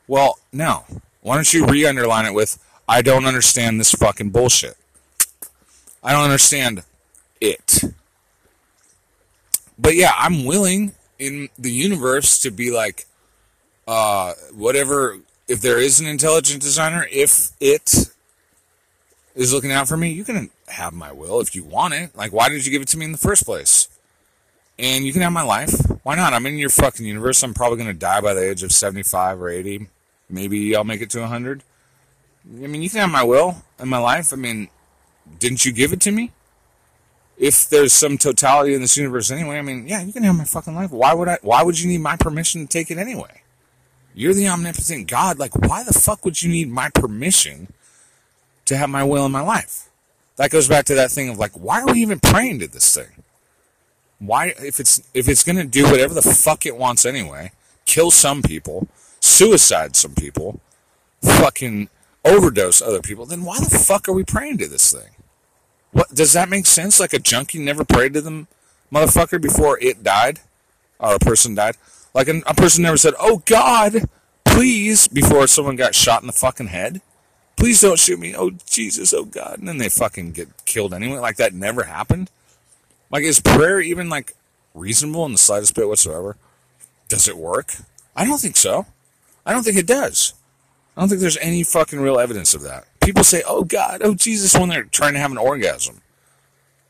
Well, 0.07 0.39
now, 0.53 0.85
Why 1.25 1.37
don't 1.37 1.55
you 1.55 1.65
re 1.65 1.87
underline 1.87 2.27
it 2.27 2.35
with, 2.35 2.63
I 2.87 3.01
don't 3.01 3.25
understand 3.25 3.81
this 3.81 3.93
fucking 3.93 4.29
bullshit. 4.29 4.77
I 6.03 6.13
don't 6.13 6.25
understand 6.25 6.85
it. 7.41 7.83
But 9.79 9.95
yeah, 9.95 10.13
I'm 10.19 10.45
willing 10.45 10.93
in 11.19 11.49
the 11.59 11.73
universe 11.73 12.39
to 12.41 12.51
be 12.51 12.71
like, 12.71 13.07
uh, 13.89 14.35
whatever, 14.53 15.19
if 15.49 15.63
there 15.63 15.81
is 15.81 15.99
an 15.99 16.07
intelligent 16.07 16.61
designer, 16.61 17.09
if 17.11 17.53
it 17.59 18.11
is 19.35 19.55
looking 19.55 19.73
out 19.73 19.89
for 19.89 19.97
me, 19.97 20.13
you 20.13 20.25
can 20.25 20.51
have 20.69 20.93
my 20.93 21.11
will 21.11 21.41
if 21.41 21.55
you 21.55 21.65
want 21.65 21.95
it. 21.95 22.15
Like, 22.15 22.35
why 22.35 22.51
did 22.51 22.67
you 22.67 22.71
give 22.71 22.83
it 22.83 22.89
to 22.89 22.99
me 22.99 23.07
in 23.07 23.13
the 23.13 23.19
first 23.19 23.47
place? 23.47 23.89
And 24.79 25.05
you 25.05 25.13
can 25.13 25.23
have 25.23 25.33
my 25.33 25.43
life. 25.43 25.73
Why 26.03 26.17
not? 26.17 26.33
I'm 26.33 26.47
in 26.47 26.59
your 26.59 26.69
fucking 26.69 27.07
universe. 27.07 27.43
I'm 27.43 27.55
probably 27.55 27.79
going 27.79 27.89
to 27.89 27.99
die 27.99 28.21
by 28.21 28.35
the 28.35 28.51
age 28.51 28.63
of 28.63 28.73
75 28.73 29.41
or 29.41 29.49
80. 29.49 29.89
Maybe 30.29 30.75
I'll 30.75 30.85
make 30.85 31.01
it 31.01 31.11
to 31.11 31.21
100. 31.21 31.63
I 32.47 32.67
mean, 32.67 32.83
you 32.83 32.91
can 32.91 33.01
have 33.01 33.11
my 33.11 33.23
will 33.23 33.63
and 33.79 33.89
my 33.89 33.99
life. 33.99 34.33
I 34.33 34.37
mean, 34.37 34.69
didn't 35.39 35.65
you 35.65 35.73
give 35.73 35.93
it 35.93 36.01
to 36.03 36.11
me? 36.11 36.33
If 37.37 37.69
there's 37.69 37.93
some 37.93 38.19
totality 38.19 38.75
in 38.75 38.81
this 38.81 38.97
universe 38.97 39.31
anyway, 39.31 39.59
I 39.59 39.63
mean, 39.63 39.89
yeah, 39.89 40.03
you 40.03 40.13
can 40.13 40.23
have 40.23 40.37
my 40.37 40.45
fucking 40.45 40.75
life. 40.75 40.91
Why 40.91 41.15
would 41.15 41.29
I? 41.29 41.39
Why 41.43 41.63
would 41.63 41.81
you 41.81 41.89
need 41.89 42.01
my 42.01 42.17
permission 42.17 42.63
to 42.63 42.67
take 42.69 42.91
it 42.91 42.99
anyway? 42.99 43.43
You're 44.15 44.35
the 44.35 44.49
omnipotent 44.49 45.09
God. 45.09 45.39
Like, 45.39 45.57
why 45.57 45.83
the 45.83 45.93
fuck 45.93 46.25
would 46.25 46.43
you 46.43 46.51
need 46.51 46.69
my 46.69 46.91
permission 46.91 47.73
to 48.67 48.77
have 48.77 48.89
my 48.89 49.03
will 49.03 49.27
in 49.27 49.33
my 49.33 49.41
life? 49.41 49.91
That 50.37 50.51
goes 50.51 50.69
back 50.69 50.85
to 50.87 50.95
that 50.95 51.11
thing 51.11 51.29
of 51.29 51.39
like, 51.39 51.53
why 51.53 51.81
are 51.81 51.93
we 51.93 52.01
even 52.01 52.21
praying 52.21 52.61
to 52.61 52.69
this 52.69 52.95
thing? 52.95 53.24
Why, 54.19 54.55
if 54.59 54.81
it's 54.81 55.03
if 55.13 55.29
it's 55.29 55.45
gonna 55.45 55.65
do 55.65 55.85
whatever 55.85 56.15
the 56.15 56.23
fuck 56.23 56.67
it 56.67 56.77
wants 56.77 57.05
anyway, 57.05 57.53
kill 57.85 58.11
some 58.11 58.43
people, 58.43 58.89
suicide 59.21 59.97
some 59.97 60.15
people, 60.15 60.61
fucking 61.23 61.89
overdose 62.25 62.81
other 62.81 63.01
people, 63.01 63.27
then 63.27 63.45
why 63.45 63.59
the 63.59 63.79
fuck 63.79 64.09
are 64.09 64.13
we 64.13 64.25
praying 64.25 64.59
to 64.59 64.69
this 64.69 64.93
thing? 64.93 65.11
What 65.93 66.15
does 66.15 66.33
that 66.33 66.49
make 66.49 66.67
sense? 66.67 66.99
Like 66.99 67.13
a 67.13 67.19
junkie 67.19 67.59
never 67.59 67.85
prayed 67.85 68.15
to 68.15 68.21
them, 68.21 68.49
motherfucker, 68.93 69.41
before 69.41 69.79
it 69.81 70.03
died, 70.03 70.41
or 70.99 71.15
a 71.15 71.19
person 71.19 71.55
died. 71.55 71.77
Like 72.15 72.29
a, 72.29 72.41
a 72.47 72.55
person 72.55 72.83
never 72.83 72.97
said, 72.97 73.15
"Oh 73.19 73.43
God, 73.47 74.09
please," 74.45 75.09
before 75.09 75.47
someone 75.47 75.77
got 75.77 75.95
shot 75.95 76.23
in 76.23 76.27
the 76.27 76.33
fucking 76.33 76.69
head. 76.69 77.01
Please 77.57 77.81
don't 77.81 77.99
shoot 77.99 78.19
me. 78.19 78.35
Oh 78.37 78.51
Jesus, 78.67 79.13
oh 79.13 79.25
God, 79.25 79.59
and 79.59 79.69
then 79.69 79.79
they 79.79 79.89
fucking 79.89 80.33
get 80.33 80.49
killed 80.65 80.93
anyway. 80.93 81.19
Like 81.19 81.37
that 81.37 81.55
never 81.55 81.85
happened. 81.85 82.31
Like 83.15 83.23
is 83.23 83.39
prayer 83.39 83.81
even 83.81 84.09
like 84.09 84.35
reasonable 84.75 85.25
in 85.25 85.31
the 85.31 85.39
slightest 85.39 85.77
bit 85.77 85.87
whatsoever? 85.87 86.37
Does 87.07 87.29
it 87.29 87.37
work? 87.37 87.77
I 88.17 88.25
don't 88.25 88.41
think 88.41 88.57
so. 88.57 88.87
I 89.47 89.53
don't 89.53 89.63
think 89.63 89.77
it 89.77 89.87
does. 89.87 90.35
I 90.97 91.01
don't 91.01 91.09
think 91.09 91.21
there's 91.21 91.37
any 91.37 91.63
fucking 91.63 92.01
real 92.01 92.19
evidence 92.19 92.55
of 92.55 92.63
that. 92.63 92.87
People 93.01 93.23
say, 93.23 93.45
oh 93.47 93.63
God, 93.63 94.01
oh 94.03 94.17
Jesus, 94.17 94.59
when 94.59 94.69
they're 94.69 94.83
trying 94.83 95.13
to 95.13 95.21
have 95.21 95.31
an 95.31 95.39
orgasm. 95.39 96.01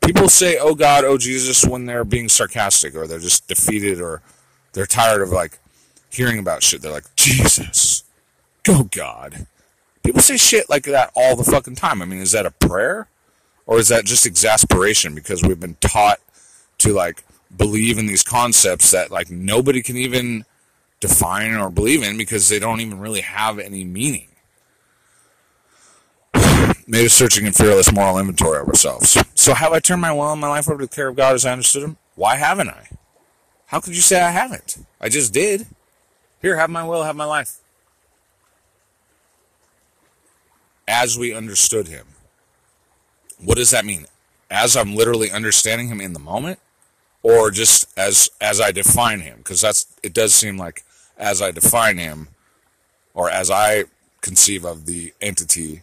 People 0.03 0.27
say, 0.27 0.57
oh 0.57 0.73
God, 0.73 1.03
oh 1.03 1.19
Jesus, 1.19 1.63
when 1.63 1.85
they're 1.85 2.03
being 2.03 2.27
sarcastic 2.27 2.95
or 2.95 3.05
they're 3.05 3.19
just 3.19 3.47
defeated 3.47 4.01
or 4.01 4.23
they're 4.73 4.87
tired 4.87 5.21
of 5.21 5.29
like 5.29 5.59
hearing 6.09 6.39
about 6.39 6.63
shit. 6.63 6.81
They're 6.81 6.91
like, 6.91 7.15
Jesus, 7.15 8.01
go 8.63 8.85
God. 8.85 9.45
People 10.01 10.21
say 10.21 10.37
shit 10.37 10.71
like 10.71 10.85
that 10.85 11.11
all 11.15 11.35
the 11.35 11.43
fucking 11.43 11.75
time. 11.75 12.01
I 12.01 12.05
mean, 12.05 12.19
is 12.19 12.31
that 12.31 12.47
a 12.47 12.51
prayer? 12.51 13.09
Or 13.65 13.79
is 13.79 13.87
that 13.87 14.05
just 14.05 14.25
exasperation 14.25 15.15
because 15.15 15.43
we've 15.43 15.59
been 15.59 15.77
taught 15.79 16.19
to 16.79 16.93
like 16.93 17.23
believe 17.55 17.97
in 17.97 18.05
these 18.05 18.23
concepts 18.23 18.91
that 18.91 19.11
like 19.11 19.29
nobody 19.29 19.81
can 19.81 19.97
even 19.97 20.45
define 20.99 21.55
or 21.55 21.69
believe 21.69 22.03
in 22.03 22.17
because 22.17 22.49
they 22.49 22.59
don't 22.59 22.81
even 22.81 22.99
really 22.99 23.21
have 23.21 23.59
any 23.59 23.83
meaning. 23.83 24.27
A 26.35 27.07
searching 27.07 27.45
and 27.45 27.55
fearless 27.55 27.91
moral 27.91 28.19
inventory 28.19 28.59
of 28.59 28.67
ourselves. 28.67 29.17
So 29.33 29.53
have 29.53 29.73
I 29.73 29.79
turned 29.79 30.01
my 30.01 30.11
will 30.11 30.31
and 30.31 30.41
my 30.41 30.47
life 30.47 30.69
over 30.69 30.79
to 30.79 30.85
the 30.85 30.95
care 30.95 31.07
of 31.07 31.15
God 31.15 31.33
as 31.33 31.45
I 31.45 31.51
understood 31.51 31.83
him? 31.83 31.97
Why 32.15 32.35
haven't 32.35 32.69
I? 32.69 32.89
How 33.67 33.79
could 33.79 33.95
you 33.95 34.01
say 34.01 34.21
I 34.21 34.31
haven't? 34.31 34.77
I 35.01 35.09
just 35.09 35.33
did. 35.33 35.67
Here, 36.41 36.57
have 36.57 36.69
my 36.69 36.85
will, 36.87 37.03
have 37.03 37.15
my 37.15 37.25
life. 37.25 37.59
As 40.87 41.17
we 41.17 41.33
understood 41.33 41.87
him. 41.87 42.05
What 43.43 43.57
does 43.57 43.71
that 43.71 43.85
mean? 43.85 44.05
As 44.49 44.75
I'm 44.75 44.95
literally 44.95 45.31
understanding 45.31 45.87
him 45.87 46.01
in 46.01 46.13
the 46.13 46.19
moment? 46.19 46.59
Or 47.23 47.49
just 47.49 47.87
as 47.97 48.29
as 48.39 48.61
I 48.61 48.71
define 48.71 49.21
him? 49.21 49.39
Because 49.39 49.61
that's 49.61 49.87
it 50.03 50.13
does 50.13 50.33
seem 50.33 50.57
like 50.57 50.83
as 51.17 51.41
I 51.41 51.51
define 51.51 51.97
him, 51.97 52.27
or 53.13 53.29
as 53.29 53.49
I 53.49 53.85
conceive 54.21 54.65
of 54.65 54.85
the 54.85 55.13
entity, 55.21 55.81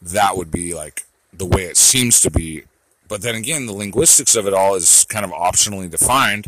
that 0.00 0.36
would 0.36 0.50
be 0.50 0.74
like 0.74 1.04
the 1.32 1.46
way 1.46 1.64
it 1.64 1.76
seems 1.76 2.20
to 2.22 2.30
be. 2.30 2.64
But 3.08 3.22
then 3.22 3.34
again, 3.34 3.66
the 3.66 3.72
linguistics 3.72 4.36
of 4.36 4.46
it 4.46 4.54
all 4.54 4.74
is 4.74 5.04
kind 5.04 5.24
of 5.24 5.30
optionally 5.32 5.90
defined. 5.90 6.46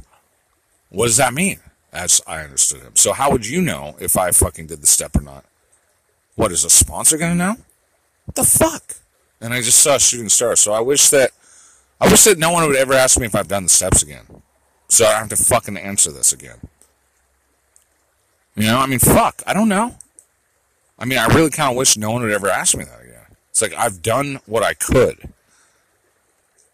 What 0.88 1.06
does 1.06 1.16
that 1.18 1.34
mean? 1.34 1.60
As 1.92 2.20
I 2.26 2.40
understood 2.40 2.82
him. 2.82 2.96
So 2.96 3.12
how 3.12 3.30
would 3.30 3.46
you 3.46 3.60
know 3.60 3.96
if 4.00 4.16
I 4.16 4.30
fucking 4.30 4.66
did 4.66 4.80
the 4.80 4.86
step 4.86 5.16
or 5.16 5.22
not? 5.22 5.44
What 6.34 6.52
is 6.52 6.64
a 6.64 6.70
sponsor 6.70 7.18
gonna 7.18 7.34
know? 7.34 7.56
What 8.24 8.34
the 8.34 8.44
fuck? 8.44 8.96
And 9.40 9.52
I 9.52 9.60
just 9.60 9.78
saw 9.78 9.98
shooting 9.98 10.28
stars. 10.28 10.60
So 10.60 10.72
I 10.72 10.80
wish 10.80 11.10
that 11.10 11.30
I 12.00 12.08
wish 12.08 12.24
that 12.24 12.38
no 12.38 12.50
one 12.50 12.66
would 12.66 12.76
ever 12.76 12.94
ask 12.94 13.18
me 13.18 13.26
if 13.26 13.34
I've 13.34 13.48
done 13.48 13.64
the 13.64 13.68
steps 13.68 14.02
again. 14.02 14.42
So 14.88 15.04
I 15.04 15.12
don't 15.12 15.30
have 15.30 15.38
to 15.38 15.44
fucking 15.44 15.76
answer 15.76 16.12
this 16.12 16.32
again. 16.32 16.58
You 18.54 18.64
know, 18.64 18.78
I 18.78 18.86
mean, 18.86 18.98
fuck, 18.98 19.42
I 19.46 19.52
don't 19.52 19.68
know. 19.68 19.96
I 20.98 21.04
mean, 21.04 21.18
I 21.18 21.26
really 21.26 21.50
kind 21.50 21.70
of 21.70 21.76
wish 21.76 21.96
no 21.96 22.10
one 22.10 22.22
would 22.22 22.32
ever 22.32 22.48
ask 22.48 22.76
me 22.76 22.84
that 22.84 23.00
again. 23.02 23.36
It's 23.50 23.60
like 23.60 23.74
I've 23.74 24.02
done 24.02 24.40
what 24.46 24.62
I 24.62 24.74
could. 24.74 25.32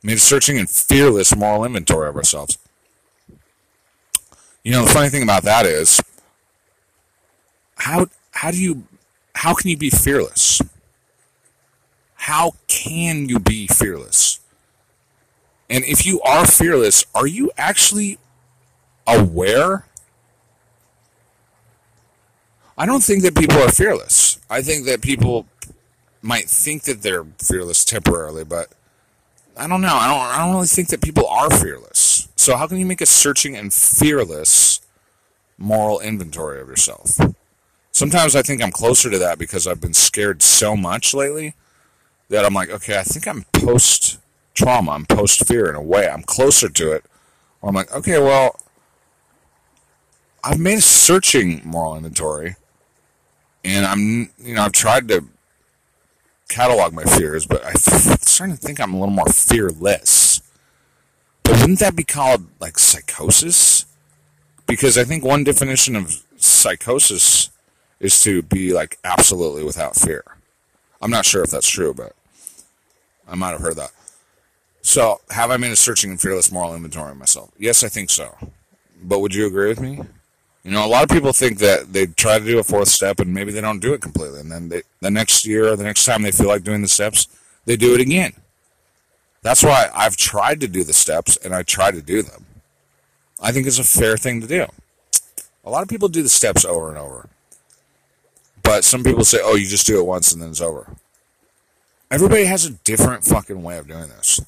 made 0.03 0.17
a 0.17 0.21
searching 0.21 0.59
and 0.59 0.69
fearless 0.71 1.35
moral 1.35 1.65
inventory 1.65 2.09
of 2.09 2.17
ourselves. 2.17 2.59
You 4.65 4.73
know, 4.73 4.85
the 4.85 4.91
funny 4.91 5.09
thing 5.09 5.25
about 5.25 5.43
that 5.43 5.67
is, 5.67 6.01
how 7.77 8.07
how 8.31 8.51
do 8.53 8.59
you 8.63 8.85
how 9.35 9.55
can 9.55 9.71
you 9.71 9.77
be 9.77 9.91
fearless? 9.91 10.61
How 12.23 12.53
can 12.69 13.29
you 13.29 13.41
be 13.41 13.67
fearless? 13.67 14.39
And 15.69 15.83
if 15.85 16.07
you 16.07 16.21
are 16.21 16.47
fearless, 16.47 17.05
are 17.17 17.27
you 17.27 17.51
actually 17.59 18.17
aware? 19.09 19.87
I 22.79 22.87
don't 22.87 23.03
think 23.03 23.25
that 23.25 23.35
people 23.35 23.59
are 23.59 23.73
fearless. 23.73 24.39
I 24.49 24.63
think 24.63 24.87
that 24.87 25.03
people 25.03 25.47
might 26.23 26.49
think 26.49 26.85
that 26.85 27.03
they're 27.03 27.25
fearless 27.41 27.85
temporarily, 27.85 28.45
but 28.45 28.69
I 29.57 29.67
don't 29.67 29.81
know. 29.81 29.97
I 29.97 30.07
don't. 30.07 30.21
I 30.21 30.39
don't 30.45 30.55
really 30.55 30.69
think 30.69 30.91
that 30.91 31.03
people 31.03 31.27
are 31.27 31.51
fearless. 31.51 32.29
So 32.37 32.57
how 32.57 32.69
can 32.69 32.79
you 32.79 32.87
make 32.87 33.01
a 33.01 33.07
searching 33.07 33.57
and 33.57 33.73
fearless 33.73 34.81
moral 35.59 35.99
inventory 35.99 36.61
of 36.61 36.69
yourself? 36.69 37.19
Sometimes 37.91 38.37
I 38.37 38.43
think 38.43 38.63
I'm 38.63 38.71
closer 38.71 39.11
to 39.11 39.19
that 39.19 39.41
because 39.41 39.67
I've 39.67 39.81
been 39.81 39.93
scared 39.93 40.41
so 40.41 40.77
much 40.77 41.15
lately 41.15 41.55
that 42.33 42.47
I'm 42.47 42.55
like, 42.55 42.71
okay, 42.71 42.99
I 42.99 43.03
think 43.03 43.29
I'm 43.29 43.45
post 43.53 44.19
trauma, 44.55 44.93
I'm 44.93 45.05
post 45.05 45.47
fear 45.47 45.69
in 45.69 45.75
a 45.75 45.83
way. 45.83 46.09
I'm 46.09 46.23
closer 46.23 46.71
to 46.71 46.93
it. 46.93 47.05
I'm 47.63 47.75
like, 47.75 47.95
okay, 47.95 48.19
well, 48.19 48.59
I've 50.43 50.59
made 50.59 50.79
a 50.79 50.83
searching 50.83 51.61
moral 51.63 51.95
inventory, 51.95 52.57
and 53.65 53.85
I'm, 53.85 54.31
you 54.39 54.55
know, 54.55 54.63
I've 54.63 54.73
tried 54.73 55.09
to 55.09 55.27
catalog 56.49 56.95
my 56.95 57.05
fears, 57.05 57.47
but 57.47 57.65
I'm 57.65 57.77
starting 57.77 58.57
to 58.57 58.61
think 58.61 58.81
I'm 58.81 58.95
a 58.95 58.99
little 58.99 59.15
more 59.15 59.29
fearless. 59.29 60.41
But 61.43 61.61
wouldn't 61.61 61.81
that 61.81 61.95
be 61.95 62.03
called 62.03 62.47
like 62.61 62.79
psychosis? 62.79 63.85
Because 64.67 64.97
I 64.97 65.05
think 65.05 65.23
one 65.23 65.45
definition 65.45 65.97
of 65.97 66.23
psychosis 66.37 67.51
is 68.01 68.23
to 68.23 68.41
be 68.43 68.73
like 68.73 68.99
absolutely 69.05 69.65
without 69.65 69.97
fear. 69.97 70.25
I'm 71.03 71.11
not 71.11 71.27
sure 71.27 71.43
if 71.43 71.51
that's 71.51 71.69
true, 71.69 71.93
but 71.93 72.15
I 73.29 73.35
might 73.35 73.51
have 73.51 73.61
heard 73.61 73.77
that. 73.77 73.93
So, 74.83 75.21
have 75.31 75.51
I 75.51 75.57
made 75.57 75.71
a 75.71 75.77
searching 75.77 76.11
and 76.11 76.21
fearless 76.21 76.51
moral 76.51 76.75
inventory 76.75 77.13
of 77.13 77.17
myself? 77.17 77.51
Yes, 77.57 77.85
I 77.85 77.89
think 77.89 78.11
so. 78.11 78.37
But 79.03 79.21
would 79.21 79.35
you 79.35 79.47
agree 79.47 79.69
with 79.69 79.81
me? 79.81 80.01
You 80.65 80.71
know, 80.71 80.85
a 80.85 80.89
lot 80.89 81.03
of 81.03 81.09
people 81.09 81.33
think 81.33 81.59
that 81.59 81.93
they 81.93 82.07
try 82.07 82.39
to 82.39 82.45
do 82.45 82.59
a 82.59 82.65
fourth 82.65 82.89
step 82.89 83.19
and 83.19 83.35
maybe 83.35 83.51
they 83.51 83.61
don't 83.61 83.81
do 83.81 83.95
it 83.95 84.01
completely. 84.01 84.41
And 84.41 84.51
then 84.51 84.69
they, 84.69 84.83
the 85.01 85.11
next 85.11 85.45
year 85.45 85.69
or 85.69 85.77
the 85.77 85.83
next 85.83 86.05
time 86.05 86.23
they 86.23 86.31
feel 86.31 86.47
like 86.47 86.63
doing 86.63 86.83
the 86.83 86.89
steps, 86.89 87.27
they 87.65 87.77
do 87.77 87.95
it 87.95 88.01
again. 88.01 88.33
That's 89.43 89.65
why 89.65 89.91
I've 89.93 90.17
tried 90.17 90.61
to 90.61 90.69
do 90.69 90.85
the 90.85 90.93
steps 90.93 91.37
and 91.37 91.53
I 91.53 91.65
try 91.65 91.91
to 91.91 92.01
do 92.01 92.23
them. 92.23 92.47
I 93.41 93.51
think 93.51 93.67
it's 93.67 93.81
a 93.81 93.85
fair 93.85 94.17
thing 94.17 94.41
to 94.41 94.47
do. 94.47 94.67
A 95.65 95.71
lot 95.71 95.83
of 95.83 95.89
people 95.89 96.09
do 96.09 96.23
the 96.23 96.29
steps 96.29 96.65
over 96.65 96.89
and 96.89 96.99
over. 96.99 97.29
But 98.63 98.85
some 98.85 99.03
people 99.03 99.25
say, 99.25 99.41
oh, 99.43 99.57
you 99.57 99.67
just 99.67 99.87
do 99.87 99.99
it 99.99 100.07
once 100.07 100.33
and 100.33 100.41
then 100.41 100.51
it's 100.51 100.61
over. 100.61 100.97
Everybody 102.13 102.45
has 102.45 102.67
a 102.67 102.71
different 102.71 103.25
fucking 103.25 103.63
way 103.63 103.79
of 103.79 103.89
doing 103.89 104.09
this. 104.09 104.39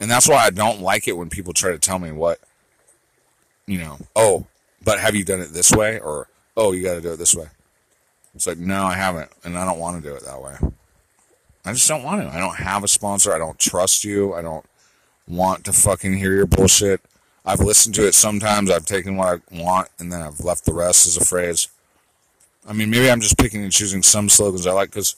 And 0.00 0.10
that's 0.10 0.26
why 0.26 0.38
I 0.38 0.48
don't 0.48 0.80
like 0.80 1.06
it 1.06 1.18
when 1.18 1.28
people 1.28 1.52
try 1.52 1.70
to 1.70 1.78
tell 1.78 1.98
me 1.98 2.10
what, 2.10 2.40
you 3.66 3.78
know, 3.78 3.98
oh, 4.16 4.46
but 4.82 4.98
have 4.98 5.14
you 5.14 5.22
done 5.22 5.40
it 5.40 5.52
this 5.52 5.70
way? 5.70 6.00
Or, 6.00 6.28
oh, 6.56 6.72
you 6.72 6.82
got 6.82 6.94
to 6.94 7.02
do 7.02 7.12
it 7.12 7.18
this 7.18 7.34
way. 7.34 7.48
It's 8.34 8.46
like, 8.46 8.56
no, 8.56 8.84
I 8.84 8.94
haven't. 8.94 9.30
And 9.44 9.58
I 9.58 9.66
don't 9.66 9.78
want 9.78 10.02
to 10.02 10.08
do 10.08 10.16
it 10.16 10.24
that 10.24 10.40
way. 10.40 10.56
I 11.66 11.74
just 11.74 11.86
don't 11.86 12.02
want 12.02 12.22
to. 12.22 12.34
I 12.34 12.40
don't 12.40 12.56
have 12.56 12.82
a 12.82 12.88
sponsor. 12.88 13.34
I 13.34 13.38
don't 13.38 13.58
trust 13.58 14.02
you. 14.02 14.32
I 14.32 14.40
don't 14.40 14.64
want 15.28 15.66
to 15.66 15.74
fucking 15.74 16.16
hear 16.16 16.34
your 16.34 16.46
bullshit. 16.46 17.02
I've 17.44 17.60
listened 17.60 17.94
to 17.96 18.06
it 18.06 18.14
sometimes. 18.14 18.70
I've 18.70 18.86
taken 18.86 19.16
what 19.16 19.42
I 19.52 19.54
want 19.54 19.88
and 19.98 20.10
then 20.10 20.22
I've 20.22 20.40
left 20.40 20.64
the 20.64 20.72
rest 20.72 21.06
as 21.06 21.18
a 21.18 21.24
phrase. 21.24 21.68
I 22.66 22.72
mean, 22.72 22.88
maybe 22.88 23.10
I'm 23.10 23.20
just 23.20 23.36
picking 23.36 23.62
and 23.62 23.70
choosing 23.70 24.02
some 24.02 24.30
slogans 24.30 24.66
I 24.66 24.72
like 24.72 24.88
because 24.88 25.16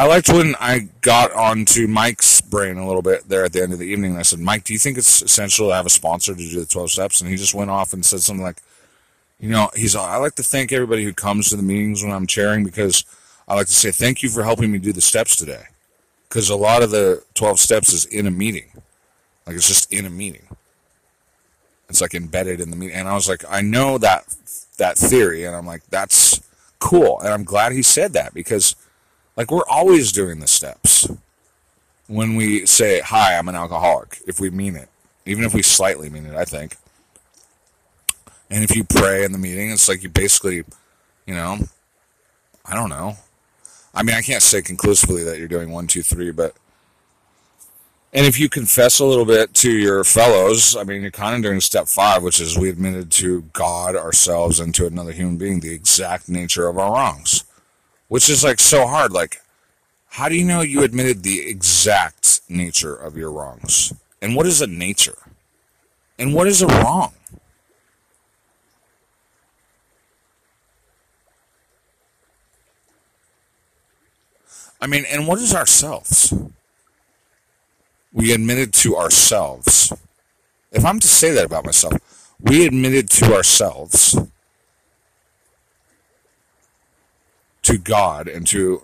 I 0.00 0.06
liked 0.06 0.30
when 0.30 0.54
I 0.58 0.88
got 1.02 1.30
onto 1.34 1.86
Mike's 1.86 2.40
brain 2.40 2.78
a 2.78 2.86
little 2.86 3.02
bit 3.02 3.28
there 3.28 3.44
at 3.44 3.52
the 3.52 3.62
end 3.62 3.74
of 3.74 3.78
the 3.78 3.84
evening. 3.84 4.16
I 4.16 4.22
said, 4.22 4.38
Mike, 4.38 4.64
do 4.64 4.72
you 4.72 4.78
think 4.78 4.96
it's 4.96 5.20
essential 5.20 5.68
to 5.68 5.74
have 5.74 5.84
a 5.84 5.90
sponsor 5.90 6.34
to 6.34 6.38
do 6.38 6.58
the 6.58 6.64
12 6.64 6.90
steps? 6.90 7.20
And 7.20 7.28
he 7.28 7.36
just 7.36 7.52
went 7.52 7.68
off 7.68 7.92
and 7.92 8.02
said 8.02 8.20
something 8.20 8.42
like, 8.42 8.62
you 9.38 9.50
know, 9.50 9.68
he's 9.76 9.94
I 9.94 10.16
like 10.16 10.36
to 10.36 10.42
thank 10.42 10.72
everybody 10.72 11.04
who 11.04 11.12
comes 11.12 11.50
to 11.50 11.56
the 11.56 11.62
meetings 11.62 12.02
when 12.02 12.12
I'm 12.12 12.26
chairing 12.26 12.64
because 12.64 13.04
I 13.46 13.54
like 13.56 13.66
to 13.66 13.74
say 13.74 13.90
thank 13.90 14.22
you 14.22 14.30
for 14.30 14.42
helping 14.42 14.72
me 14.72 14.78
do 14.78 14.94
the 14.94 15.02
steps 15.02 15.36
today. 15.36 15.64
Because 16.30 16.48
a 16.48 16.56
lot 16.56 16.82
of 16.82 16.90
the 16.90 17.22
12 17.34 17.60
steps 17.60 17.92
is 17.92 18.06
in 18.06 18.26
a 18.26 18.30
meeting. 18.30 18.70
Like 19.46 19.56
it's 19.56 19.68
just 19.68 19.92
in 19.92 20.06
a 20.06 20.10
meeting. 20.10 20.46
It's 21.90 22.00
like 22.00 22.14
embedded 22.14 22.62
in 22.62 22.70
the 22.70 22.76
meeting. 22.76 22.96
And 22.96 23.06
I 23.06 23.12
was 23.12 23.28
like, 23.28 23.44
I 23.50 23.60
know 23.60 23.98
that 23.98 24.34
that 24.78 24.96
theory. 24.96 25.44
And 25.44 25.54
I'm 25.54 25.66
like, 25.66 25.82
that's 25.90 26.40
cool. 26.78 27.20
And 27.20 27.28
I'm 27.28 27.44
glad 27.44 27.72
he 27.72 27.82
said 27.82 28.14
that 28.14 28.32
because 28.32 28.76
like 29.40 29.50
we're 29.50 29.66
always 29.70 30.12
doing 30.12 30.38
the 30.38 30.46
steps 30.46 31.08
when 32.08 32.36
we 32.36 32.66
say, 32.66 33.00
hi, 33.00 33.38
I'm 33.38 33.48
an 33.48 33.54
alcoholic, 33.54 34.20
if 34.26 34.38
we 34.38 34.50
mean 34.50 34.76
it. 34.76 34.90
Even 35.24 35.44
if 35.44 35.54
we 35.54 35.62
slightly 35.62 36.10
mean 36.10 36.26
it, 36.26 36.34
I 36.34 36.44
think. 36.44 36.76
And 38.50 38.62
if 38.62 38.76
you 38.76 38.84
pray 38.84 39.24
in 39.24 39.32
the 39.32 39.38
meeting, 39.38 39.70
it's 39.70 39.88
like 39.88 40.02
you 40.02 40.10
basically, 40.10 40.56
you 41.24 41.32
know, 41.32 41.56
I 42.66 42.74
don't 42.74 42.90
know. 42.90 43.16
I 43.94 44.02
mean, 44.02 44.14
I 44.14 44.20
can't 44.20 44.42
say 44.42 44.60
conclusively 44.60 45.24
that 45.24 45.38
you're 45.38 45.48
doing 45.48 45.70
one, 45.70 45.86
two, 45.86 46.02
three, 46.02 46.32
but. 46.32 46.54
And 48.12 48.26
if 48.26 48.38
you 48.38 48.50
confess 48.50 49.00
a 49.00 49.06
little 49.06 49.24
bit 49.24 49.54
to 49.54 49.72
your 49.72 50.04
fellows, 50.04 50.76
I 50.76 50.84
mean, 50.84 51.00
you're 51.00 51.10
kind 51.10 51.34
of 51.34 51.42
doing 51.42 51.62
step 51.62 51.88
five, 51.88 52.22
which 52.22 52.42
is 52.42 52.58
we 52.58 52.68
admitted 52.68 53.10
to 53.12 53.44
God, 53.54 53.96
ourselves, 53.96 54.60
and 54.60 54.74
to 54.74 54.86
another 54.86 55.12
human 55.12 55.38
being 55.38 55.60
the 55.60 55.72
exact 55.72 56.28
nature 56.28 56.68
of 56.68 56.76
our 56.76 56.92
wrongs, 56.92 57.44
which 58.10 58.28
is 58.28 58.42
like 58.42 58.58
so 58.58 58.88
hard. 58.88 59.12
Like, 59.12 59.40
how 60.08 60.28
do 60.28 60.34
you 60.34 60.44
know 60.44 60.62
you 60.62 60.82
admitted 60.82 61.22
the 61.22 61.48
exact 61.48 62.40
nature 62.48 62.94
of 62.94 63.16
your 63.16 63.30
wrongs? 63.30 63.94
And 64.20 64.34
what 64.34 64.46
is 64.46 64.60
a 64.60 64.66
nature? 64.66 65.16
And 66.18 66.34
what 66.34 66.48
is 66.48 66.60
a 66.60 66.66
wrong? 66.66 67.12
I 74.80 74.88
mean, 74.88 75.04
and 75.08 75.28
what 75.28 75.38
is 75.38 75.54
ourselves? 75.54 76.34
We 78.12 78.32
admitted 78.32 78.72
to 78.74 78.96
ourselves. 78.96 79.92
If 80.72 80.84
I'm 80.84 80.98
to 80.98 81.06
say 81.06 81.30
that 81.30 81.44
about 81.44 81.64
myself, 81.64 81.94
we 82.40 82.66
admitted 82.66 83.08
to 83.10 83.34
ourselves, 83.34 84.18
to 87.70 87.78
God, 87.78 88.28
and 88.28 88.46
to 88.48 88.82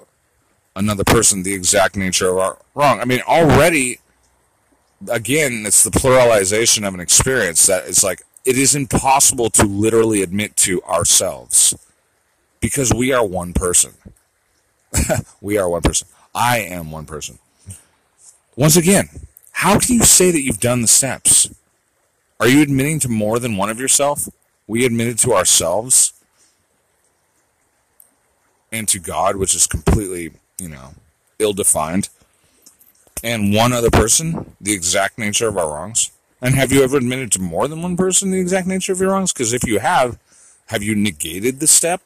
another 0.74 1.04
person 1.04 1.42
the 1.42 1.54
exact 1.54 1.96
nature 1.96 2.28
of 2.28 2.38
our 2.38 2.58
wrong. 2.74 3.00
I 3.00 3.04
mean, 3.04 3.20
already, 3.26 3.98
again, 5.08 5.64
it's 5.66 5.82
the 5.82 5.90
pluralization 5.90 6.86
of 6.86 6.94
an 6.94 7.00
experience 7.00 7.66
that 7.66 7.88
it's 7.88 8.04
like 8.04 8.22
it 8.44 8.56
is 8.56 8.74
impossible 8.74 9.50
to 9.50 9.64
literally 9.64 10.22
admit 10.22 10.56
to 10.56 10.82
ourselves 10.82 11.74
because 12.60 12.92
we 12.92 13.12
are 13.12 13.26
one 13.26 13.52
person. 13.52 13.94
we 15.40 15.58
are 15.58 15.68
one 15.68 15.82
person. 15.82 16.08
I 16.34 16.58
am 16.58 16.90
one 16.90 17.06
person. 17.06 17.38
Once 18.54 18.76
again, 18.76 19.08
how 19.52 19.78
can 19.78 19.96
you 19.96 20.04
say 20.04 20.30
that 20.30 20.42
you've 20.42 20.60
done 20.60 20.82
the 20.82 20.88
steps? 20.88 21.52
Are 22.38 22.48
you 22.48 22.62
admitting 22.62 23.00
to 23.00 23.08
more 23.08 23.38
than 23.38 23.56
one 23.56 23.70
of 23.70 23.80
yourself? 23.80 24.28
We 24.66 24.84
admitted 24.84 25.18
to 25.20 25.32
ourselves 25.32 26.12
to 28.84 28.98
God, 28.98 29.36
which 29.36 29.54
is 29.54 29.66
completely, 29.66 30.32
you 30.58 30.68
know, 30.68 30.94
ill 31.38 31.54
defined, 31.54 32.10
and 33.24 33.54
one 33.54 33.72
other 33.72 33.90
person, 33.90 34.54
the 34.60 34.74
exact 34.74 35.18
nature 35.18 35.48
of 35.48 35.56
our 35.56 35.68
wrongs. 35.68 36.10
And 36.42 36.54
have 36.54 36.70
you 36.70 36.82
ever 36.82 36.98
admitted 36.98 37.32
to 37.32 37.40
more 37.40 37.66
than 37.66 37.80
one 37.80 37.96
person 37.96 38.30
the 38.30 38.40
exact 38.40 38.66
nature 38.66 38.92
of 38.92 39.00
your 39.00 39.12
wrongs? 39.12 39.32
Because 39.32 39.54
if 39.54 39.64
you 39.64 39.78
have, 39.78 40.18
have 40.66 40.82
you 40.82 40.94
negated 40.94 41.60
the 41.60 41.66
step? 41.66 42.02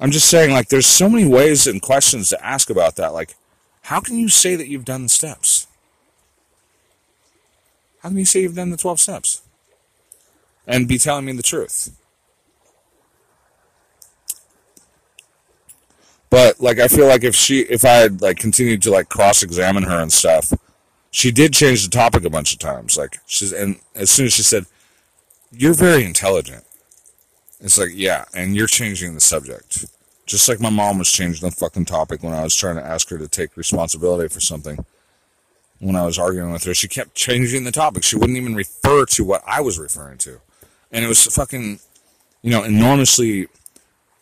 I'm 0.00 0.10
just 0.10 0.28
saying, 0.28 0.52
like, 0.52 0.68
there's 0.68 0.86
so 0.86 1.08
many 1.08 1.26
ways 1.26 1.66
and 1.66 1.80
questions 1.80 2.28
to 2.28 2.44
ask 2.44 2.70
about 2.70 2.96
that. 2.96 3.14
Like, 3.14 3.34
how 3.82 4.00
can 4.00 4.16
you 4.16 4.28
say 4.28 4.54
that 4.54 4.68
you've 4.68 4.84
done 4.84 5.04
the 5.04 5.08
steps? 5.08 5.66
How 8.00 8.10
can 8.10 8.18
you 8.18 8.24
say 8.24 8.42
you've 8.42 8.54
done 8.54 8.70
the 8.70 8.76
12 8.76 9.00
steps? 9.00 9.42
And 10.66 10.86
be 10.86 10.98
telling 10.98 11.24
me 11.24 11.32
the 11.32 11.42
truth? 11.42 11.97
But 16.30 16.60
like 16.60 16.78
I 16.78 16.88
feel 16.88 17.06
like 17.06 17.24
if 17.24 17.34
she 17.34 17.60
if 17.60 17.84
I 17.84 17.94
had 17.94 18.22
like 18.22 18.38
continued 18.38 18.82
to 18.82 18.90
like 18.90 19.08
cross 19.08 19.42
examine 19.42 19.84
her 19.84 20.00
and 20.00 20.12
stuff, 20.12 20.52
she 21.10 21.30
did 21.30 21.54
change 21.54 21.84
the 21.84 21.90
topic 21.90 22.24
a 22.24 22.30
bunch 22.30 22.52
of 22.52 22.58
times. 22.58 22.96
Like 22.96 23.20
she's 23.26 23.52
and 23.52 23.80
as 23.94 24.10
soon 24.10 24.26
as 24.26 24.34
she 24.34 24.42
said, 24.42 24.66
You're 25.52 25.74
very 25.74 26.04
intelligent 26.04 26.64
it's 27.60 27.78
like, 27.78 27.90
yeah, 27.94 28.24
and 28.34 28.54
you're 28.56 28.66
changing 28.68 29.14
the 29.14 29.20
subject. 29.20 29.86
Just 30.26 30.48
like 30.48 30.60
my 30.60 30.70
mom 30.70 30.98
was 30.98 31.10
changing 31.10 31.48
the 31.48 31.54
fucking 31.54 31.86
topic 31.86 32.22
when 32.22 32.32
I 32.34 32.42
was 32.44 32.54
trying 32.54 32.76
to 32.76 32.84
ask 32.84 33.08
her 33.10 33.18
to 33.18 33.28
take 33.28 33.56
responsibility 33.56 34.28
for 34.28 34.40
something. 34.40 34.84
when 35.80 35.96
I 35.96 36.04
was 36.04 36.18
arguing 36.18 36.52
with 36.52 36.64
her. 36.64 36.74
She 36.74 36.88
kept 36.88 37.14
changing 37.14 37.64
the 37.64 37.72
topic. 37.72 38.02
She 38.04 38.16
wouldn't 38.16 38.38
even 38.38 38.54
refer 38.56 39.04
to 39.06 39.24
what 39.24 39.42
I 39.46 39.60
was 39.60 39.78
referring 39.78 40.18
to. 40.18 40.40
And 40.92 41.04
it 41.04 41.08
was 41.08 41.24
fucking, 41.26 41.80
you 42.42 42.50
know, 42.50 42.64
enormously 42.64 43.48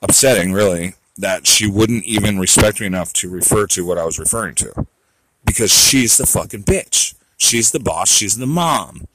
upsetting, 0.03 0.53
really, 0.53 0.95
that 1.19 1.47
she 1.47 1.67
wouldn't 1.67 2.05
even 2.05 2.39
respect 2.39 2.81
me 2.81 2.87
enough 2.87 3.13
to 3.15 3.31
refer 3.31 3.67
to 3.69 3.85
what 3.85 3.99
I 3.99 4.05
was 4.05 4.19
referring 4.19 4.55
to. 4.57 4.87
Because 5.45 5.73
she's 5.73 6.17
the 6.17 6.27
fucking 6.27 6.65
bitch. 6.65 7.15
She's 7.37 7.71
the 7.71 7.81
boss. 7.81 8.11
She's 8.11 8.37
the 8.37 8.47
mom. 8.47 9.07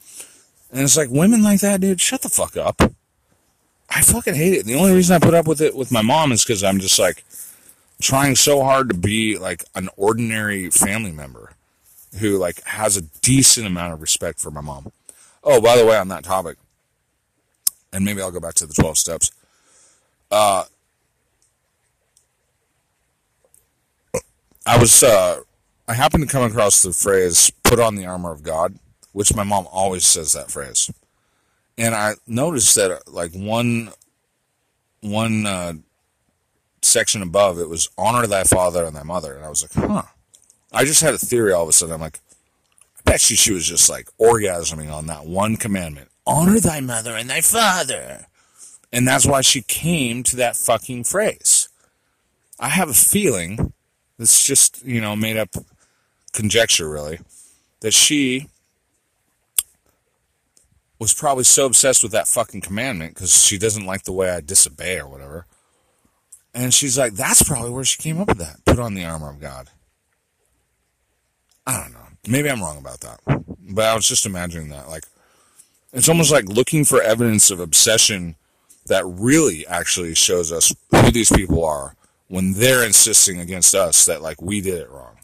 And 0.70 0.80
it's 0.80 0.96
like, 0.96 1.10
women 1.10 1.42
like 1.42 1.60
that, 1.60 1.80
dude, 1.80 2.00
shut 2.00 2.22
the 2.22 2.28
fuck 2.28 2.56
up. 2.56 2.80
I 3.94 4.00
fucking 4.00 4.34
hate 4.34 4.54
it. 4.54 4.64
The 4.64 4.74
only 4.74 4.94
reason 4.94 5.14
I 5.14 5.18
put 5.18 5.34
up 5.34 5.46
with 5.46 5.60
it 5.60 5.76
with 5.76 5.92
my 5.92 6.00
mom 6.00 6.32
is 6.32 6.44
because 6.44 6.64
I'm 6.64 6.80
just 6.80 6.98
like 6.98 7.24
trying 8.00 8.36
so 8.36 8.62
hard 8.62 8.88
to 8.88 8.96
be 8.96 9.36
like 9.36 9.64
an 9.74 9.90
ordinary 9.96 10.70
family 10.70 11.12
member 11.12 11.52
who 12.18 12.38
like 12.38 12.62
has 12.64 12.96
a 12.96 13.02
decent 13.20 13.66
amount 13.66 13.92
of 13.92 14.00
respect 14.00 14.40
for 14.40 14.50
my 14.50 14.62
mom. 14.62 14.90
Oh, 15.44 15.60
by 15.60 15.76
the 15.76 15.84
way, 15.84 15.98
on 15.98 16.08
that 16.08 16.24
topic, 16.24 16.56
and 17.92 18.04
maybe 18.04 18.22
I'll 18.22 18.30
go 18.30 18.40
back 18.40 18.54
to 18.54 18.66
the 18.66 18.72
12 18.74 18.96
steps. 18.96 19.30
Uh, 20.30 20.64
I 24.66 24.78
was, 24.78 25.02
uh, 25.02 25.40
I 25.88 25.94
happened 25.94 26.24
to 26.24 26.32
come 26.32 26.44
across 26.44 26.82
the 26.82 26.92
phrase, 26.92 27.50
put 27.64 27.80
on 27.80 27.96
the 27.96 28.06
armor 28.06 28.30
of 28.30 28.42
God, 28.42 28.78
which 29.12 29.34
my 29.34 29.42
mom 29.42 29.66
always 29.70 30.06
says 30.06 30.32
that 30.32 30.50
phrase. 30.50 30.90
And 31.76 31.94
I 31.94 32.14
noticed 32.26 32.74
that, 32.76 33.08
like, 33.08 33.32
one, 33.32 33.90
one, 35.00 35.46
uh, 35.46 35.72
section 36.82 37.22
above, 37.22 37.58
it 37.58 37.68
was 37.68 37.88
honor 37.96 38.26
thy 38.26 38.44
father 38.44 38.84
and 38.84 38.94
thy 38.94 39.02
mother. 39.02 39.34
And 39.34 39.44
I 39.44 39.48
was 39.48 39.62
like, 39.62 39.88
huh. 39.88 40.02
I 40.72 40.84
just 40.84 41.02
had 41.02 41.14
a 41.14 41.18
theory 41.18 41.52
all 41.52 41.64
of 41.64 41.68
a 41.68 41.72
sudden. 41.72 41.94
I'm 41.94 42.00
like, 42.00 42.20
I 42.98 43.02
bet 43.04 43.30
you 43.30 43.36
she 43.36 43.52
was 43.52 43.66
just 43.66 43.90
like 43.90 44.08
orgasming 44.18 44.92
on 44.92 45.06
that 45.06 45.26
one 45.26 45.56
commandment 45.56 46.08
honor 46.26 46.60
thy 46.60 46.80
mother 46.80 47.16
and 47.16 47.28
thy 47.28 47.40
father. 47.40 48.26
And 48.92 49.08
that's 49.08 49.26
why 49.26 49.40
she 49.40 49.62
came 49.62 50.22
to 50.24 50.36
that 50.36 50.56
fucking 50.56 51.04
phrase. 51.04 51.68
I 52.60 52.68
have 52.68 52.90
a 52.90 52.94
feeling, 52.94 53.72
it's 54.22 54.44
just, 54.44 54.84
you 54.84 55.00
know, 55.00 55.14
made 55.16 55.36
up 55.36 55.50
conjecture 56.32 56.88
really, 56.88 57.20
that 57.80 57.92
she 57.92 58.48
was 60.98 61.12
probably 61.12 61.44
so 61.44 61.66
obsessed 61.66 62.02
with 62.02 62.12
that 62.12 62.28
fucking 62.28 62.60
commandment 62.60 63.14
because 63.14 63.44
she 63.44 63.58
doesn't 63.58 63.86
like 63.86 64.04
the 64.04 64.12
way 64.12 64.30
I 64.30 64.40
disobey 64.40 64.98
or 64.98 65.08
whatever. 65.08 65.46
And 66.54 66.72
she's 66.72 66.96
like, 66.96 67.14
that's 67.14 67.42
probably 67.42 67.70
where 67.70 67.84
she 67.84 68.00
came 68.00 68.20
up 68.20 68.28
with 68.28 68.38
that. 68.38 68.64
Put 68.64 68.78
on 68.78 68.94
the 68.94 69.04
armor 69.04 69.30
of 69.30 69.40
God. 69.40 69.68
I 71.66 71.80
don't 71.80 71.92
know. 71.92 71.98
Maybe 72.26 72.50
I'm 72.50 72.60
wrong 72.60 72.78
about 72.78 73.00
that. 73.00 73.20
But 73.58 73.84
I 73.84 73.94
was 73.94 74.06
just 74.06 74.26
imagining 74.26 74.68
that. 74.68 74.88
Like, 74.88 75.04
it's 75.92 76.08
almost 76.08 76.30
like 76.30 76.48
looking 76.48 76.84
for 76.84 77.02
evidence 77.02 77.50
of 77.50 77.58
obsession 77.58 78.36
that 78.86 79.04
really 79.06 79.66
actually 79.66 80.14
shows 80.14 80.52
us 80.52 80.74
who 80.90 81.10
these 81.10 81.30
people 81.30 81.64
are 81.64 81.96
when 82.32 82.54
they're 82.54 82.82
insisting 82.82 83.38
against 83.38 83.74
us 83.74 84.06
that 84.06 84.22
like 84.22 84.40
we 84.40 84.62
did 84.62 84.80
it 84.80 84.90
wrong. 84.90 85.18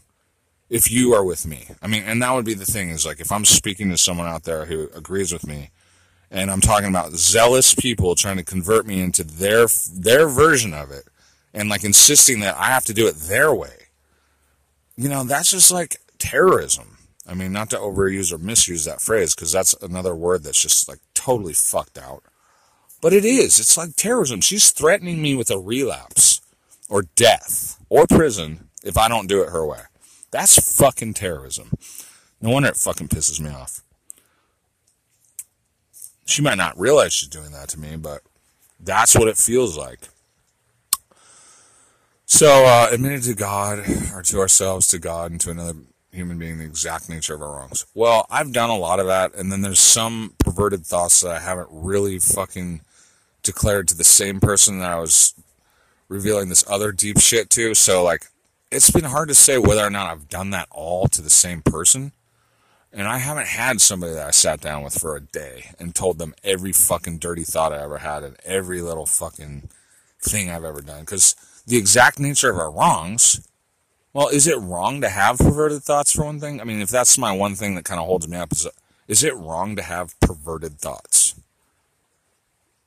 If 0.69 0.91
you 0.91 1.15
are 1.15 1.23
with 1.23 1.43
me, 1.43 1.65
I 1.81 1.87
mean, 1.87 2.03
and 2.03 2.21
that 2.21 2.31
would 2.35 2.45
be 2.45 2.53
the 2.53 2.65
thing 2.65 2.89
is 2.89 3.03
like 3.03 3.19
if 3.19 3.31
I'm 3.31 3.45
speaking 3.45 3.89
to 3.89 3.97
someone 3.97 4.27
out 4.27 4.43
there 4.43 4.65
who 4.65 4.91
agrees 4.93 5.33
with 5.33 5.47
me, 5.47 5.71
and 6.29 6.51
I'm 6.51 6.61
talking 6.61 6.87
about 6.87 7.13
zealous 7.13 7.73
people 7.73 8.13
trying 8.13 8.37
to 8.37 8.43
convert 8.43 8.85
me 8.85 9.01
into 9.01 9.23
their 9.23 9.65
their 9.91 10.27
version 10.27 10.71
of 10.71 10.91
it, 10.91 11.05
and 11.51 11.67
like 11.67 11.83
insisting 11.83 12.41
that 12.41 12.55
I 12.57 12.65
have 12.65 12.85
to 12.85 12.93
do 12.93 13.07
it 13.07 13.15
their 13.15 13.55
way. 13.55 13.87
You 14.95 15.09
know, 15.09 15.23
that's 15.23 15.49
just 15.49 15.71
like 15.71 15.97
terrorism. 16.19 16.99
I 17.27 17.33
mean, 17.33 17.51
not 17.51 17.71
to 17.71 17.77
overuse 17.77 18.31
or 18.31 18.37
misuse 18.37 18.85
that 18.85 19.01
phrase 19.01 19.33
because 19.33 19.51
that's 19.51 19.73
another 19.81 20.15
word 20.15 20.43
that's 20.43 20.61
just 20.61 20.87
like 20.87 20.99
totally 21.15 21.53
fucked 21.53 21.97
out. 21.97 22.21
But 23.01 23.13
it 23.13 23.25
is. 23.25 23.59
It's 23.59 23.77
like 23.77 23.95
terrorism. 23.95 24.41
She's 24.41 24.69
threatening 24.69 25.23
me 25.23 25.33
with 25.33 25.49
a 25.49 25.57
relapse 25.57 26.38
or 26.89 27.03
death 27.15 27.79
or 27.89 28.05
prison 28.07 28.69
if 28.83 28.97
I 28.97 29.07
don't 29.07 29.27
do 29.27 29.41
it 29.41 29.49
her 29.49 29.65
way. 29.65 29.81
That's 30.31 30.77
fucking 30.77 31.13
terrorism. 31.13 31.71
No 32.41 32.49
wonder 32.51 32.69
it 32.69 32.77
fucking 32.77 33.07
pisses 33.07 33.39
me 33.39 33.49
off. 33.49 33.81
She 36.25 36.41
might 36.41 36.57
not 36.57 36.79
realize 36.79 37.13
she's 37.13 37.29
doing 37.29 37.51
that 37.51 37.69
to 37.69 37.79
me, 37.79 37.95
but 37.95 38.21
that's 38.79 39.15
what 39.15 39.27
it 39.27 39.37
feels 39.37 39.77
like. 39.77 40.09
So, 42.25 42.65
uh, 42.65 42.89
admitting 42.91 43.21
to 43.21 43.33
God, 43.33 43.79
or 44.13 44.21
to 44.21 44.39
ourselves, 44.39 44.87
to 44.89 44.99
God, 44.99 45.31
and 45.31 45.41
to 45.41 45.49
another 45.49 45.79
human 46.11 46.37
being 46.37 46.59
the 46.59 46.65
exact 46.65 47.09
nature 47.09 47.33
of 47.33 47.41
our 47.41 47.57
wrongs. 47.57 47.87
Well, 47.95 48.27
I've 48.29 48.53
done 48.53 48.69
a 48.69 48.77
lot 48.77 48.99
of 48.99 49.07
that, 49.07 49.33
and 49.33 49.51
then 49.51 49.61
there's 49.61 49.79
some 49.79 50.35
perverted 50.37 50.85
thoughts 50.85 51.21
that 51.21 51.31
I 51.31 51.39
haven't 51.39 51.69
really 51.71 52.19
fucking 52.19 52.81
declared 53.41 53.87
to 53.87 53.97
the 53.97 54.03
same 54.03 54.39
person 54.39 54.79
that 54.79 54.91
I 54.91 54.99
was 54.99 55.33
revealing 56.09 56.49
this 56.49 56.65
other 56.67 56.91
deep 56.91 57.19
shit 57.19 57.49
too. 57.49 57.73
So, 57.73 58.03
like, 58.03 58.25
it's 58.71 58.91
been 58.91 59.05
hard 59.05 59.29
to 59.29 59.35
say 59.35 59.57
whether 59.57 59.85
or 59.85 59.89
not 59.89 60.11
I've 60.11 60.27
done 60.27 60.49
that 60.49 60.67
all 60.69 61.07
to 61.07 61.21
the 61.21 61.29
same 61.29 61.61
person. 61.61 62.11
And 62.91 63.07
I 63.07 63.19
haven't 63.19 63.47
had 63.47 63.79
somebody 63.79 64.13
that 64.13 64.27
I 64.27 64.31
sat 64.31 64.61
down 64.61 64.83
with 64.83 64.99
for 64.99 65.15
a 65.15 65.21
day 65.21 65.71
and 65.79 65.93
told 65.93 66.17
them 66.17 66.33
every 66.43 66.73
fucking 66.73 67.19
dirty 67.19 67.43
thought 67.43 67.71
I 67.71 67.81
ever 67.83 67.99
had 67.99 68.23
and 68.23 68.35
every 68.43 68.81
little 68.81 69.05
fucking 69.05 69.69
thing 70.19 70.49
I've 70.49 70.65
ever 70.65 70.81
done. 70.81 71.01
Because 71.01 71.35
the 71.67 71.77
exact 71.77 72.19
nature 72.19 72.49
of 72.49 72.57
our 72.57 72.71
wrongs 72.71 73.47
well, 74.13 74.27
is 74.27 74.47
it 74.47 74.57
wrong 74.57 75.01
to 75.01 75.09
have 75.09 75.37
perverted 75.37 75.83
thoughts 75.83 76.11
for 76.11 76.25
one 76.25 76.39
thing? 76.39 76.59
I 76.59 76.63
mean, 76.63 76.81
if 76.81 76.89
that's 76.89 77.17
my 77.17 77.31
one 77.31 77.53
thing 77.55 77.75
that 77.75 77.85
kind 77.85 77.99
of 77.99 78.07
holds 78.07 78.27
me 78.27 78.37
up, 78.37 78.51
is, 78.51 78.67
is 79.07 79.23
it 79.23 79.35
wrong 79.35 79.75
to 79.75 79.83
have 79.83 80.19
perverted 80.19 80.79
thoughts? 80.79 81.38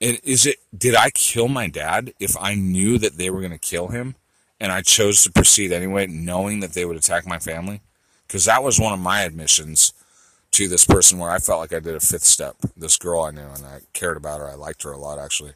And 0.03 0.19
is 0.24 0.47
it, 0.47 0.57
did 0.77 0.97
I 0.97 1.11
kill 1.11 1.47
my 1.47 1.69
dad 1.69 2.12
if 2.19 2.37
I 2.39 2.57
knew 2.57 2.99
that 2.99 3.19
they 3.19 3.31
were 3.31 3.39
going 3.39 3.53
to 3.53 3.59
kill 3.59 3.89
him 3.89 4.16
and 4.59 4.73
I 4.73 4.83
chose 4.83 5.23
to 5.23 5.31
proceed 5.31 5.70
anyway, 5.70 6.09
knowing 6.09 6.59
that 6.59 6.73
they 6.73 6.85
would 6.85 6.97
attack 6.97 7.24
my 7.24 7.39
family? 7.39 7.83
Because 8.27 8.45
that 8.47 8.65
was 8.65 8.81
one 8.81 8.93
of 8.93 8.99
my 8.99 9.23
admissions 9.23 9.93
to 10.51 10.66
this 10.66 10.85
person 10.85 11.19
where 11.19 11.31
I 11.31 11.39
felt 11.39 11.61
like 11.61 11.73
I 11.73 11.79
did 11.79 11.95
a 11.95 12.01
fifth 12.01 12.24
step. 12.24 12.57
This 12.77 12.99
girl 12.99 13.23
I 13.23 13.31
knew 13.31 13.43
and 13.43 13.65
I 13.65 13.81
cared 13.93 14.16
about 14.16 14.41
her. 14.41 14.49
I 14.49 14.55
liked 14.55 14.83
her 14.83 14.91
a 14.91 14.99
lot, 14.99 15.20
actually. 15.20 15.53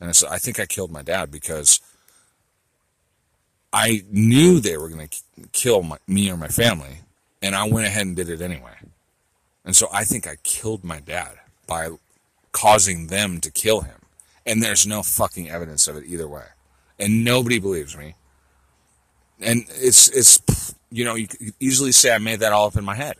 And 0.00 0.08
I 0.08 0.12
said, 0.12 0.28
I 0.30 0.38
think 0.38 0.60
I 0.60 0.66
killed 0.66 0.92
my 0.92 1.02
dad 1.02 1.32
because 1.32 1.80
I 3.72 4.04
knew 4.10 4.60
they 4.60 4.76
were 4.76 4.88
going 4.88 5.08
to 5.08 5.22
kill 5.52 5.82
my, 5.82 5.98
me 6.06 6.30
or 6.30 6.36
my 6.36 6.48
family, 6.48 7.00
and 7.42 7.56
I 7.56 7.68
went 7.68 7.88
ahead 7.88 8.06
and 8.06 8.14
did 8.14 8.30
it 8.30 8.40
anyway. 8.40 8.76
And 9.64 9.74
so 9.74 9.88
I 9.92 10.04
think 10.04 10.26
I 10.26 10.36
killed 10.44 10.84
my 10.84 11.00
dad 11.00 11.32
by 11.66 11.90
causing 12.58 13.08
them 13.08 13.40
to 13.40 13.50
kill 13.50 13.82
him. 13.82 14.00
And 14.46 14.62
there's 14.62 14.86
no 14.86 15.02
fucking 15.02 15.50
evidence 15.50 15.86
of 15.88 15.96
it 15.96 16.06
either 16.06 16.26
way. 16.26 16.44
And 16.98 17.24
nobody 17.24 17.58
believes 17.58 17.96
me. 17.96 18.14
And 19.40 19.64
it's, 19.68 20.08
it's, 20.08 20.74
you 20.90 21.04
know, 21.04 21.14
you 21.14 21.28
could 21.28 21.52
easily 21.60 21.92
say 21.92 22.14
I 22.14 22.18
made 22.18 22.40
that 22.40 22.52
all 22.52 22.66
up 22.66 22.76
in 22.76 22.84
my 22.84 22.94
head. 22.94 23.16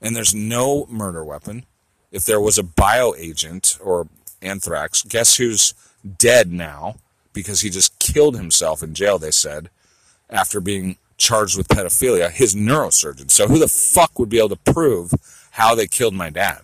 And 0.00 0.16
there's 0.16 0.34
no 0.34 0.86
murder 0.88 1.24
weapon. 1.24 1.66
If 2.10 2.24
there 2.24 2.40
was 2.40 2.58
a 2.58 2.62
bioagent 2.62 3.78
or 3.84 4.08
anthrax, 4.42 5.02
guess 5.02 5.36
who's 5.36 5.74
dead 6.18 6.50
now? 6.50 6.96
because 7.32 7.60
he 7.60 7.70
just 7.70 7.98
killed 7.98 8.36
himself 8.36 8.82
in 8.82 8.94
jail, 8.94 9.18
they 9.18 9.30
said, 9.30 9.70
after 10.28 10.60
being 10.60 10.96
charged 11.16 11.56
with 11.56 11.68
pedophilia, 11.68 12.30
his 12.30 12.54
neurosurgeon. 12.54 13.30
So 13.30 13.46
who 13.46 13.58
the 13.58 13.68
fuck 13.68 14.18
would 14.18 14.28
be 14.28 14.38
able 14.38 14.50
to 14.50 14.72
prove 14.72 15.12
how 15.52 15.74
they 15.74 15.86
killed 15.86 16.14
my 16.14 16.30
dad? 16.30 16.62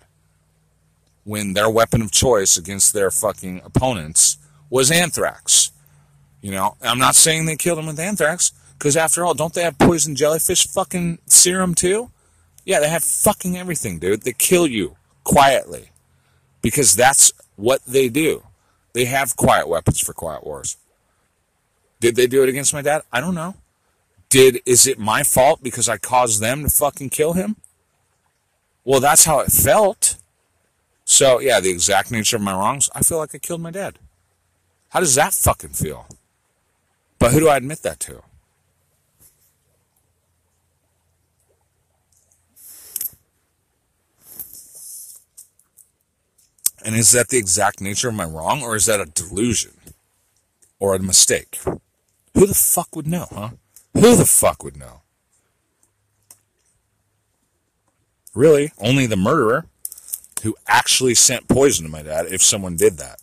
When 1.26 1.54
their 1.54 1.68
weapon 1.68 2.02
of 2.02 2.12
choice 2.12 2.56
against 2.56 2.92
their 2.92 3.10
fucking 3.10 3.62
opponents 3.64 4.38
was 4.70 4.92
anthrax. 4.92 5.72
You 6.40 6.52
know, 6.52 6.76
I'm 6.80 7.00
not 7.00 7.16
saying 7.16 7.46
they 7.46 7.56
killed 7.56 7.80
him 7.80 7.86
with 7.86 7.98
anthrax, 7.98 8.52
because 8.78 8.96
after 8.96 9.24
all, 9.24 9.34
don't 9.34 9.52
they 9.52 9.64
have 9.64 9.76
poison 9.76 10.14
jellyfish 10.14 10.68
fucking 10.68 11.18
serum 11.26 11.74
too? 11.74 12.12
Yeah, 12.64 12.78
they 12.78 12.88
have 12.88 13.02
fucking 13.02 13.56
everything, 13.56 13.98
dude. 13.98 14.22
They 14.22 14.34
kill 14.34 14.68
you 14.68 14.96
quietly. 15.24 15.90
Because 16.62 16.94
that's 16.94 17.32
what 17.56 17.84
they 17.84 18.08
do. 18.08 18.44
They 18.92 19.06
have 19.06 19.34
quiet 19.34 19.68
weapons 19.68 19.98
for 19.98 20.12
quiet 20.12 20.46
wars. 20.46 20.76
Did 21.98 22.14
they 22.14 22.28
do 22.28 22.44
it 22.44 22.48
against 22.48 22.72
my 22.72 22.82
dad? 22.82 23.02
I 23.12 23.20
don't 23.20 23.34
know. 23.34 23.56
Did 24.28 24.62
is 24.64 24.86
it 24.86 25.00
my 25.00 25.24
fault 25.24 25.60
because 25.60 25.88
I 25.88 25.96
caused 25.96 26.40
them 26.40 26.62
to 26.62 26.70
fucking 26.70 27.10
kill 27.10 27.32
him? 27.32 27.56
Well, 28.84 29.00
that's 29.00 29.24
how 29.24 29.40
it 29.40 29.50
felt. 29.50 30.18
So, 31.08 31.38
yeah, 31.38 31.60
the 31.60 31.70
exact 31.70 32.10
nature 32.10 32.34
of 32.34 32.42
my 32.42 32.52
wrongs, 32.52 32.90
I 32.92 33.00
feel 33.02 33.18
like 33.18 33.32
I 33.32 33.38
killed 33.38 33.60
my 33.60 33.70
dad. 33.70 34.00
How 34.88 34.98
does 34.98 35.14
that 35.14 35.32
fucking 35.32 35.70
feel? 35.70 36.06
But 37.20 37.30
who 37.30 37.38
do 37.38 37.48
I 37.48 37.56
admit 37.56 37.82
that 37.82 38.00
to? 38.00 38.22
And 46.84 46.96
is 46.96 47.12
that 47.12 47.28
the 47.28 47.38
exact 47.38 47.80
nature 47.80 48.08
of 48.08 48.14
my 48.14 48.24
wrong, 48.24 48.62
or 48.62 48.74
is 48.74 48.86
that 48.86 49.00
a 49.00 49.06
delusion? 49.06 49.72
Or 50.80 50.96
a 50.96 50.98
mistake? 50.98 51.58
Who 52.34 52.46
the 52.46 52.54
fuck 52.54 52.96
would 52.96 53.06
know, 53.06 53.26
huh? 53.32 53.50
Who 53.94 54.16
the 54.16 54.26
fuck 54.26 54.64
would 54.64 54.76
know? 54.76 55.02
Really, 58.34 58.72
only 58.78 59.06
the 59.06 59.16
murderer 59.16 59.66
who 60.42 60.56
actually 60.66 61.14
sent 61.14 61.48
poison 61.48 61.84
to 61.84 61.90
my 61.90 62.02
dad 62.02 62.26
if 62.26 62.42
someone 62.42 62.76
did 62.76 62.98
that. 62.98 63.20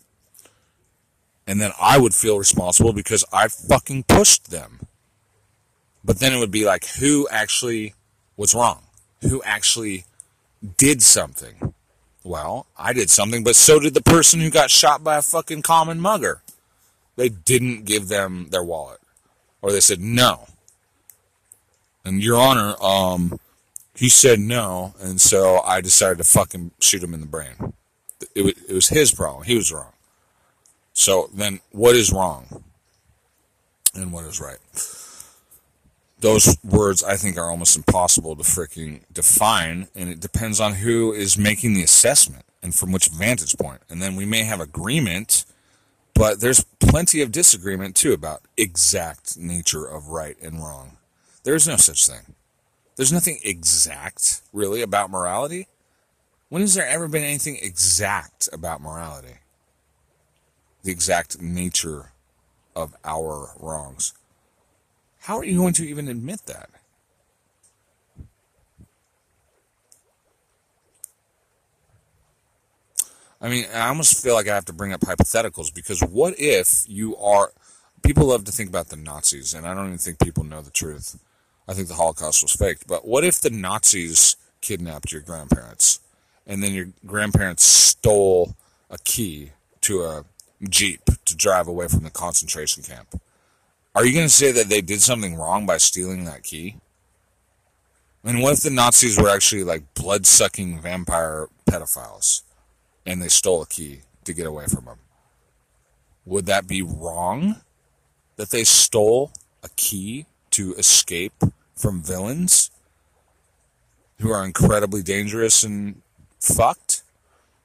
And 1.46 1.60
then 1.60 1.72
I 1.80 1.98
would 1.98 2.14
feel 2.14 2.38
responsible 2.38 2.92
because 2.92 3.24
I 3.32 3.48
fucking 3.48 4.04
pushed 4.04 4.50
them. 4.50 4.80
But 6.04 6.18
then 6.18 6.32
it 6.32 6.38
would 6.38 6.50
be 6.50 6.64
like, 6.64 6.86
who 6.86 7.28
actually 7.30 7.94
was 8.36 8.54
wrong? 8.54 8.82
Who 9.22 9.42
actually 9.42 10.04
did 10.76 11.02
something? 11.02 11.74
Well, 12.22 12.66
I 12.78 12.92
did 12.92 13.10
something, 13.10 13.44
but 13.44 13.56
so 13.56 13.78
did 13.78 13.94
the 13.94 14.02
person 14.02 14.40
who 14.40 14.50
got 14.50 14.70
shot 14.70 15.04
by 15.04 15.16
a 15.16 15.22
fucking 15.22 15.62
common 15.62 16.00
mugger. 16.00 16.42
They 17.16 17.28
didn't 17.28 17.84
give 17.84 18.08
them 18.08 18.48
their 18.50 18.64
wallet. 18.64 19.00
Or 19.60 19.72
they 19.72 19.80
said 19.80 20.00
no. 20.00 20.46
And 22.04 22.22
Your 22.22 22.38
Honor, 22.38 22.74
um, 22.82 23.38
he 23.94 24.08
said 24.08 24.40
no, 24.40 24.94
and 25.00 25.20
so 25.20 25.60
I 25.60 25.80
decided 25.80 26.18
to 26.18 26.24
fucking 26.24 26.72
shoot 26.80 27.02
him 27.02 27.14
in 27.14 27.20
the 27.20 27.26
brain. 27.26 27.74
It 28.34 28.42
was, 28.42 28.54
it 28.68 28.74
was 28.74 28.88
his 28.88 29.12
problem. 29.12 29.44
He 29.44 29.54
was 29.54 29.72
wrong. 29.72 29.92
So 30.92 31.30
then, 31.32 31.60
what 31.70 31.94
is 31.94 32.12
wrong? 32.12 32.64
And 33.94 34.12
what 34.12 34.24
is 34.24 34.40
right? 34.40 34.58
Those 36.18 36.56
words 36.64 37.04
I 37.04 37.16
think 37.16 37.36
are 37.36 37.50
almost 37.50 37.76
impossible 37.76 38.34
to 38.36 38.42
freaking 38.42 39.02
define, 39.12 39.88
and 39.94 40.08
it 40.08 40.20
depends 40.20 40.58
on 40.58 40.74
who 40.74 41.12
is 41.12 41.38
making 41.38 41.74
the 41.74 41.82
assessment 41.82 42.44
and 42.62 42.74
from 42.74 42.92
which 42.92 43.08
vantage 43.08 43.56
point. 43.58 43.82
And 43.90 44.00
then 44.00 44.16
we 44.16 44.24
may 44.24 44.42
have 44.44 44.58
agreement, 44.60 45.44
but 46.14 46.40
there's 46.40 46.64
plenty 46.80 47.20
of 47.20 47.30
disagreement 47.30 47.94
too 47.94 48.12
about 48.12 48.40
exact 48.56 49.36
nature 49.36 49.84
of 49.84 50.08
right 50.08 50.36
and 50.40 50.60
wrong. 50.60 50.96
There's 51.44 51.68
no 51.68 51.76
such 51.76 52.06
thing. 52.06 52.33
There's 52.96 53.12
nothing 53.12 53.40
exact, 53.44 54.42
really, 54.52 54.82
about 54.82 55.10
morality. 55.10 55.66
When 56.48 56.62
has 56.62 56.74
there 56.74 56.86
ever 56.86 57.08
been 57.08 57.24
anything 57.24 57.58
exact 57.60 58.48
about 58.52 58.80
morality? 58.80 59.38
The 60.84 60.92
exact 60.92 61.40
nature 61.40 62.12
of 62.76 62.94
our 63.04 63.50
wrongs. 63.58 64.14
How 65.22 65.38
are 65.38 65.44
you 65.44 65.56
going 65.56 65.72
to 65.74 65.88
even 65.88 66.08
admit 66.08 66.40
that? 66.46 66.70
I 73.40 73.48
mean, 73.48 73.66
I 73.74 73.88
almost 73.88 74.22
feel 74.22 74.34
like 74.34 74.48
I 74.48 74.54
have 74.54 74.64
to 74.66 74.72
bring 74.72 74.92
up 74.92 75.00
hypotheticals 75.00 75.74
because 75.74 76.00
what 76.00 76.34
if 76.38 76.84
you 76.88 77.16
are. 77.16 77.52
People 78.02 78.26
love 78.26 78.44
to 78.44 78.52
think 78.52 78.68
about 78.68 78.88
the 78.88 78.96
Nazis, 78.96 79.54
and 79.54 79.66
I 79.66 79.74
don't 79.74 79.86
even 79.86 79.98
think 79.98 80.18
people 80.18 80.44
know 80.44 80.60
the 80.60 80.70
truth. 80.70 81.18
I 81.66 81.74
think 81.74 81.88
the 81.88 81.94
Holocaust 81.94 82.42
was 82.42 82.52
faked. 82.52 82.86
But 82.86 83.06
what 83.06 83.24
if 83.24 83.40
the 83.40 83.50
Nazis 83.50 84.36
kidnapped 84.60 85.12
your 85.12 85.22
grandparents 85.22 86.00
and 86.46 86.62
then 86.62 86.72
your 86.72 86.88
grandparents 87.06 87.64
stole 87.64 88.56
a 88.90 88.98
key 88.98 89.52
to 89.82 90.02
a 90.02 90.24
Jeep 90.68 91.02
to 91.24 91.36
drive 91.36 91.68
away 91.68 91.88
from 91.88 92.04
the 92.04 92.10
concentration 92.10 92.82
camp? 92.82 93.20
Are 93.94 94.04
you 94.04 94.12
going 94.12 94.26
to 94.26 94.32
say 94.32 94.50
that 94.52 94.68
they 94.68 94.80
did 94.80 95.00
something 95.02 95.36
wrong 95.36 95.66
by 95.66 95.76
stealing 95.76 96.24
that 96.24 96.42
key? 96.42 96.76
And 98.24 98.42
what 98.42 98.54
if 98.54 98.60
the 98.60 98.70
Nazis 98.70 99.18
were 99.18 99.28
actually 99.28 99.64
like 99.64 99.94
blood 99.94 100.26
sucking 100.26 100.80
vampire 100.80 101.48
pedophiles 101.68 102.42
and 103.04 103.20
they 103.20 103.28
stole 103.28 103.62
a 103.62 103.66
key 103.66 104.00
to 104.24 104.32
get 104.32 104.46
away 104.46 104.64
from 104.66 104.86
them? 104.86 104.98
Would 106.24 106.46
that 106.46 106.66
be 106.66 106.80
wrong 106.80 107.60
that 108.36 108.50
they 108.50 108.64
stole 108.64 109.32
a 109.62 109.68
key 109.76 110.26
to 110.54 110.74
escape 110.74 111.42
from 111.74 112.02
villains 112.02 112.70
who 114.20 114.30
are 114.30 114.44
incredibly 114.44 115.02
dangerous 115.02 115.64
and 115.64 116.00
fucked. 116.40 117.02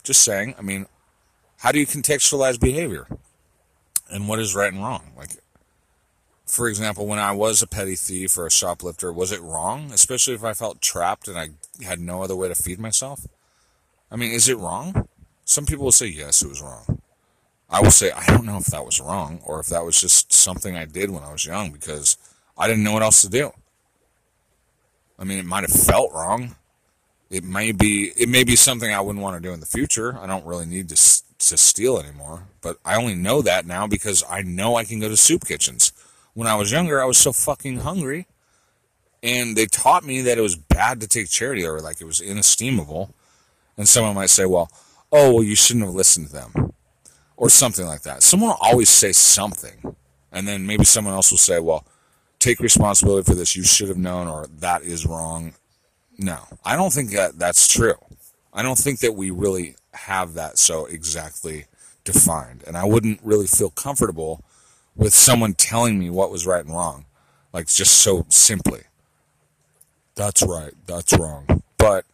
Just 0.03 0.23
saying. 0.23 0.55
I 0.57 0.61
mean, 0.61 0.87
how 1.57 1.71
do 1.71 1.79
you 1.79 1.85
contextualize 1.85 2.59
behavior? 2.59 3.07
And 4.09 4.27
what 4.27 4.39
is 4.39 4.55
right 4.55 4.73
and 4.73 4.81
wrong? 4.81 5.11
Like, 5.15 5.37
for 6.45 6.67
example, 6.67 7.05
when 7.05 7.19
I 7.19 7.31
was 7.31 7.61
a 7.61 7.67
petty 7.67 7.95
thief 7.95 8.35
or 8.37 8.47
a 8.47 8.51
shoplifter, 8.51 9.13
was 9.13 9.31
it 9.31 9.41
wrong? 9.41 9.91
Especially 9.91 10.33
if 10.33 10.43
I 10.43 10.53
felt 10.53 10.81
trapped 10.81 11.27
and 11.27 11.37
I 11.37 11.49
had 11.83 11.99
no 11.99 12.23
other 12.23 12.35
way 12.35 12.47
to 12.47 12.55
feed 12.55 12.79
myself? 12.79 13.27
I 14.09 14.15
mean, 14.15 14.31
is 14.31 14.49
it 14.49 14.57
wrong? 14.57 15.07
Some 15.45 15.67
people 15.67 15.85
will 15.85 15.91
say, 15.91 16.07
yes, 16.07 16.41
it 16.41 16.47
was 16.47 16.61
wrong. 16.61 17.01
I 17.69 17.81
will 17.81 17.91
say, 17.91 18.09
I 18.11 18.25
don't 18.25 18.45
know 18.45 18.57
if 18.57 18.65
that 18.67 18.85
was 18.85 18.99
wrong 18.99 19.41
or 19.45 19.59
if 19.59 19.67
that 19.67 19.85
was 19.85 20.01
just 20.01 20.33
something 20.33 20.75
I 20.75 20.85
did 20.85 21.11
when 21.11 21.23
I 21.23 21.31
was 21.31 21.45
young 21.45 21.71
because 21.71 22.17
I 22.59 22.67
didn't 22.67 22.83
know 22.83 22.91
what 22.91 23.03
else 23.03 23.21
to 23.21 23.29
do. 23.29 23.53
I 25.17 25.23
mean, 25.23 25.39
it 25.39 25.45
might 25.45 25.67
have 25.67 25.71
felt 25.71 26.13
wrong. 26.13 26.55
It 27.29 27.43
may 27.43 27.71
be 27.71 28.11
it 28.17 28.27
may 28.27 28.43
be 28.43 28.55
something 28.55 28.91
I 28.91 28.99
wouldn't 28.99 29.23
want 29.23 29.41
to 29.41 29.47
do 29.47 29.53
in 29.53 29.59
the 29.59 29.65
future. 29.65 30.17
I 30.19 30.27
don't 30.27 30.45
really 30.45 30.65
need 30.65 30.89
to 30.89 30.95
to 30.95 31.57
steal 31.57 31.97
anymore, 31.97 32.47
but 32.61 32.77
I 32.83 32.95
only 32.95 33.15
know 33.15 33.41
that 33.41 33.65
now 33.65 33.87
because 33.87 34.23
I 34.29 34.41
know 34.41 34.75
I 34.75 34.83
can 34.83 34.99
go 34.99 35.07
to 35.07 35.15
soup 35.15 35.45
kitchens. 35.45 35.93
When 36.33 36.47
I 36.47 36.55
was 36.55 36.71
younger, 36.71 37.01
I 37.01 37.05
was 37.05 37.17
so 37.17 37.31
fucking 37.31 37.79
hungry, 37.79 38.27
and 39.23 39.55
they 39.55 39.65
taught 39.65 40.03
me 40.03 40.21
that 40.21 40.37
it 40.37 40.41
was 40.41 40.55
bad 40.55 40.99
to 41.01 41.07
take 41.07 41.29
charity 41.29 41.65
or 41.65 41.79
like 41.79 42.01
it 42.01 42.05
was 42.05 42.19
inestimable. 42.19 43.13
And 43.77 43.87
someone 43.87 44.15
might 44.15 44.29
say, 44.29 44.45
"Well, 44.45 44.69
oh, 45.11 45.35
well, 45.35 45.43
you 45.43 45.55
shouldn't 45.55 45.85
have 45.85 45.93
listened 45.93 46.27
to 46.27 46.33
them," 46.33 46.73
or 47.37 47.49
something 47.49 47.85
like 47.85 48.01
that. 48.01 48.23
Someone 48.23 48.49
will 48.49 48.57
always 48.59 48.89
say 48.89 49.13
something, 49.13 49.95
and 50.31 50.47
then 50.47 50.65
maybe 50.65 50.83
someone 50.83 51.13
else 51.13 51.31
will 51.31 51.37
say, 51.37 51.59
"Well." 51.59 51.85
Take 52.39 52.59
responsibility 52.59 53.29
for 53.29 53.35
this. 53.35 53.55
You 53.55 53.63
should 53.63 53.89
have 53.89 53.97
known, 53.97 54.27
or 54.27 54.47
that 54.59 54.81
is 54.81 55.05
wrong. 55.05 55.53
No, 56.17 56.39
I 56.65 56.75
don't 56.75 56.91
think 56.91 57.11
that 57.11 57.37
that's 57.37 57.67
true. 57.71 57.95
I 58.53 58.63
don't 58.63 58.77
think 58.77 58.99
that 58.99 59.13
we 59.13 59.29
really 59.29 59.75
have 59.93 60.33
that 60.33 60.57
so 60.57 60.85
exactly 60.85 61.65
defined. 62.03 62.63
And 62.65 62.77
I 62.77 62.85
wouldn't 62.85 63.19
really 63.23 63.47
feel 63.47 63.69
comfortable 63.69 64.43
with 64.95 65.13
someone 65.13 65.53
telling 65.53 65.99
me 65.99 66.09
what 66.09 66.31
was 66.31 66.47
right 66.47 66.65
and 66.65 66.73
wrong, 66.73 67.05
like 67.53 67.67
just 67.67 67.97
so 67.97 68.25
simply. 68.29 68.81
That's 70.15 70.41
right, 70.43 70.73
that's 70.87 71.17
wrong. 71.17 71.63
But 71.77 72.05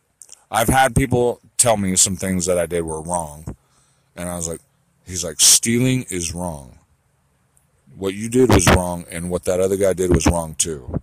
I've 0.51 0.69
had 0.69 0.95
people 0.95 1.39
tell 1.57 1.77
me 1.77 1.95
some 1.95 2.15
things 2.15 2.45
that 2.45 2.59
I 2.59 2.65
did 2.65 2.81
were 2.81 3.01
wrong. 3.01 3.55
And 4.15 4.29
I 4.29 4.35
was 4.35 4.47
like, 4.47 4.61
he's 5.05 5.23
like, 5.23 5.39
stealing 5.39 6.05
is 6.09 6.33
wrong 6.33 6.74
what 7.97 8.13
you 8.13 8.29
did 8.29 8.53
was 8.53 8.67
wrong 8.75 9.05
and 9.09 9.29
what 9.29 9.45
that 9.45 9.59
other 9.59 9.77
guy 9.77 9.93
did 9.93 10.13
was 10.13 10.27
wrong 10.27 10.55
too. 10.55 11.01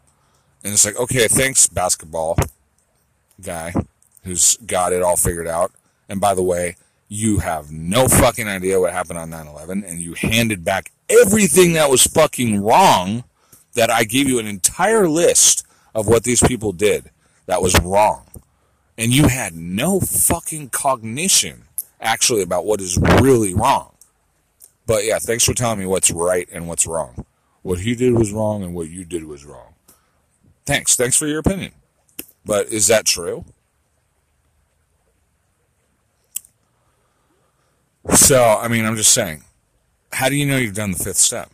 And 0.64 0.72
it's 0.72 0.84
like, 0.84 0.96
okay, 0.96 1.28
thanks, 1.28 1.66
basketball 1.66 2.36
guy 3.40 3.72
who's 4.24 4.56
got 4.58 4.92
it 4.92 5.02
all 5.02 5.16
figured 5.16 5.48
out. 5.48 5.72
And 6.08 6.20
by 6.20 6.34
the 6.34 6.42
way, 6.42 6.76
you 7.08 7.38
have 7.38 7.70
no 7.70 8.08
fucking 8.08 8.48
idea 8.48 8.80
what 8.80 8.92
happened 8.92 9.18
on 9.18 9.30
9 9.30 9.46
11, 9.46 9.84
and 9.84 10.00
you 10.00 10.14
handed 10.14 10.64
back 10.64 10.90
everything 11.08 11.74
that 11.74 11.90
was 11.90 12.04
fucking 12.04 12.62
wrong. 12.62 13.24
That 13.74 13.88
I 13.88 14.04
gave 14.04 14.28
you 14.28 14.38
an 14.38 14.46
entire 14.46 15.08
list 15.08 15.66
of 15.94 16.06
what 16.06 16.24
these 16.24 16.42
people 16.42 16.72
did 16.72 17.10
that 17.46 17.62
was 17.62 17.78
wrong. 17.80 18.26
And 18.98 19.14
you 19.14 19.28
had 19.28 19.54
no 19.54 19.98
fucking 19.98 20.68
cognition 20.68 21.64
actually 21.98 22.42
about 22.42 22.66
what 22.66 22.82
is 22.82 22.98
really 22.98 23.54
wrong. 23.54 23.94
But 24.86 25.04
yeah, 25.04 25.18
thanks 25.18 25.44
for 25.44 25.54
telling 25.54 25.78
me 25.78 25.86
what's 25.86 26.10
right 26.10 26.48
and 26.52 26.68
what's 26.68 26.86
wrong. 26.86 27.24
What 27.62 27.80
he 27.80 27.94
did 27.94 28.14
was 28.14 28.32
wrong 28.32 28.62
and 28.62 28.74
what 28.74 28.88
you 28.88 29.04
did 29.04 29.24
was 29.24 29.44
wrong. 29.44 29.74
Thanks. 30.66 30.96
Thanks 30.96 31.16
for 31.16 31.26
your 31.26 31.38
opinion. 31.38 31.72
But 32.44 32.68
is 32.68 32.88
that 32.88 33.04
true? 33.04 33.44
So, 38.10 38.58
I 38.60 38.68
mean, 38.68 38.84
I'm 38.84 38.96
just 38.96 39.12
saying, 39.12 39.44
how 40.12 40.28
do 40.28 40.34
you 40.34 40.44
know 40.44 40.56
you've 40.56 40.74
done 40.74 40.90
the 40.90 40.98
fifth 40.98 41.16
step? 41.18 41.50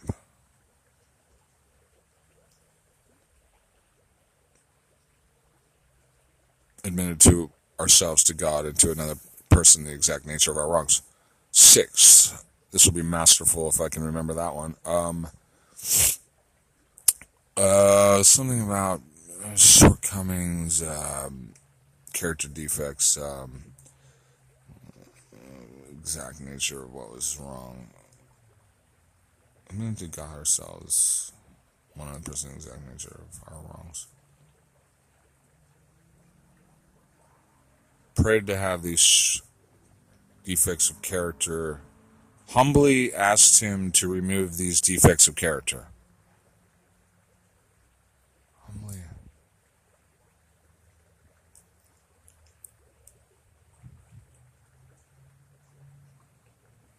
Admitted 6.84 7.20
to 7.20 7.50
ourselves, 7.78 8.24
to 8.24 8.34
God, 8.34 8.64
and 8.64 8.76
to 8.78 8.90
another 8.90 9.16
person 9.50 9.84
the 9.84 9.92
exact 9.92 10.26
nature 10.26 10.50
of 10.50 10.56
our 10.56 10.68
wrongs. 10.68 11.02
Sixth, 11.50 12.44
this 12.70 12.86
will 12.86 12.92
be 12.92 13.02
masterful 13.02 13.68
if 13.68 13.80
I 13.80 13.88
can 13.88 14.02
remember 14.02 14.34
that 14.34 14.54
one. 14.54 14.74
Um, 14.84 15.28
uh, 17.56 18.22
something 18.22 18.62
about 18.62 19.00
shortcomings, 19.56 20.82
um, 20.82 21.54
character 22.12 22.48
defects, 22.48 23.16
um, 23.16 23.64
exact 25.98 26.40
nature 26.40 26.84
of 26.84 26.92
what 26.92 27.12
was 27.12 27.38
wrong. 27.40 27.88
I 29.70 29.74
mean, 29.74 29.94
to 29.96 30.06
God 30.06 30.36
ourselves, 30.36 31.32
100% 31.98 32.54
exact 32.54 32.80
nature 32.90 33.20
of 33.20 33.40
our 33.46 33.60
wrongs. 33.62 34.06
Prayed 38.14 38.46
to 38.46 38.56
have 38.56 38.82
these 38.82 39.42
defects 40.44 40.90
of 40.90 41.02
character 41.02 41.80
humbly 42.48 43.12
asked 43.12 43.60
him 43.60 43.90
to 43.92 44.08
remove 44.08 44.56
these 44.56 44.80
defects 44.80 45.28
of 45.28 45.36
character. 45.36 45.88
Humbly. 48.66 49.02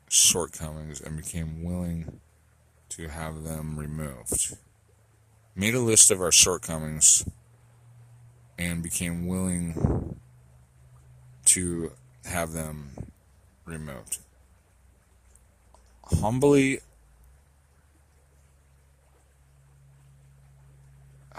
Shortcomings 0.07 1.01
and 1.01 1.17
became 1.17 1.63
willing 1.63 2.19
to 2.89 3.07
have 3.07 3.43
them 3.43 3.79
removed. 3.79 4.55
Made 5.55 5.73
a 5.73 5.79
list 5.79 6.11
of 6.11 6.21
our 6.21 6.31
shortcomings 6.31 7.27
and 8.57 8.83
became 8.83 9.27
willing 9.27 10.19
to 11.45 11.91
have 12.25 12.51
them 12.51 13.11
removed. 13.65 14.19
Humbly 16.21 16.79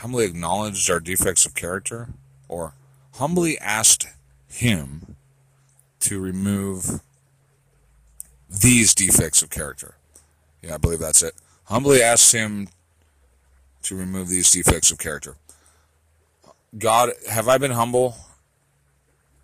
humbly 0.00 0.24
acknowledged 0.24 0.90
our 0.90 1.00
defects 1.00 1.44
of 1.44 1.54
character 1.54 2.08
or 2.48 2.72
humbly 3.16 3.58
asked 3.58 4.06
him 4.48 5.16
to 6.00 6.18
remove 6.18 7.00
these 8.48 8.94
defects 8.94 9.42
of 9.42 9.50
character. 9.50 9.94
Yeah, 10.62 10.74
I 10.74 10.78
believe 10.78 11.00
that's 11.00 11.22
it. 11.22 11.34
Humbly 11.64 12.02
asked 12.02 12.32
him 12.32 12.68
to 13.82 13.94
remove 13.94 14.28
these 14.28 14.50
defects 14.50 14.90
of 14.90 14.98
character. 14.98 15.36
God, 16.76 17.10
have 17.28 17.48
I 17.48 17.58
been 17.58 17.70
humble? 17.72 18.16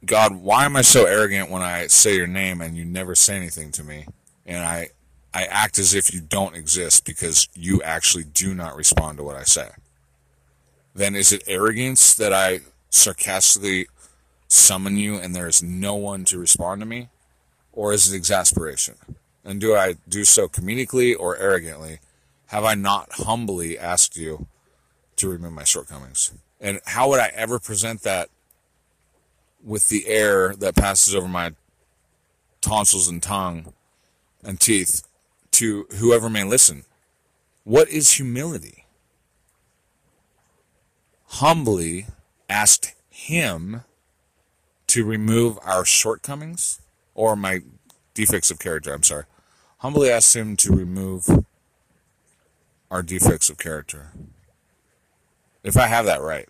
God, 0.04 0.36
why 0.36 0.64
am 0.64 0.76
I 0.76 0.82
so 0.82 1.04
arrogant 1.04 1.50
when 1.50 1.62
I 1.62 1.86
say 1.88 2.16
your 2.16 2.26
name 2.26 2.60
and 2.60 2.76
you 2.76 2.84
never 2.84 3.14
say 3.14 3.36
anything 3.36 3.72
to 3.72 3.84
me? 3.84 4.06
And 4.46 4.64
I, 4.64 4.90
I 5.36 5.44
act 5.50 5.78
as 5.78 5.92
if 5.92 6.14
you 6.14 6.22
don't 6.22 6.56
exist 6.56 7.04
because 7.04 7.46
you 7.54 7.82
actually 7.82 8.24
do 8.24 8.54
not 8.54 8.74
respond 8.74 9.18
to 9.18 9.24
what 9.24 9.36
I 9.36 9.42
say. 9.42 9.68
Then 10.94 11.14
is 11.14 11.30
it 11.30 11.44
arrogance 11.46 12.14
that 12.14 12.32
I 12.32 12.60
sarcastically 12.88 13.86
summon 14.48 14.96
you 14.96 15.16
and 15.16 15.36
there 15.36 15.46
is 15.46 15.62
no 15.62 15.94
one 15.94 16.24
to 16.24 16.38
respond 16.38 16.80
to 16.80 16.86
me? 16.86 17.10
Or 17.74 17.92
is 17.92 18.10
it 18.10 18.16
exasperation? 18.16 18.94
And 19.44 19.60
do 19.60 19.76
I 19.76 19.96
do 20.08 20.24
so 20.24 20.48
comedically 20.48 21.14
or 21.14 21.36
arrogantly? 21.36 21.98
Have 22.46 22.64
I 22.64 22.74
not 22.74 23.12
humbly 23.12 23.78
asked 23.78 24.16
you 24.16 24.46
to 25.16 25.28
remove 25.28 25.52
my 25.52 25.64
shortcomings? 25.64 26.32
And 26.62 26.80
how 26.86 27.10
would 27.10 27.20
I 27.20 27.30
ever 27.34 27.58
present 27.58 28.04
that 28.04 28.30
with 29.62 29.88
the 29.88 30.08
air 30.08 30.54
that 30.56 30.76
passes 30.76 31.14
over 31.14 31.28
my 31.28 31.52
tonsils 32.62 33.06
and 33.06 33.22
tongue 33.22 33.74
and 34.42 34.58
teeth 34.58 35.05
to 35.56 35.86
whoever 35.98 36.28
may 36.28 36.44
listen? 36.44 36.84
What 37.64 37.88
is 37.88 38.12
humility? 38.12 38.84
Humbly 41.26 42.06
asked 42.48 42.94
him 43.08 43.82
to 44.88 45.04
remove 45.04 45.58
our 45.62 45.84
shortcomings 45.84 46.80
or 47.14 47.36
my 47.36 47.60
defects 48.12 48.50
of 48.50 48.58
character. 48.58 48.92
I'm 48.92 49.02
sorry. 49.02 49.24
Humbly 49.78 50.10
asked 50.10 50.36
him 50.36 50.56
to 50.56 50.72
remove 50.72 51.26
our 52.90 53.02
defects 53.02 53.48
of 53.48 53.58
character. 53.58 54.12
If 55.64 55.76
I 55.76 55.86
have 55.86 56.04
that 56.04 56.20
right. 56.20 56.48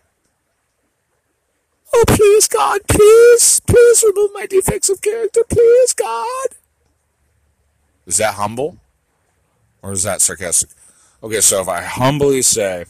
Oh, 1.93 2.03
please, 2.05 2.47
God, 2.47 2.81
please, 2.89 3.61
please 3.61 4.03
remove 4.03 4.31
my 4.33 4.45
defects 4.45 4.89
of 4.89 5.01
character, 5.01 5.43
please, 5.49 5.93
God. 5.93 6.47
Is 8.05 8.17
that 8.17 8.33
humble? 8.33 8.77
Or 9.81 9.91
is 9.91 10.03
that 10.03 10.21
sarcastic? 10.21 10.69
Okay, 11.23 11.41
so 11.41 11.61
if 11.61 11.67
I 11.67 11.81
humbly 11.81 12.41
say, 12.41 12.85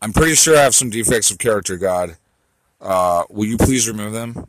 I'm 0.00 0.12
pretty 0.12 0.34
sure 0.34 0.56
I 0.56 0.62
have 0.62 0.74
some 0.74 0.90
defects 0.90 1.30
of 1.30 1.38
character, 1.38 1.76
God. 1.76 2.16
Uh, 2.80 3.24
will 3.30 3.46
you 3.46 3.58
please 3.58 3.88
remove 3.88 4.12
them? 4.12 4.46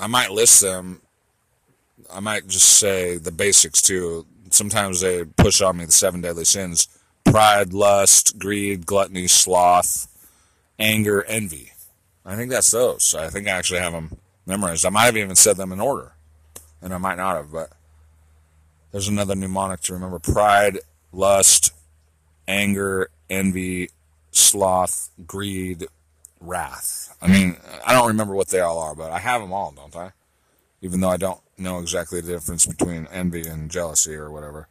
I 0.00 0.08
might 0.08 0.32
list 0.32 0.60
them. 0.60 1.00
I 2.12 2.20
might 2.20 2.48
just 2.48 2.68
say 2.68 3.16
the 3.16 3.30
basics 3.30 3.80
too. 3.80 4.26
Sometimes 4.50 5.00
they 5.00 5.24
push 5.24 5.62
on 5.62 5.76
me 5.76 5.84
the 5.84 5.92
seven 5.92 6.20
deadly 6.20 6.44
sins 6.44 6.88
pride, 7.24 7.72
lust, 7.72 8.38
greed, 8.38 8.84
gluttony, 8.84 9.28
sloth, 9.28 10.08
anger, 10.78 11.22
envy. 11.24 11.72
I 12.24 12.36
think 12.36 12.50
that's 12.50 12.70
those. 12.70 13.14
I 13.14 13.28
think 13.30 13.46
I 13.46 13.52
actually 13.52 13.80
have 13.80 13.92
them 13.92 14.18
memorized. 14.44 14.84
I 14.84 14.90
might 14.90 15.06
have 15.06 15.16
even 15.16 15.36
said 15.36 15.56
them 15.56 15.72
in 15.72 15.80
order, 15.80 16.12
and 16.80 16.92
I 16.92 16.98
might 16.98 17.16
not 17.16 17.36
have, 17.36 17.52
but 17.52 17.70
there's 18.92 19.08
another 19.08 19.34
mnemonic 19.34 19.80
to 19.80 19.94
remember 19.94 20.18
pride, 20.18 20.78
lust, 21.12 21.72
anger, 22.46 23.10
envy, 23.28 23.90
sloth, 24.30 25.10
greed, 25.26 25.86
wrath. 26.40 27.16
I 27.20 27.28
mean, 27.28 27.56
I 27.86 27.92
don't 27.92 28.08
remember 28.08 28.34
what 28.34 28.48
they 28.48 28.60
all 28.60 28.78
are, 28.78 28.94
but 28.94 29.10
I 29.10 29.18
have 29.18 29.40
them 29.40 29.52
all, 29.52 29.72
don't 29.72 29.96
I? 29.96 30.12
Even 30.82 31.00
though 31.00 31.10
I 31.10 31.16
don't 31.16 31.40
know 31.56 31.78
exactly 31.78 32.20
the 32.20 32.32
difference 32.32 32.66
between 32.66 33.06
envy 33.10 33.46
and 33.46 33.70
jealousy 33.70 34.14
or 34.14 34.30
whatever, 34.30 34.68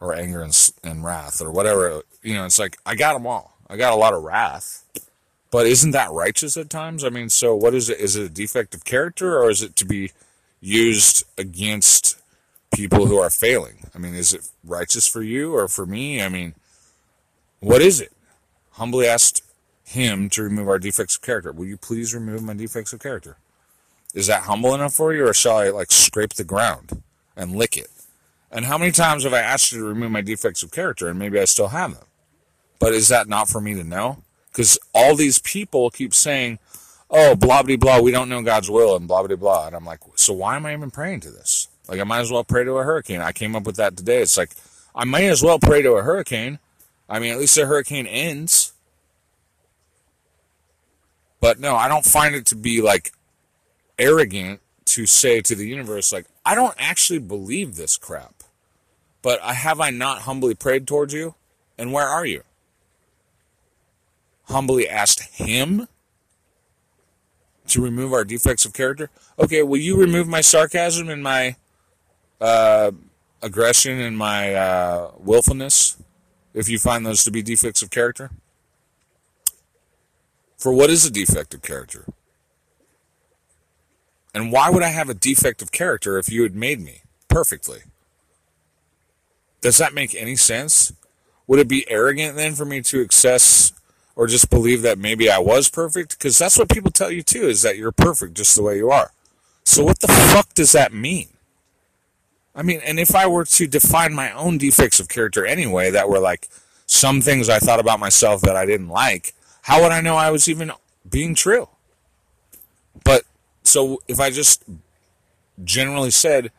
or 0.00 0.14
anger 0.14 0.42
and, 0.42 0.72
and 0.84 1.04
wrath 1.04 1.40
or 1.40 1.50
whatever. 1.50 2.02
You 2.22 2.34
know, 2.34 2.44
it's 2.44 2.58
like 2.58 2.76
I 2.84 2.94
got 2.94 3.14
them 3.14 3.26
all. 3.26 3.56
I 3.68 3.76
got 3.76 3.92
a 3.92 3.96
lot 3.96 4.12
of 4.12 4.22
wrath, 4.22 4.84
but 5.50 5.66
isn't 5.66 5.92
that 5.92 6.10
righteous 6.10 6.56
at 6.56 6.68
times? 6.68 7.04
I 7.04 7.08
mean, 7.08 7.30
so 7.30 7.56
what 7.56 7.74
is 7.74 7.88
it? 7.88 7.98
Is 7.98 8.16
it 8.16 8.24
a 8.24 8.28
defect 8.28 8.74
of 8.74 8.84
character, 8.84 9.38
or 9.38 9.50
is 9.50 9.62
it 9.62 9.74
to 9.76 9.86
be 9.86 10.12
used 10.60 11.24
against 11.38 12.21
people 12.72 13.06
who 13.06 13.18
are 13.18 13.30
failing? 13.30 13.86
I 13.94 13.98
mean, 13.98 14.14
is 14.14 14.32
it 14.32 14.48
righteous 14.64 15.06
for 15.06 15.22
you 15.22 15.54
or 15.54 15.68
for 15.68 15.86
me? 15.86 16.22
I 16.22 16.28
mean, 16.28 16.54
what 17.60 17.82
is 17.82 18.00
it? 18.00 18.12
Humbly 18.72 19.06
asked 19.06 19.42
him 19.84 20.30
to 20.30 20.42
remove 20.42 20.68
our 20.68 20.78
defects 20.78 21.16
of 21.16 21.22
character. 21.22 21.52
Will 21.52 21.66
you 21.66 21.76
please 21.76 22.14
remove 22.14 22.42
my 22.42 22.54
defects 22.54 22.92
of 22.92 23.00
character? 23.00 23.36
Is 24.14 24.26
that 24.26 24.42
humble 24.42 24.74
enough 24.74 24.94
for 24.94 25.14
you, 25.14 25.26
or 25.26 25.34
shall 25.34 25.58
I 25.58 25.70
like 25.70 25.90
scrape 25.90 26.34
the 26.34 26.44
ground 26.44 27.02
and 27.36 27.56
lick 27.56 27.76
it? 27.76 27.88
And 28.50 28.66
how 28.66 28.76
many 28.76 28.92
times 28.92 29.24
have 29.24 29.32
I 29.32 29.40
asked 29.40 29.72
you 29.72 29.78
to 29.78 29.84
remove 29.84 30.10
my 30.10 30.20
defects 30.20 30.62
of 30.62 30.70
character, 30.70 31.08
and 31.08 31.18
maybe 31.18 31.40
I 31.40 31.46
still 31.46 31.68
have 31.68 31.94
them? 31.94 32.04
But 32.78 32.92
is 32.92 33.08
that 33.08 33.28
not 33.28 33.48
for 33.48 33.60
me 33.60 33.74
to 33.74 33.84
know? 33.84 34.22
Because 34.50 34.78
all 34.94 35.14
these 35.14 35.38
people 35.38 35.88
keep 35.88 36.12
saying, 36.12 36.58
"Oh, 37.08 37.34
blah 37.34 37.62
blah 37.62 37.76
blah, 37.76 38.00
we 38.00 38.10
don't 38.10 38.28
know 38.28 38.42
God's 38.42 38.70
will," 38.70 38.96
and 38.96 39.08
blah 39.08 39.22
blah 39.22 39.36
blah, 39.36 39.66
and 39.68 39.76
I'm 39.76 39.86
like, 39.86 40.00
so 40.16 40.34
why 40.34 40.56
am 40.56 40.66
I 40.66 40.74
even 40.74 40.90
praying 40.90 41.20
to 41.20 41.30
this? 41.30 41.68
Like, 41.88 42.00
I 42.00 42.04
might 42.04 42.20
as 42.20 42.30
well 42.30 42.44
pray 42.44 42.64
to 42.64 42.78
a 42.78 42.84
hurricane. 42.84 43.20
I 43.20 43.32
came 43.32 43.56
up 43.56 43.64
with 43.64 43.76
that 43.76 43.96
today. 43.96 44.22
It's 44.22 44.36
like 44.36 44.50
I 44.94 45.04
might 45.04 45.24
as 45.24 45.42
well 45.42 45.58
pray 45.58 45.82
to 45.82 45.92
a 45.92 46.02
hurricane. 46.02 46.58
I 47.08 47.18
mean, 47.18 47.32
at 47.32 47.38
least 47.38 47.54
the 47.56 47.66
hurricane 47.66 48.06
ends. 48.06 48.72
But 51.40 51.58
no, 51.58 51.74
I 51.74 51.88
don't 51.88 52.04
find 52.04 52.34
it 52.34 52.46
to 52.46 52.56
be 52.56 52.80
like 52.80 53.12
arrogant 53.98 54.60
to 54.86 55.06
say 55.06 55.40
to 55.40 55.54
the 55.54 55.66
universe, 55.66 56.12
like, 56.12 56.26
I 56.44 56.54
don't 56.54 56.74
actually 56.78 57.18
believe 57.18 57.76
this 57.76 57.96
crap. 57.96 58.44
But 59.22 59.42
I, 59.42 59.54
have 59.54 59.80
I 59.80 59.90
not 59.90 60.22
humbly 60.22 60.54
prayed 60.54 60.86
towards 60.86 61.14
you? 61.14 61.34
And 61.78 61.92
where 61.92 62.06
are 62.06 62.26
you? 62.26 62.42
Humbly 64.44 64.88
asked 64.88 65.20
him 65.36 65.88
to 67.68 67.82
remove 67.82 68.12
our 68.12 68.24
defects 68.24 68.64
of 68.64 68.72
character. 68.72 69.10
Okay, 69.38 69.62
will 69.62 69.78
you 69.78 69.96
remove 69.96 70.28
my 70.28 70.40
sarcasm 70.40 71.08
and 71.08 71.22
my 71.22 71.56
uh, 72.42 72.90
aggression 73.40 74.00
and 74.00 74.18
my 74.18 74.54
uh, 74.54 75.12
willfulness 75.18 75.96
if 76.52 76.68
you 76.68 76.78
find 76.78 77.06
those 77.06 77.24
to 77.24 77.30
be 77.30 77.42
defects 77.42 77.82
of 77.82 77.90
character? 77.90 78.30
For 80.58 80.72
what 80.72 80.90
is 80.90 81.06
a 81.06 81.10
defect 81.10 81.54
of 81.54 81.62
character? 81.62 82.06
And 84.34 84.50
why 84.50 84.70
would 84.70 84.82
I 84.82 84.88
have 84.88 85.08
a 85.08 85.14
defect 85.14 85.62
of 85.62 85.72
character 85.72 86.18
if 86.18 86.30
you 86.30 86.42
had 86.42 86.54
made 86.54 86.80
me 86.80 87.02
perfectly? 87.28 87.80
Does 89.60 89.78
that 89.78 89.94
make 89.94 90.14
any 90.14 90.36
sense? 90.36 90.92
Would 91.46 91.60
it 91.60 91.68
be 91.68 91.88
arrogant 91.88 92.36
then 92.36 92.54
for 92.54 92.64
me 92.64 92.80
to 92.82 93.02
access 93.02 93.72
or 94.16 94.26
just 94.26 94.50
believe 94.50 94.82
that 94.82 94.98
maybe 94.98 95.30
I 95.30 95.38
was 95.38 95.68
perfect? 95.68 96.18
Because 96.18 96.38
that's 96.38 96.58
what 96.58 96.70
people 96.70 96.90
tell 96.90 97.10
you 97.10 97.22
too, 97.22 97.46
is 97.46 97.62
that 97.62 97.76
you're 97.76 97.92
perfect 97.92 98.34
just 98.34 98.56
the 98.56 98.62
way 98.62 98.76
you 98.76 98.90
are. 98.90 99.12
So 99.64 99.84
what 99.84 100.00
the 100.00 100.08
fuck 100.08 100.54
does 100.54 100.72
that 100.72 100.92
mean? 100.92 101.28
I 102.54 102.62
mean, 102.62 102.80
and 102.84 103.00
if 103.00 103.14
I 103.14 103.26
were 103.26 103.44
to 103.44 103.66
define 103.66 104.14
my 104.14 104.30
own 104.32 104.58
defects 104.58 105.00
of 105.00 105.08
character 105.08 105.46
anyway, 105.46 105.90
that 105.90 106.08
were 106.08 106.18
like 106.18 106.48
some 106.86 107.20
things 107.20 107.48
I 107.48 107.58
thought 107.58 107.80
about 107.80 108.00
myself 108.00 108.42
that 108.42 108.56
I 108.56 108.66
didn't 108.66 108.88
like, 108.88 109.34
how 109.62 109.82
would 109.82 109.92
I 109.92 110.00
know 110.00 110.16
I 110.16 110.30
was 110.30 110.48
even 110.48 110.72
being 111.08 111.34
true? 111.34 111.68
But 113.04 113.22
so 113.62 114.02
if 114.06 114.20
I 114.20 114.30
just 114.30 114.64
generally 115.64 116.10
said, 116.10 116.52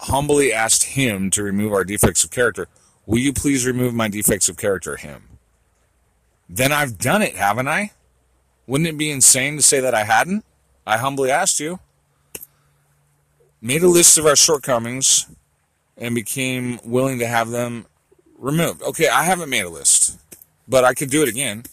humbly 0.00 0.52
asked 0.52 0.84
him 0.84 1.30
to 1.30 1.42
remove 1.42 1.72
our 1.72 1.84
defects 1.84 2.24
of 2.24 2.30
character, 2.30 2.68
will 3.04 3.18
you 3.18 3.32
please 3.32 3.66
remove 3.66 3.94
my 3.94 4.08
defects 4.08 4.48
of 4.48 4.56
character, 4.56 4.96
him? 4.96 5.38
Then 6.48 6.72
I've 6.72 6.98
done 6.98 7.22
it, 7.22 7.36
haven't 7.36 7.68
I? 7.68 7.92
Wouldn't 8.66 8.88
it 8.88 8.98
be 8.98 9.10
insane 9.10 9.56
to 9.56 9.62
say 9.62 9.80
that 9.80 9.94
I 9.94 10.04
hadn't? 10.04 10.44
I 10.86 10.98
humbly 10.98 11.30
asked 11.30 11.60
you. 11.60 11.80
Made 13.66 13.82
a 13.82 13.88
list 13.88 14.16
of 14.18 14.26
our 14.26 14.36
shortcomings 14.36 15.26
and 15.96 16.14
became 16.14 16.78
willing 16.84 17.18
to 17.18 17.26
have 17.26 17.50
them 17.50 17.86
removed. 18.38 18.82
Okay, 18.82 19.08
I 19.08 19.24
haven't 19.24 19.50
made 19.50 19.64
a 19.64 19.68
list 19.70 20.18
but 20.68 20.84
I 20.84 20.94
could 20.94 21.10
do 21.10 21.22
it 21.22 21.28
again. 21.28 21.64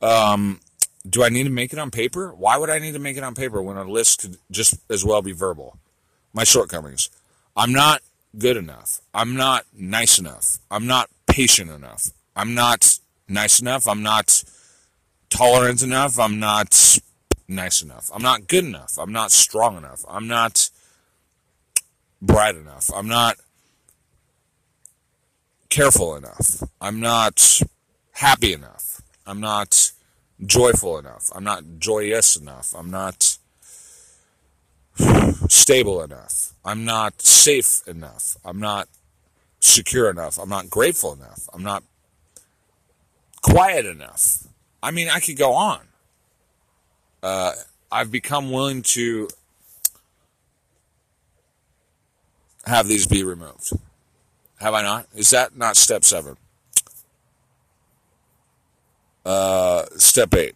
Um, 0.00 0.60
do 1.08 1.24
I 1.24 1.28
need 1.28 1.44
to 1.44 1.50
make 1.50 1.72
it 1.72 1.78
on 1.78 1.90
paper? 1.90 2.32
Why 2.34 2.56
would 2.56 2.70
I 2.70 2.78
need 2.78 2.92
to 2.92 2.98
make 2.98 3.16
it 3.16 3.24
on 3.24 3.34
paper 3.34 3.62
when 3.62 3.76
a 3.76 3.84
list 3.84 4.20
could 4.20 4.36
just 4.50 4.78
as 4.90 5.04
well 5.04 5.22
be 5.22 5.32
verbal? 5.32 5.78
my 6.34 6.44
shortcomings. 6.44 7.10
I'm 7.56 7.72
not 7.72 8.00
good 8.38 8.56
enough. 8.56 9.00
I'm 9.12 9.36
not 9.36 9.66
nice 9.76 10.18
enough. 10.18 10.58
I'm 10.70 10.86
not 10.86 11.10
patient 11.26 11.70
enough. 11.70 12.08
I'm 12.34 12.54
not 12.54 12.98
nice 13.28 13.60
enough. 13.60 13.86
I'm 13.86 14.02
not 14.02 14.42
tolerant 15.28 15.82
enough. 15.82 16.18
I'm 16.18 16.40
not 16.40 16.98
nice 17.48 17.82
enough. 17.82 18.10
I'm 18.14 18.22
not 18.22 18.48
good 18.48 18.64
enough. 18.64 18.98
I'm 18.98 19.12
not 19.12 19.30
strong 19.30 19.76
enough. 19.76 20.06
I'm 20.08 20.26
not 20.26 20.70
bright 22.22 22.54
enough. 22.54 22.88
I'm 22.94 23.08
not 23.08 23.36
careful 25.68 26.14
enough. 26.14 26.62
I'm 26.80 27.00
not 27.00 27.60
happy 28.12 28.52
enough. 28.52 29.02
I'm 29.26 29.40
not 29.40 29.92
joyful 30.46 30.98
enough. 30.98 31.30
I'm 31.34 31.44
not 31.44 31.64
joyous 31.78 32.36
enough. 32.36 32.74
I'm 32.76 32.90
not 32.90 33.36
stable 35.48 36.02
enough. 36.02 36.52
I'm 36.64 36.84
not 36.84 37.20
safe 37.20 37.86
enough. 37.88 38.36
I'm 38.44 38.60
not 38.60 38.88
secure 39.60 40.08
enough. 40.08 40.38
I'm 40.38 40.48
not 40.48 40.70
grateful 40.70 41.12
enough. 41.14 41.48
I'm 41.52 41.62
not 41.62 41.82
quiet 43.42 43.86
enough. 43.86 44.46
I 44.82 44.90
mean, 44.90 45.08
I 45.08 45.20
could 45.20 45.36
go 45.36 45.52
on. 45.54 45.80
Uh, 47.22 47.52
I've 47.90 48.10
become 48.10 48.50
willing 48.50 48.82
to 48.82 49.28
have 52.64 52.88
these 52.88 53.06
be 53.06 53.22
removed. 53.24 53.72
Have 54.60 54.74
I 54.74 54.82
not? 54.82 55.06
Is 55.14 55.30
that 55.30 55.56
not 55.56 55.76
step 55.76 56.04
seven? 56.04 56.36
Uh, 59.24 59.84
step 59.96 60.34
eight. 60.34 60.54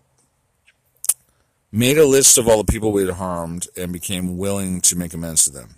Made 1.72 1.98
a 1.98 2.06
list 2.06 2.38
of 2.38 2.48
all 2.48 2.62
the 2.62 2.72
people 2.72 2.92
we 2.92 3.04
had 3.04 3.16
harmed 3.16 3.68
and 3.76 3.92
became 3.92 4.38
willing 4.38 4.80
to 4.82 4.96
make 4.96 5.12
amends 5.12 5.44
to 5.44 5.50
them. 5.50 5.74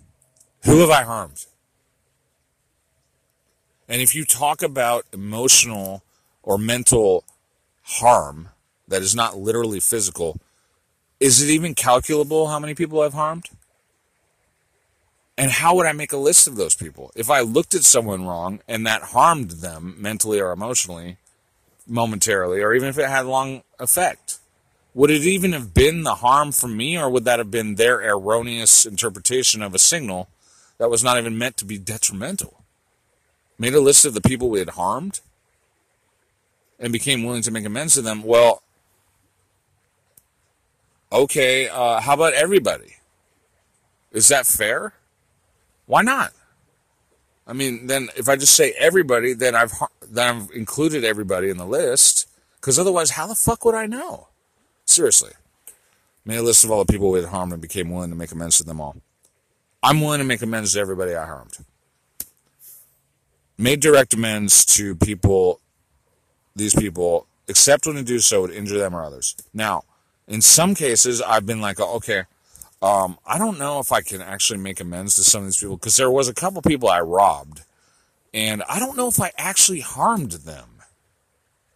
Who 0.65 0.81
have 0.81 0.91
I 0.91 1.03
harmed? 1.03 1.47
And 3.89 4.03
if 4.03 4.15
you 4.15 4.25
talk 4.25 4.63
about 4.63 5.07
emotional 5.13 6.05
or 6.43 6.59
mental 6.59 7.25
harm 7.83 8.51
that 8.87 9.01
is 9.01 9.15
not 9.15 9.39
literally 9.39 9.81
physical, 9.81 10.39
is 11.21 11.43
it 11.43 11.51
even 11.51 11.75
calculable 11.75 12.49
how 12.49 12.59
many 12.59 12.75
people 12.75 13.01
I've 13.01 13.15
harmed? 13.15 13.49
And 15.39 15.53
how 15.53 15.77
would 15.77 15.87
I 15.87 15.93
make 15.93 16.13
a 16.13 16.17
list 16.17 16.49
of 16.49 16.57
those 16.57 16.75
people? 16.75 17.13
If 17.15 17.31
I 17.31 17.41
looked 17.41 17.77
at 17.77 17.85
someone 17.85 18.27
wrong 18.27 18.59
and 18.67 18.85
that 18.87 19.03
harmed 19.03 19.53
them 19.53 19.95
mentally 19.97 20.41
or 20.41 20.51
emotionally, 20.51 21.17
momentarily, 21.87 22.61
or 22.61 22.75
even 22.75 22.89
if 22.89 22.99
it 22.99 23.09
had 23.09 23.25
long 23.25 23.63
effect, 23.79 24.41
would 24.95 25.11
it 25.13 25.23
even 25.23 25.53
have 25.53 25.73
been 25.73 26.03
the 26.03 26.17
harm 26.17 26.51
from 26.51 26.77
me, 26.77 26.99
or 26.99 27.09
would 27.09 27.25
that 27.25 27.39
have 27.39 27.53
been 27.53 27.77
their 27.77 28.01
erroneous 28.01 28.85
interpretation 28.85 29.63
of 29.63 29.77
a 29.77 29.79
signal 29.79 30.29
that 30.79 30.91
was 30.91 31.05
not 31.05 31.19
even 31.19 31.39
meant 31.39 31.57
to 31.59 31.65
be 31.65 31.79
detrimental. 31.79 32.65
Made 33.59 33.75
a 33.75 33.81
list 33.81 34.05
of 34.05 34.15
the 34.15 34.21
people 34.21 34.49
we 34.49 34.61
had 34.61 34.71
harmed 34.71 35.21
and 36.81 36.93
became 36.93 37.25
willing 37.25 37.43
to 37.43 37.51
make 37.53 37.65
amends 37.65 37.95
to 37.95 38.03
them. 38.03 38.25
Well, 38.25 38.63
okay, 41.13 41.69
uh, 41.69 42.01
how 42.01 42.15
about 42.15 42.35
everybody? 42.35 42.97
Is 44.11 44.29
that 44.29 44.47
fair? 44.47 44.95
Why 45.89 46.03
not? 46.03 46.33
I 47.47 47.55
mean, 47.55 47.87
then 47.87 48.11
if 48.15 48.29
I 48.29 48.37
just 48.37 48.55
say 48.55 48.75
everybody, 48.79 49.33
then 49.33 49.57
I've 49.57 49.73
then 50.03 50.37
I've 50.37 50.51
included 50.55 51.03
everybody 51.03 51.49
in 51.49 51.57
the 51.57 51.65
list. 51.65 52.29
Because 52.61 52.79
otherwise, 52.79 53.11
how 53.11 53.27
the 53.27 53.35
fuck 53.35 53.65
would 53.65 53.75
I 53.75 53.87
know? 53.87 54.29
Seriously, 54.85 55.33
made 56.27 56.37
a 56.37 56.43
list 56.43 56.63
of 56.63 56.71
all 56.71 56.85
the 56.85 56.93
people 56.93 57.11
we 57.11 57.21
had 57.21 57.31
harmed 57.31 57.55
and 57.55 57.63
became 57.63 57.91
willing 57.91 58.11
to 58.11 58.17
make 58.17 58.33
amends 58.33 58.59
to 58.59 58.65
them 58.65 58.83
all. 58.83 58.97
I'm 59.83 60.03
willing 60.03 60.19
to 60.19 60.25
make 60.25 60.43
amends 60.43 60.75
to 60.75 60.81
everybody 60.81 61.15
I 61.15 61.25
harmed. 61.25 61.57
Made 63.57 63.81
direct 63.81 64.13
amends 64.13 64.67
to 64.77 64.95
people, 64.95 65.61
these 66.55 66.75
people, 66.75 67.27
except 67.49 67.87
when 67.87 67.97
to 67.97 68.03
do 68.03 68.19
so 68.19 68.43
would 68.43 68.51
injure 68.51 68.79
them 68.79 68.95
or 68.95 69.03
others. 69.03 69.35
Now, 69.55 69.85
in 70.27 70.43
some 70.43 70.75
cases, 70.75 71.23
I've 71.23 71.47
been 71.47 71.63
like, 71.63 71.81
okay, 71.81 72.25
um, 72.81 73.19
I 73.27 73.39
don't 73.39 73.59
know 73.59 73.81
if 73.81 73.91
I 73.91 74.03
can 74.03 74.23
actually 74.23 74.59
make 74.59 74.81
amends 74.81 75.15
to 75.15 75.25
some 75.25 75.43
of 75.43 75.49
these 75.49 75.59
people 75.59 75.77
because 75.77 75.97
there 75.97 76.11
was 76.11 76.29
a 76.29 76.35
couple 76.35 76.63
people 76.63 76.89
I 76.89 77.01
robbed, 77.01 77.63
and 78.33 78.63
I 78.69 78.79
don't 78.79 78.97
know 78.97 79.09
if 79.09 79.21
I 79.21 79.33
actually 79.37 79.81
harmed 79.81 80.33
them 80.33 80.83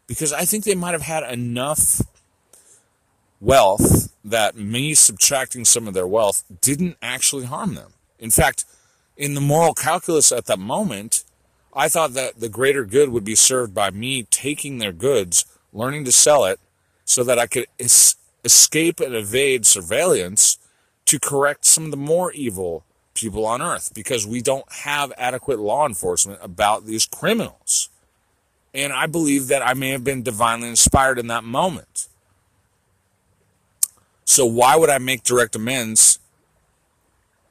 because 0.06 0.32
I 0.32 0.44
think 0.44 0.64
they 0.64 0.74
might 0.74 0.92
have 0.92 1.02
had 1.02 1.24
enough 1.24 2.02
wealth 3.40 4.14
that 4.24 4.56
me 4.56 4.94
subtracting 4.94 5.64
some 5.64 5.88
of 5.88 5.94
their 5.94 6.06
wealth 6.06 6.44
didn't 6.60 6.96
actually 7.02 7.46
harm 7.46 7.74
them. 7.74 7.92
In 8.20 8.30
fact, 8.30 8.64
in 9.16 9.34
the 9.34 9.40
moral 9.40 9.74
calculus 9.74 10.30
at 10.30 10.46
that 10.46 10.60
moment, 10.60 11.24
I 11.74 11.88
thought 11.88 12.12
that 12.14 12.38
the 12.38 12.48
greater 12.48 12.84
good 12.84 13.08
would 13.08 13.24
be 13.24 13.34
served 13.34 13.74
by 13.74 13.90
me 13.90 14.24
taking 14.24 14.78
their 14.78 14.92
goods, 14.92 15.44
learning 15.72 16.04
to 16.04 16.12
sell 16.12 16.44
it, 16.44 16.60
so 17.04 17.24
that 17.24 17.38
I 17.38 17.46
could 17.46 17.66
es- 17.80 18.14
escape 18.44 19.00
and 19.00 19.14
evade 19.14 19.66
surveillance 19.66 20.58
to 21.06 21.18
correct 21.18 21.64
some 21.64 21.84
of 21.84 21.90
the 21.90 21.96
more 21.96 22.32
evil 22.32 22.84
people 23.14 23.44
on 23.44 23.60
earth 23.60 23.92
because 23.94 24.26
we 24.26 24.40
don't 24.40 24.70
have 24.72 25.12
adequate 25.18 25.58
law 25.58 25.86
enforcement 25.86 26.38
about 26.42 26.86
these 26.86 27.06
criminals. 27.06 27.90
And 28.74 28.92
I 28.92 29.06
believe 29.06 29.48
that 29.48 29.66
I 29.66 29.74
may 29.74 29.90
have 29.90 30.04
been 30.04 30.22
divinely 30.22 30.68
inspired 30.68 31.18
in 31.18 31.26
that 31.26 31.44
moment. 31.44 32.08
So 34.24 34.46
why 34.46 34.76
would 34.76 34.88
I 34.88 34.98
make 34.98 35.24
direct 35.24 35.54
amends 35.56 36.18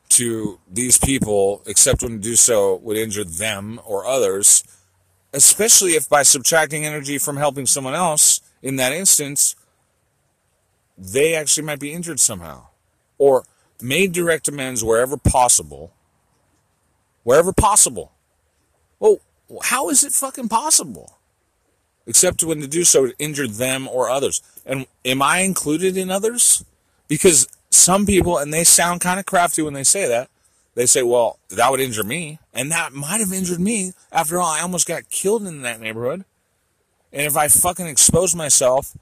to 0.10 0.60
these 0.70 0.98
people, 0.98 1.62
except 1.66 2.02
when 2.02 2.14
to 2.14 2.18
do 2.18 2.36
so 2.36 2.76
would 2.78 2.98
injure 2.98 3.24
them 3.24 3.80
or 3.86 4.06
others, 4.06 4.64
especially 5.32 5.92
if 5.92 6.10
by 6.10 6.24
subtracting 6.24 6.86
energy 6.86 7.18
from 7.18 7.38
helping 7.38 7.66
someone 7.66 7.94
else, 7.94 8.42
in 8.62 8.76
that 8.76 8.92
instance, 8.92 9.56
they 10.98 11.34
actually 11.34 11.64
might 11.64 11.80
be 11.80 11.94
injured 11.94 12.20
somehow. 12.20 12.68
Or 13.22 13.46
made 13.80 14.14
direct 14.14 14.48
amends 14.48 14.84
wherever 14.84 15.16
possible. 15.16 15.94
Wherever 17.22 17.54
possible. 17.54 18.14
Well, 18.98 19.20
how 19.62 19.90
is 19.90 20.04
it 20.04 20.12
fucking 20.12 20.50
possible? 20.50 21.20
Except 22.08 22.44
when 22.44 22.62
to 22.62 22.68
do 22.68 22.84
so 22.84 23.06
to 23.06 23.18
injure 23.20 23.48
them 23.48 23.88
or 23.88 24.10
others. 24.10 24.42
And 24.66 24.88
am 25.06 25.22
I 25.22 25.42
included 25.42 25.98
in 25.98 26.10
others? 26.10 26.66
Because 27.08 27.48
some 27.70 28.08
people, 28.08 28.40
and 28.40 28.52
they 28.52 28.64
sound 28.64 29.02
kind 29.02 29.20
of 29.20 29.28
crafty 29.28 29.62
when 29.62 29.76
they 29.76 29.84
say 29.84 30.08
that, 30.08 30.28
they 30.74 30.88
say, 30.88 31.04
well, 31.04 31.38
that 31.50 31.70
would 31.70 31.80
injure 31.80 32.04
me. 32.04 32.40
And 32.56 32.72
that 32.72 32.92
might 32.92 33.20
have 33.20 33.32
injured 33.32 33.60
me. 33.60 33.94
After 34.12 34.40
all, 34.40 34.50
I 34.50 34.62
almost 34.62 34.88
got 34.88 35.12
killed 35.12 35.46
in 35.46 35.62
that 35.62 35.80
neighborhood. 35.80 36.26
And 37.14 37.28
if 37.28 37.38
I 37.38 37.50
fucking 37.50 37.86
expose 37.86 38.34
myself 38.34 38.98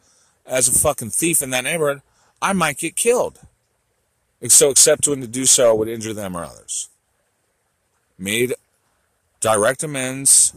as 0.46 0.68
a 0.68 0.78
fucking 0.78 1.12
thief 1.12 1.42
in 1.42 1.52
that 1.52 1.64
neighborhood, 1.64 2.02
I 2.42 2.52
might 2.52 2.80
get 2.80 2.98
killed. 2.98 3.40
So, 4.48 4.70
except 4.70 5.08
when 5.08 5.22
to 5.22 5.28
do 5.28 5.46
so 5.46 5.76
would 5.76 5.90
injure 5.90 6.14
them 6.14 6.36
or 6.36 6.44
others. 6.44 6.90
Made 8.18 8.54
direct 9.42 9.84
amends 9.84 10.54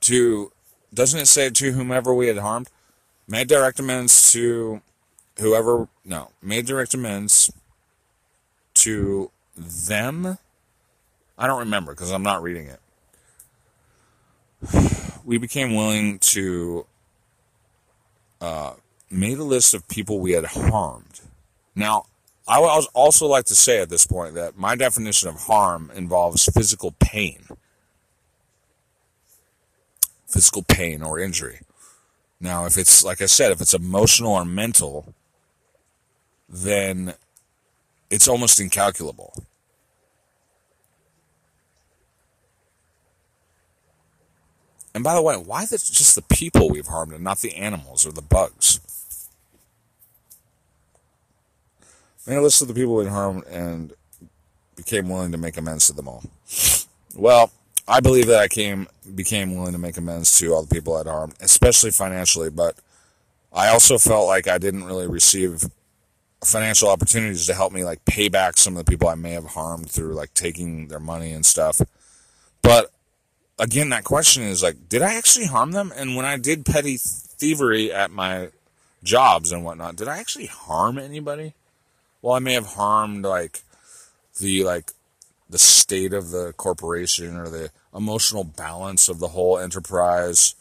to, 0.00 0.52
doesn't 0.92 1.20
it 1.20 1.26
say 1.26 1.50
to 1.50 1.72
whomever 1.72 2.12
we 2.12 2.26
had 2.28 2.38
harmed? 2.38 2.68
Made 3.28 3.48
direct 3.48 3.78
amends 3.78 4.32
to 4.32 4.80
whoever, 5.38 5.88
no, 6.04 6.30
made 6.42 6.66
direct 6.66 6.94
amends 6.94 7.52
to 8.74 9.30
them. 9.56 10.38
I 11.36 11.46
don't 11.46 11.60
remember 11.60 11.92
because 11.92 12.10
I'm 12.10 12.22
not 12.22 12.42
reading 12.42 12.68
it. 12.68 12.80
We 15.24 15.38
became 15.38 15.74
willing 15.74 16.18
to 16.20 16.86
uh, 18.40 18.74
made 19.10 19.38
a 19.38 19.44
list 19.44 19.74
of 19.74 19.86
people 19.88 20.20
we 20.20 20.32
had 20.32 20.46
harmed. 20.46 21.20
Now, 21.78 22.06
I 22.48 22.58
would 22.58 22.86
also 22.92 23.26
like 23.28 23.44
to 23.44 23.54
say 23.54 23.80
at 23.80 23.88
this 23.88 24.04
point 24.04 24.34
that 24.34 24.58
my 24.58 24.74
definition 24.74 25.28
of 25.28 25.36
harm 25.36 25.92
involves 25.94 26.44
physical 26.46 26.92
pain, 26.98 27.46
physical 30.26 30.64
pain 30.64 31.02
or 31.02 31.20
injury. 31.20 31.60
Now, 32.40 32.66
if 32.66 32.76
it's 32.76 33.04
like 33.04 33.22
I 33.22 33.26
said, 33.26 33.52
if 33.52 33.60
it's 33.60 33.74
emotional 33.74 34.32
or 34.32 34.44
mental, 34.44 35.14
then 36.48 37.14
it's 38.10 38.26
almost 38.26 38.58
incalculable. 38.58 39.32
And 44.96 45.04
by 45.04 45.14
the 45.14 45.22
way, 45.22 45.36
why 45.36 45.62
is 45.62 45.72
it 45.72 45.78
just 45.78 46.16
the 46.16 46.22
people 46.22 46.70
we've 46.70 46.88
harmed 46.88 47.12
and 47.12 47.22
not 47.22 47.38
the 47.38 47.54
animals 47.54 48.04
or 48.04 48.10
the 48.10 48.20
bugs? 48.20 48.80
Made 52.28 52.36
a 52.36 52.42
list 52.42 52.60
of 52.60 52.68
the 52.68 52.74
people 52.74 52.94
we 52.94 53.06
harmed 53.06 53.46
and 53.46 53.94
became 54.76 55.08
willing 55.08 55.32
to 55.32 55.38
make 55.38 55.56
amends 55.56 55.86
to 55.86 55.94
them 55.94 56.08
all. 56.08 56.22
Well, 57.16 57.50
I 57.88 58.00
believe 58.00 58.26
that 58.26 58.40
I 58.40 58.48
came 58.48 58.86
became 59.14 59.56
willing 59.56 59.72
to 59.72 59.78
make 59.78 59.96
amends 59.96 60.36
to 60.38 60.52
all 60.52 60.62
the 60.62 60.74
people 60.74 60.94
I'd 60.96 61.06
harmed, 61.06 61.34
especially 61.40 61.90
financially, 61.90 62.50
but 62.50 62.76
I 63.50 63.68
also 63.68 63.96
felt 63.96 64.26
like 64.26 64.46
I 64.46 64.58
didn't 64.58 64.84
really 64.84 65.06
receive 65.06 65.64
financial 66.44 66.90
opportunities 66.90 67.46
to 67.46 67.54
help 67.54 67.72
me 67.72 67.82
like 67.82 68.04
pay 68.04 68.28
back 68.28 68.58
some 68.58 68.76
of 68.76 68.84
the 68.84 68.90
people 68.90 69.08
I 69.08 69.14
may 69.14 69.32
have 69.32 69.46
harmed 69.46 69.90
through 69.90 70.12
like 70.12 70.34
taking 70.34 70.88
their 70.88 71.00
money 71.00 71.32
and 71.32 71.46
stuff. 71.46 71.80
But 72.60 72.90
again, 73.58 73.88
that 73.88 74.04
question 74.04 74.42
is 74.42 74.62
like, 74.62 74.90
did 74.90 75.00
I 75.00 75.14
actually 75.14 75.46
harm 75.46 75.72
them? 75.72 75.94
And 75.96 76.14
when 76.14 76.26
I 76.26 76.36
did 76.36 76.66
petty 76.66 76.98
thievery 76.98 77.90
at 77.90 78.10
my 78.10 78.50
jobs 79.02 79.50
and 79.50 79.64
whatnot, 79.64 79.96
did 79.96 80.08
I 80.08 80.18
actually 80.18 80.46
harm 80.46 80.98
anybody? 80.98 81.54
Well, 82.22 82.34
I 82.34 82.38
may 82.40 82.54
have 82.54 82.66
harmed 82.66 83.24
like 83.24 83.62
the 84.40 84.64
like 84.64 84.92
the 85.50 85.58
state 85.58 86.12
of 86.12 86.30
the 86.30 86.52
corporation 86.56 87.36
or 87.36 87.48
the 87.48 87.70
emotional 87.94 88.44
balance 88.44 89.08
of 89.08 89.18
the 89.18 89.28
whole 89.28 89.58
enterprise. 89.58 90.54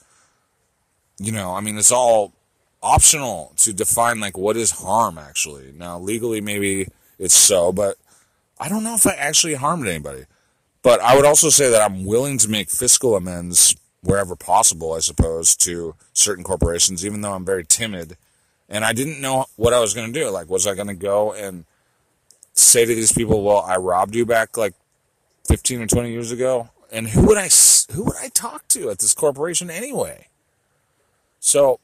You 1.20 1.32
know, 1.32 1.54
I 1.56 1.62
mean, 1.62 1.78
it's 1.78 1.92
all 1.92 2.34
optional 2.82 3.54
to 3.58 3.74
define 3.74 4.20
like 4.20 4.38
what 4.38 4.56
is 4.56 4.72
harm 4.72 5.18
actually. 5.18 5.74
Now, 5.76 6.00
legally, 6.00 6.42
maybe 6.42 6.88
it's 7.20 7.34
so, 7.34 7.72
but 7.72 7.98
I 8.60 8.70
don't 8.70 8.84
know 8.84 8.96
if 8.96 9.06
I 9.06 9.14
actually 9.14 9.56
harmed 9.56 9.88
anybody. 9.88 10.26
But 10.84 11.02
I 11.02 11.16
would 11.16 11.26
also 11.26 11.50
say 11.50 11.70
that 11.70 11.82
I'm 11.82 12.06
willing 12.06 12.38
to 12.38 12.50
make 12.50 12.70
fiscal 12.70 13.16
amends 13.16 13.76
wherever 14.02 14.36
possible, 14.36 14.94
I 14.94 15.00
suppose, 15.00 15.56
to 15.58 15.96
certain 16.14 16.44
corporations, 16.44 17.06
even 17.06 17.22
though 17.22 17.34
I'm 17.34 17.44
very 17.46 17.66
timid. 17.66 18.16
And 18.70 18.84
I 18.84 18.94
didn't 18.94 19.22
know 19.22 19.46
what 19.56 19.74
I 19.74 19.80
was 19.80 19.94
going 19.94 20.12
to 20.12 20.20
do. 20.20 20.30
Like, 20.30 20.50
was 20.50 20.68
I 20.68 20.76
going 20.76 20.88
to 20.88 20.94
go 20.94 21.34
and 21.34 21.66
say 22.54 22.86
to 22.86 22.94
these 22.94 23.12
people, 23.12 23.44
well, 23.44 23.60
I 23.60 23.78
robbed 23.78 24.16
you 24.16 24.26
back 24.26 24.58
like 24.58 24.74
15 25.46 25.82
or 25.82 25.88
20 25.88 26.12
years 26.12 26.32
ago? 26.32 26.70
And 26.92 27.08
who 27.08 27.26
would 27.28 27.38
I, 27.38 27.50
who 27.92 28.04
would 28.04 28.18
I 28.22 28.30
talk 28.30 28.68
to 28.70 28.90
at 28.90 29.00
this 29.00 29.14
corporation 29.14 29.70
anyway? 29.70 30.28
So, 31.40 31.80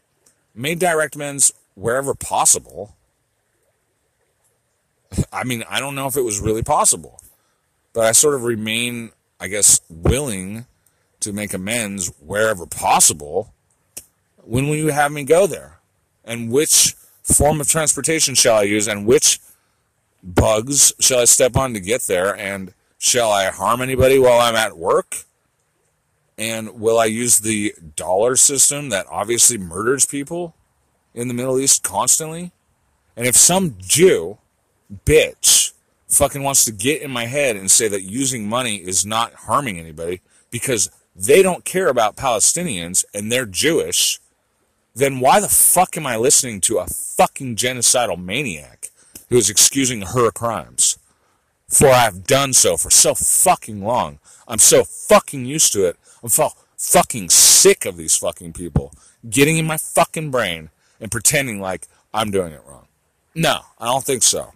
made 0.54 0.80
direct 0.80 1.16
amends 1.16 1.54
wherever 1.76 2.14
possible. 2.14 2.96
I 5.32 5.44
mean, 5.44 5.64
I 5.70 5.80
don't 5.80 5.96
know 5.96 6.08
if 6.08 6.18
it 6.18 6.22
was 6.22 6.40
really 6.40 6.64
possible. 6.64 7.20
But 7.94 8.06
I 8.06 8.12
sort 8.12 8.34
of 8.34 8.44
remain, 8.44 9.12
I 9.40 9.48
guess, 9.48 9.80
willing 9.90 10.66
to 11.20 11.32
make 11.32 11.54
amends 11.54 12.12
wherever 12.20 12.66
possible. 12.66 13.54
When 14.44 14.68
will 14.68 14.76
you 14.76 14.90
have 14.90 15.12
me 15.12 15.24
go 15.24 15.48
there? 15.48 15.73
And 16.24 16.52
which 16.52 16.96
form 17.24 17.62
of 17.62 17.68
transportation 17.68 18.36
shall 18.36 18.58
I 18.58 18.64
use? 18.64 18.88
And 18.88 19.06
which 19.06 19.40
bugs 20.24 20.94
shall 21.00 21.20
I 21.20 21.26
step 21.26 21.56
on 21.56 21.74
to 21.74 21.80
get 21.80 22.04
there? 22.04 22.36
And 22.36 22.74
shall 22.98 23.32
I 23.32 23.46
harm 23.46 23.82
anybody 23.82 24.20
while 24.20 24.40
I'm 24.40 24.56
at 24.56 24.78
work? 24.78 25.24
And 26.38 26.80
will 26.80 26.98
I 26.98 27.06
use 27.06 27.40
the 27.40 27.76
dollar 27.96 28.36
system 28.36 28.90
that 28.90 29.06
obviously 29.10 29.58
murders 29.58 30.06
people 30.06 30.56
in 31.14 31.28
the 31.28 31.34
Middle 31.34 31.60
East 31.60 31.84
constantly? 31.84 32.52
And 33.16 33.28
if 33.28 33.36
some 33.36 33.76
Jew 33.80 34.40
bitch 35.06 35.74
fucking 36.08 36.44
wants 36.44 36.66
to 36.66 36.72
get 36.72 37.02
in 37.02 37.12
my 37.12 37.26
head 37.26 37.56
and 37.56 37.70
say 37.70 37.88
that 37.88 38.04
using 38.04 38.48
money 38.48 38.78
is 38.78 39.06
not 39.06 39.34
harming 39.34 39.80
anybody 39.80 40.22
because 40.50 40.90
they 41.16 41.44
don't 41.44 41.66
care 41.66 41.88
about 41.88 42.16
Palestinians 42.16 43.06
and 43.14 43.32
they're 43.32 43.46
Jewish, 43.46 44.20
then 44.96 45.20
why 45.20 45.40
the 45.40 45.50
fuck 45.50 45.98
am 45.98 46.06
I 46.06 46.18
listening 46.18 46.62
to 46.62 46.78
a 46.78 46.88
fucking 46.88 47.56
genocidal 47.56 48.24
maniac 48.24 48.90
who 49.30 49.38
is 49.38 49.50
excusing 49.50 50.02
her 50.02 50.32
crimes? 50.32 50.98
For 51.68 51.88
I've 51.88 52.26
done 52.28 52.54
so 52.54 52.78
for 52.78 52.92
so 52.92 53.16
fucking 53.16 53.84
long. 53.84 54.20
I'm 54.48 54.60
so 54.60 54.84
fucking 54.84 55.46
used 55.46 55.74
to 55.74 55.86
it. 55.86 55.98
I'm 56.22 56.30
fucking 56.78 57.30
sick 57.30 57.86
of 57.86 57.98
these 57.98 58.16
fucking 58.16 58.54
people 58.54 58.94
getting 59.30 59.58
in 59.58 59.66
my 59.66 59.78
fucking 59.78 60.32
brain 60.32 60.70
and 61.00 61.12
pretending 61.12 61.60
like 61.60 61.88
I'm 62.14 62.30
doing 62.30 62.54
it 62.54 62.62
wrong. 62.68 62.88
No, 63.34 63.62
I 63.80 63.86
don't 63.86 64.04
think 64.04 64.22
so. 64.22 64.54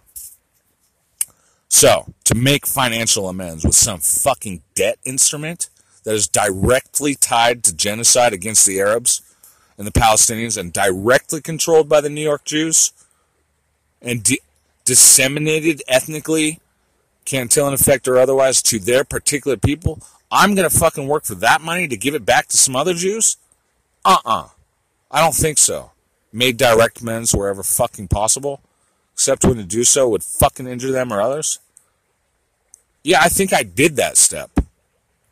So, 1.68 2.14
to 2.24 2.34
make 2.34 2.66
financial 2.66 3.28
amends 3.28 3.64
with 3.64 3.74
some 3.74 4.00
fucking 4.00 4.62
debt 4.74 4.98
instrument 5.04 5.68
that 6.04 6.14
is 6.14 6.28
directly 6.28 7.14
tied 7.14 7.62
to 7.64 7.74
genocide 7.74 8.32
against 8.32 8.66
the 8.66 8.80
Arabs 8.80 9.20
and 9.78 9.86
the 9.86 9.92
Palestinians 9.92 10.58
and 10.58 10.72
directly 10.72 11.40
controlled 11.40 11.88
by 11.88 12.00
the 12.00 12.10
New 12.10 12.20
York 12.20 12.44
Jews 12.44 12.92
and 14.02 14.22
de- 14.22 14.40
disseminated 14.84 15.82
ethnically, 15.88 16.60
Cantillon 17.24 17.72
effect 17.72 18.08
or 18.08 18.18
otherwise, 18.18 18.60
to 18.62 18.78
their 18.78 19.04
particular 19.04 19.56
people, 19.56 20.00
I'm 20.30 20.54
going 20.54 20.68
to 20.68 20.76
fucking 20.76 21.06
work 21.06 21.24
for 21.24 21.36
that 21.36 21.62
money 21.62 21.88
to 21.88 21.96
give 21.96 22.14
it 22.14 22.26
back 22.26 22.48
to 22.48 22.56
some 22.56 22.76
other 22.76 22.94
Jews? 22.94 23.36
Uh 24.04 24.18
uh-uh. 24.24 24.40
uh 24.40 24.48
I 25.10 25.22
don't 25.22 25.34
think 25.34 25.56
so. 25.56 25.92
Made 26.32 26.58
direct 26.58 27.00
amends 27.00 27.34
wherever 27.34 27.62
fucking 27.62 28.08
possible 28.08 28.60
except 29.18 29.44
when 29.44 29.56
to 29.56 29.64
do 29.64 29.82
so 29.82 30.08
would 30.08 30.22
fucking 30.22 30.68
injure 30.68 30.92
them 30.92 31.12
or 31.12 31.20
others? 31.20 31.58
Yeah, 33.02 33.18
I 33.20 33.28
think 33.28 33.52
I 33.52 33.64
did 33.64 33.96
that 33.96 34.16
step. 34.16 34.50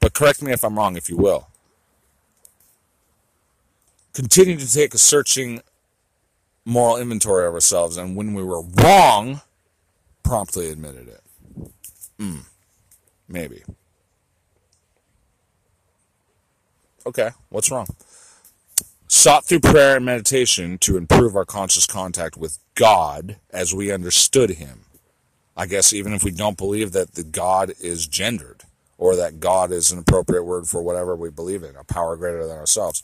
But 0.01 0.12
correct 0.12 0.43
me 0.43 0.51
if 0.51 0.64
I'm 0.64 0.77
wrong, 0.77 0.97
if 0.97 1.09
you 1.09 1.16
will. 1.16 1.47
Continue 4.17 4.57
to 4.57 4.73
take 4.73 4.95
a 4.95 4.99
searching 4.99 5.61
moral 6.65 6.97
inventory 6.97 7.47
of 7.47 7.53
ourselves, 7.53 7.99
and 7.99 8.17
when 8.17 8.33
we 8.33 8.43
were 8.43 8.63
wrong, 8.63 9.43
promptly 10.23 10.71
admitted 10.71 11.07
it. 11.07 11.21
Hmm. 12.19 12.39
Maybe. 13.29 13.63
Okay, 17.05 17.29
what's 17.51 17.71
wrong? 17.71 17.87
sought 19.07 19.45
through 19.45 19.61
prayer 19.61 19.97
and 19.97 20.05
meditation 20.07 20.79
to 20.79 20.97
improve 20.97 21.37
our 21.37 21.45
conscious 21.45 21.87
contact 21.87 22.39
with 22.39 22.59
God 22.75 23.37
as 23.51 23.75
we 23.75 23.93
understood 23.93 24.51
Him. 24.51 24.87
I 25.55 25.67
guess 25.67 25.93
even 25.93 26.15
if 26.15 26.25
we 26.25 26.31
don't 26.31 26.57
believe 26.57 26.93
that 26.93 27.17
the 27.17 27.23
God 27.23 27.73
is 27.81 28.07
gendered 28.07 28.63
or 28.97 29.15
that 29.17 29.41
God 29.41 29.73
is 29.73 29.93
an 29.93 29.99
appropriate 29.99 30.45
word 30.45 30.69
for 30.69 30.83
whatever 30.83 31.15
we 31.15 31.29
believe 31.29 31.63
in, 31.63 31.77
a 31.77 31.85
power 31.85 32.17
greater 32.17 32.47
than 32.47 32.57
ourselves, 32.57 33.03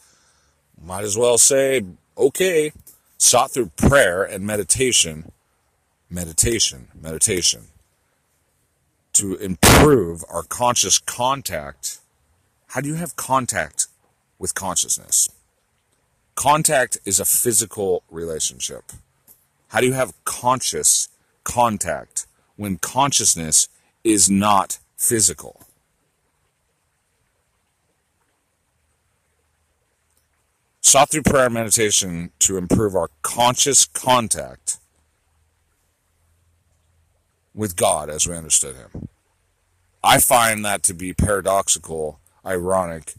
might 0.85 1.05
as 1.05 1.17
well 1.17 1.39
say, 1.39 1.83
okay, 2.17 2.73
sought 3.19 3.53
through 3.53 3.71
prayer 3.77 4.23
and 4.23 4.45
meditation, 4.47 5.31
meditation, 6.11 6.89
meditation, 7.01 7.69
to 9.13 9.37
improve 9.37 10.25
our 10.29 10.43
conscious 10.43 10.99
contact. 10.99 12.01
How 12.69 12.81
do 12.81 12.89
you 12.89 12.95
have 12.95 13.17
contact 13.17 13.87
with 14.39 14.55
consciousness? 14.55 15.29
Contact 16.35 16.99
is 17.05 17.21
a 17.21 17.25
physical 17.25 18.03
relationship. 18.11 18.93
How 19.69 19.81
do 19.81 19.87
you 19.87 19.93
have 19.93 20.13
conscious 20.25 21.09
contact 21.45 22.27
when 22.57 22.79
consciousness 22.79 23.69
is 24.03 24.31
not 24.31 24.79
physical? 24.97 25.61
Sought 30.85 31.11
through 31.11 31.23
prayer 31.23 31.47
and 31.47 31.55
meditation 31.55 32.33
to 32.41 32.59
improve 32.59 32.97
our 32.97 33.09
conscious 33.23 33.87
contact 33.87 34.79
with 37.55 37.77
God 37.77 38.11
as 38.11 38.27
we 38.27 38.37
understood 38.37 38.75
Him. 38.75 39.09
I 40.03 40.19
find 40.19 40.65
that 40.65 40.83
to 40.85 40.95
be 40.95 41.15
paradoxical, 41.15 42.21
ironic, 42.45 43.15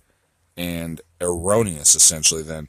and 0.58 1.00
erroneous, 1.22 1.96
essentially, 1.96 2.44
then 2.44 2.68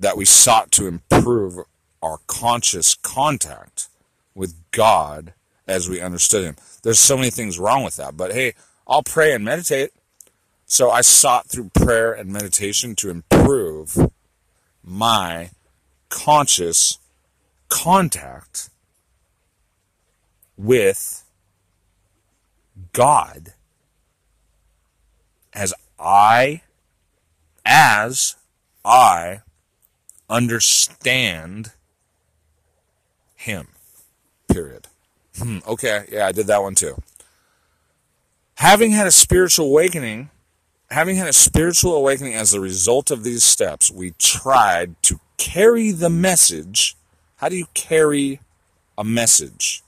that 0.00 0.16
we 0.16 0.24
sought 0.24 0.72
to 0.72 0.88
improve 0.88 1.58
our 2.02 2.18
conscious 2.26 2.96
contact 2.96 3.88
with 4.34 4.54
God 4.72 5.32
as 5.66 5.88
we 5.88 6.00
understood 6.00 6.44
Him. 6.44 6.56
There's 6.82 6.98
so 6.98 7.16
many 7.16 7.30
things 7.30 7.58
wrong 7.58 7.84
with 7.84 7.96
that, 7.96 8.16
but 8.16 8.32
hey, 8.32 8.54
I'll 8.86 9.04
pray 9.04 9.32
and 9.32 9.44
meditate. 9.44 9.92
So 10.66 10.90
I 10.90 11.00
sought 11.00 11.48
through 11.48 11.70
prayer 11.72 12.12
and 12.12 12.32
meditation 12.32 12.96
to 12.96 13.08
improve 13.08 14.10
my 14.82 15.50
conscious 16.08 16.98
contact 17.68 18.68
with 20.56 21.24
God 22.92 23.54
as 25.52 25.72
I 26.00 26.62
as 27.64 28.34
I 28.84 29.42
understand 30.28 31.72
him. 33.36 33.68
Period. 34.48 34.88
Hmm, 35.38 35.58
okay, 35.66 36.06
yeah, 36.10 36.26
I 36.26 36.32
did 36.32 36.48
that 36.48 36.62
one 36.62 36.74
too. 36.74 37.00
Having 38.56 38.92
had 38.92 39.06
a 39.06 39.12
spiritual 39.12 39.66
awakening, 39.66 40.30
having 40.90 41.16
had 41.16 41.28
a 41.28 41.32
spiritual 41.32 41.94
awakening 41.94 42.34
as 42.34 42.54
a 42.54 42.60
result 42.60 43.10
of 43.10 43.24
these 43.24 43.42
steps, 43.42 43.90
we 43.90 44.12
tried 44.18 45.00
to 45.02 45.20
carry 45.36 45.90
the 45.90 46.10
message. 46.10 46.96
How 47.36 47.48
do 47.48 47.56
you 47.56 47.66
carry 47.74 48.40
a 48.96 49.04
message? 49.04 49.82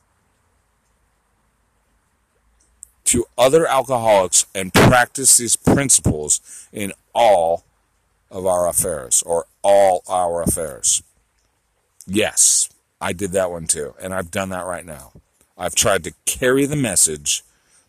To 3.04 3.24
other 3.38 3.66
alcoholics 3.66 4.44
and 4.54 4.74
practice 4.74 5.36
these 5.38 5.56
principles 5.56 6.68
in 6.72 6.92
all 7.14 7.64
of 8.30 8.44
our 8.44 8.68
affairs 8.68 9.22
or 9.22 9.46
all 9.62 10.02
our 10.08 10.42
affairs. 10.42 11.02
Yes, 12.06 12.68
I 13.00 13.12
did 13.12 13.32
that 13.32 13.50
one 13.50 13.66
too, 13.66 13.94
and 14.00 14.12
I've 14.12 14.30
done 14.30 14.50
that 14.50 14.66
right 14.66 14.84
now. 14.84 15.12
I've 15.56 15.74
tried 15.74 16.04
to 16.04 16.14
carry 16.26 16.66
the 16.66 16.76
message 16.76 17.42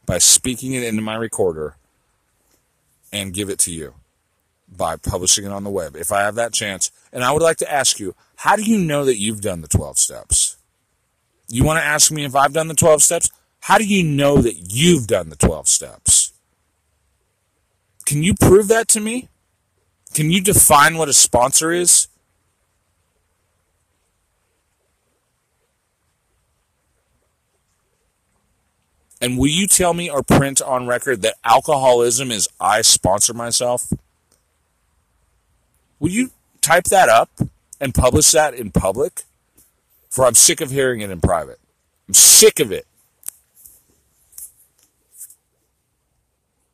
by 0.05 0.17
speaking 0.17 0.73
it 0.73 0.83
into 0.83 1.01
my 1.01 1.15
recorder 1.15 1.75
and 3.11 3.33
give 3.33 3.49
it 3.49 3.59
to 3.59 3.71
you 3.71 3.95
by 4.67 4.95
publishing 4.95 5.45
it 5.45 5.51
on 5.51 5.63
the 5.63 5.69
web 5.69 5.95
if 5.95 6.11
I 6.11 6.21
have 6.21 6.35
that 6.35 6.53
chance. 6.53 6.91
And 7.11 7.23
I 7.23 7.31
would 7.31 7.41
like 7.41 7.57
to 7.57 7.71
ask 7.71 7.99
you, 7.99 8.15
how 8.37 8.55
do 8.55 8.63
you 8.63 8.77
know 8.77 9.05
that 9.05 9.17
you've 9.17 9.41
done 9.41 9.61
the 9.61 9.67
12 9.67 9.97
steps? 9.97 10.57
You 11.47 11.63
want 11.63 11.79
to 11.79 11.85
ask 11.85 12.11
me 12.11 12.25
if 12.25 12.35
I've 12.35 12.53
done 12.53 12.67
the 12.67 12.75
12 12.75 13.01
steps? 13.01 13.31
How 13.61 13.77
do 13.77 13.85
you 13.85 14.03
know 14.03 14.37
that 14.37 14.73
you've 14.73 15.07
done 15.07 15.29
the 15.29 15.35
12 15.35 15.67
steps? 15.67 16.33
Can 18.05 18.23
you 18.23 18.33
prove 18.33 18.67
that 18.67 18.87
to 18.89 18.99
me? 18.99 19.29
Can 20.13 20.31
you 20.31 20.41
define 20.41 20.97
what 20.97 21.09
a 21.09 21.13
sponsor 21.13 21.71
is? 21.71 22.07
And 29.21 29.37
will 29.37 29.47
you 29.47 29.67
tell 29.67 29.93
me 29.93 30.09
or 30.09 30.23
print 30.23 30.61
on 30.61 30.87
record 30.87 31.21
that 31.23 31.35
alcoholism 31.43 32.31
is 32.31 32.47
I 32.59 32.81
sponsor 32.81 33.33
myself? 33.33 33.91
Will 35.99 36.09
you 36.09 36.31
type 36.61 36.85
that 36.85 37.09
up 37.09 37.29
and 37.81 37.93
publish 37.93 38.31
that 38.31 38.53
in 38.53 38.71
public? 38.71 39.23
For 40.09 40.25
I'm 40.25 40.35
sick 40.35 40.61
of 40.61 40.71
hearing 40.71 41.01
it 41.01 41.09
in 41.09 41.19
private. 41.19 41.59
I'm 42.07 42.13
sick 42.13 42.59
of 42.59 42.71
it. 42.71 42.87